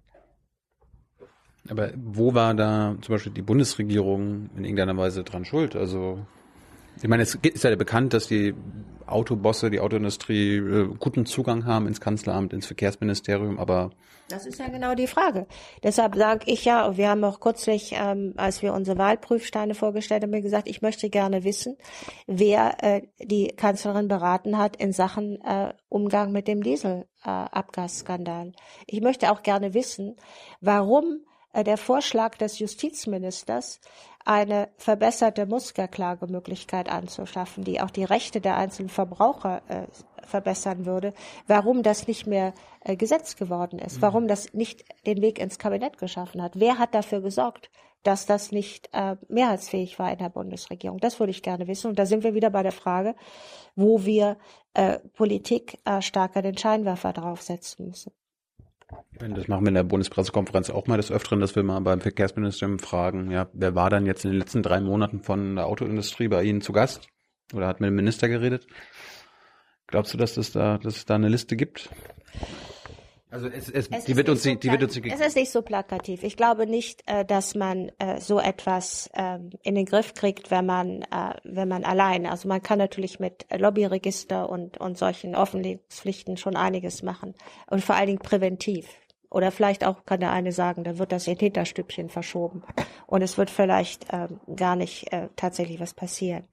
Aber 1.70 1.92
wo 1.96 2.34
war 2.34 2.54
da 2.54 2.96
zum 3.02 3.16
Beispiel 3.16 3.34
die 3.34 3.42
Bundesregierung 3.42 4.50
in 4.56 4.66
irgendeiner 4.66 4.98
Weise 4.98 5.24
dran 5.24 5.46
schuld? 5.46 5.76
Also 5.76 6.26
ich 7.02 7.08
meine, 7.08 7.24
es 7.24 7.36
ist 7.36 7.64
ja 7.64 7.76
bekannt, 7.76 8.14
dass 8.14 8.28
die 8.28 8.54
Autobosse, 9.06 9.70
die 9.70 9.80
Autoindustrie 9.80 10.58
äh, 10.58 10.90
guten 11.00 11.26
Zugang 11.26 11.66
haben 11.66 11.88
ins 11.88 12.02
Kanzleramt, 12.02 12.54
ins 12.54 12.66
Verkehrsministerium, 12.66 13.60
aber 13.60 13.92
das 14.28 14.48
ist 14.48 14.60
ja 14.60 14.68
genau 14.70 14.96
die 14.96 15.06
Frage. 15.06 15.46
Deshalb 15.84 16.16
sage 16.16 16.46
ich 16.48 16.66
ja, 16.66 16.98
wir 16.98 17.10
haben 17.10 17.24
auch 17.24 17.40
kürzlich, 17.40 17.94
ähm, 17.96 18.34
als 18.38 18.64
wir 18.64 18.74
unsere 18.74 18.98
Wahlprüfsteine 18.98 19.76
vorgestellt 19.76 20.24
haben, 20.24 20.32
gesagt, 20.42 20.68
ich 20.68 20.82
möchte 20.82 21.12
gerne 21.12 21.44
wissen, 21.44 21.78
wer 22.26 22.84
äh, 22.84 23.02
die 23.20 23.50
Kanzlerin 23.50 24.08
beraten 24.08 24.58
hat 24.58 24.78
in 24.78 24.94
Sachen 24.94 25.40
äh, 25.42 25.74
Umgang 25.90 26.32
mit 26.32 26.48
dem 26.48 26.64
Dieselabgasskandal. 26.64 28.54
Ich 28.88 29.02
möchte 29.02 29.32
auch 29.32 29.44
gerne 29.44 29.76
wissen, 29.76 30.16
warum 30.60 31.20
der 31.64 31.78
Vorschlag 31.78 32.38
des 32.38 32.60
Justizministers 32.60 33.80
eine 34.26 34.70
verbesserte 34.78 35.46
Musterklagemöglichkeit 35.46 36.90
anzuschaffen, 36.90 37.64
die 37.64 37.80
auch 37.80 37.92
die 37.92 38.04
Rechte 38.04 38.42
der 38.42 38.58
einzelnen 38.58 38.90
Verbraucher 38.90 39.62
äh, 39.68 39.86
verbessern 40.26 40.86
würde, 40.86 41.14
warum 41.48 41.84
das 41.84 42.08
nicht 42.08 42.26
mehr 42.26 42.54
äh, 42.82 42.96
Gesetz 42.96 43.36
geworden 43.36 43.78
ist, 43.78 44.02
warum 44.02 44.24
mhm. 44.24 44.28
das 44.28 44.54
nicht 44.54 44.84
den 45.06 45.22
Weg 45.22 45.38
ins 45.40 45.60
Kabinett 45.60 46.00
geschaffen 46.00 46.42
hat. 46.42 46.54
Wer 46.56 46.80
hat 46.80 46.96
dafür 46.96 47.22
gesorgt, 47.22 47.70
dass 48.02 48.26
das 48.26 48.52
nicht 48.52 48.90
äh, 48.94 49.16
mehrheitsfähig 49.30 50.00
war 50.00 50.12
in 50.12 50.18
der 50.18 50.30
Bundesregierung? 50.30 50.98
Das 51.00 51.20
würde 51.20 51.32
ich 51.32 51.44
gerne 51.44 51.68
wissen. 51.68 51.90
Und 51.90 52.00
da 52.00 52.08
sind 52.08 52.24
wir 52.24 52.34
wieder 52.34 52.50
bei 52.50 52.64
der 52.64 52.72
Frage, 52.72 53.16
wo 53.76 54.06
wir 54.06 54.38
äh, 54.74 55.00
Politik 55.14 55.78
äh, 55.86 56.02
stärker 56.02 56.42
den 56.42 56.58
Scheinwerfer 56.58 57.14
draufsetzen 57.14 57.88
müssen. 57.88 58.12
Das 59.18 59.48
machen 59.48 59.64
wir 59.64 59.70
in 59.70 59.76
der 59.76 59.84
Bundespressekonferenz 59.84 60.70
auch 60.70 60.88
mal 60.88 60.98
des 60.98 61.12
Öfteren, 61.12 61.40
dass 61.40 61.56
wir 61.56 61.64
mal 61.64 61.80
beim 61.80 62.02
Verkehrsministerium 62.02 62.80
fragen, 62.80 63.32
ja, 63.32 63.50
wer 63.54 63.74
war 63.74 63.90
dann 63.90 64.06
jetzt 64.06 64.26
in 64.26 64.32
den 64.32 64.40
letzten 64.40 64.62
drei 64.62 64.80
Monaten 64.80 65.22
von 65.22 65.56
der 65.56 65.66
Autoindustrie 65.66 66.28
bei 66.28 66.44
Ihnen 66.44 66.62
zu 66.62 66.72
Gast? 66.72 67.08
Oder 67.54 67.68
hat 67.68 67.80
mit 67.80 67.88
dem 67.88 67.96
Minister 67.96 68.28
geredet? 68.28 68.68
Glaubst 69.88 70.14
du, 70.14 70.18
dass 70.18 70.38
es 70.38 70.52
da, 70.52 70.78
dass 70.78 70.98
es 70.98 71.06
da 71.06 71.16
eine 71.16 71.30
Liste 71.30 71.56
gibt? 71.56 71.90
Also 73.36 73.48
es, 73.50 73.70
es, 73.70 73.90
es 73.90 74.06
die 74.06 74.16
wird 74.16 74.30
uns, 74.30 74.44
so 74.44 74.56
die 74.56 74.72
wird 74.72 74.82
uns 74.82 74.96
Es 74.96 75.20
ist 75.20 75.36
nicht 75.36 75.52
so 75.52 75.62
plakativ. 75.62 76.24
Ich 76.24 76.38
glaube 76.38 76.66
nicht, 76.66 77.04
äh, 77.06 77.26
dass 77.26 77.54
man 77.54 77.92
äh, 78.00 78.22
so 78.22 78.40
etwas 78.40 79.10
ähm, 79.14 79.50
in 79.62 79.76
den 79.76 79.86
Griff 79.86 80.14
kriegt, 80.14 80.52
wenn 80.52 80.66
man, 80.66 81.02
äh, 81.02 81.34
wenn 81.44 81.68
man 81.68 81.84
allein. 81.84 82.28
Also 82.28 82.48
man 82.48 82.64
kann 82.64 82.80
natürlich 82.80 83.20
mit 83.20 83.46
Lobbyregister 83.54 84.50
und 84.50 84.78
und 84.78 84.98
solchen 84.98 85.36
Offenlegungspflichten 85.36 86.38
schon 86.38 86.56
einiges 86.56 87.04
machen 87.04 87.34
und 87.70 87.84
vor 87.84 87.96
allen 87.96 88.08
Dingen 88.08 88.20
präventiv. 88.20 88.88
Oder 89.30 89.52
vielleicht 89.52 89.84
auch 89.84 90.06
kann 90.06 90.22
der 90.22 90.32
eine 90.32 90.54
sagen, 90.54 90.86
da 90.86 90.98
wird 90.98 91.12
das 91.12 91.28
in 91.28 91.38
Hinterstübchen 91.38 92.08
verschoben 92.08 92.64
und 93.06 93.22
es 93.22 93.38
wird 93.38 93.50
vielleicht 93.50 94.06
ähm, 94.14 94.40
gar 94.56 94.78
nicht 94.78 95.12
äh, 95.12 95.28
tatsächlich 95.36 95.82
was 95.82 95.94
passieren. 95.94 96.48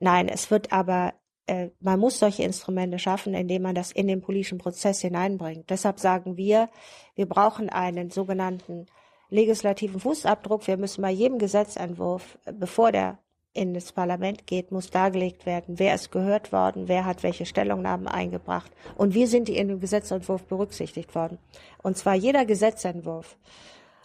Nein, 0.00 0.28
es 0.28 0.50
wird 0.50 0.72
aber 0.72 1.14
äh, 1.46 1.70
man 1.80 2.00
muss 2.00 2.18
solche 2.18 2.42
Instrumente 2.42 2.98
schaffen, 2.98 3.34
indem 3.34 3.62
man 3.62 3.74
das 3.74 3.92
in 3.92 4.06
den 4.06 4.20
politischen 4.20 4.58
Prozess 4.58 5.00
hineinbringt. 5.00 5.68
Deshalb 5.70 6.00
sagen 6.00 6.36
wir, 6.36 6.68
wir 7.14 7.26
brauchen 7.26 7.68
einen 7.68 8.10
sogenannten 8.10 8.86
legislativen 9.30 10.00
Fußabdruck. 10.00 10.66
Wir 10.66 10.76
müssen 10.76 11.02
bei 11.02 11.10
jedem 11.10 11.38
Gesetzentwurf, 11.38 12.38
bevor 12.58 12.92
der 12.92 13.18
in 13.52 13.72
das 13.72 13.92
Parlament 13.92 14.46
geht, 14.46 14.72
muss 14.72 14.90
dargelegt 14.90 15.46
werden, 15.46 15.78
wer 15.78 15.94
ist 15.94 16.10
gehört 16.10 16.50
worden, 16.50 16.88
wer 16.88 17.04
hat 17.04 17.22
welche 17.22 17.46
Stellungnahmen 17.46 18.08
eingebracht 18.08 18.72
und 18.96 19.14
wie 19.14 19.26
sind 19.26 19.46
die 19.46 19.56
in 19.56 19.68
dem 19.68 19.80
Gesetzentwurf 19.80 20.44
berücksichtigt 20.44 21.14
worden. 21.14 21.38
Und 21.80 21.96
zwar 21.96 22.14
jeder 22.14 22.44
Gesetzentwurf. 22.44 23.36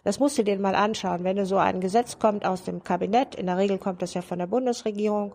Das 0.03 0.19
musst 0.19 0.37
du 0.37 0.43
dir 0.43 0.57
mal 0.59 0.75
anschauen. 0.75 1.23
Wenn 1.23 1.35
du 1.35 1.45
so 1.45 1.57
ein 1.57 1.81
Gesetz 1.81 2.19
kommt 2.19 2.45
aus 2.45 2.63
dem 2.63 2.83
Kabinett, 2.83 3.35
in 3.35 3.47
der 3.47 3.57
Regel 3.57 3.79
kommt 3.79 4.01
das 4.01 4.13
ja 4.13 4.21
von 4.21 4.39
der 4.39 4.47
Bundesregierung, 4.47 5.33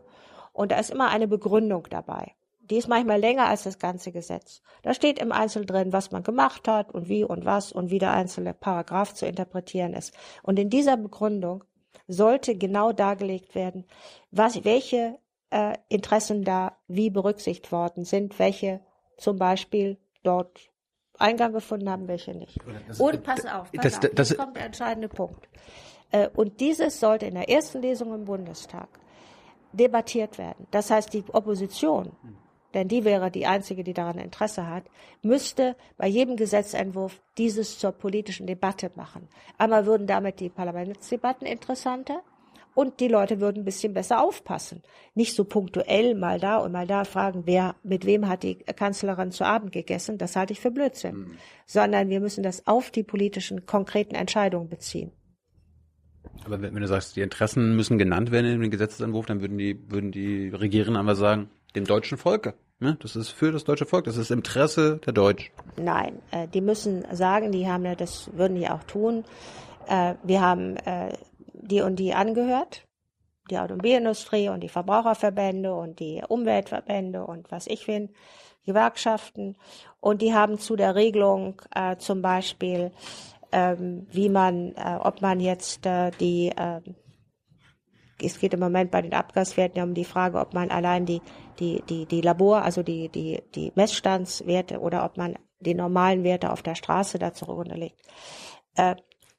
und 0.55 0.72
da 0.72 0.78
ist 0.78 0.90
immer 0.90 1.11
eine 1.11 1.28
Begründung 1.28 1.86
dabei. 1.90 2.32
Die 2.70 2.76
ist 2.76 2.88
manchmal 2.88 3.20
länger 3.20 3.46
als 3.46 3.64
das 3.64 3.78
ganze 3.78 4.11
Gesetz. 4.11 4.62
Da 4.82 4.94
steht 4.94 5.18
im 5.18 5.32
Einzelnen 5.32 5.66
drin, 5.66 5.92
was 5.92 6.12
man 6.12 6.22
gemacht 6.22 6.66
hat 6.66 6.94
und 6.94 7.11
wie 7.11 7.22
und 7.22 7.44
was 7.44 7.72
und 7.72 7.90
wie 7.90 7.98
der 7.98 8.12
einzelne 8.12 8.55
Paragraph 8.55 9.12
zu 9.12 9.26
interpretieren 9.26 9.92
ist. 9.92 10.14
Und 10.42 10.59
in 10.59 10.70
dieser 10.70 10.96
Begründung 10.96 11.64
sollte 12.09 12.57
genau 12.57 12.92
dargelegt 12.92 13.55
werden, 13.55 13.84
was, 14.30 14.64
welche 14.64 15.18
äh, 15.50 15.76
Interessen 15.89 16.43
da 16.44 16.78
wie 16.89 17.10
berücksichtigt 17.10 17.70
worden 17.70 18.05
sind, 18.05 18.39
welche 18.39 18.81
zum 19.18 19.36
Beispiel 19.39 19.98
dort 20.22 20.70
Eingang 21.18 21.52
gefunden 21.52 21.90
haben, 21.90 22.09
welche 22.09 22.35
nicht. 22.35 22.59
Das, 22.89 22.98
und 22.98 23.22
pass 23.22 23.44
auf, 23.44 23.70
pass 23.72 23.82
das, 23.82 23.94
auf, 23.94 24.01
das, 24.01 24.28
das 24.28 24.36
kommt 24.36 24.56
der 24.56 24.66
entscheidende 24.66 25.09
Punkt. 25.09 25.48
Äh, 26.12 26.28
und 26.35 26.60
dieses 26.60 26.98
sollte 26.98 27.26
in 27.26 27.35
der 27.35 27.51
ersten 27.51 27.82
Lesung 27.82 28.14
im 28.14 28.24
Bundestag 28.24 28.89
debattiert 29.76 30.38
werden. 30.38 30.66
Das 30.70 30.90
heißt, 30.90 31.12
die 31.12 31.24
Opposition, 31.32 32.12
denn 32.74 32.88
die 32.88 33.05
wäre 33.05 33.30
die 33.30 33.46
einzige, 33.46 33.84
die 33.84 33.94
daran 33.94 34.18
Interesse 34.18 34.68
hat, 34.68 34.84
müsste 35.22 35.76
bei 35.96 36.09
jedem 36.09 36.36
Gesetzentwurf 36.36 37.20
dieses 37.38 37.78
zur 37.78 37.92
politischen 37.92 38.46
Debatte 38.46 38.90
machen. 38.96 39.28
Einmal 39.59 39.86
würden 39.86 40.06
damit 40.06 40.40
die 40.40 40.48
Parlamentsdebatten 40.48 41.46
interessanter 41.46 42.22
und 42.74 42.98
die 42.98 43.09
Leute 43.09 43.40
würden 43.40 43.62
ein 43.62 43.64
bisschen 43.64 43.94
besser 43.94 44.20
aufpassen. 44.20 44.82
Nicht 45.14 45.36
so 45.36 45.44
punktuell 45.44 46.14
mal 46.14 46.40
da 46.40 46.59
und 46.59 46.72
mal 46.72 46.86
da 46.86 47.05
fragen, 47.05 47.42
wer, 47.46 47.76
mit 47.84 48.05
wem 48.05 48.28
hat 48.28 48.42
die 48.42 48.56
Kanzlerin 48.56 49.30
zu 49.30 49.44
Abend 49.44 49.70
gegessen, 49.70 50.18
das 50.18 50.34
halte 50.34 50.52
ich 50.52 50.60
für 50.60 50.72
Blödsinn. 50.72 51.16
Mhm. 51.16 51.38
Sondern 51.66 52.09
wir 52.09 52.20
müssen 52.20 52.42
das 52.42 52.66
auf 52.66 52.90
die 52.90 53.05
politischen, 53.05 53.66
konkreten 53.66 54.16
Entscheidungen 54.16 54.68
beziehen. 54.68 55.12
Aber 56.44 56.60
wenn, 56.60 56.74
du 56.74 56.86
sagst, 56.86 57.16
die 57.16 57.22
Interessen 57.22 57.76
müssen 57.76 57.98
genannt 57.98 58.30
werden 58.30 58.46
in 58.46 58.60
dem 58.60 58.70
Gesetzentwurf, 58.70 59.26
dann 59.26 59.40
würden 59.40 59.59
die, 59.59 59.90
würden 59.90 60.12
die 60.12 60.48
Regierenden 60.48 60.96
aber 60.96 61.14
sagen, 61.14 61.51
dem 61.74 61.84
deutschen 61.84 62.18
Volke. 62.18 62.55
Ne? 62.80 62.96
Das 63.01 63.16
ist 63.16 63.30
für 63.30 63.52
das 63.52 63.64
deutsche 63.64 63.86
Volk, 63.86 64.05
das 64.05 64.16
ist 64.16 64.30
Interesse 64.30 65.01
der 65.05 65.12
Deutschen. 65.12 65.52
Nein, 65.76 66.20
äh, 66.30 66.48
die 66.48 66.60
müssen 66.60 67.05
sagen, 67.12 67.52
die 67.52 67.66
haben 67.66 67.84
ja, 67.84 67.94
das 67.94 68.30
würden 68.34 68.56
die 68.56 68.68
auch 68.68 68.84
tun. 68.84 69.24
Äh, 69.88 70.14
wir 70.22 70.40
haben 70.40 70.76
äh, 70.76 71.12
die 71.52 71.80
und 71.80 71.96
die 71.96 72.14
angehört 72.14 72.84
die 73.51 73.59
Automobilindustrie 73.59 74.48
und 74.48 74.60
die 74.60 74.68
Verbraucherverbände 74.68 75.74
und 75.74 76.01
die 76.01 76.22
Umweltverbände 76.26 77.24
und 77.24 77.51
was 77.51 77.66
ich 77.66 77.86
will, 77.88 78.09
Gewerkschaften. 78.64 79.56
Und 80.01 80.22
die 80.22 80.34
haben 80.34 80.59
zu 80.59 80.76
der 80.76 80.94
Regelung 80.94 81.60
äh, 81.74 81.96
zum 81.96 82.22
Beispiel, 82.22 82.92
ähm, 83.55 84.09
wie 84.10 84.28
man, 84.28 84.72
äh, 84.74 84.98
ob 85.01 85.22
man 85.22 85.39
jetzt 85.39 85.86
äh, 85.86 86.10
die, 86.18 86.48
äh, 86.48 86.81
es 88.20 88.40
geht 88.40 88.52
im 88.52 88.59
Moment 88.59 88.90
bei 88.90 89.01
den 89.01 89.14
Abgaswerten 89.14 89.81
um 89.81 89.94
die 89.94 90.05
Frage, 90.05 90.40
ob 90.40 90.55
man 90.55 90.70
allein 90.70 91.06
die, 91.06 91.22
die, 91.60 91.81
die, 91.89 92.05
die 92.06 92.20
Labor, 92.20 92.62
also 92.62 92.82
die, 92.82 93.09
die, 93.09 93.43
die 93.55 93.70
Messstandswerte 93.76 94.81
oder 94.81 95.05
ob 95.05 95.16
man 95.16 95.39
die 95.60 95.74
normalen 95.74 96.24
Werte 96.24 96.51
auf 96.51 96.62
der 96.62 96.74
Straße 96.74 97.20
dazu 97.20 97.44
runterlegt. 97.44 98.01
Äh, 98.74 98.97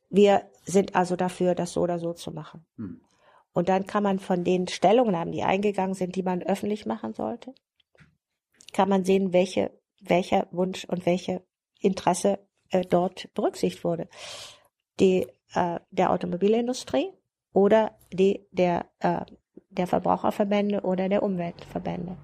wir 0.09 0.43
sind 0.63 0.95
also 0.95 1.17
dafür, 1.17 1.53
das 1.53 1.73
so 1.73 1.81
oder 1.81 1.99
so 1.99 2.13
zu 2.13 2.31
machen. 2.31 2.65
Hm. 2.77 3.01
Und 3.51 3.67
dann 3.67 3.85
kann 3.85 4.03
man 4.03 4.19
von 4.19 4.45
den 4.45 4.69
Stellungnahmen, 4.69 5.33
die 5.33 5.43
eingegangen 5.43 5.93
sind, 5.93 6.15
die 6.15 6.23
man 6.23 6.41
öffentlich 6.41 6.85
machen 6.85 7.13
sollte, 7.13 7.53
kann 8.71 8.87
man 8.87 9.03
sehen, 9.03 9.33
welche, 9.33 9.71
welcher 9.99 10.47
Wunsch 10.51 10.85
und 10.85 11.05
welche 11.05 11.43
Interesse 11.81 12.39
äh, 12.75 12.85
dort 12.85 13.33
berücksichtigt 13.33 13.83
wurde. 13.83 14.07
Die 14.99 15.27
äh, 15.53 15.79
der 15.91 16.11
Automobilindustrie 16.11 17.11
oder 17.53 17.91
die 18.11 18.45
der, 18.51 18.85
äh, 18.99 19.21
der 19.69 19.87
Verbraucherverbände 19.87 20.81
oder 20.81 21.09
der 21.09 21.23
Umweltverbände. 21.23 22.17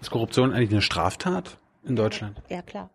Ist 0.00 0.10
Korruption 0.10 0.52
eigentlich 0.52 0.70
eine 0.70 0.82
Straftat 0.82 1.58
in 1.84 1.96
Deutschland? 1.96 2.42
Ja, 2.48 2.62
klar. 2.62 2.90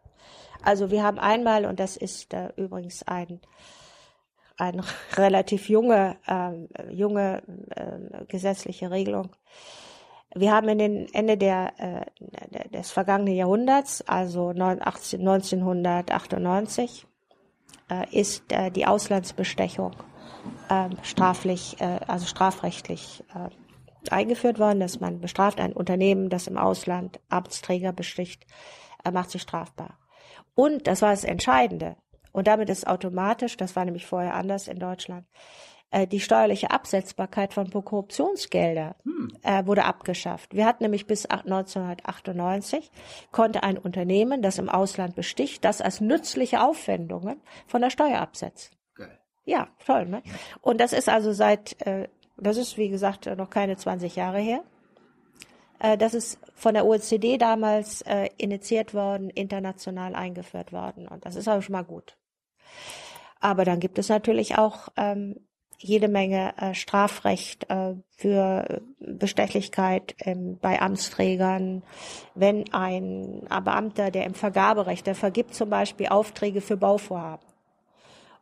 Also 0.61 0.91
wir 0.91 1.03
haben 1.03 1.19
einmal, 1.19 1.65
und 1.65 1.79
das 1.79 1.95
ist 1.95 2.33
äh, 2.33 2.49
übrigens 2.57 3.03
ein 3.03 3.39
eine 4.57 4.83
relativ 5.15 5.69
junge, 5.69 6.17
äh, 6.25 6.91
junge 6.91 7.43
äh, 7.75 8.25
gesetzliche 8.25 8.91
Regelung. 8.91 9.29
Wir 10.35 10.51
haben 10.51 10.67
in 10.69 10.77
den 10.77 11.11
Ende 11.13 11.37
der, 11.37 11.73
äh, 11.77 12.05
des 12.69 12.91
vergangenen 12.91 13.35
Jahrhunderts, 13.35 14.03
also 14.07 14.49
1998, 14.49 17.07
äh, 17.89 18.05
ist 18.11 18.51
äh, 18.51 18.69
die 18.71 18.85
Auslandsbestechung 18.85 19.95
äh, 20.69 20.89
straflich, 21.03 21.79
äh, 21.79 21.99
also 22.07 22.25
strafrechtlich 22.25 23.23
äh, 23.33 23.49
eingeführt 24.11 24.59
worden, 24.59 24.79
dass 24.79 24.99
man 24.99 25.19
bestraft 25.19 25.59
ein 25.59 25.73
Unternehmen, 25.73 26.29
das 26.29 26.47
im 26.47 26.57
Ausland 26.57 27.19
Amtsträger 27.29 27.93
besticht, 27.93 28.45
äh, 29.03 29.11
macht 29.11 29.31
sich 29.31 29.41
strafbar. 29.41 29.97
Und 30.55 30.87
das 30.87 31.01
war 31.01 31.11
das 31.11 31.23
Entscheidende. 31.23 31.95
Und 32.31 32.47
damit 32.47 32.69
ist 32.69 32.87
automatisch, 32.87 33.57
das 33.57 33.75
war 33.75 33.85
nämlich 33.85 34.05
vorher 34.05 34.35
anders 34.35 34.67
in 34.67 34.79
Deutschland, 34.79 35.25
die 36.11 36.19
steuerliche 36.19 36.71
Absetzbarkeit 36.71 37.53
von 37.53 37.69
Korruptionsgelder 37.71 38.95
hm. 39.03 39.31
äh, 39.43 39.65
wurde 39.65 39.85
abgeschafft. 39.85 40.53
Wir 40.53 40.65
hatten 40.65 40.83
nämlich 40.83 41.07
bis 41.07 41.25
1998 41.25 42.91
konnte 43.31 43.63
ein 43.63 43.77
Unternehmen, 43.77 44.41
das 44.41 44.57
im 44.57 44.69
Ausland 44.69 45.15
besticht, 45.15 45.63
das 45.63 45.81
als 45.81 46.01
nützliche 46.01 46.61
Aufwendungen 46.61 47.41
von 47.67 47.81
der 47.81 47.89
Steuer 47.89 48.19
absetzen. 48.19 48.75
Geil. 48.95 49.17
Ja, 49.45 49.69
toll. 49.85 50.05
Ne? 50.07 50.23
Und 50.61 50.81
das 50.81 50.91
ist 50.91 51.07
also 51.07 51.31
seit, 51.31 51.81
äh, 51.85 52.09
das 52.35 52.57
ist 52.57 52.77
wie 52.77 52.89
gesagt 52.89 53.25
noch 53.37 53.49
keine 53.49 53.77
20 53.77 54.15
Jahre 54.15 54.39
her. 54.39 54.63
Äh, 55.79 55.97
das 55.97 56.13
ist 56.13 56.39
von 56.53 56.73
der 56.73 56.85
OECD 56.85 57.37
damals 57.37 58.01
äh, 58.01 58.29
initiiert 58.37 58.93
worden, 58.93 59.29
international 59.29 60.15
eingeführt 60.15 60.73
worden. 60.73 61.07
Und 61.07 61.25
das 61.25 61.35
ist 61.35 61.47
aber 61.47 61.61
schon 61.61 61.73
mal 61.73 61.83
gut. 61.83 62.17
Aber 63.39 63.65
dann 63.65 63.79
gibt 63.79 63.99
es 63.99 64.09
natürlich 64.09 64.57
auch 64.57 64.89
ähm, 64.97 65.46
jede 65.77 66.07
Menge 66.07 66.53
äh, 66.57 66.73
Strafrecht 66.73 67.69
äh, 67.69 67.93
für 68.09 68.81
Bestechlichkeit 68.99 70.15
ähm, 70.19 70.57
bei 70.59 70.81
Amtsträgern. 70.81 71.83
Wenn 72.33 72.73
ein 72.73 73.47
Beamter, 73.63 74.11
der 74.11 74.25
im 74.25 74.33
Vergaberecht, 74.33 75.05
der 75.05 75.15
vergibt 75.15 75.53
zum 75.53 75.69
Beispiel 75.69 76.07
Aufträge 76.07 76.61
für 76.61 76.77
Bauvorhaben. 76.77 77.45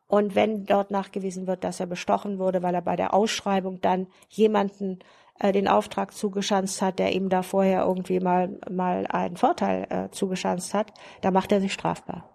Und 0.08 0.36
wenn 0.36 0.66
dort 0.66 0.92
nachgewiesen 0.92 1.48
wird, 1.48 1.64
dass 1.64 1.80
er 1.80 1.88
bestochen 1.88 2.38
wurde, 2.38 2.62
weil 2.62 2.76
er 2.76 2.82
bei 2.82 2.96
der 2.96 3.14
Ausschreibung 3.14 3.82
dann 3.82 4.08
jemanden 4.30 5.00
äh, 5.40 5.52
den 5.52 5.68
Auftrag 5.68 6.14
zugeschanzt 6.14 6.82
hat, 6.82 7.00
der 7.00 7.14
ihm 7.14 7.30
da 7.30 7.42
vorher 7.42 7.84
irgendwie 7.84 8.20
mal, 8.20 8.60
mal 8.70 9.08
einen 9.08 9.36
Vorteil 9.36 9.88
äh, 9.90 10.10
zugeschanzt 10.12 10.74
hat, 10.74 10.94
da 11.22 11.32
macht 11.32 11.52
er 11.52 11.60
sich 11.60 11.74
strafbar. 11.74 12.30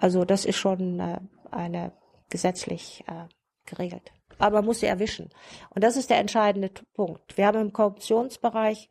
Also 0.00 0.24
das 0.24 0.44
ist 0.44 0.56
schon 0.56 0.98
äh, 0.98 1.18
eine 1.50 1.92
gesetzlich 2.30 3.04
äh, 3.06 3.28
geregelt. 3.66 4.13
Aber 4.38 4.58
man 4.58 4.66
muss 4.66 4.80
sie 4.80 4.86
erwischen. 4.86 5.30
Und 5.70 5.84
das 5.84 5.96
ist 5.96 6.10
der 6.10 6.18
entscheidende 6.18 6.70
Punkt. 6.94 7.36
Wir 7.36 7.46
haben 7.46 7.60
im 7.60 7.72
Korruptionsbereich 7.72 8.88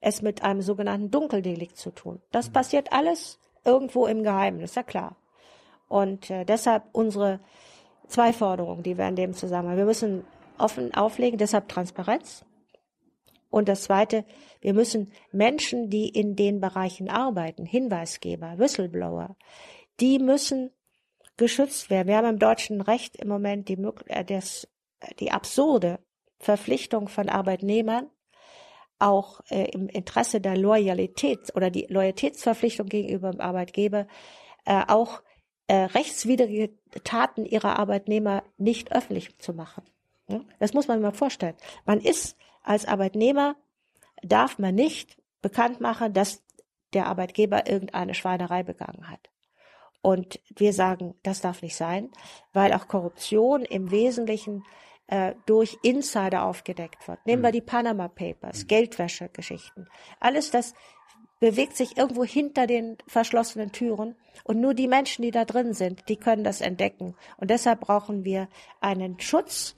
es 0.00 0.22
mit 0.22 0.42
einem 0.42 0.62
sogenannten 0.62 1.10
Dunkeldelikt 1.10 1.76
zu 1.76 1.90
tun. 1.90 2.20
Das 2.32 2.48
mhm. 2.48 2.52
passiert 2.52 2.92
alles 2.92 3.38
irgendwo 3.64 4.06
im 4.06 4.22
Geheimen, 4.22 4.60
ist 4.60 4.76
ja 4.76 4.82
klar. 4.82 5.16
Und 5.88 6.30
äh, 6.30 6.44
deshalb 6.44 6.84
unsere 6.92 7.40
zwei 8.10 8.32
Forderungen, 8.32 8.82
die 8.82 8.98
wir 8.98 9.08
in 9.08 9.16
dem 9.16 9.34
Zusammenhang. 9.34 9.76
Wir 9.76 9.84
müssen 9.84 10.24
offen 10.58 10.94
auflegen, 10.94 11.38
deshalb 11.38 11.68
Transparenz. 11.68 12.44
Und 13.50 13.68
das 13.68 13.82
Zweite, 13.82 14.24
wir 14.60 14.74
müssen 14.74 15.12
Menschen, 15.32 15.90
die 15.90 16.08
in 16.08 16.36
den 16.36 16.60
Bereichen 16.60 17.08
arbeiten, 17.08 17.66
Hinweisgeber, 17.66 18.58
Whistleblower, 18.58 19.36
die 19.98 20.18
müssen 20.18 20.70
geschützt 21.36 21.90
werden. 21.90 22.08
Wir 22.08 22.16
haben 22.16 22.28
im 22.28 22.38
deutschen 22.38 22.80
Recht 22.80 23.16
im 23.16 23.28
Moment 23.28 23.68
die, 23.68 23.78
äh, 24.06 24.24
das, 24.24 24.68
die 25.18 25.32
absurde 25.32 25.98
Verpflichtung 26.38 27.08
von 27.08 27.28
Arbeitnehmern, 27.28 28.08
auch 28.98 29.40
äh, 29.48 29.70
im 29.70 29.88
Interesse 29.88 30.40
der 30.40 30.56
Loyalität 30.56 31.54
oder 31.54 31.70
die 31.70 31.86
Loyalitätsverpflichtung 31.88 32.86
gegenüber 32.86 33.30
dem 33.30 33.40
Arbeitgeber, 33.40 34.06
äh, 34.64 34.82
auch 34.88 35.22
äh, 35.66 35.74
rechtswidrige 35.74 36.70
Taten 37.04 37.44
ihrer 37.44 37.78
Arbeitnehmer 37.78 38.42
nicht 38.58 38.92
öffentlich 38.92 39.38
zu 39.38 39.54
machen. 39.54 39.84
Das 40.58 40.74
muss 40.74 40.86
man 40.86 40.98
sich 40.98 41.02
mal 41.02 41.12
vorstellen. 41.12 41.56
Man 41.84 42.00
ist 42.00 42.36
als 42.62 42.86
Arbeitnehmer, 42.86 43.56
darf 44.22 44.58
man 44.58 44.74
nicht 44.74 45.16
bekannt 45.42 45.80
machen, 45.80 46.12
dass 46.12 46.42
der 46.92 47.06
Arbeitgeber 47.06 47.68
irgendeine 47.68 48.14
Schweinerei 48.14 48.62
begangen 48.62 49.08
hat. 49.08 49.30
Und 50.02 50.40
wir 50.56 50.72
sagen, 50.72 51.14
das 51.22 51.40
darf 51.40 51.62
nicht 51.62 51.76
sein, 51.76 52.10
weil 52.52 52.72
auch 52.72 52.88
Korruption 52.88 53.62
im 53.62 53.90
Wesentlichen 53.90 54.64
äh, 55.10 55.34
durch 55.44 55.76
Insider 55.82 56.44
aufgedeckt 56.44 57.06
wird. 57.08 57.18
Nehmen 57.26 57.42
wir 57.42 57.48
hm. 57.48 57.54
die 57.54 57.60
Panama 57.60 58.08
Papers, 58.08 58.66
Geldwäschegeschichten. 58.68 59.88
Alles 60.20 60.50
das 60.50 60.72
bewegt 61.40 61.76
sich 61.76 61.96
irgendwo 61.96 62.24
hinter 62.24 62.66
den 62.66 62.96
verschlossenen 63.06 63.72
Türen 63.72 64.14
und 64.44 64.60
nur 64.60 64.72
die 64.74 64.86
Menschen, 64.86 65.22
die 65.22 65.30
da 65.30 65.44
drin 65.44 65.72
sind, 65.72 66.08
die 66.08 66.16
können 66.16 66.44
das 66.44 66.60
entdecken. 66.60 67.16
Und 67.38 67.50
deshalb 67.50 67.80
brauchen 67.80 68.24
wir 68.24 68.48
einen 68.80 69.18
Schutz 69.18 69.74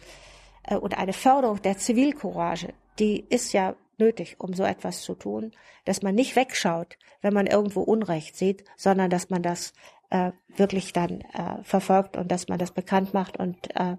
äh, 0.64 0.76
und 0.76 0.98
eine 0.98 1.12
Förderung 1.12 1.62
der 1.62 1.78
Zivilcourage. 1.78 2.74
Die 2.98 3.24
ist 3.30 3.52
ja 3.54 3.74
nötig, 3.96 4.36
um 4.38 4.52
so 4.52 4.64
etwas 4.64 5.02
zu 5.02 5.14
tun, 5.14 5.52
dass 5.84 6.02
man 6.02 6.14
nicht 6.14 6.36
wegschaut, 6.36 6.98
wenn 7.22 7.32
man 7.32 7.46
irgendwo 7.46 7.80
Unrecht 7.80 8.36
sieht, 8.36 8.64
sondern 8.76 9.08
dass 9.08 9.30
man 9.30 9.42
das 9.42 9.72
äh, 10.10 10.32
wirklich 10.56 10.92
dann 10.92 11.22
äh, 11.32 11.62
verfolgt 11.62 12.16
und 12.16 12.30
dass 12.30 12.48
man 12.48 12.58
das 12.58 12.72
bekannt 12.72 13.14
macht 13.14 13.38
und 13.38 13.74
äh, 13.76 13.96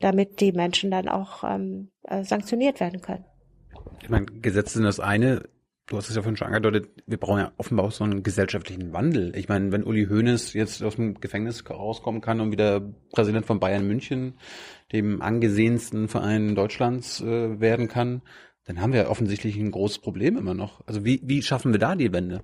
damit 0.00 0.40
die 0.40 0.52
Menschen 0.52 0.90
dann 0.90 1.08
auch 1.08 1.44
ähm, 1.44 1.90
äh, 2.04 2.24
sanktioniert 2.24 2.80
werden 2.80 3.00
können. 3.00 3.24
Ich 4.02 4.08
meine, 4.08 4.26
Gesetze 4.26 4.74
sind 4.74 4.84
das 4.84 5.00
eine. 5.00 5.48
Du 5.86 5.96
hast 5.96 6.08
es 6.08 6.16
ja 6.16 6.22
vorhin 6.22 6.36
schon 6.36 6.48
angedeutet, 6.48 6.90
wir 7.06 7.16
brauchen 7.16 7.38
ja 7.38 7.52
offenbar 7.58 7.86
auch 7.86 7.92
so 7.92 8.02
einen 8.02 8.24
gesellschaftlichen 8.24 8.92
Wandel. 8.92 9.36
Ich 9.36 9.48
meine, 9.48 9.70
wenn 9.70 9.84
Uli 9.84 10.06
Hoeneß 10.06 10.52
jetzt 10.52 10.82
aus 10.82 10.96
dem 10.96 11.14
Gefängnis 11.20 11.68
rauskommen 11.70 12.20
kann 12.20 12.40
und 12.40 12.50
wieder 12.50 12.80
Präsident 13.12 13.46
von 13.46 13.60
Bayern 13.60 13.86
München, 13.86 14.34
dem 14.92 15.22
angesehensten 15.22 16.08
Verein 16.08 16.56
Deutschlands, 16.56 17.20
äh, 17.20 17.60
werden 17.60 17.86
kann, 17.86 18.22
dann 18.64 18.80
haben 18.80 18.92
wir 18.92 19.08
offensichtlich 19.08 19.56
ein 19.56 19.70
großes 19.70 20.00
Problem 20.00 20.36
immer 20.36 20.54
noch. 20.54 20.84
Also 20.86 21.04
wie, 21.04 21.20
wie 21.22 21.40
schaffen 21.40 21.72
wir 21.72 21.78
da 21.78 21.94
die 21.94 22.12
Wende? 22.12 22.42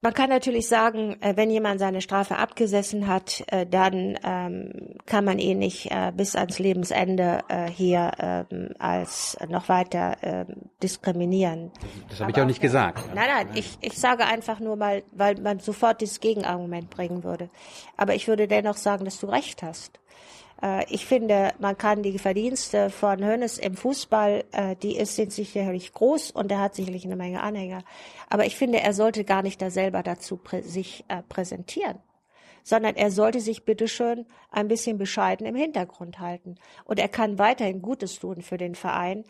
Man 0.00 0.14
kann 0.14 0.30
natürlich 0.30 0.68
sagen, 0.68 1.16
äh, 1.22 1.36
wenn 1.36 1.50
jemand 1.50 1.80
seine 1.80 2.00
Strafe 2.00 2.36
abgesessen 2.36 3.08
hat, 3.08 3.42
äh, 3.48 3.66
dann 3.66 4.16
ähm, 4.22 4.96
kann 5.06 5.24
man 5.24 5.40
ihn 5.40 5.58
nicht 5.58 5.90
äh, 5.90 6.12
bis 6.14 6.36
ans 6.36 6.60
Lebensende 6.60 7.40
hier 7.72 8.12
ähm, 8.18 8.70
als 8.78 9.36
noch 9.48 9.68
weiter 9.68 10.16
ähm, 10.22 10.46
diskriminieren. 10.82 11.72
Das 12.08 12.20
habe 12.20 12.30
ich 12.30 12.40
auch 12.40 12.44
nicht 12.44 12.60
gesagt. 12.60 13.02
Nein, 13.14 13.28
nein, 13.28 13.48
ich, 13.54 13.78
ich 13.80 13.98
sage 13.98 14.24
einfach 14.24 14.60
nur 14.60 14.76
mal, 14.76 15.02
weil 15.12 15.40
man 15.40 15.58
sofort 15.58 16.00
das 16.02 16.20
Gegenargument 16.20 16.90
bringen 16.90 17.24
würde. 17.24 17.50
Aber 17.96 18.14
ich 18.14 18.28
würde 18.28 18.46
dennoch 18.46 18.76
sagen, 18.76 19.04
dass 19.04 19.18
du 19.18 19.26
recht 19.26 19.62
hast. 19.62 19.98
Äh, 20.62 20.84
ich 20.92 21.06
finde, 21.06 21.52
man 21.58 21.76
kann 21.76 22.02
die 22.02 22.18
Verdienste 22.18 22.90
von 22.90 23.24
Hönes 23.24 23.58
im 23.58 23.76
Fußball, 23.76 24.44
äh, 24.52 24.76
die 24.76 24.96
ist, 24.96 25.16
sind 25.16 25.32
sicherlich 25.32 25.92
groß 25.92 26.30
und 26.30 26.50
er 26.50 26.60
hat 26.60 26.74
sicherlich 26.74 27.04
eine 27.04 27.16
Menge 27.16 27.42
Anhänger. 27.42 27.82
Aber 28.28 28.46
ich 28.46 28.56
finde, 28.56 28.80
er 28.80 28.92
sollte 28.92 29.24
gar 29.24 29.42
nicht 29.42 29.60
da 29.62 29.70
selber 29.70 30.02
dazu 30.02 30.36
prä 30.36 30.62
sich 30.62 31.04
äh, 31.08 31.22
präsentieren 31.22 31.98
sondern 32.64 32.96
er 32.96 33.10
sollte 33.10 33.40
sich 33.40 33.64
bitteschön 33.64 34.26
ein 34.50 34.68
bisschen 34.68 34.98
bescheiden 34.98 35.46
im 35.46 35.54
Hintergrund 35.54 36.18
halten. 36.18 36.56
Und 36.84 36.98
er 36.98 37.08
kann 37.08 37.38
weiterhin 37.38 37.80
Gutes 37.80 38.18
tun 38.18 38.42
für 38.42 38.58
den 38.58 38.74
Verein. 38.74 39.24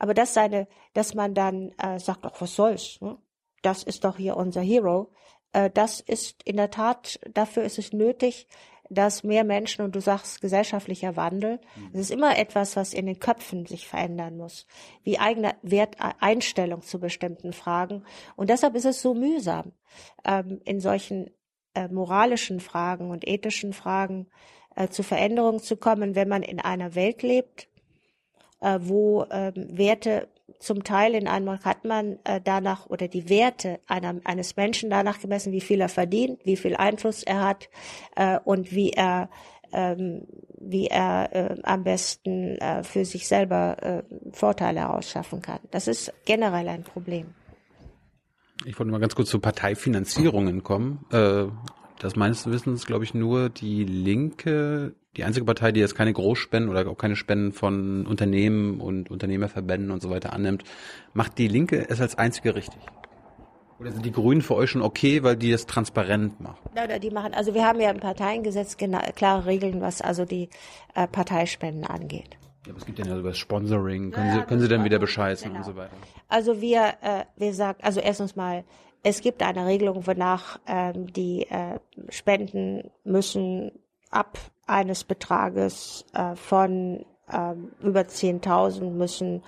Aber 0.00 0.12
dass 0.12 0.34
seine, 0.34 0.66
dass 0.92 1.14
man 1.14 1.32
dann 1.32 1.70
äh, 1.78 2.00
sagt, 2.00 2.24
ach, 2.24 2.40
was 2.40 2.56
soll's, 2.56 3.00
ne? 3.00 3.16
das 3.62 3.84
ist 3.84 4.02
doch 4.02 4.16
hier 4.16 4.36
unser 4.36 4.60
Hero, 4.60 5.12
äh, 5.52 5.70
das 5.70 6.00
ist 6.00 6.42
in 6.42 6.56
der 6.56 6.72
Tat, 6.72 7.20
dafür 7.32 7.62
ist 7.62 7.78
es 7.78 7.92
nötig, 7.92 8.48
dass 8.90 9.22
mehr 9.22 9.44
Menschen, 9.44 9.84
und 9.84 9.94
du 9.94 10.00
sagst 10.00 10.40
gesellschaftlicher 10.40 11.16
Wandel, 11.16 11.60
mhm. 11.76 11.90
es 11.92 12.00
ist 12.00 12.10
immer 12.10 12.36
etwas, 12.36 12.76
was 12.76 12.92
in 12.92 13.06
den 13.06 13.20
Köpfen 13.20 13.64
sich 13.64 13.86
verändern 13.86 14.36
muss, 14.36 14.66
wie 15.04 15.18
eigene 15.18 15.54
Werteinstellung 15.62 16.82
zu 16.82 16.98
bestimmten 16.98 17.52
Fragen. 17.52 18.04
Und 18.36 18.50
deshalb 18.50 18.74
ist 18.74 18.84
es 18.84 19.00
so 19.00 19.14
mühsam, 19.14 19.72
ähm, 20.24 20.60
in 20.64 20.80
solchen 20.80 21.30
äh, 21.74 21.86
moralischen 21.86 22.58
Fragen 22.58 23.10
und 23.10 23.26
ethischen 23.26 23.72
Fragen 23.72 24.26
äh, 24.74 24.88
zu 24.88 25.04
Veränderungen 25.04 25.60
zu 25.60 25.76
kommen, 25.76 26.16
wenn 26.16 26.28
man 26.28 26.42
in 26.42 26.58
einer 26.58 26.96
Welt 26.96 27.22
lebt, 27.22 27.68
äh, 28.60 28.80
wo 28.82 29.24
ähm, 29.30 29.54
Werte 29.78 30.28
zum 30.60 30.84
Teil 30.84 31.14
in 31.14 31.26
einem 31.26 31.64
hat 31.64 31.84
man 31.84 32.18
äh, 32.24 32.40
danach 32.42 32.86
oder 32.86 33.08
die 33.08 33.28
Werte 33.28 33.80
einer, 33.86 34.14
eines 34.24 34.56
Menschen 34.56 34.90
danach 34.90 35.18
gemessen, 35.18 35.52
wie 35.52 35.60
viel 35.60 35.80
er 35.80 35.88
verdient, 35.88 36.40
wie 36.44 36.56
viel 36.56 36.76
Einfluss 36.76 37.22
er 37.22 37.40
hat 37.40 37.68
äh, 38.14 38.38
und 38.44 38.70
wie 38.72 38.90
er 38.90 39.28
ähm, 39.72 40.26
wie 40.58 40.88
er 40.88 41.28
äh, 41.32 41.56
am 41.62 41.84
besten 41.84 42.58
äh, 42.58 42.82
für 42.82 43.04
sich 43.04 43.28
selber 43.28 43.76
äh, 43.82 44.02
Vorteile 44.32 44.80
herausschaffen 44.80 45.40
kann. 45.42 45.60
Das 45.70 45.88
ist 45.88 46.12
generell 46.24 46.68
ein 46.68 46.82
Problem. 46.82 47.34
Ich 48.64 48.78
wollte 48.78 48.92
mal 48.92 49.00
ganz 49.00 49.14
kurz 49.14 49.30
zu 49.30 49.38
Parteifinanzierungen 49.38 50.62
kommen. 50.62 51.06
Äh, 51.10 51.46
das 51.98 52.16
meines 52.16 52.46
Wissens, 52.46 52.86
glaube 52.86 53.04
ich, 53.04 53.14
nur 53.14 53.48
die 53.48 53.84
Linke 53.84 54.94
die 55.16 55.24
einzige 55.24 55.44
Partei, 55.44 55.72
die 55.72 55.80
jetzt 55.80 55.94
keine 55.94 56.12
Großspenden 56.12 56.70
oder 56.70 56.88
auch 56.88 56.96
keine 56.96 57.16
Spenden 57.16 57.52
von 57.52 58.06
Unternehmen 58.06 58.80
und 58.80 59.10
Unternehmerverbänden 59.10 59.90
und 59.90 60.02
so 60.02 60.10
weiter 60.10 60.32
annimmt, 60.32 60.64
macht 61.12 61.38
die 61.38 61.48
Linke 61.48 61.86
es 61.88 62.00
als 62.00 62.16
einzige 62.16 62.54
richtig? 62.54 62.80
Oder 63.80 63.92
sind 63.92 64.04
die 64.04 64.12
Grünen 64.12 64.42
für 64.42 64.54
euch 64.56 64.70
schon 64.70 64.82
okay, 64.82 65.22
weil 65.22 65.36
die 65.36 65.50
es 65.50 65.66
transparent 65.66 66.38
machen? 66.38 66.58
Nein, 66.74 67.00
die 67.00 67.10
machen, 67.10 67.32
also 67.32 67.54
wir 67.54 67.64
haben 67.64 67.80
ja 67.80 67.90
im 67.90 67.98
Parteiengesetz 67.98 68.76
genau, 68.76 69.00
klare 69.16 69.46
Regeln, 69.46 69.80
was 69.80 70.02
also 70.02 70.26
die 70.26 70.50
äh, 70.94 71.06
Parteispenden 71.06 71.86
angeht. 71.86 72.36
Ja, 72.66 72.72
aber 72.72 72.78
es 72.78 72.84
gibt 72.84 72.98
ja 72.98 73.18
über 73.18 73.32
Sponsoring, 73.32 74.10
können, 74.10 74.26
ja, 74.28 74.34
Sie, 74.34 74.42
können 74.42 74.60
Sie 74.60 74.68
dann 74.68 74.84
wieder 74.84 74.98
bescheißen 74.98 75.48
genau. 75.48 75.60
und 75.60 75.64
so 75.64 75.76
weiter? 75.76 75.94
Also 76.28 76.60
wir, 76.60 76.92
äh, 77.00 77.24
wir 77.36 77.54
sagen, 77.54 77.78
also 77.82 78.00
erstens 78.00 78.36
mal, 78.36 78.64
es 79.02 79.22
gibt 79.22 79.42
eine 79.42 79.64
Regelung, 79.66 80.06
wonach 80.06 80.60
ähm, 80.66 81.10
die 81.10 81.46
äh, 81.48 81.80
Spenden 82.10 82.90
müssen 83.02 83.72
ab 84.10 84.38
eines 84.70 85.04
Betrages 85.04 86.06
äh, 86.14 86.34
von 86.36 87.04
ähm, 87.30 87.72
über 87.80 88.00
10.000 88.00 88.90
müssen 88.90 89.42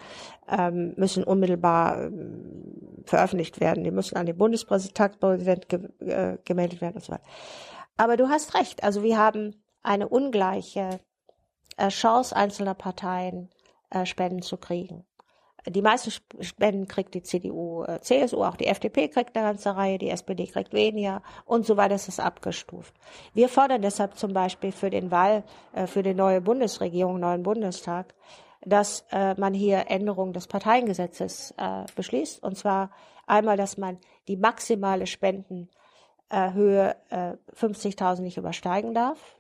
ähm, 0.49 0.95
müssen 0.97 1.25
unmittelbar 1.25 2.05
ähm, 2.05 3.03
veröffentlicht 3.05 3.61
werden. 3.61 3.85
Die 3.85 3.91
müssen 3.91 4.17
an 4.17 4.27
den 4.27 4.37
Bundespräsident 4.37 5.19
ge 5.69 5.89
äh, 6.01 6.39
gemeldet 6.45 6.81
werden 6.81 6.97
und 6.97 7.05
so 7.05 7.13
weiter. 7.13 7.25
Aber 7.97 8.17
du 8.17 8.29
hast 8.29 8.55
recht. 8.55 8.85
Also 8.85 9.03
wir 9.03 9.19
haben 9.19 9.63
eine 9.83 10.09
ungleiche 10.09 11.01
äh, 11.77 11.89
Chance 11.89 12.35
einzelner 12.37 12.75
Parteien 12.75 13.51
äh, 13.91 14.07
Spenden 14.07 14.43
zu 14.43 14.57
kriegen. 14.57 15.05
Die 15.67 15.83
meisten 15.83 16.11
Spenden 16.41 16.89
kriegt 16.89 17.15
die 17.15 17.23
CDU, 17.23 17.85
äh, 17.85 18.01
CSU, 18.01 18.43
auch 18.43 18.57
die 18.57 18.67
FDP 18.67 19.09
kriegt 19.09 19.37
eine 19.37 19.47
ganze 19.47 19.77
Reihe, 19.77 19.99
die 19.99 20.11
SPD 20.11 20.47
kriegt 20.47 20.73
weniger 20.73 21.23
und 21.45 21.67
so 21.67 21.77
weiter 21.77 21.95
ist 21.95 22.09
es 22.09 22.19
abgestuft. 22.19 22.93
Wir 23.33 23.49
fordern 23.49 23.81
deshalb 23.81 24.19
zum 24.19 24.33
Beispiel 24.33 24.73
für 24.73 24.91
den 24.91 25.13
Wahl, 25.13 25.45
äh, 25.73 25.87
für 25.87 26.03
die 26.03 26.15
neue 26.15 26.41
Bundesregierung, 26.41 27.21
neuen 27.21 27.45
Bundestag, 27.45 28.15
dass 28.65 29.05
äh, 29.13 29.35
man 29.39 29.55
hier 29.55 29.85
Änderungen 29.89 30.33
des 30.33 30.47
Parteiengesetzes 30.47 31.55
beschließt. 31.97 32.43
Und 32.43 32.57
zwar 32.57 32.91
einmal, 33.27 33.57
dass 33.57 33.77
man 33.77 33.99
die 34.29 34.37
maximale 34.37 35.07
Spendenhöhe 35.07 35.69
50.000 36.31 38.21
nicht 38.21 38.37
übersteigen 38.37 38.95
darf 38.95 39.37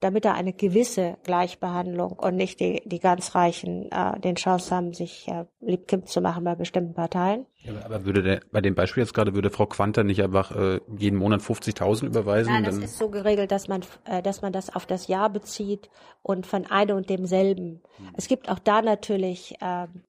damit 0.00 0.24
er 0.24 0.34
eine 0.34 0.52
gewisse 0.52 1.16
Gleichbehandlung 1.24 2.12
und 2.12 2.36
nicht 2.36 2.60
die, 2.60 2.82
die 2.84 3.00
ganz 3.00 3.34
Reichen 3.34 3.90
äh, 3.90 4.18
den 4.20 4.36
Chance 4.36 4.74
haben, 4.74 4.92
sich 4.92 5.26
äh, 5.28 5.44
liebkind 5.60 6.08
zu 6.08 6.20
machen 6.20 6.44
bei 6.44 6.54
bestimmten 6.54 6.94
Parteien. 6.94 7.46
Ja, 7.62 7.72
aber 7.84 8.04
würde 8.04 8.22
der, 8.22 8.40
bei 8.52 8.60
dem 8.60 8.74
Beispiel 8.74 9.02
jetzt 9.02 9.12
gerade, 9.12 9.34
würde 9.34 9.50
Frau 9.50 9.66
Quanter 9.66 10.04
nicht 10.04 10.22
einfach 10.22 10.54
äh, 10.54 10.80
jeden 10.96 11.18
Monat 11.18 11.40
50.000 11.40 12.06
überweisen? 12.06 12.52
Nein, 12.52 12.64
das 12.64 12.78
ist 12.78 12.98
so 12.98 13.08
geregelt, 13.08 13.50
dass 13.50 13.66
man, 13.66 13.82
äh, 14.04 14.22
dass 14.22 14.40
man 14.40 14.52
das 14.52 14.74
auf 14.74 14.86
das 14.86 15.08
Jahr 15.08 15.30
bezieht 15.30 15.90
und 16.22 16.46
von 16.46 16.66
einem 16.66 16.98
und 16.98 17.10
demselben. 17.10 17.82
Hm. 17.96 18.10
Es 18.16 18.28
gibt 18.28 18.48
auch 18.48 18.60
da 18.60 18.82
natürlich 18.82 19.56
ähm, 19.60 20.04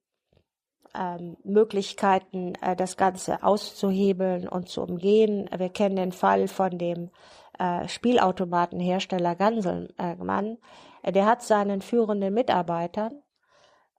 ähm, 0.93 1.37
Möglichkeiten, 1.43 2.53
äh, 2.61 2.75
das 2.75 2.97
Ganze 2.97 3.43
auszuhebeln 3.43 4.47
und 4.47 4.69
zu 4.69 4.81
umgehen. 4.81 5.49
Wir 5.55 5.69
kennen 5.69 5.95
den 5.95 6.11
Fall 6.11 6.47
von 6.47 6.77
dem 6.77 7.09
äh, 7.59 7.87
Spielautomatenhersteller 7.87 9.35
Ganselmann, 9.35 10.57
äh, 11.03 11.11
der 11.11 11.25
hat 11.25 11.43
seinen 11.43 11.81
führenden 11.81 12.33
Mitarbeitern 12.33 13.21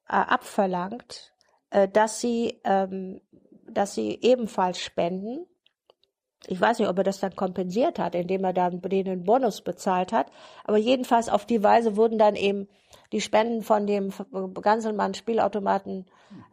äh, 0.08 0.14
abverlangt, 0.14 1.32
äh, 1.70 1.88
dass 1.88 2.20
sie, 2.20 2.60
ähm, 2.64 3.20
dass 3.68 3.94
sie 3.94 4.18
ebenfalls 4.22 4.80
spenden. 4.80 5.46
Ich 6.46 6.60
weiß 6.60 6.78
nicht, 6.78 6.88
ob 6.88 6.96
er 6.96 7.04
das 7.04 7.20
dann 7.20 7.36
kompensiert 7.36 7.98
hat, 7.98 8.14
indem 8.14 8.44
er 8.44 8.54
dann 8.54 8.80
denen 8.80 9.10
einen 9.10 9.24
Bonus 9.24 9.60
bezahlt 9.60 10.10
hat. 10.12 10.32
Aber 10.64 10.78
jedenfalls 10.78 11.28
auf 11.28 11.44
die 11.44 11.62
Weise 11.62 11.96
wurden 11.96 12.18
dann 12.18 12.34
eben 12.34 12.66
die 13.12 13.20
Spenden 13.20 13.62
von 13.62 13.86
dem 13.86 14.10
Ganselmann 14.60 15.12
Spielautomaten 15.12 16.06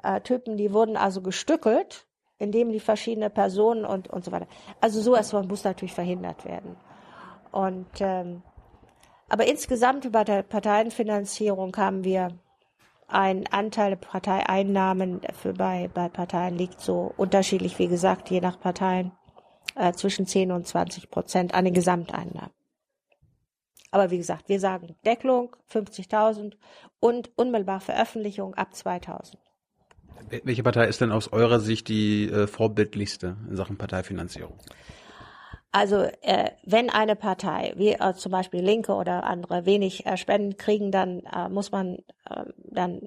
äh, 0.03 0.19
Typen, 0.21 0.57
die 0.57 0.73
wurden 0.73 0.97
also 0.97 1.21
gestückelt, 1.21 2.05
indem 2.37 2.71
die 2.71 2.81
verschiedene 2.81 3.29
Personen 3.29 3.85
und, 3.85 4.09
und 4.09 4.25
so 4.25 4.31
weiter. 4.31 4.47
Also 4.81 5.01
so 5.01 5.15
etwas 5.15 5.47
muss 5.47 5.63
natürlich 5.63 5.93
verhindert 5.93 6.43
werden. 6.43 6.75
Und 7.51 7.87
ähm, 7.99 8.43
aber 9.29 9.47
insgesamt 9.47 10.05
über 10.05 10.23
der 10.23 10.43
Parteienfinanzierung 10.43 11.75
haben 11.75 12.03
wir 12.03 12.29
ein 13.07 13.47
Anteil 13.47 13.91
der 13.91 13.97
Parteieinnahmen 13.97 15.21
für 15.33 15.53
bei, 15.53 15.89
bei 15.93 16.09
Parteien 16.09 16.57
liegt 16.57 16.81
so 16.81 17.13
unterschiedlich, 17.17 17.79
wie 17.79 17.87
gesagt, 17.87 18.29
je 18.29 18.41
nach 18.41 18.59
Parteien, 18.59 19.11
äh, 19.75 19.93
zwischen 19.93 20.25
10 20.25 20.51
und 20.51 20.67
20 20.67 21.09
Prozent 21.09 21.53
an 21.53 21.65
den 21.65 21.73
Gesamteinnahmen. 21.73 22.51
Aber 23.91 24.11
wie 24.11 24.17
gesagt, 24.17 24.49
wir 24.49 24.59
sagen 24.59 24.95
Deckelung 25.05 25.55
50.000 25.71 26.53
und 26.99 27.31
unmittelbar 27.37 27.79
Veröffentlichung 27.79 28.53
ab 28.55 28.75
2000. 28.75 29.37
Welche 30.43 30.63
Partei 30.63 30.87
ist 30.87 30.99
denn 30.99 31.11
aus 31.11 31.31
eurer 31.31 31.59
Sicht 31.59 31.87
die 31.87 32.29
äh, 32.29 32.47
vorbildlichste 32.47 33.37
in 33.49 33.55
Sachen 33.55 33.77
Parteifinanzierung? 33.77 34.57
Also 35.77 36.07
äh, 36.23 36.49
wenn 36.63 36.89
eine 36.89 37.15
Partei, 37.15 37.73
wie 37.75 37.91
äh, 37.91 38.13
zum 38.15 38.31
Beispiel 38.31 38.61
Linke 38.61 38.93
oder 38.93 39.25
andere, 39.25 39.67
wenig 39.67 40.07
äh, 40.07 40.17
Spenden 40.17 40.57
kriegen, 40.57 40.91
dann 40.91 41.19
äh, 41.19 41.49
muss 41.49 41.71
man, 41.71 41.97
äh, 42.27 42.45
dann 42.71 43.01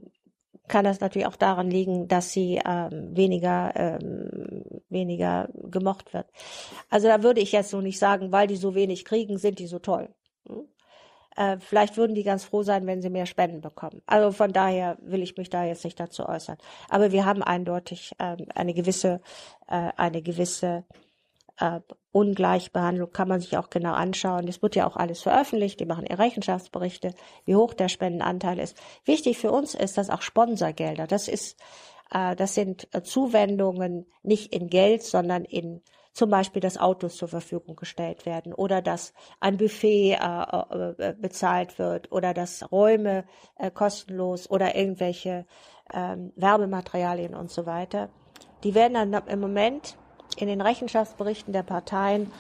kann 0.69 0.85
das 0.85 1.01
natürlich 1.01 1.27
auch 1.27 1.35
daran 1.35 1.69
liegen, 1.69 2.07
dass 2.07 2.31
sie 2.31 2.61
ähm, 2.65 3.17
weniger 3.17 3.73
ähm, 3.75 4.63
weniger 4.89 5.49
gemocht 5.65 6.15
wird. 6.15 6.29
Also 6.89 7.09
da 7.09 7.25
würde 7.25 7.41
ich 7.41 7.51
jetzt 7.51 7.71
so 7.71 7.81
nicht 7.81 7.99
sagen, 7.99 8.31
weil 8.31 8.47
die 8.47 8.55
so 8.55 8.77
wenig 8.77 9.05
kriegen, 9.05 9.37
sind 9.37 9.59
die 9.59 9.67
so 9.67 9.81
toll. 9.81 10.09
Hm? 10.47 10.69
Äh, 11.35 11.59
vielleicht 11.59 11.97
würden 11.97 12.15
die 12.15 12.23
ganz 12.23 12.45
froh 12.45 12.63
sein, 12.63 12.87
wenn 12.87 13.03
sie 13.03 13.11
mehr 13.11 13.27
Spenden 13.27 13.63
bekommen. 13.63 14.01
Also 14.07 14.31
von 14.31 14.53
daher 14.53 14.97
will 15.01 15.23
ich 15.25 15.37
mich 15.37 15.51
da 15.51 15.65
jetzt 15.65 15.85
nicht 15.85 15.99
dazu 15.99 16.25
äußern. 16.25 16.57
Aber 16.89 17.11
wir 17.11 17.25
haben 17.25 17.43
eindeutig 17.43 18.13
eine 18.19 18.75
gewisse 18.75 19.21
äh, 19.67 19.91
eine 19.97 20.23
gewisse 20.23 20.85
Ungleichbehandlung 22.13 23.13
kann 23.13 23.29
man 23.29 23.41
sich 23.41 23.57
auch 23.57 23.71
genau 23.71 23.93
anschauen. 23.93 24.47
Das 24.47 24.63
wird 24.63 24.75
ja 24.75 24.87
auch 24.87 24.97
alles 24.97 25.23
veröffentlicht. 25.23 25.79
Die 25.81 25.87
machen 25.87 26.07
ihre 26.07 26.19
Rechenschaftsberichte, 26.19 27.15
wie 27.45 27.57
hoch 27.57 27.75
der 27.75 27.89
Spendenanteil 27.89 28.59
ist. 28.59 28.77
Wichtig 29.05 29.39
für 29.39 29.53
uns 29.53 29.75
ist, 29.75 29.97
dass 29.97 30.11
auch 30.11 30.23
Sponsorgelder, 30.23 31.07
das 31.07 31.29
ist, 31.29 31.61
äh, 32.13 32.35
das 32.35 32.55
sind 32.55 32.89
äh, 32.93 33.03
Zuwendungen 33.03 34.07
nicht 34.23 34.53
in 34.53 34.69
Geld, 34.69 35.03
sondern 35.03 35.45
in 35.45 35.83
zum 36.13 36.29
Beispiel, 36.29 36.61
dass 36.61 36.77
Autos 36.77 37.17
zur 37.17 37.29
Verfügung 37.29 37.77
gestellt 37.77 38.27
werden 38.27 38.53
oder 38.53 38.83
dass 38.83 39.15
ein 39.39 39.57
Buffet 39.57 40.19
äh, 40.21 40.99
äh, 40.99 41.15
bezahlt 41.17 41.79
wird 41.79 42.11
oder 42.11 42.35
dass 42.35 42.71
Räume 42.73 43.25
äh, 43.57 43.71
kostenlos 43.71 44.51
oder 44.51 44.75
irgendwelche 44.75 45.47
ähm, 45.95 46.33
Werbematerialien 46.35 47.35
und 47.35 47.51
so 47.51 47.65
weiter. 47.65 48.11
Die 48.65 48.75
werden 48.75 48.95
dann 48.95 49.29
im 49.29 49.41
Moment 49.41 49.97
in 50.37 50.49
den 50.49 50.61
Rechenschaftsberichten 50.61 51.53
der 51.53 51.63
Parteien 51.63 52.31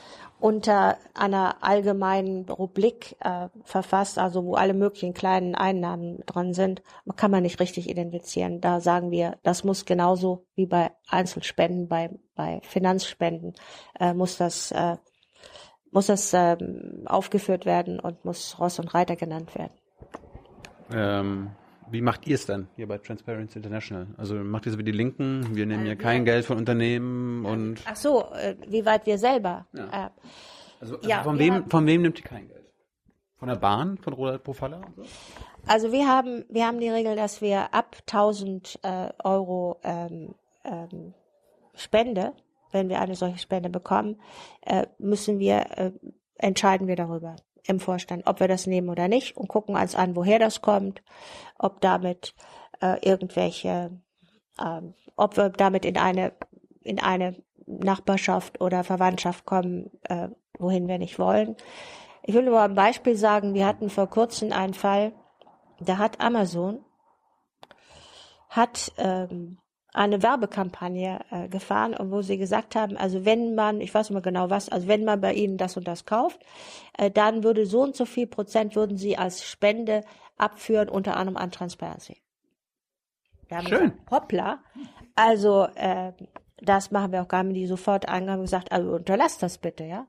unter 0.40 0.96
einer 1.12 1.56
allgemeinen 1.60 2.48
Rubrik 2.48 3.16
äh, 3.20 3.48
verfasst, 3.64 4.18
also 4.18 4.44
wo 4.44 4.54
alle 4.54 4.72
möglichen 4.72 5.12
kleinen 5.12 5.54
Einnahmen 5.54 6.20
drin 6.24 6.54
sind, 6.54 6.82
kann 7.16 7.30
man 7.30 7.42
nicht 7.42 7.60
richtig 7.60 7.90
identifizieren. 7.90 8.60
Da 8.60 8.80
sagen 8.80 9.10
wir, 9.10 9.36
das 9.42 9.64
muss 9.64 9.84
genauso 9.84 10.46
wie 10.54 10.66
bei 10.66 10.92
Einzelspenden, 11.08 11.88
bei, 11.88 12.10
bei 12.34 12.60
Finanzspenden, 12.62 13.54
äh, 13.98 14.14
muss 14.14 14.38
das 14.38 14.72
äh, 14.72 14.96
muss 15.92 16.08
es 16.08 16.32
ähm, 16.34 17.02
aufgeführt 17.06 17.66
werden 17.66 18.00
und 18.00 18.24
muss 18.24 18.58
Ross 18.58 18.78
und 18.78 18.94
Reiter 18.94 19.16
genannt 19.16 19.54
werden. 19.54 19.72
Ähm, 20.92 21.50
wie 21.90 22.00
macht 22.02 22.26
ihr 22.26 22.34
es 22.34 22.46
dann 22.46 22.68
hier 22.76 22.86
bei 22.88 22.98
Transparency 22.98 23.58
International? 23.58 24.06
Also 24.16 24.34
macht 24.36 24.66
ihr 24.66 24.72
so 24.72 24.78
wie 24.78 24.84
die 24.84 24.92
Linken, 24.92 25.54
wir 25.56 25.66
nehmen 25.66 25.86
ja 25.86 25.94
kein 25.94 26.24
Geld 26.24 26.44
von 26.44 26.56
Unternehmen 26.58 27.44
und... 27.44 27.80
Ach 27.86 27.96
so, 27.96 28.24
äh, 28.32 28.56
wie 28.68 28.84
weit 28.86 29.06
wir 29.06 29.18
selber. 29.18 29.66
Ja. 29.72 29.84
Äh, 30.06 30.10
Also, 30.80 30.96
also 30.96 31.08
Ja, 31.08 31.22
von, 31.22 31.38
wem, 31.38 31.54
haben- 31.54 31.70
von 31.70 31.86
wem 31.86 32.02
nimmt 32.02 32.18
ihr 32.18 32.24
kein 32.24 32.48
Geld? 32.48 32.64
Von 33.36 33.48
der 33.48 33.56
Bahn, 33.56 33.96
von 33.98 34.12
Roland 34.12 34.42
Profalla? 34.44 34.78
und 34.78 34.96
so? 34.96 35.02
Also 35.66 35.92
wir 35.92 36.06
haben, 36.08 36.44
wir 36.48 36.66
haben 36.66 36.78
die 36.80 36.88
Regel, 36.88 37.16
dass 37.16 37.40
wir 37.40 37.72
ab 37.74 37.96
1000 38.06 38.78
äh, 38.82 39.08
Euro 39.24 39.78
ähm, 39.82 40.34
ähm, 40.64 41.14
Spende, 41.74 42.32
wenn 42.72 42.88
wir 42.88 43.00
eine 43.00 43.14
solche 43.14 43.38
Spende 43.38 43.68
bekommen, 43.70 44.20
äh, 44.62 44.86
müssen 44.98 45.38
wir, 45.38 45.66
äh, 45.78 45.92
entscheiden 46.36 46.86
wir 46.86 46.96
darüber 46.96 47.36
im 47.66 47.80
Vorstand, 47.80 48.26
ob 48.26 48.40
wir 48.40 48.48
das 48.48 48.66
nehmen 48.66 48.88
oder 48.88 49.08
nicht 49.08 49.36
und 49.36 49.48
gucken 49.48 49.76
uns 49.76 49.94
an, 49.94 50.16
woher 50.16 50.38
das 50.38 50.60
kommt, 50.60 51.02
ob 51.58 51.80
damit 51.80 52.34
äh, 52.80 52.98
irgendwelche, 53.06 53.90
ähm, 54.60 54.94
ob 55.16 55.36
wir 55.36 55.50
damit 55.50 55.84
in 55.84 55.96
eine, 55.96 56.32
in 56.82 57.00
eine 57.00 57.42
Nachbarschaft 57.66 58.60
oder 58.60 58.84
Verwandtschaft 58.84 59.44
kommen, 59.44 59.90
äh, 60.04 60.28
wohin 60.58 60.88
wir 60.88 60.98
nicht 60.98 61.18
wollen. 61.18 61.56
Ich 62.22 62.34
will 62.34 62.44
nur 62.44 62.60
ein 62.60 62.74
Beispiel 62.74 63.16
sagen, 63.16 63.54
wir 63.54 63.66
hatten 63.66 63.90
vor 63.90 64.08
kurzem 64.08 64.52
einen 64.52 64.74
Fall, 64.74 65.12
da 65.80 65.98
hat 65.98 66.20
Amazon 66.20 66.84
hat 68.50 68.92
ähm, 68.98 69.58
eine 69.92 70.22
Werbekampagne 70.22 71.20
äh, 71.30 71.48
gefahren, 71.48 71.96
wo 71.98 72.22
sie 72.22 72.38
gesagt 72.38 72.76
haben, 72.76 72.96
also 72.96 73.24
wenn 73.24 73.54
man, 73.54 73.80
ich 73.80 73.92
weiß 73.92 74.10
nicht 74.10 74.14
mehr 74.14 74.22
genau 74.22 74.50
was, 74.50 74.68
also 74.68 74.86
wenn 74.88 75.04
man 75.04 75.20
bei 75.20 75.32
ihnen 75.34 75.56
das 75.56 75.76
und 75.76 75.88
das 75.88 76.06
kauft, 76.06 76.40
äh, 76.96 77.10
dann 77.10 77.42
würde 77.42 77.66
so 77.66 77.82
und 77.82 77.96
so 77.96 78.04
viel 78.04 78.26
Prozent 78.26 78.76
würden 78.76 78.96
sie 78.96 79.18
als 79.18 79.44
Spende 79.44 80.04
abführen, 80.36 80.88
unter 80.88 81.16
anderem 81.16 81.36
an 81.36 81.50
Transparency. 81.50 82.22
Schön. 83.48 83.64
Gesagt, 83.64 83.92
hoppla, 84.10 84.60
also 85.16 85.66
äh, 85.74 86.12
das 86.62 86.90
machen 86.90 87.12
wir 87.12 87.22
auch 87.22 87.28
gar 87.28 87.42
nicht, 87.42 87.56
die 87.56 87.66
sofort 87.66 88.08
angegangen 88.08 88.42
gesagt, 88.42 88.70
also 88.70 88.92
unterlasst 88.92 89.42
das 89.42 89.58
bitte, 89.58 89.84
ja. 89.84 90.06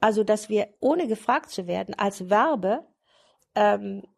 Also, 0.00 0.22
dass 0.22 0.50
wir 0.50 0.68
ohne 0.80 1.06
gefragt 1.06 1.50
zu 1.50 1.66
werden 1.66 1.94
als 1.94 2.28
Werbe 2.28 2.84
ähm, 3.54 4.02
äh, 4.02 4.13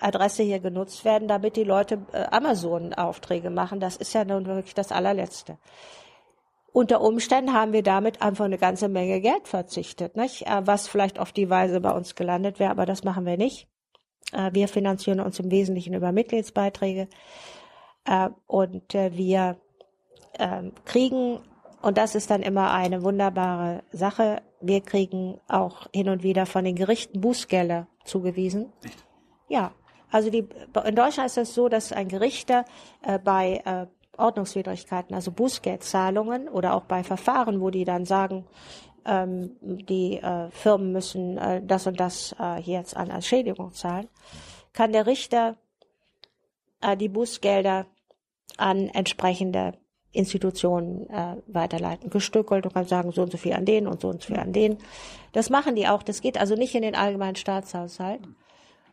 Adresse 0.00 0.42
hier 0.42 0.60
genutzt 0.60 1.04
werden, 1.04 1.28
damit 1.28 1.56
die 1.56 1.64
Leute 1.64 2.04
äh, 2.12 2.24
Amazon-Aufträge 2.30 3.50
machen. 3.50 3.80
Das 3.80 3.96
ist 3.96 4.12
ja 4.12 4.24
nun 4.24 4.46
wirklich 4.46 4.74
das 4.74 4.92
allerletzte. 4.92 5.58
Unter 6.72 7.02
Umständen 7.02 7.52
haben 7.52 7.72
wir 7.72 7.82
damit 7.82 8.22
einfach 8.22 8.46
eine 8.46 8.58
ganze 8.58 8.88
Menge 8.88 9.20
Geld 9.20 9.46
verzichtet, 9.46 10.16
nicht? 10.16 10.46
Äh, 10.46 10.66
was 10.66 10.88
vielleicht 10.88 11.18
auf 11.18 11.32
die 11.32 11.50
Weise 11.50 11.80
bei 11.80 11.92
uns 11.92 12.14
gelandet 12.14 12.58
wäre, 12.58 12.70
aber 12.70 12.86
das 12.86 13.04
machen 13.04 13.26
wir 13.26 13.36
nicht. 13.36 13.68
Äh, 14.32 14.50
wir 14.52 14.68
finanzieren 14.68 15.20
uns 15.20 15.38
im 15.38 15.50
Wesentlichen 15.50 15.94
über 15.94 16.12
Mitgliedsbeiträge 16.12 17.08
äh, 18.04 18.30
und 18.46 18.94
äh, 18.94 19.16
wir 19.16 19.56
ähm, 20.38 20.72
kriegen, 20.84 21.40
und 21.82 21.98
das 21.98 22.14
ist 22.14 22.30
dann 22.30 22.42
immer 22.42 22.72
eine 22.72 23.02
wunderbare 23.02 23.82
Sache, 23.92 24.42
wir 24.60 24.80
kriegen 24.80 25.40
auch 25.48 25.88
hin 25.92 26.08
und 26.08 26.22
wieder 26.22 26.46
von 26.46 26.64
den 26.64 26.76
Gerichten 26.76 27.20
Bußgelder 27.20 27.86
zugewiesen. 28.04 28.72
Ja, 29.52 29.70
also 30.10 30.30
die, 30.30 30.48
in 30.86 30.96
Deutschland 30.96 31.26
ist 31.26 31.36
es 31.36 31.54
so, 31.54 31.68
dass 31.68 31.92
ein 31.92 32.08
Gerichter 32.08 32.64
äh, 33.02 33.18
bei 33.18 33.60
äh, 33.66 33.86
Ordnungswidrigkeiten, 34.16 35.14
also 35.14 35.30
Bußgeldzahlungen 35.30 36.48
oder 36.48 36.72
auch 36.72 36.84
bei 36.84 37.04
Verfahren, 37.04 37.60
wo 37.60 37.68
die 37.68 37.84
dann 37.84 38.06
sagen, 38.06 38.46
ähm, 39.04 39.58
die 39.60 40.16
äh, 40.16 40.50
Firmen 40.52 40.92
müssen 40.92 41.36
äh, 41.36 41.60
das 41.62 41.86
und 41.86 42.00
das 42.00 42.34
äh, 42.38 42.62
hier 42.62 42.78
jetzt 42.78 42.96
an 42.96 43.10
als 43.10 43.26
Schädigung 43.26 43.74
zahlen, 43.74 44.08
kann 44.72 44.94
der 44.94 45.06
Richter 45.06 45.56
äh, 46.80 46.96
die 46.96 47.10
Bußgelder 47.10 47.84
an 48.56 48.88
entsprechende 48.88 49.74
Institutionen 50.12 51.10
äh, 51.10 51.36
weiterleiten, 51.46 52.08
gestückelt 52.08 52.64
und 52.64 52.72
kann 52.72 52.86
sagen, 52.86 53.12
so 53.12 53.20
und 53.20 53.32
so 53.32 53.36
viel 53.36 53.52
an 53.52 53.66
den 53.66 53.86
und 53.86 54.00
so 54.00 54.08
und 54.08 54.22
so 54.22 54.28
viel 54.28 54.38
an 54.38 54.54
den. 54.54 54.78
Das 55.32 55.50
machen 55.50 55.76
die 55.76 55.88
auch. 55.88 56.02
Das 56.02 56.22
geht 56.22 56.38
also 56.38 56.54
nicht 56.54 56.74
in 56.74 56.82
den 56.82 56.94
allgemeinen 56.94 57.36
Staatshaushalt, 57.36 58.22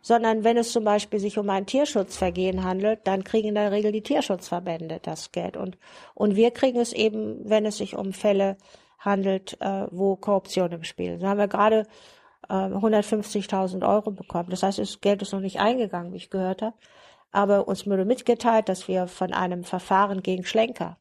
sondern 0.02 0.44
wenn 0.44 0.58
es 0.58 0.72
zum 0.72 0.84
Beispiel 0.84 1.20
sich 1.20 1.38
um 1.38 1.50
ein 1.50 1.66
Tierschutzvergehen 1.66 2.64
handelt, 2.64 3.02
dann 3.06 3.24
kriegen 3.24 3.50
in 3.50 3.56
der 3.56 3.72
Regel 3.72 3.92
die 3.92 4.02
Tierschutzverbände 4.02 5.00
das 5.02 5.32
Geld 5.32 5.58
und 5.58 5.78
und 6.14 6.36
wir 6.36 6.52
kriegen 6.52 6.80
es 6.80 6.94
eben, 6.94 7.50
wenn 7.50 7.66
es 7.66 7.78
sich 7.78 7.96
um 7.96 8.14
Fälle 8.14 8.58
handelt, 9.00 9.60
äh, 9.62 9.88
wo 9.92 10.16
Korruption 10.16 10.72
im 10.72 10.84
Spiel. 10.84 11.14
ist. 11.14 11.24
Da 11.24 11.30
haben 11.30 11.38
wir 11.38 11.48
gerade 11.48 11.88
äh, 12.50 12.54
150.000 12.54 13.88
Euro 13.88 14.12
bekommen. 14.12 14.50
Das 14.50 14.64
heißt, 14.64 14.80
das 14.80 15.02
Geld 15.02 15.22
ist 15.22 15.32
noch 15.32 15.40
nicht 15.40 15.60
eingegangen, 15.60 16.14
wie 16.14 16.18
ich 16.18 16.30
gehört 16.30 16.62
habe. 16.62 16.76
Aber 17.32 17.68
uns 17.68 17.88
wurde 17.88 18.06
mitgeteilt, 18.06 18.70
dass 18.70 18.88
wir 18.88 19.08
von 19.08 19.34
einem 19.34 19.64
Verfahren 19.64 20.22
gegen 20.22 20.44
Schlenker, 20.44 20.98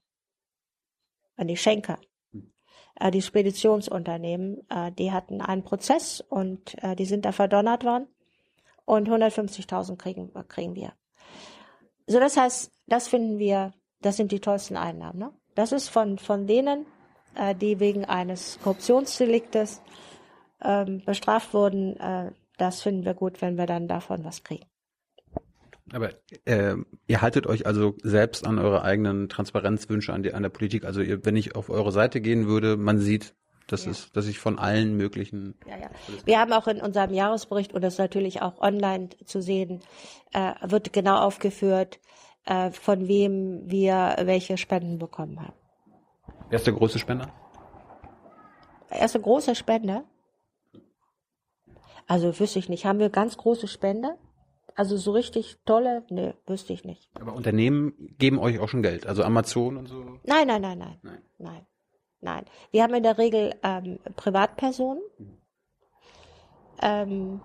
äh, 1.36 1.44
die 1.44 1.56
Schenker, 1.56 1.98
äh, 3.00 3.10
die 3.10 3.22
Speditionsunternehmen, 3.22 4.66
äh, 4.70 4.92
die 4.92 5.12
hatten 5.12 5.40
einen 5.40 5.64
Prozess 5.64 6.20
und 6.20 6.80
äh, 6.82 6.94
die 6.94 7.06
sind 7.06 7.24
da 7.24 7.32
verdonnert 7.32 7.84
worden 7.84 8.06
und 8.88 9.08
150.000 9.08 9.96
kriegen, 9.96 10.32
kriegen 10.48 10.74
wir. 10.74 10.92
So, 12.06 12.18
das 12.18 12.38
heißt, 12.38 12.72
das 12.86 13.06
finden 13.06 13.38
wir, 13.38 13.72
das 14.00 14.16
sind 14.16 14.32
die 14.32 14.40
tollsten 14.40 14.76
Einnahmen. 14.76 15.18
Ne? 15.18 15.30
Das 15.54 15.72
ist 15.72 15.88
von, 15.88 16.18
von 16.18 16.46
denen, 16.46 16.86
äh, 17.34 17.54
die 17.54 17.80
wegen 17.80 18.06
eines 18.06 18.58
Korruptionsdeliktes 18.62 19.82
ähm, 20.62 21.02
bestraft 21.04 21.52
wurden, 21.52 22.00
äh, 22.00 22.32
das 22.56 22.80
finden 22.82 23.04
wir 23.04 23.14
gut, 23.14 23.42
wenn 23.42 23.58
wir 23.58 23.66
dann 23.66 23.88
davon 23.88 24.24
was 24.24 24.42
kriegen. 24.42 24.64
Aber 25.92 26.10
äh, 26.46 26.74
ihr 27.06 27.22
haltet 27.22 27.46
euch 27.46 27.66
also 27.66 27.94
selbst 28.02 28.46
an 28.46 28.58
eure 28.58 28.82
eigenen 28.82 29.28
Transparenzwünsche 29.28 30.12
an, 30.12 30.22
die, 30.22 30.32
an 30.32 30.42
der 30.42 30.50
Politik. 30.50 30.84
Also 30.84 31.02
ihr, 31.02 31.24
wenn 31.24 31.36
ich 31.36 31.56
auf 31.56 31.68
eure 31.68 31.92
Seite 31.92 32.20
gehen 32.20 32.46
würde, 32.46 32.76
man 32.76 32.98
sieht, 32.98 33.34
dass 33.68 33.84
Ja. 33.84 33.92
es, 33.92 34.10
dass 34.12 34.26
ich 34.26 34.38
von 34.38 34.58
allen 34.58 34.96
möglichen. 34.96 35.54
Ja, 35.66 35.76
ja. 35.78 35.90
Wir 36.24 36.40
haben 36.40 36.52
auch 36.52 36.66
in 36.66 36.80
unserem 36.80 37.14
Jahresbericht, 37.14 37.72
und 37.72 37.82
das 37.82 37.94
ist 37.94 37.98
natürlich 37.98 38.42
auch 38.42 38.60
online 38.60 39.10
zu 39.24 39.40
sehen, 39.40 39.80
äh, 40.32 40.54
wird 40.62 40.92
genau 40.92 41.18
aufgeführt, 41.18 42.00
äh, 42.44 42.70
von 42.72 43.06
wem 43.08 43.70
wir 43.70 44.16
welche 44.22 44.56
Spenden 44.58 44.98
bekommen 44.98 45.40
haben. 45.40 45.54
Wer 46.48 46.56
ist 46.56 46.66
der 46.66 46.74
größte 46.74 46.98
Spender? 46.98 47.32
Erste 48.90 49.20
große 49.20 49.54
Spende. 49.54 50.04
Also 52.06 52.38
wüsste 52.40 52.58
ich 52.58 52.70
nicht. 52.70 52.86
Haben 52.86 53.00
wir 53.00 53.10
ganz 53.10 53.36
große 53.36 53.68
Spende? 53.68 54.16
Also 54.74 54.96
so 54.96 55.10
richtig 55.12 55.58
tolle? 55.66 56.04
Nee, 56.08 56.32
wüsste 56.46 56.72
ich 56.72 56.84
nicht. 56.84 57.10
Aber 57.20 57.34
Unternehmen 57.34 58.14
geben 58.18 58.38
euch 58.38 58.60
auch 58.60 58.68
schon 58.68 58.82
Geld. 58.82 59.06
Also 59.06 59.24
Amazon 59.24 59.76
und 59.76 59.86
so. 59.86 60.18
Nein, 60.24 60.46
nein, 60.46 60.62
nein, 60.62 60.78
nein. 60.78 60.98
Nein. 61.02 61.22
Nein. 61.38 61.66
Nein. 62.20 62.44
Wir 62.70 62.82
haben 62.82 62.94
in 62.94 63.02
der 63.02 63.18
Regel 63.18 63.54
ähm, 63.62 63.98
Privatpersonen. 64.16 65.02
Ähm, 66.82 67.40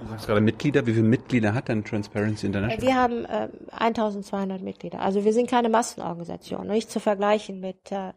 Du 0.00 0.06
sagst 0.08 0.26
gerade 0.26 0.40
Mitglieder. 0.42 0.86
Wie 0.86 0.92
viele 0.92 1.06
Mitglieder 1.06 1.54
hat 1.54 1.68
denn 1.68 1.82
Transparency 1.82 2.46
International? 2.46 2.86
wir 2.86 2.94
haben 2.94 3.26
ähm, 3.30 3.50
1200 3.70 4.60
Mitglieder. 4.60 5.00
Also 5.00 5.24
wir 5.24 5.32
sind 5.32 5.48
keine 5.48 5.68
Massenorganisation. 5.68 6.66
Nicht 6.66 6.90
zu 6.90 7.00
vergleichen 7.00 7.60
mit, 7.60 7.90
äh, 7.90 8.12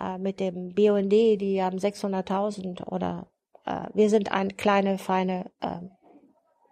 äh, 0.00 0.18
mit 0.18 0.40
dem 0.40 0.74
BUND, 0.74 1.12
die 1.12 1.62
haben 1.62 1.78
600.000 1.78 2.84
oder 2.84 3.26
äh, 3.64 3.86
wir 3.94 4.10
sind 4.10 4.32
eine 4.32 4.50
kleine, 4.50 4.98
feine 4.98 5.50
äh, 5.60 5.80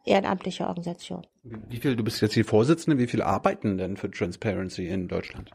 ehrenamtliche 0.05 0.67
Organisation. 0.67 1.27
Wie 1.43 1.79
viel, 1.79 1.97
du 1.97 2.05
bist 2.05 2.21
jetzt 2.21 2.37
die 2.37 2.45
Vorsitzende, 2.45 2.99
wie 2.99 3.07
viel 3.07 3.23
arbeiten 3.23 3.79
denn 3.79 3.97
für 3.97 4.11
Transparency 4.11 4.87
in 4.87 5.09
Deutschland? 5.09 5.51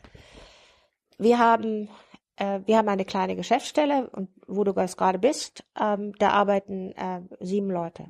Wir 1.20 1.40
haben, 1.40 1.90
äh, 2.38 2.62
wir 2.66 2.78
haben 2.78 2.88
eine 2.88 3.06
kleine 3.06 3.36
Geschäftsstelle 3.36 4.10
und 4.12 4.30
wo 4.48 4.64
du 4.64 4.74
gerade 4.74 5.20
bist, 5.20 5.66
ähm, 5.80 6.14
da 6.20 6.30
arbeiten 6.30 6.92
äh, 6.94 7.22
sieben 7.40 7.70
Leute. 7.70 8.06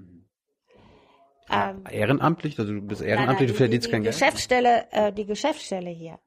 Ähm, 1.50 1.84
Ehrenamtlich? 1.90 2.60
Also 2.60 2.74
du 2.74 2.82
bist 2.82 3.02
nein, 3.02 3.12
ehrenamtlich, 3.12 3.40
nein, 3.40 3.48
du 3.48 3.54
die, 3.54 3.58
verdienst 3.58 3.88
die, 3.88 3.92
kein 3.92 4.02
die 4.02 4.06
Geld? 4.06 4.16
Geschäftsstelle, 4.16 4.88
äh, 4.92 5.14
die 5.14 5.26
Geschäftsstelle 5.26 5.90
hier, 5.90 6.20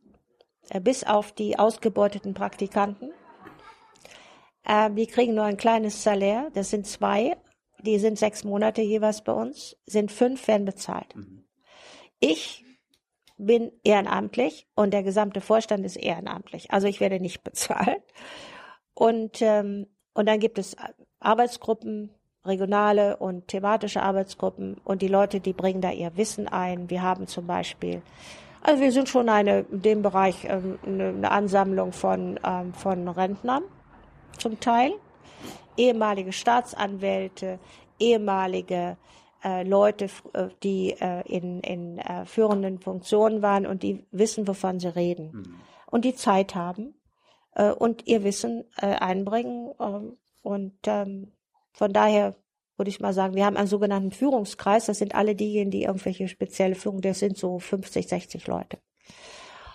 äh, 0.70 0.80
bis 0.80 1.04
auf 1.04 1.32
die 1.32 1.58
ausgebeuteten 1.58 2.32
Praktikanten, 2.32 3.12
äh, 4.64 4.90
die 4.90 5.06
kriegen 5.06 5.34
nur 5.34 5.44
ein 5.44 5.58
kleines 5.58 6.02
Salär. 6.02 6.50
Das 6.54 6.70
sind 6.70 6.86
zwei, 6.86 7.36
die 7.82 7.98
sind 7.98 8.18
sechs 8.18 8.44
Monate 8.44 8.80
jeweils 8.80 9.22
bei 9.22 9.32
uns, 9.32 9.76
sind 9.84 10.10
fünf, 10.10 10.48
werden 10.48 10.64
bezahlt. 10.64 11.14
Ich 12.18 12.64
bin 13.46 13.72
ehrenamtlich 13.84 14.66
und 14.74 14.92
der 14.92 15.02
gesamte 15.02 15.40
Vorstand 15.40 15.84
ist 15.84 15.96
ehrenamtlich. 15.96 16.70
Also 16.70 16.86
ich 16.86 17.00
werde 17.00 17.20
nicht 17.20 17.42
bezahlt. 17.44 18.02
Und, 18.94 19.40
ähm, 19.42 19.86
und 20.14 20.26
dann 20.26 20.40
gibt 20.40 20.58
es 20.58 20.76
Arbeitsgruppen, 21.20 22.14
regionale 22.44 23.16
und 23.16 23.48
thematische 23.48 24.02
Arbeitsgruppen 24.02 24.78
und 24.84 25.02
die 25.02 25.08
Leute, 25.08 25.40
die 25.40 25.52
bringen 25.52 25.80
da 25.80 25.90
ihr 25.90 26.16
Wissen 26.16 26.48
ein. 26.48 26.88
Wir 26.88 27.02
haben 27.02 27.26
zum 27.26 27.46
Beispiel, 27.46 28.02
also 28.62 28.82
wir 28.82 28.92
sind 28.92 29.08
schon 29.08 29.28
eine, 29.28 29.60
in 29.70 29.82
dem 29.82 30.02
Bereich 30.02 30.44
ähm, 30.44 30.78
eine, 30.86 31.30
Ansammlung 31.30 31.92
von, 31.92 32.40
ähm, 32.44 32.72
von 32.72 33.08
Rentnern 33.08 33.62
zum 34.38 34.58
Teil. 34.60 34.92
ehemalige 35.76 36.32
Staatsanwälte, 36.32 37.58
ehemalige 37.98 38.96
äh, 39.44 39.62
Leute, 39.62 40.08
äh, 40.32 40.48
die 40.62 40.92
äh, 41.00 41.22
in, 41.26 41.60
in 41.60 41.98
äh, 41.98 42.24
führenden 42.26 42.78
Funktionen 42.78 43.42
waren 43.42 43.66
und 43.66 43.82
die 43.82 44.04
wissen, 44.10 44.46
wovon 44.46 44.80
sie 44.80 44.94
reden. 44.94 45.30
Mhm. 45.32 45.54
Und 45.86 46.04
die 46.04 46.14
Zeit 46.14 46.54
haben 46.54 46.94
äh, 47.54 47.70
und 47.70 48.06
ihr 48.06 48.24
Wissen 48.24 48.64
äh, 48.76 48.86
einbringen. 48.86 49.72
Äh, 49.78 50.00
und 50.42 50.74
ähm, 50.86 51.32
von 51.72 51.92
daher 51.92 52.34
würde 52.76 52.88
ich 52.88 53.00
mal 53.00 53.12
sagen, 53.12 53.34
wir 53.34 53.44
haben 53.44 53.56
einen 53.56 53.66
sogenannten 53.66 54.10
Führungskreis. 54.10 54.86
Das 54.86 54.98
sind 54.98 55.14
alle 55.14 55.34
diejenigen, 55.34 55.70
die 55.70 55.82
irgendwelche 55.84 56.28
spezielle 56.28 56.74
Führung, 56.74 57.02
das 57.02 57.18
sind 57.18 57.36
so 57.36 57.58
50, 57.58 58.08
60 58.08 58.46
Leute. 58.46 58.78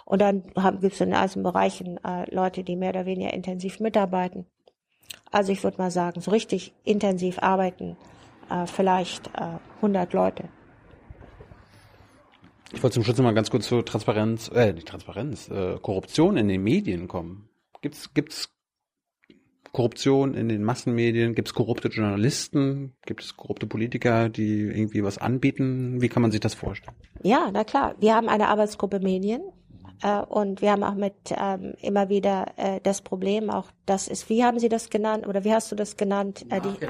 Und 0.06 0.22
dann 0.22 0.44
gibt 0.82 0.94
es 0.94 1.02
in 1.02 1.14
allen 1.14 1.44
Bereichen 1.44 2.04
äh, 2.04 2.34
Leute, 2.34 2.64
die 2.64 2.76
mehr 2.76 2.90
oder 2.90 3.06
weniger 3.06 3.34
intensiv 3.34 3.80
mitarbeiten. 3.80 4.46
Also 5.32 5.52
ich 5.52 5.64
würde 5.64 5.78
mal 5.78 5.92
sagen, 5.92 6.22
so 6.22 6.32
richtig 6.32 6.74
intensiv 6.84 7.40
arbeiten, 7.40 7.98
äh, 8.50 8.68
vielleicht 8.68 9.28
äh, 9.36 9.58
100 9.78 10.14
Leute. 10.14 10.46
Ich 12.74 12.84
wollte 12.84 12.96
zum 12.96 13.04
Schluss 13.04 13.18
noch 13.18 13.24
mal 13.24 13.34
ganz 13.34 13.50
kurz 13.50 13.68
zur 13.68 13.86
Transparenz, 13.86 14.50
äh, 14.54 14.74
nicht 14.74 14.88
Transparenz, 14.88 15.50
äh, 15.50 15.78
Korruption 15.82 16.36
in 16.38 16.48
den 16.48 16.64
Medien 16.64 17.08
kommen. 17.08 17.48
Gibt's 17.82 18.14
gibt's 18.14 18.56
Korruption 19.76 20.36
in 20.36 20.48
den 20.48 20.64
Massenmedien? 20.64 21.36
Gibt 21.36 21.50
es 21.50 21.54
korrupte 21.54 21.90
Journalisten? 21.90 22.96
Gibt 23.06 23.22
es 23.22 23.36
korrupte 23.36 23.68
Politiker, 23.68 24.30
die 24.30 24.62
irgendwie 24.62 25.04
was 25.04 25.18
anbieten? 25.18 26.02
Wie 26.02 26.08
kann 26.08 26.22
man 26.22 26.32
sich 26.32 26.40
das 26.40 26.54
vorstellen? 26.54 26.96
Ja, 27.24 27.50
na 27.52 27.66
klar. 27.66 27.96
Wir 28.00 28.16
haben 28.16 28.30
eine 28.30 28.48
Arbeitsgruppe 28.48 29.02
Medien. 29.02 29.42
Äh, 30.02 30.22
und 30.22 30.62
wir 30.62 30.72
haben 30.72 30.84
auch 30.84 30.96
mit 30.96 31.16
ähm, 31.32 31.74
immer 31.82 32.10
wieder 32.10 32.48
äh, 32.58 32.80
das 32.82 33.02
Problem, 33.02 33.50
auch 33.50 33.68
das 33.86 34.08
ist, 34.08 34.30
wie 34.30 34.44
haben 34.44 34.60
Sie 34.60 34.70
das 34.70 34.90
genannt 34.90 35.28
oder 35.28 35.44
wie 35.44 35.54
hast 35.54 35.72
du 35.72 35.76
das 35.76 35.98
genannt? 35.98 36.46
Äh, 36.50 36.62
die 36.62 36.86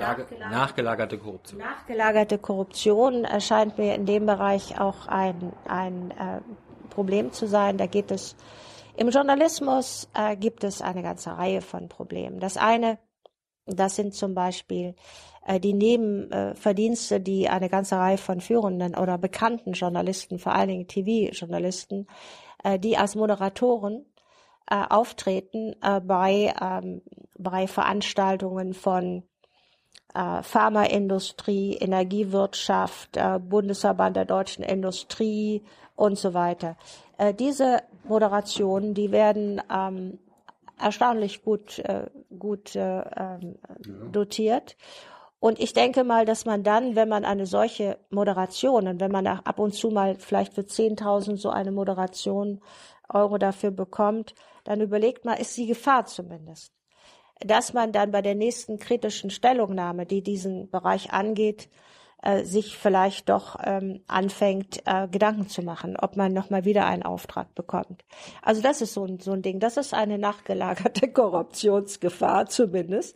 nachgelagerte 0.49 1.17
Korruption. 1.17 1.59
Nachgelagerte 1.59 2.37
Korruption 2.37 3.23
erscheint 3.25 3.77
mir 3.77 3.95
in 3.95 4.05
dem 4.05 4.25
Bereich 4.25 4.79
auch 4.79 5.07
ein, 5.07 5.53
ein 5.67 6.11
äh, 6.11 6.41
Problem 6.89 7.31
zu 7.31 7.47
sein. 7.47 7.77
Da 7.77 7.85
geht 7.85 8.11
es 8.11 8.35
im 8.97 9.09
Journalismus 9.09 10.09
äh, 10.13 10.37
gibt 10.37 10.63
es 10.63 10.81
eine 10.81 11.03
ganze 11.03 11.31
Reihe 11.31 11.61
von 11.61 11.89
Problemen. 11.89 12.39
Das 12.39 12.55
eine, 12.55 12.97
das 13.65 13.97
sind 13.97 14.13
zum 14.13 14.33
Beispiel 14.33 14.95
äh, 15.45 15.59
die 15.59 15.73
Nebenverdienste, 15.73 17.19
die 17.19 17.49
eine 17.49 17.69
ganze 17.69 17.97
Reihe 17.97 18.17
von 18.17 18.39
führenden 18.39 18.95
oder 18.95 19.17
bekannten 19.17 19.73
Journalisten, 19.73 20.39
vor 20.39 20.53
allen 20.53 20.69
Dingen 20.69 20.87
TV-Journalisten, 20.87 22.07
äh, 22.65 22.79
die 22.79 22.97
als 22.97 23.15
Moderatoren 23.15 24.05
äh, 24.69 24.83
auftreten 24.89 25.75
äh, 25.81 26.01
bei, 26.01 26.53
ähm, 26.59 27.01
bei 27.37 27.67
Veranstaltungen 27.67 28.73
von 28.73 29.23
äh, 30.15 30.41
Pharmaindustrie, 30.41 31.75
Energiewirtschaft, 31.75 33.17
äh, 33.17 33.39
Bundesverband 33.39 34.15
der 34.17 34.25
deutschen 34.25 34.63
Industrie 34.63 35.63
und 35.95 36.17
so 36.17 36.33
weiter. 36.33 36.75
Äh, 37.17 37.33
diese 37.33 37.83
Moderationen, 38.03 38.95
die 38.95 39.11
werden 39.11 39.61
ähm, 39.71 40.17
erstaunlich 40.79 41.43
gut, 41.43 41.79
äh, 41.79 42.07
gut 42.37 42.75
äh, 42.75 43.01
ähm, 43.15 43.59
dotiert. 44.11 44.75
Und 45.45 45.59
ich 45.59 45.73
denke 45.73 46.03
mal, 46.03 46.25
dass 46.25 46.45
man 46.45 46.63
dann, 46.63 46.95
wenn 46.95 47.07
man 47.07 47.23
eine 47.23 47.45
solche 47.45 47.99
Moderation 48.09 48.87
und 48.87 48.99
wenn 48.99 49.11
man 49.11 49.27
ab 49.27 49.59
und 49.59 49.75
zu 49.75 49.91
mal 49.91 50.15
vielleicht 50.15 50.55
für 50.55 50.61
10.000 50.61 51.37
so 51.37 51.51
eine 51.51 51.71
Moderation 51.71 52.63
Euro 53.09 53.37
dafür 53.37 53.69
bekommt, 53.69 54.33
dann 54.63 54.81
überlegt 54.81 55.23
man, 55.23 55.37
ist 55.37 55.55
die 55.55 55.67
Gefahr 55.67 56.07
zumindest, 56.07 56.73
dass 57.41 57.73
man 57.73 57.91
dann 57.91 58.09
bei 58.09 58.23
der 58.23 58.33
nächsten 58.33 58.79
kritischen 58.79 59.29
Stellungnahme, 59.29 60.07
die 60.07 60.23
diesen 60.23 60.67
Bereich 60.71 61.13
angeht, 61.13 61.69
äh, 62.25 62.43
sich 62.43 62.77
vielleicht 62.77 63.29
doch 63.29 63.57
ähm, 63.63 64.01
anfängt, 64.07 64.81
äh, 64.85 65.07
Gedanken 65.07 65.47
zu 65.47 65.61
machen, 65.61 65.95
ob 65.95 66.17
man 66.17 66.33
nochmal 66.33 66.65
wieder 66.65 66.85
einen 66.85 67.03
Auftrag 67.03 67.53
bekommt. 67.53 68.03
Also 68.41 68.61
das 68.61 68.81
ist 68.81 68.93
so 68.93 69.05
ein, 69.05 69.19
so 69.19 69.31
ein 69.31 69.41
Ding. 69.41 69.59
Das 69.59 69.77
ist 69.77 69.93
eine 69.93 70.17
nachgelagerte 70.17 71.07
Korruptionsgefahr 71.13 72.47
zumindest. 72.47 73.15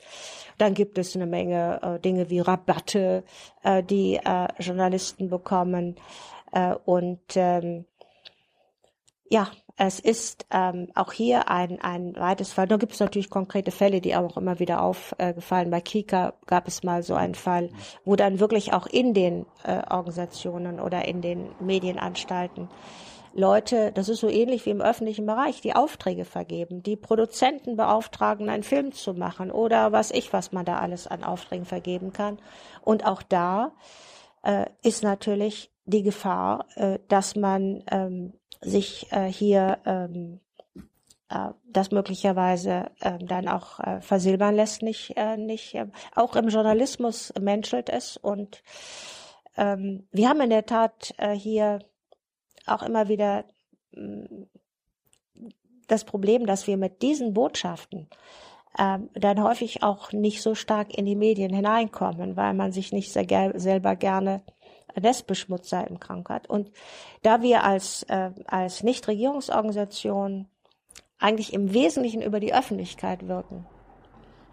Dann 0.57 0.75
gibt 0.75 0.97
es 0.97 1.15
eine 1.15 1.25
Menge 1.25 1.79
äh, 1.81 1.99
Dinge 1.99 2.29
wie 2.29 2.39
Rabatte, 2.39 3.23
äh, 3.63 3.83
die 3.83 4.17
äh, 4.17 4.47
Journalisten 4.59 5.29
bekommen. 5.29 5.95
Äh, 6.51 6.75
und 6.85 7.35
ähm, 7.35 7.85
ja, 9.29 9.47
es 9.81 9.99
ist 9.99 10.45
ähm, 10.51 10.89
auch 10.93 11.13
hier 11.13 11.49
ein, 11.49 11.79
ein 11.81 12.13
weites 12.17 12.51
Fall. 12.51 12.67
Da 12.67 12.75
gibt 12.75 12.91
es 12.91 12.99
natürlich 12.99 13.29
konkrete 13.29 13.71
Fälle, 13.71 14.01
die 14.01 14.13
auch 14.13 14.35
immer 14.35 14.59
wieder 14.59 14.81
aufgefallen. 14.81 15.71
Bei 15.71 15.79
Kika 15.79 16.33
gab 16.47 16.67
es 16.67 16.83
mal 16.83 17.01
so 17.01 17.15
einen 17.15 17.33
Fall, 17.33 17.69
wo 18.03 18.17
dann 18.17 18.41
wirklich 18.41 18.73
auch 18.73 18.87
in 18.87 19.13
den 19.13 19.45
äh, 19.63 19.81
Organisationen 19.89 20.81
oder 20.81 21.07
in 21.07 21.21
den 21.21 21.47
Medienanstalten 21.61 22.67
Leute, 23.33 23.91
das 23.93 24.09
ist 24.09 24.19
so 24.19 24.27
ähnlich 24.27 24.65
wie 24.65 24.71
im 24.71 24.81
öffentlichen 24.81 25.25
Bereich, 25.25 25.61
die 25.61 25.75
Aufträge 25.75 26.25
vergeben, 26.25 26.83
die 26.83 26.95
Produzenten 26.97 27.77
beauftragen, 27.77 28.49
einen 28.49 28.63
Film 28.63 28.91
zu 28.91 29.13
machen 29.13 29.51
oder 29.51 29.91
was 29.91 30.11
ich, 30.11 30.33
was 30.33 30.51
man 30.51 30.65
da 30.65 30.79
alles 30.79 31.07
an 31.07 31.23
Aufträgen 31.23 31.65
vergeben 31.65 32.11
kann. 32.11 32.39
Und 32.81 33.05
auch 33.05 33.21
da 33.21 33.71
äh, 34.43 34.65
ist 34.81 35.03
natürlich 35.03 35.71
die 35.85 36.03
Gefahr, 36.03 36.65
äh, 36.75 36.99
dass 37.07 37.35
man 37.35 37.83
ähm, 37.91 38.33
sich 38.61 39.11
äh, 39.11 39.31
hier 39.31 39.79
ähm, 39.85 40.39
äh, 41.29 41.49
das 41.65 41.91
möglicherweise 41.91 42.91
äh, 42.99 43.17
dann 43.19 43.47
auch 43.47 43.79
äh, 43.79 44.01
versilbern 44.01 44.55
lässt, 44.55 44.81
nicht, 44.81 45.13
äh, 45.15 45.37
nicht 45.37 45.75
äh, 45.75 45.87
auch 46.15 46.35
im 46.35 46.49
Journalismus 46.49 47.33
menschelt 47.39 47.89
es 47.89 48.17
und 48.17 48.63
ähm, 49.57 50.07
wir 50.11 50.29
haben 50.29 50.41
in 50.41 50.49
der 50.49 50.65
Tat 50.65 51.13
äh, 51.17 51.33
hier 51.33 51.79
auch 52.65 52.83
immer 52.83 53.07
wieder 53.07 53.45
mm, 53.91 54.43
das 55.87 56.05
Problem, 56.05 56.45
dass 56.45 56.67
wir 56.67 56.77
mit 56.77 57.01
diesen 57.01 57.33
Botschaften 57.33 58.09
äh, 58.77 58.99
dann 59.13 59.43
häufig 59.43 59.83
auch 59.83 60.11
nicht 60.11 60.41
so 60.41 60.55
stark 60.55 60.97
in 60.97 61.05
die 61.05 61.15
Medien 61.15 61.53
hineinkommen, 61.53 62.35
weil 62.35 62.53
man 62.53 62.71
sich 62.71 62.91
nicht 62.91 63.11
sehr 63.11 63.25
ger 63.25 63.59
selber 63.59 63.95
gerne 63.95 64.43
Nestbeschmutzer 64.99 65.87
im 65.87 65.99
Krank 65.99 66.29
hat. 66.29 66.49
Und 66.49 66.71
da 67.21 67.41
wir 67.41 67.63
als, 67.63 68.03
äh, 68.03 68.31
als 68.45 68.83
Nichtregierungsorganisation 68.83 70.47
eigentlich 71.17 71.53
im 71.53 71.73
Wesentlichen 71.73 72.21
über 72.21 72.39
die 72.39 72.53
Öffentlichkeit 72.53 73.27
wirken, 73.27 73.65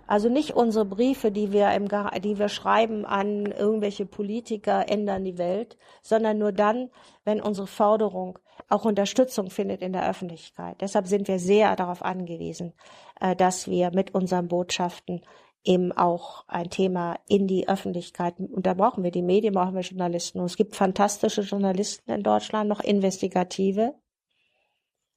also 0.06 0.28
nicht 0.28 0.52
unsere 0.52 0.84
Briefe, 0.84 1.32
die 1.32 1.52
wir, 1.52 1.72
im, 1.72 1.88
die 2.22 2.38
wir 2.38 2.48
schreiben 2.48 3.04
an 3.04 3.46
irgendwelche 3.46 4.06
Politiker 4.06 4.88
ändern 4.88 5.24
die 5.24 5.38
Welt, 5.38 5.76
sondern 6.02 6.38
nur 6.38 6.52
dann, 6.52 6.90
wenn 7.24 7.40
unsere 7.40 7.66
Forderung 7.66 8.38
auch 8.68 8.84
Unterstützung 8.84 9.50
findet 9.50 9.82
in 9.82 9.92
der 9.92 10.08
Öffentlichkeit. 10.08 10.80
Deshalb 10.80 11.06
sind 11.06 11.28
wir 11.28 11.38
sehr 11.38 11.74
darauf 11.76 12.02
angewiesen, 12.02 12.72
äh, 13.20 13.34
dass 13.34 13.68
wir 13.68 13.90
mit 13.92 14.14
unseren 14.14 14.48
Botschaften 14.48 15.22
eben 15.64 15.92
auch 15.92 16.44
ein 16.48 16.70
Thema 16.70 17.18
in 17.28 17.46
die 17.46 17.68
Öffentlichkeit. 17.68 18.38
Und 18.38 18.66
da 18.66 18.74
brauchen 18.74 19.04
wir 19.04 19.10
die 19.10 19.22
Medien, 19.22 19.54
brauchen 19.54 19.74
wir 19.74 19.82
Journalisten. 19.82 20.40
Und 20.40 20.46
es 20.46 20.56
gibt 20.56 20.76
fantastische 20.76 21.42
Journalisten 21.42 22.10
in 22.10 22.22
Deutschland, 22.22 22.68
noch 22.68 22.80
investigative. 22.80 23.94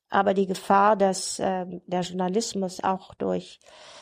Aber 0.10 0.34
die 0.34 0.48
Gefahr, 0.48 0.96
dass 0.96 1.40
äh, 1.40 1.66
der 1.86 2.02
Journalismus 2.02 2.84
auch 2.84 3.14
durch 3.14 3.60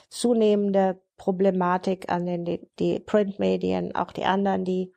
zunehmende 0.09 1.01
Problematik 1.17 2.09
an 2.09 2.25
den 2.25 2.45
die, 2.45 2.69
die 2.79 2.99
Printmedien, 2.99 3.93
auch 3.93 4.13
die 4.13 4.23
anderen, 4.23 4.63
die 4.63 4.93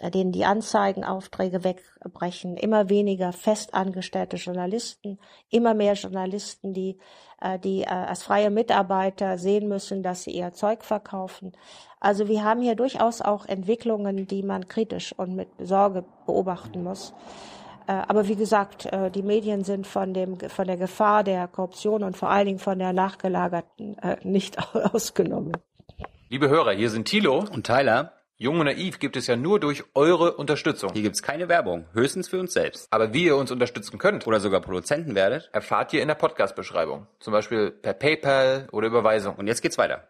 denen 0.00 0.32
die 0.32 0.44
Anzeigenaufträge 0.44 1.64
wegbrechen, 1.64 2.56
immer 2.56 2.88
weniger 2.88 3.32
festangestellte 3.32 4.36
Journalisten, 4.36 5.18
immer 5.50 5.74
mehr 5.74 5.94
Journalisten, 5.94 6.72
die, 6.74 6.98
äh, 7.40 7.58
die 7.58 7.82
äh, 7.82 7.86
als 7.86 8.24
freie 8.24 8.50
Mitarbeiter 8.50 9.38
sehen 9.38 9.68
müssen, 9.68 10.02
dass 10.02 10.24
sie 10.24 10.32
ihr 10.32 10.52
Zeug 10.52 10.84
verkaufen. 10.84 11.52
Also 12.00 12.28
wir 12.28 12.44
haben 12.44 12.60
hier 12.60 12.74
durchaus 12.74 13.22
auch 13.22 13.46
Entwicklungen, 13.46 14.26
die 14.26 14.42
man 14.42 14.68
kritisch 14.68 15.12
und 15.16 15.36
mit 15.36 15.48
Sorge 15.58 16.04
beobachten 16.26 16.82
muss. 16.82 17.14
Äh, 17.86 17.92
aber 17.92 18.28
wie 18.28 18.36
gesagt, 18.36 18.88
die 19.14 19.22
Medien 19.22 19.62
sind 19.62 19.86
von, 19.86 20.12
dem, 20.12 20.38
von 20.40 20.66
der 20.66 20.76
Gefahr 20.76 21.22
der 21.22 21.48
Korruption 21.48 22.02
und 22.02 22.16
vor 22.16 22.30
allen 22.30 22.46
Dingen 22.46 22.58
von 22.58 22.78
der 22.78 22.92
nachgelagerten 22.92 23.96
nicht 24.22 24.58
ausgenommen. 24.92 25.52
Liebe 26.28 26.48
Hörer, 26.48 26.72
hier 26.72 26.90
sind 26.90 27.06
Thilo 27.06 27.44
und 27.52 27.64
Tyler. 27.66 28.12
Jung 28.36 28.58
und 28.58 28.66
Naiv 28.66 28.98
gibt 28.98 29.16
es 29.16 29.28
ja 29.28 29.36
nur 29.36 29.60
durch 29.60 29.84
eure 29.94 30.32
Unterstützung. 30.32 30.90
Hier 30.92 31.02
gibt's 31.02 31.22
keine 31.22 31.48
Werbung, 31.48 31.86
höchstens 31.92 32.28
für 32.28 32.40
uns 32.40 32.52
selbst. 32.52 32.88
Aber 32.90 33.14
wie 33.14 33.26
ihr 33.26 33.36
uns 33.36 33.52
unterstützen 33.52 33.96
könnt 33.98 34.26
oder 34.26 34.40
sogar 34.40 34.60
Produzenten 34.60 35.14
werdet, 35.14 35.50
erfahrt 35.52 35.92
ihr 35.92 36.02
in 36.02 36.08
der 36.08 36.16
Podcast-Beschreibung. 36.16 37.06
Zum 37.20 37.32
Beispiel 37.32 37.70
per 37.70 37.94
PayPal 37.94 38.68
oder 38.72 38.88
Überweisung. 38.88 39.36
Und 39.36 39.46
jetzt 39.46 39.62
geht's 39.62 39.78
weiter. 39.78 40.08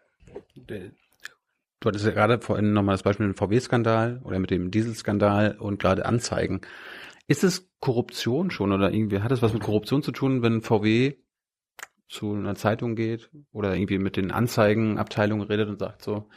Du 0.55 1.89
hattest 1.89 2.05
ja 2.05 2.11
gerade 2.11 2.41
vorhin 2.41 2.73
nochmal 2.73 2.95
das 2.95 3.03
Beispiel 3.03 3.27
mit 3.27 3.37
dem 3.37 3.37
VW-Skandal 3.37 4.21
oder 4.23 4.39
mit 4.39 4.49
dem 4.49 4.71
Dieselskandal 4.71 5.57
und 5.59 5.79
gerade 5.79 6.07
Anzeigen. 6.07 6.61
Ist 7.27 7.43
es 7.43 7.69
Korruption 7.79 8.49
schon 8.49 8.71
oder 8.71 8.91
irgendwie 8.91 9.19
hat 9.19 9.31
es 9.31 9.43
was 9.43 9.53
mit 9.53 9.61
Korruption 9.61 10.01
zu 10.01 10.11
tun, 10.11 10.41
wenn 10.41 10.63
VW 10.63 11.13
zu 12.09 12.33
einer 12.33 12.55
Zeitung 12.55 12.95
geht 12.95 13.29
oder 13.51 13.75
irgendwie 13.75 13.99
mit 13.99 14.17
den 14.17 14.31
Anzeigenabteilungen 14.31 15.45
redet 15.45 15.69
und 15.69 15.77
sagt 15.77 16.01
so, 16.01 16.27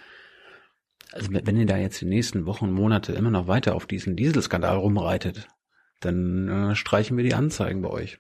also 1.13 1.29
wenn 1.33 1.57
ihr 1.57 1.67
da 1.67 1.77
jetzt 1.77 2.01
die 2.01 2.07
nächsten 2.07 2.47
Wochen, 2.47 2.71
Monate 2.71 3.13
immer 3.13 3.31
noch 3.31 3.47
weiter 3.47 3.75
auf 3.75 3.87
diesen 3.87 4.17
Dieselskandal 4.17 4.77
rumreitet, 4.77 5.49
dann 6.01 6.49
äh, 6.49 6.75
streichen 6.75 7.17
wir 7.17 7.25
die 7.25 7.35
Anzeigen 7.35 7.83
bei 7.83 7.91
euch. 7.91 8.19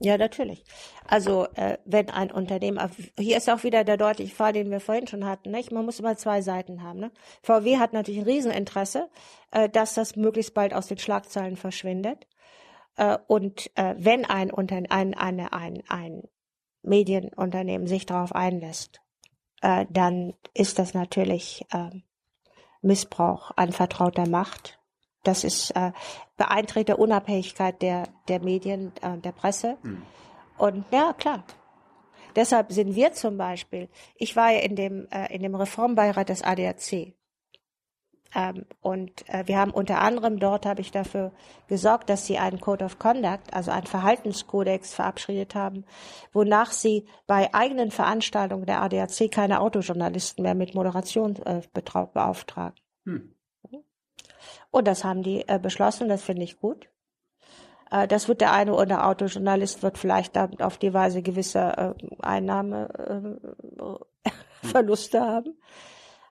Ja, 0.00 0.16
natürlich. 0.16 0.62
Also 1.06 1.48
äh, 1.54 1.78
wenn 1.84 2.08
ein 2.10 2.30
Unternehmen, 2.30 2.78
hier 3.18 3.36
ist 3.36 3.50
auch 3.50 3.64
wieder 3.64 3.82
der 3.82 3.96
deutliche 3.96 4.34
Fall, 4.34 4.52
den 4.52 4.70
wir 4.70 4.78
vorhin 4.78 5.08
schon 5.08 5.24
hatten. 5.24 5.50
Nicht? 5.50 5.72
Man 5.72 5.84
muss 5.84 5.98
immer 5.98 6.16
zwei 6.16 6.40
Seiten 6.40 6.84
haben. 6.84 7.00
Ne? 7.00 7.10
VW 7.42 7.78
hat 7.78 7.92
natürlich 7.92 8.20
ein 8.20 8.26
Rieseninteresse, 8.26 9.08
äh, 9.50 9.68
dass 9.68 9.94
das 9.94 10.14
möglichst 10.14 10.54
bald 10.54 10.72
aus 10.72 10.86
den 10.86 10.98
Schlagzeilen 10.98 11.56
verschwindet. 11.56 12.28
Äh, 12.96 13.18
und 13.26 13.70
äh, 13.74 13.96
wenn 13.98 14.24
ein, 14.24 14.52
Unter 14.52 14.76
ein, 14.88 15.14
eine, 15.14 15.52
ein, 15.52 15.82
ein 15.88 16.22
Medienunternehmen 16.82 17.88
sich 17.88 18.06
darauf 18.06 18.32
einlässt, 18.32 19.00
äh, 19.62 19.86
dann 19.90 20.34
ist 20.54 20.78
das 20.78 20.94
natürlich 20.94 21.64
äh, 21.72 21.90
Missbrauch 22.82 23.52
an 23.56 23.72
vertrauter 23.72 24.28
Macht. 24.28 24.78
Das 25.24 25.44
ist 25.44 25.70
äh, 25.72 25.92
beeinträchtigt 26.36 26.88
der 26.88 26.98
Unabhängigkeit 26.98 27.82
der, 27.82 28.04
der 28.28 28.40
Medien, 28.40 28.92
äh, 29.02 29.18
der 29.18 29.32
Presse. 29.32 29.76
Mhm. 29.82 30.02
Und 30.56 30.84
ja, 30.90 31.12
klar. 31.12 31.44
Deshalb 32.36 32.72
sind 32.72 32.94
wir 32.94 33.12
zum 33.12 33.36
Beispiel, 33.36 33.88
ich 34.14 34.36
war 34.36 34.52
ja 34.52 34.60
in 34.60 34.76
dem, 34.76 35.08
äh, 35.10 35.34
in 35.34 35.42
dem 35.42 35.54
Reformbeirat 35.54 36.28
des 36.28 36.42
ADAC. 36.42 37.14
Ähm, 38.34 38.66
und 38.82 39.26
äh, 39.28 39.44
wir 39.46 39.58
haben 39.58 39.70
unter 39.70 40.00
anderem 40.00 40.38
dort, 40.38 40.66
habe 40.66 40.82
ich 40.82 40.90
dafür 40.90 41.32
gesorgt, 41.66 42.10
dass 42.10 42.26
sie 42.26 42.36
einen 42.38 42.60
Code 42.60 42.84
of 42.84 42.98
Conduct, 42.98 43.54
also 43.54 43.70
einen 43.70 43.86
Verhaltenskodex 43.86 44.92
verabschiedet 44.94 45.54
haben, 45.54 45.86
wonach 46.32 46.72
sie 46.72 47.06
bei 47.26 47.54
eigenen 47.54 47.90
Veranstaltungen 47.90 48.66
der 48.66 48.82
ADAC 48.82 49.30
keine 49.30 49.60
Autojournalisten 49.60 50.42
mehr 50.42 50.54
mit 50.54 50.74
Moderation 50.74 51.36
äh, 51.46 51.62
beauftragen. 51.72 52.76
Hm. 53.04 53.34
Und 54.70 54.86
das 54.86 55.04
haben 55.04 55.22
die 55.22 55.48
äh, 55.48 55.58
beschlossen, 55.58 56.10
das 56.10 56.22
finde 56.22 56.42
ich 56.42 56.60
gut. 56.60 56.90
Äh, 57.90 58.06
das 58.06 58.28
wird 58.28 58.42
der 58.42 58.52
eine 58.52 58.74
oder 58.74 58.82
andere 58.82 59.06
Autojournalist 59.06 59.82
wird 59.82 59.96
vielleicht 59.96 60.36
auf 60.36 60.76
die 60.76 60.92
Weise 60.92 61.22
gewisse 61.22 61.96
Einnahmeverluste 62.20 65.20
haben. 65.22 65.56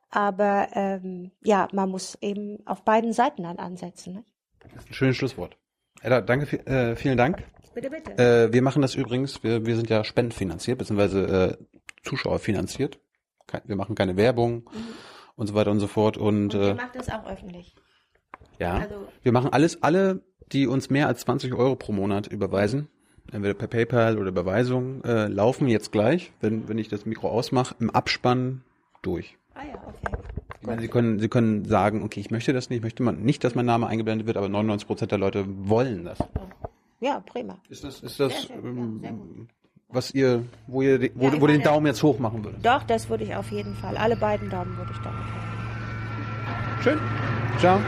Aber 0.10 0.70
ähm, 0.74 1.32
ja, 1.44 1.68
man 1.74 1.90
muss 1.90 2.18
eben 2.22 2.66
auf 2.66 2.84
beiden 2.84 3.14
Seiten 3.14 3.44
dann 3.44 3.58
ansetzen. 3.58 4.14
Ne? 4.14 4.24
Das 4.60 4.84
ist 4.84 4.90
ein 4.90 4.94
schönes 4.94 5.18
Schlusswort. 5.18 5.58
Edda, 6.02 6.22
danke, 6.22 6.66
äh, 6.66 6.96
vielen 6.96 7.18
Dank. 7.18 7.44
Bitte, 7.74 7.90
bitte. 7.90 8.18
Äh, 8.18 8.54
wir 8.54 8.62
machen 8.62 8.82
das 8.82 8.96
übrigens, 8.96 9.44
wir, 9.44 9.66
wir 9.66 9.76
sind 9.76 9.90
ja 9.90 10.04
spendenfinanziert, 10.04 10.78
beziehungsweise 10.78 11.58
äh, 11.60 11.66
Zuschauer 12.04 12.40
finanziert. 12.40 13.00
Wir 13.66 13.76
machen 13.76 13.96
keine 13.96 14.18
Werbung 14.18 14.64
mhm. 14.72 14.88
und 15.36 15.48
so 15.48 15.54
weiter 15.54 15.72
und 15.72 15.80
so 15.80 15.88
fort. 15.88 16.18
Und, 16.18 16.54
und 16.56 16.62
ihr 16.62 16.72
äh, 16.72 16.74
macht 16.74 16.96
das 16.96 17.10
auch 17.10 17.26
öffentlich. 17.26 17.76
Ja, 18.60 18.80
also, 18.80 19.08
wir 19.22 19.32
machen 19.32 19.52
alles, 19.54 19.84
alle, 19.84 20.22
die 20.52 20.68
uns 20.68 20.90
mehr 20.90 21.08
als 21.08 21.22
20 21.22 21.54
Euro 21.54 21.76
pro 21.76 21.92
Monat 21.92 22.28
überweisen, 22.28 22.88
entweder 23.32 23.54
per 23.54 23.68
PayPal 23.68 24.18
oder 24.18 24.30
Überweisung, 24.30 25.04
äh, 25.04 25.28
laufen 25.28 25.68
jetzt 25.68 25.92
gleich, 25.92 26.32
wenn, 26.42 26.68
wenn 26.68 26.78
ich 26.78 26.88
das 26.88 27.06
Mikro 27.06 27.30
ausmache, 27.30 27.76
im 27.80 27.90
Abspann 27.90 28.64
durch. 29.02 29.38
Ah 29.58 29.66
ja, 29.66 29.76
okay. 29.88 30.18
Ich 30.62 30.68
meine, 30.68 30.82
Sie 30.82 30.88
können, 30.88 31.20
Sie 31.20 31.30
können 31.30 31.66
sagen, 31.66 32.04
okay, 32.04 32.20
ich 32.20 32.30
möchte 32.30 32.54
das 32.54 32.70
nicht, 32.70 32.78
ich 32.78 32.84
möchte 32.84 33.04
man 33.04 33.22
nicht, 33.24 33.44
dass 33.44 33.56
mein 33.56 33.66
Name 33.66 33.88
eingeblendet 33.88 34.28
wird, 34.28 34.38
aber 34.38 34.50
99 34.50 34.88
Prozent 34.88 35.12
der 35.12 35.18
Leute 35.18 35.46
wollen 35.48 36.06
das. 36.06 36.20
Ja, 37.00 37.22
prima. 37.22 37.58
Ist 37.70 37.84
das, 37.84 38.02
ist 38.02 38.20
das, 38.20 38.32
sehr, 38.32 38.42
sehr, 38.42 38.58
ähm, 38.58 39.00
sehr 39.02 39.14
was 39.90 40.12
ihr, 40.12 40.44
wo 40.68 40.82
ihr, 40.82 41.10
wo, 41.16 41.30
ja, 41.30 41.42
wo 41.42 41.48
den 41.48 41.62
Daumen 41.62 41.86
jetzt 41.86 42.04
hoch 42.04 42.20
machen 42.20 42.44
würdet? 42.44 42.66
Doch, 42.66 42.84
das 42.84 43.10
würde 43.10 43.24
ich 43.24 43.36
auf 43.36 43.52
jeden 43.52 43.74
Fall. 43.76 43.96
Alle 43.98 44.18
beiden 44.18 44.50
Daumen 44.50 44.76
würde 44.78 44.92
ich 44.92 45.00
damit 45.00 45.20
hoch. 45.20 46.84
Schön. 46.84 47.00
Ciao. 47.60 47.80